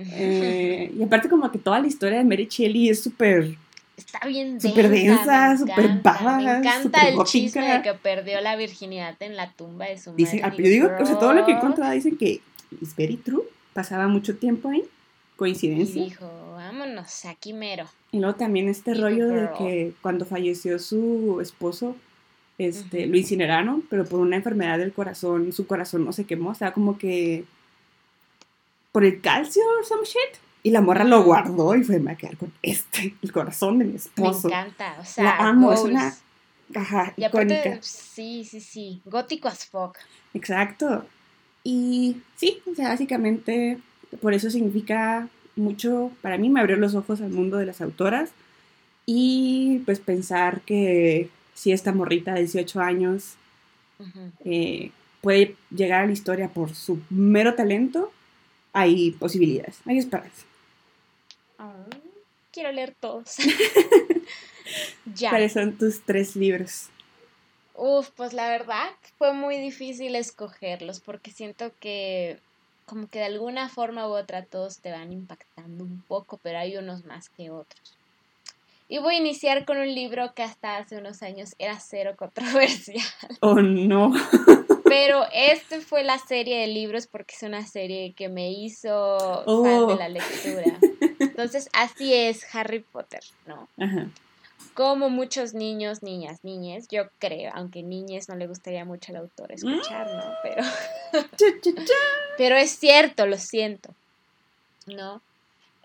Eh, 0.01 0.93
y 0.97 1.03
aparte 1.03 1.29
como 1.29 1.51
que 1.51 1.59
toda 1.59 1.81
la 1.81 1.89
historia 1.89 2.19
de 2.19 2.25
Mary 2.25 2.47
Shelley 2.49 2.89
es 2.89 3.03
súper... 3.03 3.57
Está 3.97 4.29
bien 4.29 4.61
Súper 4.61 4.89
densa, 4.91 5.57
súper 5.57 6.01
vaga. 6.05 6.37
Me 6.37 6.59
encanta 6.59 7.09
el 7.09 7.19
chisme 7.25 7.69
de 7.69 7.83
que 7.83 7.95
perdió 7.95 8.41
la 8.41 8.55
virginidad 8.55 9.17
en 9.19 9.35
la 9.35 9.51
tumba 9.51 9.87
de 9.87 9.99
su 9.99 10.13
madre. 10.13 10.41
Ah, 10.45 10.55
yo 10.57 10.63
digo, 10.63 10.89
o 11.01 11.05
sea, 11.05 11.19
todo 11.19 11.33
lo 11.33 11.45
que 11.45 11.51
he 11.51 11.57
encontrado 11.57 11.93
dicen 11.93 12.17
que 12.17 12.41
es 12.81 12.95
very 12.95 13.17
true. 13.17 13.43
Pasaba 13.73 14.07
mucho 14.07 14.37
tiempo 14.37 14.69
ahí. 14.69 14.85
Coincidencia. 15.35 16.01
Y 16.01 16.11
dijo, 16.11 16.31
vámonos, 16.53 17.25
aquí 17.25 17.53
mero. 17.53 17.87
Y 18.13 18.21
luego 18.21 18.37
también 18.37 18.69
este 18.69 18.95
rollo 18.95 19.27
de 19.27 19.51
que 19.59 19.95
cuando 20.01 20.25
falleció 20.25 20.79
su 20.79 21.41
esposo, 21.41 21.97
este, 22.59 23.07
lo 23.07 23.17
incineraron, 23.17 23.83
pero 23.89 24.05
por 24.05 24.21
una 24.21 24.37
enfermedad 24.37 24.79
del 24.79 24.93
corazón, 24.93 25.53
su 25.53 25.67
corazón 25.67 26.05
no 26.05 26.13
se 26.13 26.25
quemó, 26.25 26.51
o 26.51 26.55
sea, 26.55 26.73
como 26.73 26.99
que 26.99 27.45
por 28.93 29.05
el 29.05 29.21
calcio 29.21 29.63
o 29.81 29.85
some 29.85 30.05
shit. 30.05 30.41
Y 30.65 30.71
la 30.71 30.81
morra 30.81 31.05
lo 31.05 31.23
guardó 31.23 31.77
y 31.77 31.85
fue, 31.85 32.01
me 32.01 32.13
a 32.13 32.17
quedar 32.17 32.37
con 32.37 32.53
este, 32.63 33.15
el 33.23 33.33
corazón 33.33 33.79
de 33.79 33.85
mi 33.85 33.95
esposo. 33.95 34.49
Me 34.49 34.55
encanta, 34.55 34.97
o 35.01 35.05
sea, 35.05 35.25
la 35.25 35.37
amo, 35.37 35.73
es 35.73 35.81
una 35.81 36.15
ajá, 36.75 37.15
icónica. 37.17 37.79
sí, 37.81 38.45
sí, 38.45 38.61
sí, 38.61 39.01
gótico 39.05 39.49
as 39.49 39.65
fuck. 39.65 39.97
Exacto. 40.35 41.07
Y 41.63 42.17
sí, 42.37 42.61
o 42.71 42.75
sea, 42.75 42.89
básicamente 42.89 43.79
por 44.21 44.35
eso 44.35 44.51
significa 44.51 45.29
mucho, 45.55 46.11
para 46.23 46.39
mí 46.39 46.49
me 46.49 46.61
abrió 46.61 46.77
los 46.77 46.95
ojos 46.95 47.21
al 47.21 47.31
mundo 47.31 47.57
de 47.57 47.67
las 47.67 47.81
autoras 47.81 48.31
y 49.07 49.83
pues 49.85 50.01
pensar 50.01 50.61
que 50.63 51.31
si 51.59 51.73
esta 51.73 51.93
morrita 51.93 52.35
de 52.35 52.41
18 52.43 52.81
años 52.81 53.35
eh, 54.45 54.93
puede 55.21 55.57
llegar 55.71 56.05
a 56.05 56.07
la 56.07 56.13
historia 56.13 56.49
por 56.49 56.73
su 56.73 57.01
mero 57.11 57.57
talento, 57.57 58.13
hay 58.73 59.11
posibilidades, 59.11 59.81
hay 59.85 59.99
esperanza. 59.99 60.45
quiero 62.53 62.71
leer 62.71 62.95
todos. 63.01 63.39
ya. 65.17 65.31
¿Cuáles 65.31 65.55
son 65.55 65.77
tus 65.77 66.01
tres 66.03 66.37
libros? 66.37 66.91
Uf, 67.75 68.11
pues 68.11 68.35
la 68.35 68.49
verdad 68.49 68.91
fue 69.19 69.33
muy 69.33 69.57
difícil 69.59 70.15
escogerlos 70.15 71.01
porque 71.01 71.33
siento 71.33 71.73
que 71.81 72.39
como 72.87 73.09
que 73.09 73.19
de 73.19 73.25
alguna 73.25 73.69
forma 73.69 74.07
u 74.07 74.13
otra 74.13 74.45
todos 74.45 74.79
te 74.79 74.93
van 74.93 75.13
impactando 75.13 75.83
un 75.83 76.03
poco, 76.07 76.39
pero 76.41 76.59
hay 76.59 76.77
unos 76.77 77.05
más 77.05 77.29
que 77.31 77.51
otros. 77.51 77.99
Y 78.91 78.99
voy 78.99 79.17
a 79.17 79.19
iniciar 79.19 79.67
con 79.67 79.77
un 79.77 79.95
libro 79.95 80.33
que 80.35 80.43
hasta 80.43 80.79
hace 80.79 80.97
unos 80.97 81.23
años 81.23 81.55
era 81.59 81.79
cero 81.79 82.15
controversial. 82.17 83.05
Oh, 83.41 83.61
no. 83.61 84.13
Pero 84.85 85.27
este 85.33 85.81
fue 85.81 86.03
la 86.03 86.19
serie 86.19 86.61
de 86.61 86.67
libros 86.69 87.07
porque 87.07 87.35
es 87.35 87.43
una 87.43 87.67
serie 87.67 88.15
que 88.15 88.31
me 88.31 88.51
hizo 88.51 89.45
fan 89.45 89.87
de 89.87 89.95
oh. 89.95 89.97
la 89.97 90.09
lectura. 90.09 90.79
Entonces, 91.21 91.69
así 91.75 92.15
es 92.15 92.43
Harry 92.55 92.81
Potter, 92.81 93.21
¿no? 93.47 93.69
Ajá. 93.79 94.09
Como 94.73 95.11
muchos 95.11 95.55
niños, 95.55 96.03
niñas, 96.03 96.43
niñes, 96.43 96.89
yo 96.89 97.11
creo, 97.19 97.53
aunque 97.55 97.83
niñes 97.83 98.29
no 98.29 98.37
le 98.37 98.47
gustaría 98.47 98.85
mucho 98.85 99.13
al 99.13 99.19
autor 99.19 99.53
escuchar, 99.53 100.07
¿no? 100.07 100.35
Pero, 100.43 100.63
pero 102.39 102.57
es 102.57 102.71
cierto, 102.71 103.27
lo 103.27 103.37
siento, 103.37 103.91
¿no? 104.87 105.21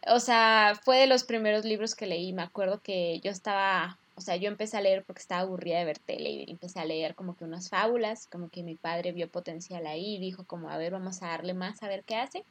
O 0.07 0.19
sea, 0.19 0.73
fue 0.83 0.99
de 0.99 1.07
los 1.07 1.23
primeros 1.23 1.65
libros 1.65 1.95
que 1.95 2.07
leí. 2.07 2.33
Me 2.33 2.41
acuerdo 2.41 2.81
que 2.81 3.19
yo 3.23 3.31
estaba, 3.31 3.97
o 4.15 4.21
sea, 4.21 4.35
yo 4.35 4.49
empecé 4.49 4.77
a 4.77 4.81
leer 4.81 5.03
porque 5.05 5.21
estaba 5.21 5.41
aburrida 5.41 5.79
de 5.79 5.85
ver 5.85 5.99
tele 5.99 6.29
y 6.29 6.51
empecé 6.51 6.79
a 6.79 6.85
leer 6.85 7.15
como 7.15 7.35
que 7.35 7.45
unas 7.45 7.69
fábulas, 7.69 8.27
como 8.27 8.49
que 8.49 8.63
mi 8.63 8.75
padre 8.75 9.11
vio 9.11 9.29
potencial 9.29 9.85
ahí 9.87 10.15
y 10.15 10.19
dijo 10.19 10.43
como, 10.45 10.69
a 10.69 10.77
ver, 10.77 10.91
vamos 10.91 11.21
a 11.21 11.27
darle 11.27 11.53
más, 11.53 11.83
a 11.83 11.87
ver 11.87 12.03
qué 12.03 12.15
hace. 12.15 12.43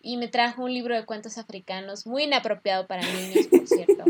Y 0.00 0.16
me 0.16 0.28
trajo 0.28 0.64
un 0.64 0.72
libro 0.72 0.94
de 0.94 1.04
cuentos 1.04 1.36
africanos 1.38 2.06
muy 2.06 2.24
inapropiado 2.24 2.86
para 2.86 3.02
niños, 3.02 3.46
por 3.48 3.66
cierto. 3.66 4.04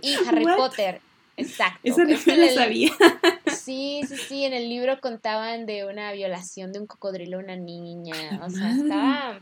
Y 0.00 0.14
Harry 0.28 0.44
Potter, 0.44 1.00
exacto. 1.36 1.80
Eso 1.84 2.04
no 2.04 2.10
lo 2.36 2.48
sabía. 2.48 2.90
Sí, 3.46 4.02
sí, 4.08 4.16
sí, 4.16 4.44
en 4.44 4.52
el 4.52 4.68
libro 4.68 5.00
contaban 5.00 5.64
de 5.64 5.86
una 5.86 6.12
violación 6.12 6.72
de 6.72 6.80
un 6.80 6.86
cocodrilo 6.86 7.38
a 7.38 7.40
una 7.40 7.56
niña. 7.56 8.40
O 8.44 8.50
sea, 8.50 8.72
estaba 8.72 9.40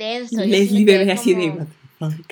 tenso. 0.00 0.44
Leslie 0.44 0.84
bebé 0.84 1.12
así 1.12 1.34
de 1.34 1.52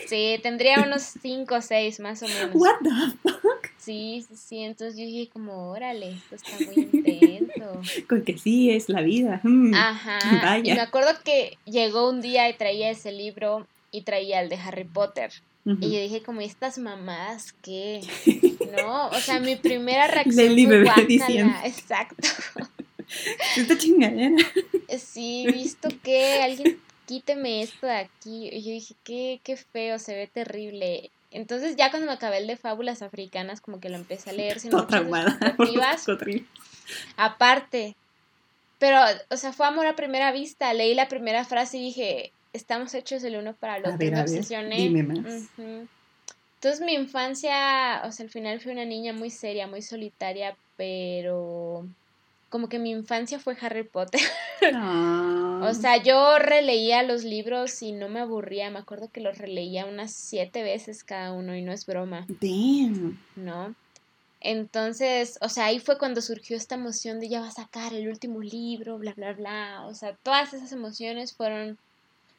Sí, 0.07 0.39
tendría 0.43 0.82
unos 0.82 1.03
5 1.20 1.55
o 1.55 1.61
6 1.61 2.01
más 2.01 2.23
o 2.23 2.27
menos. 2.27 2.51
What 2.55 2.77
the 2.82 2.90
fuck? 3.23 3.69
Sí, 3.77 4.24
sí, 4.27 4.36
sí. 4.36 4.59
Entonces 4.61 4.99
yo 4.99 5.05
dije 5.05 5.28
como, 5.31 5.70
órale, 5.70 6.12
esto 6.12 6.36
está 6.36 6.65
muy 6.65 6.89
intenso. 6.90 7.81
Con 8.09 8.23
que 8.23 8.39
sí, 8.39 8.70
es 8.70 8.89
la 8.89 9.03
vida. 9.03 9.40
Mm, 9.43 9.74
Ajá. 9.74 10.19
Vaya. 10.43 10.73
Y 10.73 10.74
me 10.74 10.81
acuerdo 10.81 11.11
que 11.23 11.59
llegó 11.66 12.09
un 12.09 12.23
día 12.23 12.49
y 12.49 12.55
traía 12.55 12.90
ese 12.90 13.12
libro 13.12 13.66
y 13.90 14.03
traía 14.03 14.40
el 14.40 14.49
de 14.49 14.57
Harry 14.57 14.85
Potter. 14.85 15.31
Y 15.81 15.93
yo 15.93 16.01
dije 16.01 16.23
como, 16.23 16.40
estas 16.40 16.78
mamás 16.78 17.53
qué? 17.61 18.01
¿No? 18.81 19.09
O 19.09 19.16
sea, 19.16 19.39
mi 19.39 19.55
primera 19.55 20.07
reacción 20.07 20.55
fue 20.55 20.82
guácala. 20.82 21.62
Exacto. 21.66 22.27
Esta 23.55 23.77
chingadera. 23.77 24.36
Sí, 24.99 25.47
visto 25.53 25.90
que 26.03 26.40
alguien 26.40 26.78
quíteme 27.09 27.62
esto 27.62 27.86
de 27.86 27.97
aquí. 27.97 28.51
Y 28.52 28.62
yo 28.62 28.70
dije, 28.70 28.94
qué, 29.02 29.40
qué 29.43 29.56
feo, 29.56 29.98
se 29.98 30.14
ve 30.14 30.26
terrible. 30.26 31.10
Entonces 31.30 31.74
ya 31.76 31.90
cuando 31.90 32.06
me 32.06 32.12
acabé 32.12 32.39
el 32.39 32.47
de 32.47 32.56
fábulas 32.56 33.02
africanas, 33.02 33.60
como 33.60 33.80
que 33.80 33.89
lo 33.89 33.97
empecé 33.97 34.30
a 34.30 34.35
leer 34.35 34.60
sin 34.60 34.70
muchas 34.72 35.02
expectativas. 35.02 36.06
Aparte. 37.16 37.97
Pero, 38.78 38.98
o 39.30 39.36
sea, 39.36 39.52
fue 39.52 39.66
amor 39.66 39.86
a 39.86 39.97
primera 39.97 40.30
vista. 40.32 40.72
Leí 40.74 40.94
la 40.94 41.09
primera 41.09 41.44
frase 41.44 41.78
y 41.78 41.86
dije, 41.86 42.32
estamos 42.52 42.94
hechos 42.94 43.24
el 43.24 43.36
uno 43.36 43.55
para 43.55 43.78
el 43.78 43.86
otro. 43.86 43.98
me 43.98 44.20
obsesioné. 44.20 44.86
Entonces 44.86 46.80
mi 46.80 46.93
infancia, 46.93 48.02
o 48.05 48.12
sea, 48.12 48.24
al 48.24 48.30
final 48.30 48.60
fui 48.60 48.72
una 48.72 48.85
niña 48.85 49.12
muy 49.12 49.30
seria, 49.30 49.66
muy 49.66 49.80
solitaria, 49.80 50.56
pero 50.76 51.86
como 52.49 52.69
que 52.69 52.79
mi 52.79 52.91
infancia 52.91 53.39
fue 53.39 53.57
Harry 53.61 53.85
Potter. 53.85 54.20
Ah. 54.75 55.61
o 55.62 55.73
sea, 55.73 56.03
yo 56.03 56.37
releía 56.41 57.05
los 57.05 57.23
libros 57.23 57.81
y 57.81 57.93
no 57.93 58.09
me 58.09 58.19
aburría. 58.19 58.70
Me 58.70 58.81
acuerdo 58.81 59.09
que 59.09 59.20
los 59.20 59.39
releía 59.39 59.87
unas 59.87 60.12
siete 60.12 60.65
veces 60.65 61.05
cada 61.05 61.33
uno 61.33 61.55
y 61.55 61.62
no 61.62 61.70
es 61.70 61.87
broma. 61.87 62.27
Damn. 62.41 63.20
¿No? 63.37 63.77
Entonces, 64.41 65.39
o 65.41 65.49
sea, 65.49 65.66
ahí 65.66 65.79
fue 65.79 65.97
cuando 65.97 66.20
surgió 66.20 66.57
esta 66.57 66.75
emoción 66.75 67.20
de 67.20 67.29
ya 67.29 67.41
va 67.41 67.49
a 67.49 67.53
sacar 67.53 67.95
el 67.95 68.09
último 68.09 68.41
libro, 68.41 68.99
bla, 68.99 69.12
bla, 69.15 69.33
bla. 69.33 69.87
O 69.87 69.95
sea, 69.95 70.15
todas 70.23 70.53
esas 70.55 70.73
emociones 70.73 71.35
fueron, 71.35 71.79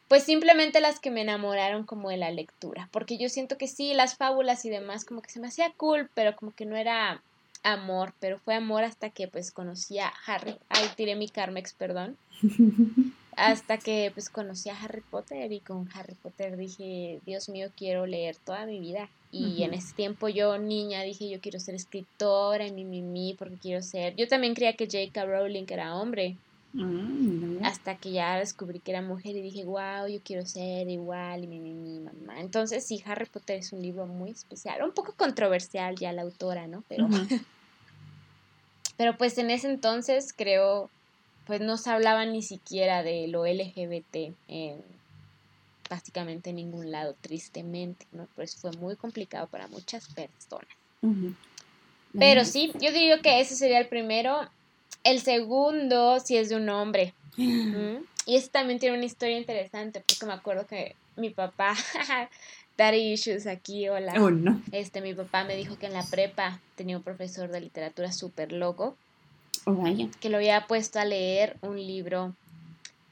pues 0.08 0.24
simplemente 0.24 0.82
las 0.82 1.00
que 1.00 1.12
me 1.12 1.22
enamoraron 1.22 1.86
como 1.86 2.10
de 2.10 2.18
la 2.18 2.32
lectura. 2.32 2.90
Porque 2.92 3.18
yo 3.18 3.30
siento 3.30 3.58
que 3.58 3.68
sí, 3.68 3.94
las 3.94 4.16
fábulas 4.16 4.66
y 4.66 4.70
demás, 4.70 5.06
como 5.06 5.22
que 5.22 5.30
se 5.30 5.40
me 5.40 5.48
hacía 5.48 5.72
cool, 5.78 6.10
pero 6.14 6.36
como 6.36 6.52
que 6.52 6.66
no 6.66 6.76
era 6.76 7.22
amor, 7.64 8.14
pero 8.20 8.38
fue 8.40 8.56
amor 8.56 8.84
hasta 8.84 9.10
que 9.10 9.28
pues 9.28 9.52
conocí 9.52 10.00
a 10.00 10.12
Harry, 10.26 10.56
ay, 10.70 10.90
tiré 10.96 11.16
mi 11.16 11.30
Carmex, 11.30 11.74
perdón, 11.74 12.18
hasta 13.36 13.78
que 13.78 14.12
pues 14.14 14.30
conocí 14.30 14.70
a 14.70 14.80
Harry 14.80 15.02
Potter 15.02 15.52
y 15.52 15.60
con 15.60 15.90
Harry 15.94 16.16
Potter 16.16 16.58
dije, 16.58 17.20
Dios 17.26 17.50
mío, 17.50 17.70
quiero 17.76 18.06
leer 18.06 18.36
toda 18.36 18.66
mi 18.66 18.80
vida. 18.80 19.10
Y 19.32 19.62
en 19.62 19.76
ese 19.76 19.94
tiempo 19.94 20.28
yo, 20.28 20.58
niña, 20.58 21.04
dije, 21.04 21.30
yo 21.30 21.40
quiero 21.40 21.60
ser 21.60 21.76
escritora 21.76 22.66
y 22.66 22.72
mi, 22.72 22.84
mi, 22.84 23.04
mi, 23.04 23.36
porque 23.36 23.58
quiero 23.58 23.84
ser... 23.84 24.16
Yo 24.16 24.28
también 24.28 24.56
creía 24.56 24.74
que 24.74 24.88
J.K. 24.88 25.24
Rowling 25.24 25.66
era 25.70 25.96
hombre. 25.96 26.36
Mm, 26.74 27.64
hasta 27.64 27.98
que 27.98 28.12
ya 28.12 28.38
descubrí 28.38 28.80
que 28.80 28.92
era 28.92 29.02
mujer 29.02 29.36
y 29.36 29.42
dije, 29.42 29.66
wow, 29.66 30.08
yo 30.08 30.20
quiero 30.24 30.46
ser 30.46 30.88
igual 30.90 31.44
y 31.44 31.48
mi, 31.48 31.60
mi, 31.60 31.74
mi 31.74 32.00
mamá. 32.00 32.40
Entonces 32.40 32.86
sí, 32.86 33.04
Harry 33.06 33.26
Potter 33.26 33.58
es 33.58 33.74
un 33.74 33.82
libro 33.82 34.06
muy 34.06 34.32
especial, 34.32 34.84
un 34.84 34.92
poco 34.92 35.14
controversial 35.14 35.96
ya 35.96 36.14
la 36.14 36.22
autora, 36.22 36.68
¿no? 36.68 36.84
Pero, 36.88 37.08
pero 38.98 39.18
pues 39.18 39.38
en 39.38 39.50
ese 39.50 39.70
entonces 39.70 40.34
creo, 40.34 40.90
pues 41.46 41.62
no 41.62 41.78
se 41.78 41.90
hablaba 41.90 42.26
ni 42.26 42.42
siquiera 42.44 43.04
de 43.04 43.28
lo 43.28 43.46
LGBT 43.46 44.34
en 44.48 44.84
básicamente 45.90 46.52
en 46.52 46.58
ningún 46.58 46.92
lado, 46.92 47.16
tristemente, 47.20 48.06
¿no? 48.12 48.28
Pues 48.36 48.56
fue 48.56 48.72
muy 48.74 48.96
complicado 48.96 49.48
para 49.48 49.68
muchas 49.68 50.08
personas. 50.14 50.70
Pero 52.18 52.46
sí, 52.46 52.72
yo 52.80 52.92
digo 52.92 53.22
que 53.22 53.40
ese 53.40 53.56
sería 53.56 53.80
el 53.80 53.88
primero. 53.88 54.48
El 55.04 55.22
segundo, 55.22 56.20
si 56.20 56.38
es 56.38 56.50
de 56.50 56.56
un 56.56 56.70
hombre. 56.70 57.14
Y 58.26 58.36
este 58.36 58.52
también 58.52 58.78
tiene 58.78 58.96
una 58.96 59.06
historia 59.06 59.40
interesante, 59.40 60.04
porque 60.08 60.24
me 60.28 60.34
acuerdo 60.34 60.68
que 60.68 60.96
mi 61.16 61.32
papá, 61.32 61.74
daddy 62.78 63.14
issues 63.14 63.48
aquí, 63.48 63.90
hola. 63.90 64.14
Oh, 64.22 64.30
no. 64.30 64.62
Este, 64.72 65.02
mi 65.02 65.16
papá 65.16 65.46
me 65.46 65.56
dijo 65.56 65.80
que 65.80 65.88
en 65.88 65.94
la 65.94 66.04
prepa 66.04 66.60
tenía 66.76 66.98
un 66.98 67.02
profesor 67.02 67.50
de 67.50 67.60
literatura 67.60 68.12
súper 68.12 68.52
loco. 68.52 68.96
Oh, 69.66 69.74
vaya. 69.74 70.10
Que 70.20 70.30
lo 70.30 70.38
había 70.38 70.68
puesto 70.68 71.00
a 71.00 71.06
leer 71.06 71.58
un 71.62 71.78
libro 71.78 72.36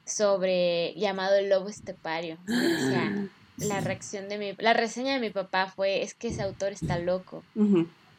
sobre 0.06 0.94
llamado 0.94 1.36
El 1.36 1.50
Lobo 1.50 1.68
Estepario. 1.68 2.38
la 3.58 3.82
reacción 3.82 4.30
de 4.30 4.38
mi, 4.38 4.54
la 4.60 4.74
reseña 4.74 5.14
de 5.14 5.20
mi 5.20 5.32
papá 5.32 5.66
fue, 5.76 6.04
es 6.04 6.14
que 6.14 6.28
ese 6.28 6.44
autor 6.44 6.74
está 6.74 7.00
loco. 7.00 7.44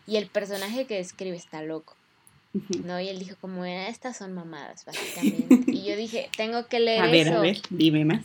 Y 0.07 0.16
el 0.16 0.27
personaje 0.27 0.86
que 0.86 0.97
describe 0.97 1.36
está 1.36 1.62
loco. 1.62 1.95
¿No? 2.85 3.01
Y 3.01 3.09
él 3.09 3.19
dijo 3.19 3.37
como, 3.41 3.65
estas 3.65 4.16
son 4.16 4.33
mamadas, 4.33 4.85
básicamente. 4.85 5.70
y 5.70 5.85
yo 5.85 5.97
dije, 5.97 6.29
tengo 6.37 6.66
que 6.66 6.81
leer 6.81 7.03
a 7.03 7.07
ver, 7.07 7.27
eso. 7.29 7.37
A 7.37 7.41
ver, 7.41 7.59
dime 7.70 8.05
más. 8.05 8.25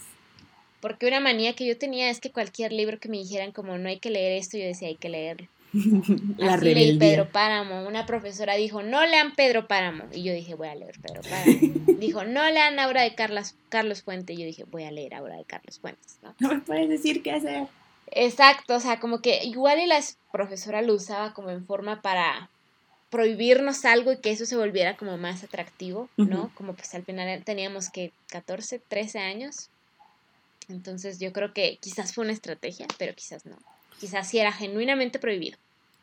porque 0.81 1.07
una 1.07 1.19
manía 1.19 1.53
que 1.53 1.65
yo 1.65 1.77
tenía 1.77 2.09
es 2.09 2.19
que 2.19 2.31
cualquier 2.31 2.71
libro 2.73 2.99
que 2.99 3.09
me 3.09 3.17
dijeran 3.17 3.51
como 3.51 3.77
no 3.77 3.89
hay 3.89 3.99
que 3.99 4.09
leer 4.09 4.33
esto, 4.33 4.57
yo 4.57 4.65
decía 4.65 4.87
hay 4.87 4.95
que 4.95 5.09
leerlo. 5.09 5.47
La 6.37 6.53
Así 6.53 6.73
leí 6.73 6.97
Pedro 6.99 7.29
Páramo. 7.29 7.87
Una 7.87 8.05
profesora 8.05 8.55
dijo, 8.55 8.83
no 8.83 9.05
lean 9.07 9.33
Pedro 9.35 9.67
Páramo. 9.67 10.03
Y 10.11 10.21
yo 10.23 10.31
dije, 10.31 10.53
voy 10.53 10.67
a 10.67 10.75
leer 10.75 10.95
Pedro 11.01 11.21
Páramo. 11.21 11.97
dijo, 11.99 12.23
no 12.25 12.47
lean 12.49 12.79
Aura 12.79 13.01
de 13.01 13.15
Carlos, 13.15 13.55
Carlos 13.69 14.03
Fuente. 14.03 14.33
Y 14.33 14.37
yo 14.37 14.45
dije, 14.45 14.65
voy 14.65 14.83
a 14.83 14.91
leer 14.91 15.15
Aura 15.15 15.35
de 15.35 15.45
Carlos 15.45 15.79
Fuentes. 15.79 16.19
¿no? 16.21 16.35
no 16.39 16.49
me 16.49 16.61
puedes 16.61 16.89
decir 16.89 17.23
qué 17.23 17.31
hacer. 17.31 17.67
Exacto, 18.15 18.75
o 18.75 18.79
sea, 18.79 18.99
como 18.99 19.21
que 19.21 19.43
igual 19.43 19.79
y 19.79 19.87
la 19.87 19.99
profesora 20.31 20.81
lo 20.83 20.93
usaba 20.93 21.33
como 21.33 21.49
en 21.49 21.65
forma 21.65 22.01
para 22.01 22.49
prohibirnos 23.13 23.85
algo 23.85 24.11
y 24.11 24.17
que 24.17 24.31
eso 24.31 24.47
se 24.47 24.57
volviera 24.57 24.97
como 24.97 25.19
más 25.19 25.43
atractivo, 25.43 26.09
¿no? 26.17 26.51
Como 26.55 26.73
pues 26.73 26.95
al 26.95 27.05
final 27.05 27.43
teníamos 27.43 27.91
que 27.91 28.11
14, 28.29 28.79
13 28.79 29.19
años. 29.19 29.69
Entonces 30.67 31.19
yo 31.19 31.31
creo 31.31 31.53
que 31.53 31.77
quizás 31.79 32.15
fue 32.15 32.23
una 32.23 32.33
estrategia, 32.33 32.87
pero 32.97 33.13
quizás 33.13 33.45
no. 33.45 33.55
Quizás 33.99 34.27
sí 34.27 34.39
era 34.39 34.51
genuinamente 34.51 35.19
prohibido. 35.19 35.59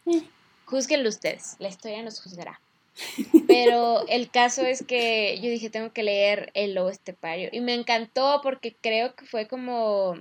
Eh. 0.07 0.23
Júzguenlo 0.66 1.09
ustedes, 1.09 1.57
la 1.59 1.66
historia 1.66 2.01
nos 2.05 2.23
juzgará. 2.23 2.61
Pero 3.49 4.07
el 4.07 4.31
caso 4.31 4.62
es 4.62 4.85
que 4.85 5.41
yo 5.43 5.51
dije, 5.51 5.69
tengo 5.69 5.93
que 5.93 6.05
leer 6.05 6.53
El 6.55 6.74
Lobo 6.74 6.91
Estepario. 6.91 7.49
Y 7.51 7.61
me 7.61 7.74
encantó 7.74 8.41
porque 8.41 8.77
creo 8.81 9.16
que 9.16 9.27
fue 9.27 9.49
como 9.49 10.15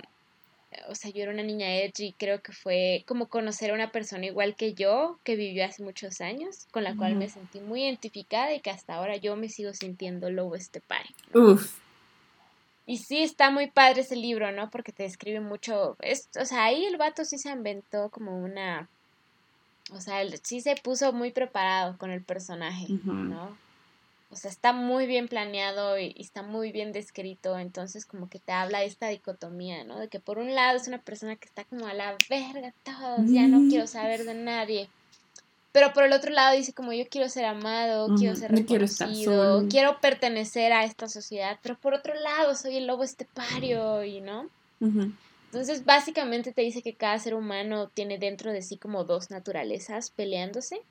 o 0.88 0.94
sea, 0.94 1.10
yo 1.10 1.22
era 1.22 1.32
una 1.32 1.42
niña 1.42 1.74
edgy 1.76 2.06
y 2.06 2.12
creo 2.12 2.42
que 2.42 2.52
fue 2.52 3.04
como 3.06 3.28
conocer 3.28 3.70
a 3.70 3.74
una 3.74 3.90
persona 3.90 4.26
igual 4.26 4.54
que 4.54 4.74
yo, 4.74 5.18
que 5.24 5.36
vivió 5.36 5.64
hace 5.64 5.82
muchos 5.82 6.20
años, 6.20 6.66
con 6.70 6.84
la 6.84 6.96
cual 6.96 7.16
me 7.16 7.28
sentí 7.28 7.60
muy 7.60 7.84
identificada 7.84 8.54
y 8.54 8.60
que 8.60 8.70
hasta 8.70 8.94
ahora 8.94 9.16
yo 9.16 9.36
me 9.36 9.48
sigo 9.48 9.72
sintiendo 9.74 10.30
lobo 10.30 10.54
estepario. 10.54 11.14
Uf. 11.34 11.78
Y 12.86 12.98
sí, 12.98 13.22
está 13.22 13.50
muy 13.50 13.68
padre 13.68 14.00
ese 14.02 14.16
libro, 14.16 14.50
¿no? 14.52 14.70
Porque 14.70 14.92
te 14.92 15.04
describe 15.04 15.40
mucho, 15.40 15.96
es, 16.00 16.28
o 16.40 16.44
sea, 16.44 16.64
ahí 16.64 16.84
el 16.84 16.96
vato 16.96 17.24
sí 17.24 17.38
se 17.38 17.50
inventó 17.50 18.08
como 18.10 18.36
una, 18.38 18.88
o 19.92 20.00
sea, 20.00 20.22
él 20.22 20.40
sí 20.42 20.60
se 20.60 20.74
puso 20.76 21.12
muy 21.12 21.30
preparado 21.30 21.96
con 21.98 22.10
el 22.10 22.22
personaje, 22.22 22.86
¿no? 23.04 23.56
O 24.32 24.36
sea, 24.36 24.50
está 24.50 24.72
muy 24.72 25.06
bien 25.06 25.26
planeado 25.26 25.98
y, 25.98 26.14
está 26.18 26.42
muy 26.42 26.70
bien 26.70 26.92
descrito, 26.92 27.58
entonces 27.58 28.06
como 28.06 28.28
que 28.28 28.38
te 28.38 28.52
habla 28.52 28.80
de 28.80 28.86
esta 28.86 29.08
dicotomía, 29.08 29.84
¿no? 29.84 29.98
De 29.98 30.08
que 30.08 30.20
por 30.20 30.38
un 30.38 30.54
lado 30.54 30.76
es 30.76 30.86
una 30.86 30.98
persona 30.98 31.34
que 31.36 31.48
está 31.48 31.64
como 31.64 31.86
a 31.86 31.94
la 31.94 32.16
verga 32.28 32.72
todos, 32.84 33.28
ya 33.28 33.48
no 33.48 33.68
quiero 33.68 33.86
saber 33.88 34.24
de 34.24 34.34
nadie. 34.34 34.88
Pero 35.72 35.92
por 35.92 36.04
el 36.04 36.12
otro 36.12 36.30
lado 36.32 36.56
dice 36.56 36.72
como 36.72 36.92
yo 36.92 37.04
quiero 37.08 37.28
ser 37.28 37.44
amado, 37.44 38.14
quiero 38.16 38.36
ser 38.36 38.52
reconocido, 38.52 39.66
quiero, 39.68 40.00
pertenecer 40.00 40.72
a 40.72 40.84
esta 40.84 41.08
sociedad, 41.08 41.58
pero 41.62 41.76
por 41.78 41.94
otro 41.94 42.14
lado 42.14 42.54
soy 42.54 42.76
el 42.76 42.86
lobo 42.86 43.02
estepario 43.02 44.04
y 44.04 44.20
no. 44.20 44.48
Entonces 44.80 45.84
básicamente 45.84 46.52
te 46.52 46.62
dice 46.62 46.82
que 46.82 46.94
cada 46.94 47.18
ser 47.18 47.34
humano 47.34 47.88
tiene 47.88 48.18
dentro 48.18 48.52
de 48.52 48.62
sí 48.62 48.76
como 48.76 49.04
dos 49.04 49.30
naturalezas 49.30 50.10
peleándose 50.10 50.82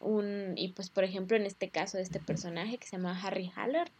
un, 0.00 0.54
y 0.56 0.68
pues 0.68 0.90
por 0.90 1.04
ejemplo 1.04 1.36
en 1.36 1.46
este 1.46 1.68
caso 1.70 1.96
de 1.96 2.02
este 2.02 2.20
personaje 2.20 2.78
que 2.78 2.86
se 2.86 2.96
llama 2.96 3.20
Harry 3.22 3.50
Haller, 3.54 3.90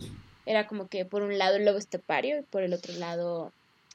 era 0.47 0.67
como 0.67 0.89
que 0.89 1.05
por 1.05 1.23
un 1.23 1.39
lado 1.39 1.57
el 1.57 1.65
lobo 1.65 1.79
estepario 1.79 2.39
y 2.39 2.43
por 2.43 2.63
el 2.63 2.73
otro 2.73 2.95
lado 2.95 3.53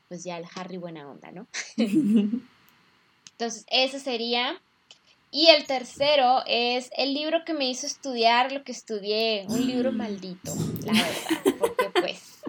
pues 0.07 0.23
ya 0.23 0.37
el 0.37 0.45
Harry 0.55 0.77
buena 0.77 1.09
onda, 1.09 1.31
¿no? 1.31 1.47
Entonces 1.77 3.65
ese 3.69 3.99
sería... 3.99 4.61
Y 5.35 5.47
el 5.47 5.65
tercero 5.65 6.43
es 6.45 6.91
el 6.95 7.15
libro 7.15 7.43
que 7.43 7.55
me 7.55 7.67
hizo 7.67 7.87
estudiar 7.87 8.51
lo 8.51 8.63
que 8.63 8.71
estudié, 8.71 9.47
un 9.49 9.65
libro 9.65 9.91
maldito, 9.91 10.53
la 10.85 10.93
verdad, 10.93 11.55
porque 11.57 11.89
pues 11.99 12.39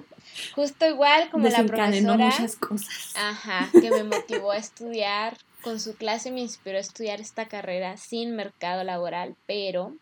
justo 0.55 0.87
igual 0.87 1.31
como 1.31 1.49
la 1.49 1.65
profesora 1.65 2.27
muchas 2.27 2.57
cosas. 2.57 3.15
Ajá, 3.17 3.71
que 3.73 3.91
me 3.91 4.05
motivó 4.05 4.51
a 4.51 4.59
estudiar 4.59 5.39
con 5.65 5.81
su 5.81 5.97
clase 5.97 6.31
me 6.31 6.43
inspiró 6.43 6.77
a 6.77 6.83
estudiar 6.83 7.23
esta 7.23 7.49
carrera 7.49 7.97
sin 7.97 8.37
mercado 8.37 8.85
laboral, 8.85 9.35
pero 9.47 9.97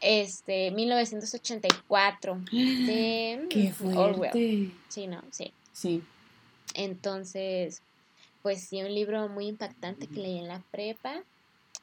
este 0.00 0.70
1984 0.70 2.40
de 2.52 3.46
Qué 3.50 3.74
Orwell. 3.96 4.72
Sí, 4.88 5.08
no, 5.08 5.22
sí. 5.32 5.52
Sí. 5.72 6.02
Entonces, 6.74 7.82
pues 8.42 8.68
sí, 8.68 8.80
un 8.80 8.94
libro 8.94 9.28
muy 9.28 9.48
impactante 9.48 10.06
que 10.06 10.20
leí 10.20 10.38
en 10.38 10.46
la 10.46 10.62
prepa 10.70 11.20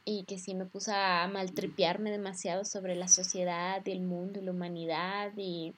y 0.06 0.23
que 0.23 0.38
sí 0.38 0.56
me 0.56 0.65
puso 0.65 0.94
a 0.94 1.27
maltripearme 1.27 2.10
demasiado 2.10 2.64
sobre 2.64 2.95
la 2.95 3.10
sociedad 3.10 3.82
y 3.86 3.91
el 3.91 4.02
mundo 4.02 4.40
y 4.40 4.45
la 4.45 4.52
humanidad 4.52 5.32
y 5.36 5.73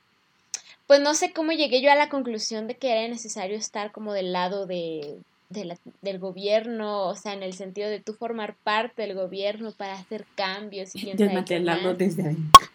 pues 0.86 1.02
no 1.02 1.16
sé 1.16 1.34
cómo 1.34 1.52
llegué 1.54 1.82
yo 1.82 1.92
a 1.92 1.96
la 1.96 2.10
conclusión 2.10 2.68
de 2.68 2.76
que 2.78 2.92
era 2.92 3.08
necesario 3.08 3.58
estar 3.58 3.92
como 3.92 4.14
del 4.14 4.32
lado 4.32 4.66
de 4.66 5.18
del 5.50 6.20
gobierno, 6.20 7.08
o 7.08 7.16
sea, 7.16 7.34
en 7.34 7.44
el 7.44 7.54
sentido 7.54 7.90
de 7.90 8.00
tú 8.00 8.14
formar 8.14 8.56
parte 8.56 9.04
del 9.04 9.16
gobierno 9.16 9.72
para 9.72 9.94
hacer 9.94 10.26
cambios 10.36 10.96
y 10.96 11.12
Desmantelarlo 11.14 11.94
desde 11.94 12.24
adentro. 12.24 12.68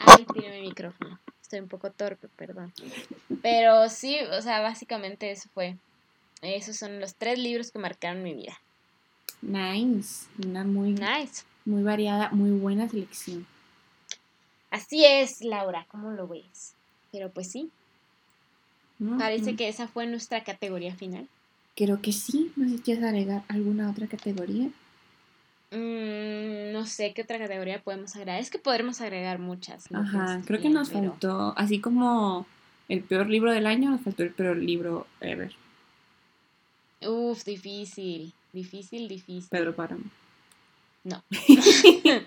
Ay, 0.00 0.26
tiene 0.32 0.60
mi 0.60 0.68
micrófono. 0.68 1.18
Estoy 1.40 1.60
un 1.60 1.68
poco 1.68 1.90
torpe, 1.90 2.28
perdón. 2.36 2.72
Pero 3.40 3.88
sí, 3.88 4.18
o 4.36 4.42
sea, 4.42 4.60
básicamente 4.60 5.30
eso 5.30 5.48
fue. 5.54 5.76
Esos 6.42 6.76
son 6.76 7.00
los 7.00 7.14
tres 7.14 7.38
libros 7.38 7.70
que 7.70 7.78
marcaron 7.78 8.22
mi 8.22 8.34
vida. 8.34 8.60
Nice. 9.40 10.26
Una 10.44 10.64
muy, 10.64 10.92
nice. 10.92 11.44
muy 11.64 11.82
variada, 11.82 12.30
muy 12.32 12.50
buena 12.50 12.88
selección. 12.88 13.46
Así 14.70 15.04
es, 15.04 15.40
Laura, 15.42 15.86
¿cómo 15.90 16.10
lo 16.10 16.28
ves? 16.28 16.74
Pero 17.10 17.30
pues 17.30 17.50
sí. 17.50 17.70
Parece 19.18 19.56
que 19.56 19.68
esa 19.68 19.86
fue 19.86 20.06
nuestra 20.06 20.42
categoría 20.42 20.94
final. 20.94 21.28
Creo 21.78 22.02
que 22.02 22.10
sí. 22.10 22.50
No 22.56 22.68
sé 22.68 22.78
si 22.78 22.82
quieres 22.82 23.04
agregar 23.04 23.44
alguna 23.46 23.88
otra 23.88 24.08
categoría. 24.08 24.66
Mm, 25.70 26.72
no 26.72 26.84
sé 26.86 27.14
qué 27.14 27.22
otra 27.22 27.38
categoría 27.38 27.80
podemos 27.80 28.16
agregar. 28.16 28.40
Es 28.40 28.50
que 28.50 28.58
podremos 28.58 29.00
agregar 29.00 29.38
muchas. 29.38 29.84
Ajá, 29.94 30.42
creo 30.44 30.60
que 30.60 30.70
nos 30.70 30.90
faltó, 30.90 31.54
así 31.56 31.78
como 31.78 32.46
el 32.88 33.04
peor 33.04 33.28
libro 33.28 33.52
del 33.52 33.68
año, 33.68 33.90
nos 33.92 34.00
faltó 34.00 34.24
el 34.24 34.32
peor 34.32 34.56
libro 34.56 35.06
ever. 35.20 35.52
Uf, 37.06 37.44
difícil. 37.44 38.32
Difícil, 38.52 39.06
difícil. 39.06 39.48
Pedro 39.48 39.76
Páramo. 39.76 40.02
No. 41.04 41.22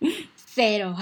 Cero. 0.46 0.96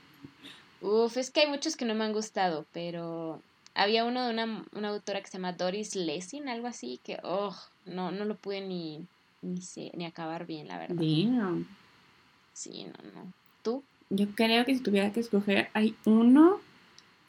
Uf, 0.82 1.16
es 1.16 1.32
que 1.32 1.40
hay 1.40 1.48
muchos 1.48 1.76
que 1.76 1.84
no 1.84 1.96
me 1.96 2.04
han 2.04 2.12
gustado, 2.12 2.64
pero 2.72 3.42
había 3.78 4.04
uno 4.04 4.26
de 4.26 4.32
una, 4.32 4.64
una 4.72 4.88
autora 4.88 5.20
que 5.20 5.28
se 5.28 5.38
llama 5.38 5.52
Doris 5.52 5.94
Lessing, 5.94 6.48
algo 6.48 6.66
así, 6.66 6.98
que, 7.04 7.18
oh, 7.22 7.56
no, 7.86 8.10
no 8.10 8.24
lo 8.24 8.34
pude 8.34 8.60
ni, 8.60 9.06
ni, 9.40 9.60
ni 9.94 10.04
acabar 10.04 10.46
bien, 10.46 10.66
la 10.66 10.78
verdad. 10.78 10.96
Bien. 10.96 11.66
Sí, 12.52 12.86
no, 12.86 13.10
no. 13.14 13.32
¿Tú? 13.62 13.84
Yo 14.10 14.26
creo 14.34 14.64
que 14.64 14.74
si 14.74 14.80
tuviera 14.82 15.12
que 15.12 15.20
escoger, 15.20 15.68
hay 15.74 15.94
uno 16.04 16.60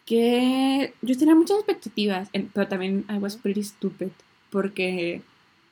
que 0.07 0.91
yo 1.03 1.17
tenía 1.17 1.35
muchas 1.35 1.57
expectativas, 1.57 2.30
pero 2.53 2.67
también 2.67 3.05
I 3.09 3.19
was 3.19 3.38
pretty 3.38 3.63
stupid, 3.63 4.09
porque 4.49 5.21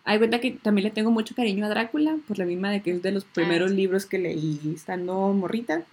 hay 0.03 0.19
cuenta 0.19 0.39
que 0.39 0.51
también 0.51 0.83
le 0.83 0.91
tengo 0.91 1.09
mucho 1.09 1.33
cariño 1.33 1.65
a 1.65 1.69
Drácula, 1.69 2.17
por 2.27 2.37
la 2.37 2.45
misma 2.45 2.69
de 2.69 2.83
que 2.83 2.91
es 2.91 3.01
de 3.01 3.11
los 3.11 3.23
ah, 3.23 3.29
primeros 3.33 3.71
libros 3.71 4.05
que 4.05 4.19
leí 4.19 4.59
estando 4.75 5.33
morrita. 5.33 5.85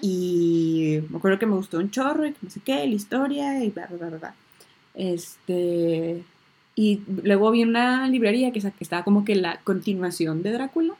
Y 0.00 1.00
me 1.08 1.18
acuerdo 1.18 1.38
que 1.38 1.46
me 1.46 1.54
gustó 1.54 1.78
un 1.78 1.90
chorro 1.90 2.26
y 2.26 2.32
que 2.32 2.38
no 2.42 2.50
sé 2.50 2.60
qué, 2.64 2.74
la 2.74 2.94
historia 2.94 3.64
y 3.64 3.70
bla, 3.70 3.86
bla, 3.86 4.08
bla, 4.08 4.18
bla. 4.18 4.34
Este. 4.94 6.22
Y 6.74 7.00
luego 7.22 7.50
vi 7.50 7.62
una 7.62 8.08
librería 8.08 8.52
que, 8.52 8.58
estaba 8.80 9.04
como 9.04 9.24
que 9.24 9.34
la 9.34 9.60
continuación 9.64 10.42
de 10.42 10.52
Drácula 10.52 10.94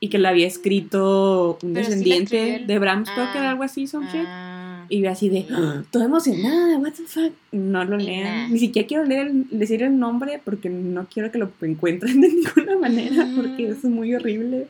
y 0.00 0.08
que 0.08 0.18
la 0.18 0.30
había 0.30 0.46
escrito 0.46 1.58
un 1.62 1.74
descendiente 1.74 2.64
de 2.66 2.78
Bram 2.78 3.06
Stoker, 3.06 3.42
ah, 3.42 3.50
algo 3.50 3.62
así, 3.62 3.86
son 3.86 4.04
ah. 4.04 4.86
Y 4.88 5.00
vi 5.00 5.06
así 5.06 5.28
de, 5.28 5.46
¡Ah! 5.50 5.82
toda 5.90 6.04
emocionada, 6.04 6.78
what 6.78 6.92
the 6.92 7.04
fuck. 7.04 7.32
No 7.52 7.84
lo 7.84 7.96
lean. 7.96 8.52
Ni 8.52 8.58
siquiera 8.58 8.86
quiero 8.86 9.04
leer, 9.04 9.32
decir 9.32 9.82
el 9.82 9.98
nombre 9.98 10.40
porque 10.44 10.68
no 10.70 11.06
quiero 11.06 11.30
que 11.32 11.38
lo 11.38 11.50
encuentren 11.62 12.20
de 12.20 12.28
ninguna 12.28 12.76
manera 12.78 13.28
porque 13.34 13.68
es 13.68 13.84
muy 13.84 14.14
horrible. 14.14 14.66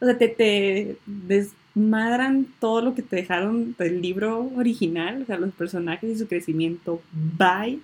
O 0.00 0.06
sea, 0.06 0.18
te, 0.18 0.28
te 0.28 0.96
madran 1.74 2.46
todo 2.60 2.80
lo 2.80 2.94
que 2.94 3.02
te 3.02 3.16
dejaron 3.16 3.74
del 3.78 4.00
libro 4.00 4.50
original, 4.56 5.22
o 5.22 5.26
sea, 5.26 5.38
los 5.38 5.52
personajes 5.52 6.10
y 6.10 6.18
su 6.18 6.28
crecimiento. 6.28 7.02
Bye. 7.12 7.80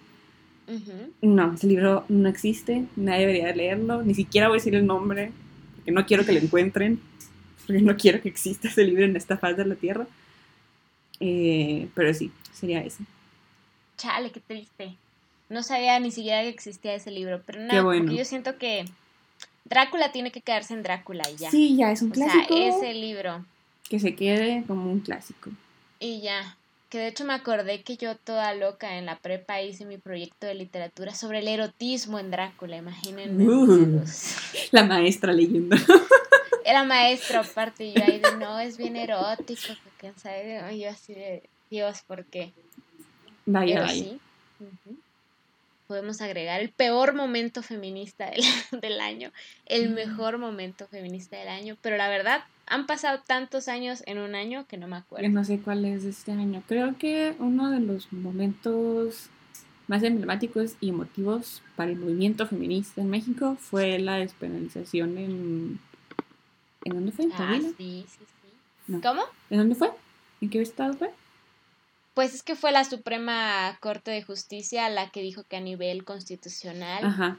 No, 1.21 1.55
ese 1.55 1.67
libro 1.67 2.05
no 2.09 2.29
existe, 2.29 2.85
nadie 2.95 3.27
debería 3.27 3.53
leerlo, 3.53 4.03
ni 4.03 4.15
siquiera 4.15 4.47
voy 4.47 4.57
a 4.57 4.61
decir 4.61 4.77
el 4.77 4.87
nombre, 4.87 5.33
porque 5.75 5.91
no 5.91 6.07
quiero 6.07 6.25
que 6.25 6.33
lo 6.33 6.39
encuentren, 6.39 7.01
porque 7.67 7.83
no 7.83 7.97
quiero 7.97 8.23
que 8.23 8.29
exista 8.29 8.69
ese 8.69 8.85
libro 8.85 9.05
en 9.05 9.17
esta 9.17 9.37
faz 9.37 9.57
de 9.57 9.65
la 9.67 9.75
Tierra. 9.75 10.07
Eh, 11.19 11.89
pero 11.93 12.15
sí, 12.15 12.31
sería 12.53 12.83
ese. 12.83 13.03
Chale, 13.97 14.31
qué 14.31 14.39
triste. 14.39 14.95
No 15.49 15.65
sabía 15.65 15.99
ni 15.99 16.13
siquiera 16.13 16.43
que 16.43 16.51
existía 16.51 16.95
ese 16.95 17.11
libro, 17.11 17.43
pero 17.45 17.59
nada, 17.61 17.83
porque 17.83 18.15
yo 18.15 18.25
siento 18.25 18.57
que 18.57 18.85
Drácula 19.65 20.13
tiene 20.13 20.31
que 20.31 20.41
quedarse 20.41 20.75
en 20.75 20.85
Drácula 20.85 21.29
y 21.29 21.37
ya. 21.37 21.51
Sí, 21.51 21.77
ya 21.77 21.91
es 21.91 22.01
un 22.01 22.11
clásico. 22.11 22.55
O 22.55 22.57
sea, 22.57 22.77
ese 22.77 22.95
libro 22.95 23.45
que 23.91 23.99
se 23.99 24.15
quede 24.15 24.63
como 24.67 24.91
un 24.91 25.01
clásico. 25.01 25.51
Y 25.99 26.23
ya. 26.23 26.57
Que 26.89 26.99
de 26.99 27.09
hecho 27.09 27.25
me 27.25 27.35
acordé 27.35 27.83
que 27.83 27.97
yo 27.97 28.17
toda 28.17 28.55
loca 28.55 28.97
en 28.97 29.07
la 29.07 29.19
prepa 29.19 29.61
hice 29.61 29.85
mi 29.85 29.99
proyecto 29.99 30.47
de 30.47 30.55
literatura 30.55 31.15
sobre 31.15 31.41
el 31.41 31.49
erotismo 31.49 32.19
en 32.19 32.31
Drácula, 32.31 32.77
imagínense. 32.77 33.45
Uh, 33.45 34.03
la 34.73 34.85
maestra 34.85 35.33
leyendo. 35.33 35.77
Era 36.65 36.85
maestra 36.85 37.41
aparte 37.41 37.85
y 37.85 37.95
yo 37.95 38.03
ahí 38.05 38.21
de 38.21 38.37
no, 38.39 38.59
es 38.61 38.77
bien 38.77 38.97
erótico, 38.97 39.75
quién 39.99 40.17
sabe, 40.19 40.75
y 40.75 40.81
yo 40.81 40.91
así 40.91 41.15
de 41.15 41.43
Dios, 41.71 42.03
¿por 42.07 42.25
qué? 42.25 42.53
Vaya, 43.47 43.83
vaya. 43.83 43.93
Sí, 43.93 44.21
podemos 45.87 46.21
agregar 46.21 46.61
el 46.61 46.71
peor 46.71 47.15
momento 47.15 47.63
feminista 47.63 48.31
del, 48.31 48.43
del 48.81 49.01
año, 49.01 49.33
el 49.67 49.91
mejor 49.91 50.39
momento 50.39 50.87
feminista 50.87 51.37
del 51.37 51.49
año, 51.49 51.77
pero 51.83 51.97
la 51.97 52.09
verdad 52.09 52.45
han 52.71 52.87
pasado 52.87 53.21
tantos 53.27 53.69
años 53.69 54.03
en 54.07 54.19
un 54.19 54.35
año 54.35 54.67
que 54.67 54.79
no 54.79 54.87
me 54.87 54.97
acuerdo. 54.97 55.29
No 55.29 55.45
sé 55.45 55.59
cuál 55.59 55.85
es 55.85 56.05
este 56.05 56.31
año. 56.33 56.63
Creo 56.69 56.97
que 56.97 57.35
uno 57.41 57.69
de 57.69 57.81
los 57.81 58.13
momentos 58.13 59.29
más 59.89 60.05
emblemáticos 60.05 60.77
y 60.81 60.91
emotivos 60.91 61.63
para 61.75 61.91
el 61.91 61.99
movimiento 61.99 62.47
feminista 62.47 63.01
en 63.01 63.11
México 63.11 63.57
fue 63.61 63.99
la 63.99 64.17
despenalización 64.17 65.19
en... 65.19 65.81
¿En 66.85 66.95
dónde 66.95 67.13
fue? 67.13 67.25
¿En 67.25 67.33
ah, 67.33 67.59
sí, 67.77 68.07
sí, 68.09 68.25
sí. 68.87 69.01
¿Cómo? 69.03 69.23
¿En 69.51 69.59
dónde 69.59 69.75
fue? 69.75 69.91
¿En 70.41 70.49
qué 70.49 70.63
estado 70.63 70.95
fue? 70.95 71.11
Pues 72.15 72.35
es 72.35 72.45
que 72.45 72.55
fue 72.55 72.71
la 72.71 72.85
Suprema 72.85 73.77
Corte 73.81 74.13
de 74.13 74.23
Justicia 74.23 74.89
la 74.89 75.11
que 75.11 75.23
dijo 75.23 75.43
que 75.43 75.57
a 75.57 75.61
nivel 75.61 76.05
constitucional 76.05 77.37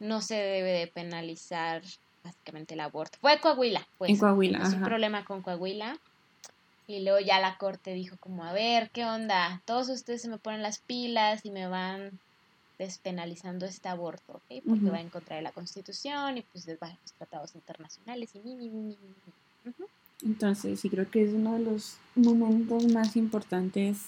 no 0.00 0.20
se 0.20 0.34
debe 0.34 0.70
de 0.70 0.86
penalizar 0.86 1.82
básicamente 2.24 2.74
el 2.74 2.80
aborto. 2.80 3.18
Fue 3.20 3.38
Coahuila, 3.40 3.86
pues. 3.98 4.10
En 4.10 4.18
Coahuila, 4.18 4.58
ajá. 4.58 4.76
un 4.76 4.82
problema 4.82 5.24
con 5.24 5.42
Coahuila. 5.42 5.98
Y 6.86 7.04
luego 7.04 7.20
ya 7.20 7.38
la 7.38 7.56
corte 7.56 7.94
dijo 7.94 8.16
como, 8.18 8.44
a 8.44 8.52
ver, 8.52 8.90
¿qué 8.90 9.04
onda? 9.04 9.62
Todos 9.64 9.88
ustedes 9.90 10.22
se 10.22 10.28
me 10.28 10.38
ponen 10.38 10.62
las 10.62 10.78
pilas 10.78 11.44
y 11.44 11.50
me 11.50 11.68
van 11.68 12.18
despenalizando 12.80 13.66
este 13.66 13.88
aborto, 13.88 14.32
¿ok? 14.32 14.62
Porque 14.66 14.90
va 14.90 15.00
en 15.00 15.10
contra 15.10 15.36
de 15.36 15.42
la 15.42 15.52
Constitución 15.52 16.38
y 16.38 16.42
pues 16.42 16.64
de 16.64 16.78
los 16.80 17.12
tratados 17.18 17.54
internacionales 17.54 18.30
y 18.34 18.38
mi, 18.38 18.96
Entonces, 20.24 20.80
sí 20.80 20.88
creo 20.88 21.08
que 21.10 21.22
es 21.22 21.32
uno 21.32 21.52
de 21.52 21.60
los 21.60 21.98
momentos 22.16 22.86
más 22.86 23.16
importantes 23.16 24.06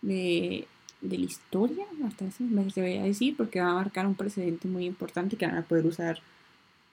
de, 0.00 0.66
de 1.02 1.18
la 1.18 1.24
historia, 1.24 1.84
hasta 2.06 2.24
así 2.24 2.44
me 2.44 2.64
debería 2.64 3.02
decir, 3.02 3.36
porque 3.36 3.60
va 3.60 3.72
a 3.72 3.74
marcar 3.74 4.06
un 4.06 4.14
precedente 4.14 4.66
muy 4.68 4.86
importante 4.86 5.36
que 5.36 5.46
van 5.46 5.58
a 5.58 5.62
poder 5.62 5.86
usar 5.86 6.20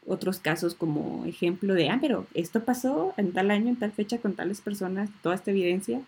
otros 0.07 0.39
casos 0.39 0.75
como 0.75 1.25
ejemplo 1.25 1.73
de, 1.73 1.89
ah, 1.89 1.97
pero 1.99 2.27
esto 2.33 2.63
pasó 2.63 3.13
en 3.17 3.33
tal 3.33 3.51
año, 3.51 3.69
en 3.69 3.75
tal 3.75 3.91
fecha, 3.91 4.19
con 4.19 4.35
tales 4.35 4.61
personas, 4.61 5.09
toda 5.21 5.35
esta 5.35 5.51
evidencia. 5.51 6.01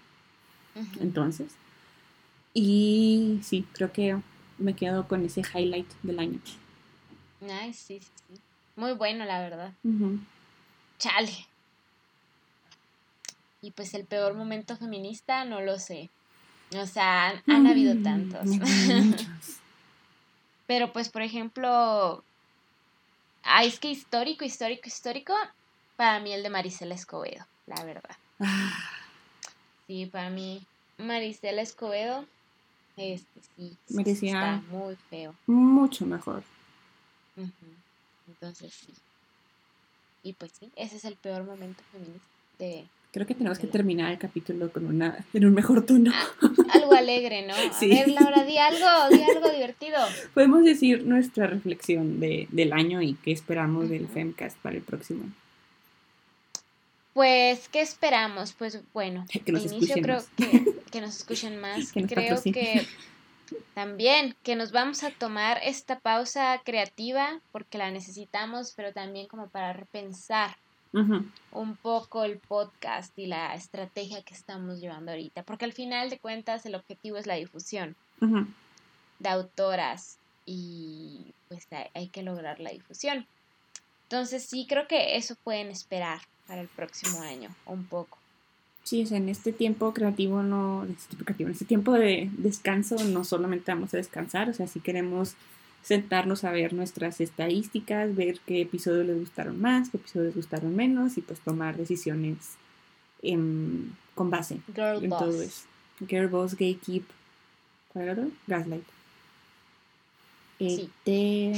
Entonces, 0.99 1.47
y 2.53 3.39
sí, 3.43 3.65
creo 3.73 3.91
que 3.91 4.17
me 4.57 4.75
quedo 4.75 5.07
con 5.07 5.25
ese 5.25 5.41
highlight 5.41 5.91
del 6.03 6.19
año. 6.19 6.39
Ay, 7.41 7.73
sí, 7.73 7.99
sí, 7.99 8.11
sí. 8.27 8.41
Muy 8.75 8.93
bueno, 8.93 9.25
la 9.25 9.39
verdad. 9.39 9.73
Chale. 10.99 11.47
Y 13.61 13.71
pues 13.71 13.93
el 13.95 14.05
peor 14.05 14.35
momento 14.35 14.77
feminista, 14.77 15.45
no 15.45 15.61
lo 15.61 15.79
sé. 15.79 16.09
O 16.75 16.85
sea, 16.85 17.41
han, 17.47 17.67
habido 17.67 17.95
mm, 17.95 18.03
tantos. 18.03 18.47
Pero 20.67 20.91
pues, 20.93 21.09
por 21.09 21.21
ejemplo, 21.21 22.23
Ah, 23.49 23.63
es 23.63 23.79
que 23.79 23.89
histórico, 23.89 24.43
histórico, 24.43 24.87
histórico, 24.87 25.33
para 25.95 26.19
mí 26.19 26.33
el 26.33 26.43
de 26.43 26.49
Marisela 26.49 26.95
Escobedo, 26.95 27.45
la 27.65 27.83
verdad. 27.83 28.15
Ah. 28.39 28.77
Sí, 29.87 30.05
para 30.05 30.29
mí 30.29 30.65
Marisela 30.97 31.61
Escobedo, 31.61 32.25
este 32.97 33.23
sí, 33.55 34.27
está 34.27 34.61
muy 34.69 34.95
feo. 35.09 35.33
Mucho 35.45 36.05
mejor. 36.05 36.43
Entonces 38.27 38.73
sí. 38.73 38.93
Y 40.23 40.33
pues 40.33 40.51
sí, 40.59 40.69
ese 40.75 40.97
es 40.97 41.05
el 41.05 41.15
peor 41.15 41.43
momento 41.43 41.81
feminista 41.91 42.27
de, 42.59 42.85
Creo 43.11 43.25
que 43.25 43.33
tenemos 43.33 43.57
que 43.57 43.67
terminar 43.67 44.11
el 44.11 44.17
capítulo 44.17 44.71
con 44.71 44.85
una, 44.85 45.25
en 45.33 45.45
un 45.45 45.53
mejor 45.53 45.85
tono. 45.85 46.11
Ah, 46.13 46.29
algo 46.73 46.93
alegre, 46.93 47.47
¿no? 47.47 47.53
A 47.55 47.79
ver, 47.79 48.09
Laura, 48.09 48.43
di 48.43 48.57
algo, 48.57 49.15
di 49.15 49.23
algo 49.23 49.49
divertido. 49.49 49.97
Podemos 50.33 50.63
decir 50.63 51.03
nuestra 51.03 51.47
reflexión 51.47 52.19
de, 52.19 52.47
del 52.51 52.73
año 52.73 53.01
y 53.01 53.15
qué 53.15 53.31
esperamos 53.31 53.89
del 53.89 54.07
Femcast 54.07 54.57
para 54.57 54.75
el 54.75 54.81
próximo. 54.81 55.25
Pues, 57.13 57.69
¿qué 57.69 57.81
esperamos? 57.81 58.53
Pues 58.53 58.79
bueno, 58.93 59.25
que 59.45 59.51
nos 59.51 59.65
inicio 59.65 59.95
creo 60.01 60.23
que, 60.35 60.75
que, 60.91 61.01
nos 61.01 61.17
escuchen 61.17 61.59
más. 61.59 61.91
creo 61.93 62.41
que 62.43 62.85
también 63.73 64.35
que 64.43 64.55
nos 64.55 64.71
vamos 64.71 65.03
a 65.03 65.11
tomar 65.11 65.59
esta 65.63 65.99
pausa 65.99 66.61
creativa 66.63 67.39
porque 67.51 67.77
la 67.77 67.89
necesitamos, 67.89 68.73
pero 68.75 68.93
también 68.93 69.27
como 69.27 69.47
para 69.49 69.73
repensar 69.73 70.57
un 71.51 71.75
poco 71.75 72.23
el 72.23 72.37
podcast 72.37 73.17
y 73.17 73.27
la 73.27 73.53
estrategia 73.55 74.21
que 74.23 74.33
estamos 74.33 74.79
llevando 74.79 75.11
ahorita, 75.11 75.43
porque 75.43 75.65
al 75.65 75.73
final 75.73 76.09
de 76.09 76.19
cuentas 76.19 76.65
el 76.65 76.75
objetivo 76.75 77.17
es 77.17 77.27
la 77.27 77.35
difusión 77.35 77.95
de 79.19 79.29
autoras 79.29 80.17
y 80.45 81.33
pues 81.49 81.67
hay 81.93 82.07
que 82.07 82.23
lograr 82.23 82.59
la 82.59 82.71
difusión. 82.71 83.25
Entonces 84.03 84.43
sí 84.43 84.65
creo 84.67 84.87
que 84.87 85.17
eso 85.17 85.35
pueden 85.43 85.67
esperar 85.67 86.21
para 86.47 86.61
el 86.61 86.67
próximo 86.67 87.21
año, 87.21 87.49
un 87.65 87.85
poco. 87.85 88.17
Sí, 88.83 89.05
en 89.11 89.27
este 89.27 89.51
tiempo 89.51 89.93
creativo 89.93 90.43
no, 90.43 90.85
en 90.85 90.95
este 91.51 91.65
tiempo 91.65 91.91
de 91.93 92.29
descanso 92.37 92.95
no 93.03 93.25
solamente 93.25 93.73
vamos 93.73 93.93
a 93.93 93.97
descansar, 93.97 94.49
o 94.49 94.53
sea, 94.53 94.67
si 94.67 94.79
queremos 94.79 95.35
sentarnos 95.87 96.43
a 96.43 96.51
ver 96.51 96.73
nuestras 96.73 97.21
estadísticas, 97.21 98.13
ver 98.13 98.41
qué 98.45 98.59
episodios 98.59 99.05
les 99.05 99.19
gustaron 99.19 99.61
más, 99.61 99.89
qué 99.89 99.95
episodios 99.95 100.27
les 100.27 100.35
gustaron 100.35 100.75
menos 100.75 101.17
y 101.17 101.21
pues 101.21 101.39
tomar 101.39 101.77
decisiones 101.77 102.55
con 104.13 104.29
base 104.29 104.59
en 104.75 105.09
todo 105.09 105.41
eso. 105.41 105.63
Girl 106.05 106.27
Boss, 106.27 106.51
Gatekeep, 106.55 107.03
¿cuál 107.93 108.09
era? 108.09 108.27
Gaslight. 108.47 108.83
Este, 110.59 111.53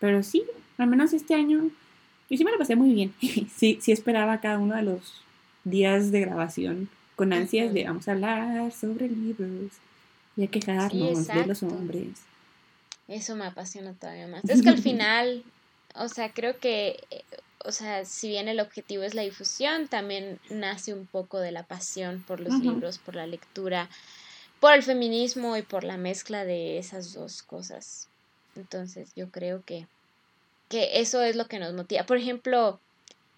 pero 0.00 0.22
sí, 0.22 0.44
al 0.76 0.88
menos 0.88 1.14
este 1.14 1.34
año 1.34 1.70
yo 2.28 2.36
sí 2.36 2.44
me 2.44 2.52
lo 2.52 2.58
pasé 2.58 2.76
muy 2.76 2.92
bien. 2.92 3.14
sí, 3.56 3.78
sí 3.80 3.90
esperaba 3.90 4.42
cada 4.42 4.58
uno 4.58 4.76
de 4.76 4.82
los 4.82 5.22
días 5.64 6.10
de 6.10 6.20
grabación 6.20 6.90
con 7.16 7.32
ansias 7.32 7.72
de 7.72 7.84
vamos 7.84 8.06
a 8.06 8.12
hablar 8.12 8.70
sobre 8.70 9.08
libros 9.08 9.70
y 10.36 10.44
a 10.44 10.46
quejarnos 10.48 11.26
de 11.26 11.46
los 11.46 11.62
hombres. 11.62 12.31
Eso 13.12 13.36
me 13.36 13.44
apasiona 13.44 13.92
todavía 13.92 14.26
más. 14.26 14.42
Es 14.48 14.62
que 14.62 14.70
al 14.70 14.78
final, 14.78 15.44
o 15.94 16.08
sea, 16.08 16.32
creo 16.32 16.58
que, 16.58 16.98
eh, 17.10 17.24
o 17.62 17.70
sea, 17.70 18.06
si 18.06 18.28
bien 18.28 18.48
el 18.48 18.58
objetivo 18.58 19.02
es 19.02 19.14
la 19.14 19.20
difusión, 19.20 19.86
también 19.86 20.40
nace 20.48 20.94
un 20.94 21.06
poco 21.06 21.38
de 21.38 21.52
la 21.52 21.64
pasión 21.64 22.24
por 22.26 22.40
los 22.40 22.58
libros, 22.58 22.96
por 22.96 23.14
la 23.14 23.26
lectura, 23.26 23.90
por 24.60 24.72
el 24.72 24.82
feminismo 24.82 25.58
y 25.58 25.62
por 25.62 25.84
la 25.84 25.98
mezcla 25.98 26.46
de 26.46 26.78
esas 26.78 27.12
dos 27.12 27.42
cosas. 27.42 28.08
Entonces, 28.56 29.10
yo 29.14 29.28
creo 29.28 29.62
que, 29.62 29.86
que 30.70 31.00
eso 31.00 31.20
es 31.20 31.36
lo 31.36 31.48
que 31.48 31.58
nos 31.58 31.74
motiva. 31.74 32.04
Por 32.04 32.16
ejemplo, 32.16 32.80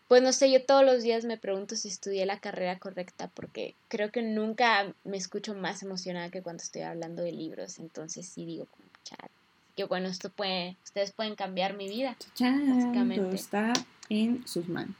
pues 0.07 0.23
no 0.23 0.33
sé, 0.33 0.53
yo 0.53 0.65
todos 0.65 0.85
los 0.85 1.03
días 1.03 1.25
me 1.25 1.37
pregunto 1.37 1.75
si 1.75 1.89
estudié 1.89 2.27
la 2.27 2.39
carrera 2.39 2.79
correcta 2.79 3.29
porque 3.35 3.75
creo 3.89 4.13
que 4.13 4.23
nunca 4.23 4.95
me 5.03 5.17
escucho 5.17 5.53
más 5.53 5.83
emocionada 5.83 6.31
que 6.31 6.43
cuando 6.43 6.63
estoy 6.63 6.83
hablando 6.83 7.25
de 7.25 7.33
libros. 7.33 7.81
Entonces 7.81 8.29
sí 8.29 8.47
digo, 8.47 8.67
como, 8.67 8.89
chat 9.03 9.31
que 9.77 9.85
bueno, 9.85 10.09
esto 10.09 10.31
puede, 10.31 10.77
ustedes 10.85 11.13
pueden 11.13 11.35
cambiar 11.35 11.77
mi 11.77 11.89
vida. 11.89 12.17
básicamente. 12.39 13.35
está 13.35 13.73
en 14.09 14.47
sus 14.47 14.69
manos. 14.69 14.95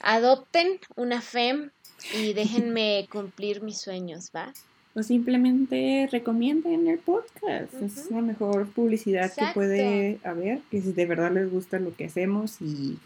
Adopten 0.00 0.78
una 0.96 1.20
FEM 1.20 1.70
y 2.14 2.32
déjenme 2.32 3.06
cumplir 3.12 3.62
mis 3.62 3.80
sueños, 3.80 4.30
¿va? 4.34 4.52
O 4.94 5.02
simplemente 5.02 6.08
recomienden 6.10 6.88
el 6.88 6.98
podcast. 6.98 7.72
Es 7.74 8.10
la 8.10 8.22
mejor 8.22 8.68
publicidad 8.68 9.32
que 9.32 9.46
puede 9.54 10.18
haber, 10.24 10.60
que 10.70 10.82
si 10.82 10.92
de 10.92 11.06
verdad 11.06 11.30
les 11.30 11.50
gusta 11.50 11.78
lo 11.78 11.94
que 11.94 12.06
hacemos 12.06 12.60
y 12.60 12.98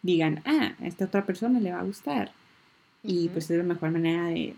digan, 0.00 0.42
ah, 0.46 0.72
a 0.80 0.86
esta 0.86 1.04
otra 1.04 1.26
persona 1.26 1.60
le 1.60 1.72
va 1.72 1.80
a 1.80 1.84
gustar. 1.84 2.32
Y 3.02 3.28
pues 3.28 3.50
es 3.50 3.58
la 3.58 3.64
mejor 3.64 3.90
manera 3.90 4.28
de 4.28 4.54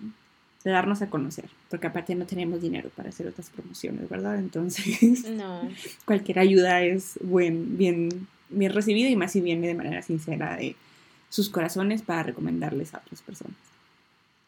de 0.64 0.70
darnos 0.70 1.02
a 1.02 1.10
conocer, 1.10 1.50
porque 1.68 1.86
aparte 1.86 2.14
no 2.14 2.26
tenemos 2.26 2.62
dinero 2.62 2.88
para 2.96 3.10
hacer 3.10 3.26
otras 3.26 3.50
promociones, 3.50 4.08
¿verdad? 4.08 4.38
Entonces, 4.38 5.24
no. 5.30 5.68
cualquier 6.06 6.38
ayuda 6.38 6.82
es 6.82 7.18
buen, 7.22 7.76
bien, 7.76 8.26
bien 8.48 8.72
recibida 8.72 9.10
y 9.10 9.16
más 9.16 9.32
si 9.32 9.42
viene 9.42 9.66
de 9.66 9.74
manera 9.74 10.00
sincera 10.00 10.56
de 10.56 10.74
sus 11.28 11.50
corazones 11.50 12.00
para 12.00 12.22
recomendarles 12.22 12.94
a 12.94 12.98
otras 12.98 13.20
personas. 13.20 13.56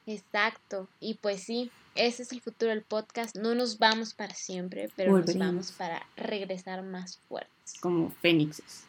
Exacto, 0.06 0.88
y 1.00 1.14
pues 1.14 1.42
sí, 1.42 1.70
ese 1.94 2.22
es 2.22 2.32
el 2.32 2.40
futuro 2.40 2.70
del 2.70 2.82
podcast. 2.82 3.36
No 3.36 3.54
nos 3.54 3.78
vamos 3.78 4.14
para 4.14 4.34
siempre, 4.34 4.88
pero 4.96 5.18
nos 5.18 5.36
vamos 5.36 5.72
para 5.72 6.06
regresar 6.16 6.82
más 6.82 7.18
fuertes. 7.28 7.74
Como 7.80 8.10
fénixes. 8.22 8.84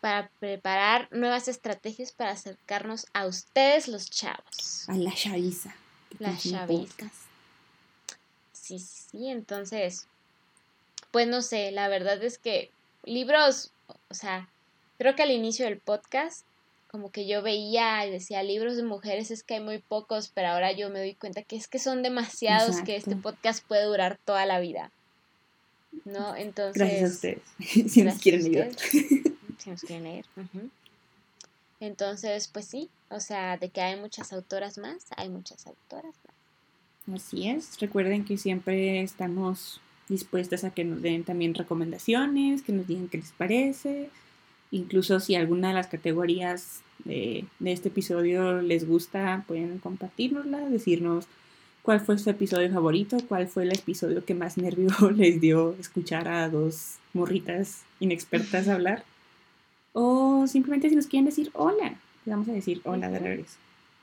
Para 0.00 0.30
preparar 0.38 1.08
nuevas 1.10 1.48
estrategias 1.48 2.12
para 2.12 2.32
acercarnos 2.32 3.06
a 3.12 3.26
ustedes, 3.26 3.88
los 3.88 4.08
chavos. 4.08 4.88
A 4.88 4.94
la 4.94 5.12
chaviza 5.12 5.74
las 6.18 6.42
chavistas. 6.42 7.12
sí, 8.52 8.78
sí, 8.78 9.28
entonces, 9.28 10.06
pues 11.10 11.26
no 11.26 11.42
sé, 11.42 11.70
la 11.70 11.88
verdad 11.88 12.22
es 12.22 12.38
que 12.38 12.70
libros, 13.04 13.72
o 14.08 14.14
sea, 14.14 14.48
creo 14.98 15.14
que 15.16 15.22
al 15.22 15.30
inicio 15.30 15.64
del 15.64 15.78
podcast 15.78 16.44
como 16.90 17.12
que 17.12 17.26
yo 17.26 17.40
veía 17.40 18.04
y 18.04 18.10
decía 18.10 18.42
libros 18.42 18.76
de 18.76 18.82
mujeres 18.82 19.30
es 19.30 19.44
que 19.44 19.54
hay 19.54 19.60
muy 19.60 19.78
pocos, 19.78 20.30
pero 20.34 20.48
ahora 20.48 20.72
yo 20.72 20.90
me 20.90 20.98
doy 20.98 21.14
cuenta 21.14 21.42
que 21.42 21.54
es 21.54 21.68
que 21.68 21.78
son 21.78 22.02
demasiados 22.02 22.80
que 22.82 22.96
este 22.96 23.14
podcast 23.14 23.64
puede 23.64 23.84
durar 23.84 24.18
toda 24.24 24.44
la 24.44 24.58
vida. 24.58 24.90
¿No? 26.04 26.34
Entonces. 26.34 26.74
Gracias 26.74 27.02
a 27.02 27.14
ustedes. 27.14 27.42
si 27.92 28.02
nos 28.02 28.18
quieren 28.18 28.50
leer. 28.50 28.76
Si 28.76 29.70
nos 29.70 29.82
quieren 29.82 30.04
leer. 30.04 30.24
Entonces, 31.78 32.48
pues 32.48 32.64
sí, 32.64 32.90
o 33.10 33.20
sea, 33.20 33.56
de 33.56 33.68
que 33.68 33.80
hay 33.80 34.00
muchas 34.00 34.32
autoras 34.32 34.78
más, 34.78 35.06
hay 35.16 35.28
muchas 35.28 35.66
autoras 35.66 36.14
más. 36.24 37.20
Así 37.22 37.48
es. 37.48 37.78
Recuerden 37.80 38.24
que 38.24 38.38
siempre 38.38 39.02
estamos 39.02 39.80
dispuestas 40.08 40.64
a 40.64 40.70
que 40.70 40.84
nos 40.84 41.02
den 41.02 41.24
también 41.24 41.54
recomendaciones, 41.54 42.62
que 42.62 42.72
nos 42.72 42.86
digan 42.86 43.08
qué 43.08 43.18
les 43.18 43.32
parece 43.32 44.10
Incluso 44.70 45.18
si 45.18 45.34
alguna 45.34 45.68
de 45.68 45.74
las 45.74 45.88
categorías 45.88 46.80
de, 47.04 47.44
este 47.64 47.88
episodio 47.88 48.62
les 48.62 48.86
gusta, 48.86 49.44
pueden 49.48 49.78
compartirnosla, 49.78 50.68
decirnos 50.68 51.26
cuál 51.82 52.00
fue 52.00 52.18
su 52.18 52.30
episodio 52.30 52.70
favorito, 52.70 53.16
cuál 53.26 53.48
fue 53.48 53.64
el 53.64 53.72
episodio 53.72 54.24
que 54.24 54.34
más 54.34 54.58
nervio 54.58 54.90
les 55.14 55.40
dio 55.40 55.74
escuchar 55.80 56.28
a 56.28 56.48
dos 56.48 56.98
morritas 57.14 57.82
inexpertas 57.98 58.68
hablar. 58.68 59.04
O 59.92 60.46
simplemente 60.46 60.88
si 60.88 60.94
nos 60.94 61.08
quieren 61.08 61.26
decir 61.26 61.50
hola, 61.54 61.94
vamos 62.24 62.48
a 62.48 62.52
decir 62.52 62.80
hola 62.84 63.08
de 63.08 63.18
regreso, 63.18 63.58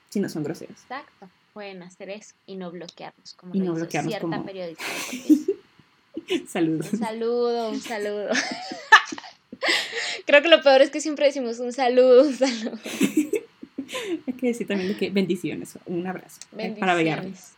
si 0.09 0.19
no 0.19 0.29
son 0.29 0.43
groseros. 0.43 0.81
Exacto, 0.81 1.29
pueden 1.53 1.83
hacer 1.83 2.09
eso 2.09 2.35
y 2.45 2.55
no 2.55 2.71
bloquearnos 2.71 3.33
como 3.33 3.55
y 3.55 3.59
no 3.59 3.73
bloquearnos 3.73 4.11
cierta 4.11 4.27
como... 4.27 4.45
periodista. 4.45 4.83
Saludos. 6.47 6.91
Un 6.93 6.99
saludo, 6.99 7.69
un 7.69 7.79
saludo. 7.79 8.29
Creo 10.25 10.41
que 10.41 10.49
lo 10.49 10.61
peor 10.61 10.81
es 10.81 10.89
que 10.89 10.99
siempre 10.99 11.25
decimos 11.25 11.59
un 11.59 11.71
saludo, 11.71 12.27
un 12.27 12.35
saludo. 12.35 12.77
Hay 14.27 14.33
que 14.33 14.47
decir 14.47 14.67
también 14.67 14.97
que 14.97 15.09
bendiciones, 15.09 15.77
un 15.85 16.05
abrazo. 16.05 16.39
Eh, 16.57 16.75
para 16.77 16.95
Bendiciones. 16.95 17.53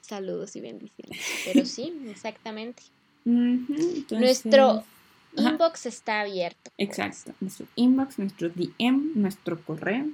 Saludos 0.00 0.54
y 0.56 0.60
bendiciones. 0.60 1.20
Pero 1.44 1.64
sí, 1.64 1.92
exactamente. 2.08 2.82
Nuestro 3.24 4.84
inbox 5.36 5.86
está 5.86 6.20
abierto. 6.20 6.70
Exacto. 6.78 7.32
Nuestro 7.40 7.66
inbox, 7.76 8.18
nuestro 8.18 8.48
DM, 8.48 9.12
nuestro 9.14 9.60
correo. 9.60 10.06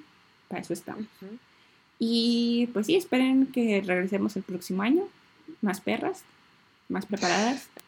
Para 0.49 0.62
eso 0.62 0.73
estamos. 0.73 1.07
Y 1.99 2.69
pues 2.73 2.86
sí, 2.86 2.97
esperen 2.97 3.47
que 3.47 3.81
regresemos 3.81 4.36
el 4.36 4.43
próximo 4.43 4.82
año. 4.82 5.05
Más 5.61 5.81
perras, 5.81 6.23
más 6.89 7.07
preparadas. 7.07 7.69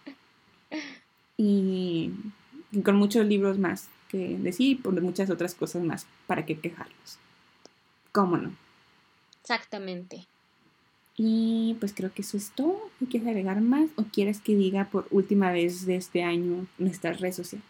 Y 1.37 2.13
con 2.85 2.95
muchos 2.95 3.27
libros 3.27 3.59
más 3.59 3.89
que 4.09 4.39
decir 4.39 4.69
y 4.69 4.75
por 4.77 5.01
muchas 5.03 5.31
otras 5.31 5.53
cosas 5.57 5.83
más 5.83 6.07
para 6.29 6.47
qué 6.47 6.57
quejarnos. 6.61 7.19
¿Cómo 8.13 8.37
no? 8.37 8.53
Exactamente. 9.41 10.29
Y 11.17 11.77
pues 11.79 11.93
creo 11.95 12.13
que 12.13 12.23
eso 12.23 12.37
es 12.37 12.51
todo. 12.51 12.91
¿Quieres 13.11 13.29
agregar 13.29 13.61
más 13.61 13.89
o 13.97 14.05
quieres 14.05 14.41
que 14.41 14.57
diga 14.57 14.87
por 14.87 15.07
última 15.11 15.53
vez 15.53 15.87
de 15.87 15.97
este 15.97 16.25
año 16.25 16.67
nuestras 16.79 17.21
redes 17.21 17.37
sociales? 17.37 17.67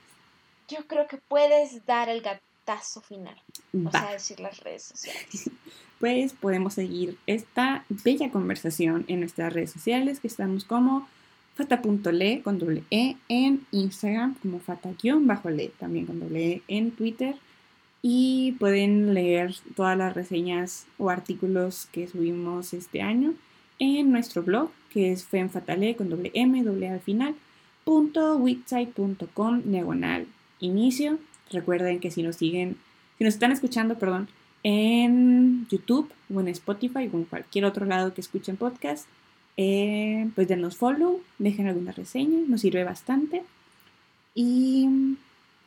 Yo 0.68 0.86
creo 0.86 1.06
que 1.06 1.18
puedes 1.18 1.84
dar 1.84 2.08
el 2.08 2.22
gatazo 2.22 3.02
final. 3.02 3.36
O 3.84 3.90
sea, 3.90 4.12
decir 4.12 4.40
las 4.40 4.60
redes 4.60 4.84
sociales. 4.84 5.50
pues 6.00 6.32
podemos 6.32 6.74
seguir 6.74 7.18
esta 7.26 7.84
bella 7.88 8.30
conversación 8.30 9.04
en 9.08 9.20
nuestras 9.20 9.52
redes 9.52 9.72
sociales 9.72 10.20
que 10.20 10.28
estamos 10.28 10.64
como 10.64 11.06
fata.le 11.54 12.42
con 12.42 12.58
doble 12.58 12.84
E 12.90 13.16
en 13.28 13.66
Instagram, 13.70 14.34
como 14.36 14.58
fata-le 14.58 15.68
también 15.78 16.06
con 16.06 16.18
doble 16.18 16.52
E 16.52 16.62
en 16.68 16.90
Twitter. 16.92 17.36
Y 18.06 18.52
pueden 18.58 19.14
leer 19.14 19.54
todas 19.74 19.96
las 19.96 20.12
reseñas 20.12 20.84
o 20.98 21.08
artículos 21.08 21.88
que 21.90 22.06
subimos 22.06 22.74
este 22.74 23.00
año 23.00 23.32
en 23.78 24.12
nuestro 24.12 24.42
blog, 24.42 24.68
que 24.90 25.10
es 25.10 25.24
femfatale 25.24 25.96
con 25.96 26.10
doble 26.10 26.30
M, 26.34 26.62
doble 26.64 26.90
al 26.90 27.00
final, 27.00 27.34
punto 27.82 28.36
website.com 28.36 29.62
diagonal 29.64 30.26
inicio. 30.60 31.18
Recuerden 31.50 31.98
que 31.98 32.10
si 32.10 32.22
nos 32.22 32.36
siguen, 32.36 32.76
si 33.16 33.24
nos 33.24 33.32
están 33.32 33.52
escuchando, 33.52 33.98
perdón, 33.98 34.28
en 34.64 35.66
YouTube 35.70 36.12
o 36.28 36.40
en 36.40 36.48
Spotify 36.48 37.08
o 37.10 37.16
en 37.16 37.24
cualquier 37.24 37.64
otro 37.64 37.86
lado 37.86 38.12
que 38.12 38.20
escuchen 38.20 38.58
podcast, 38.58 39.06
eh, 39.56 40.28
pues 40.34 40.46
denos 40.46 40.76
follow, 40.76 41.22
dejen 41.38 41.68
alguna 41.68 41.92
reseña, 41.92 42.40
nos 42.46 42.60
sirve 42.60 42.84
bastante. 42.84 43.44
Y 44.34 45.16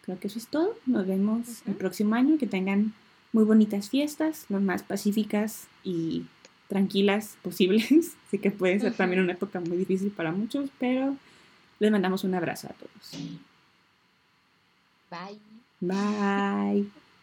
creo 0.07 0.19
que 0.19 0.27
eso 0.27 0.39
es 0.39 0.47
todo. 0.47 0.75
Nos 0.87 1.05
vemos 1.05 1.61
el 1.67 1.75
próximo 1.75 2.15
año. 2.15 2.37
Que 2.39 2.47
tengan 2.47 2.93
muy 3.33 3.43
bonitas 3.43 3.89
fiestas, 3.89 4.45
lo 4.49 4.59
más 4.59 4.81
pacíficas 4.81 5.67
y 5.83 6.25
tranquilas 6.69 7.37
posibles. 7.43 8.13
Sé 8.31 8.39
que 8.39 8.49
puede 8.49 8.79
ser 8.79 8.93
también 8.93 9.21
una 9.21 9.33
época 9.33 9.59
muy 9.59 9.77
difícil 9.77 10.09
para 10.09 10.31
muchos, 10.31 10.69
pero 10.79 11.15
les 11.79 11.91
mandamos 11.91 12.23
un 12.23 12.33
abrazo 12.33 12.67
a 12.67 12.73
todos. 12.73 13.11
Bye. 15.11 15.39
Bye. 15.79 17.06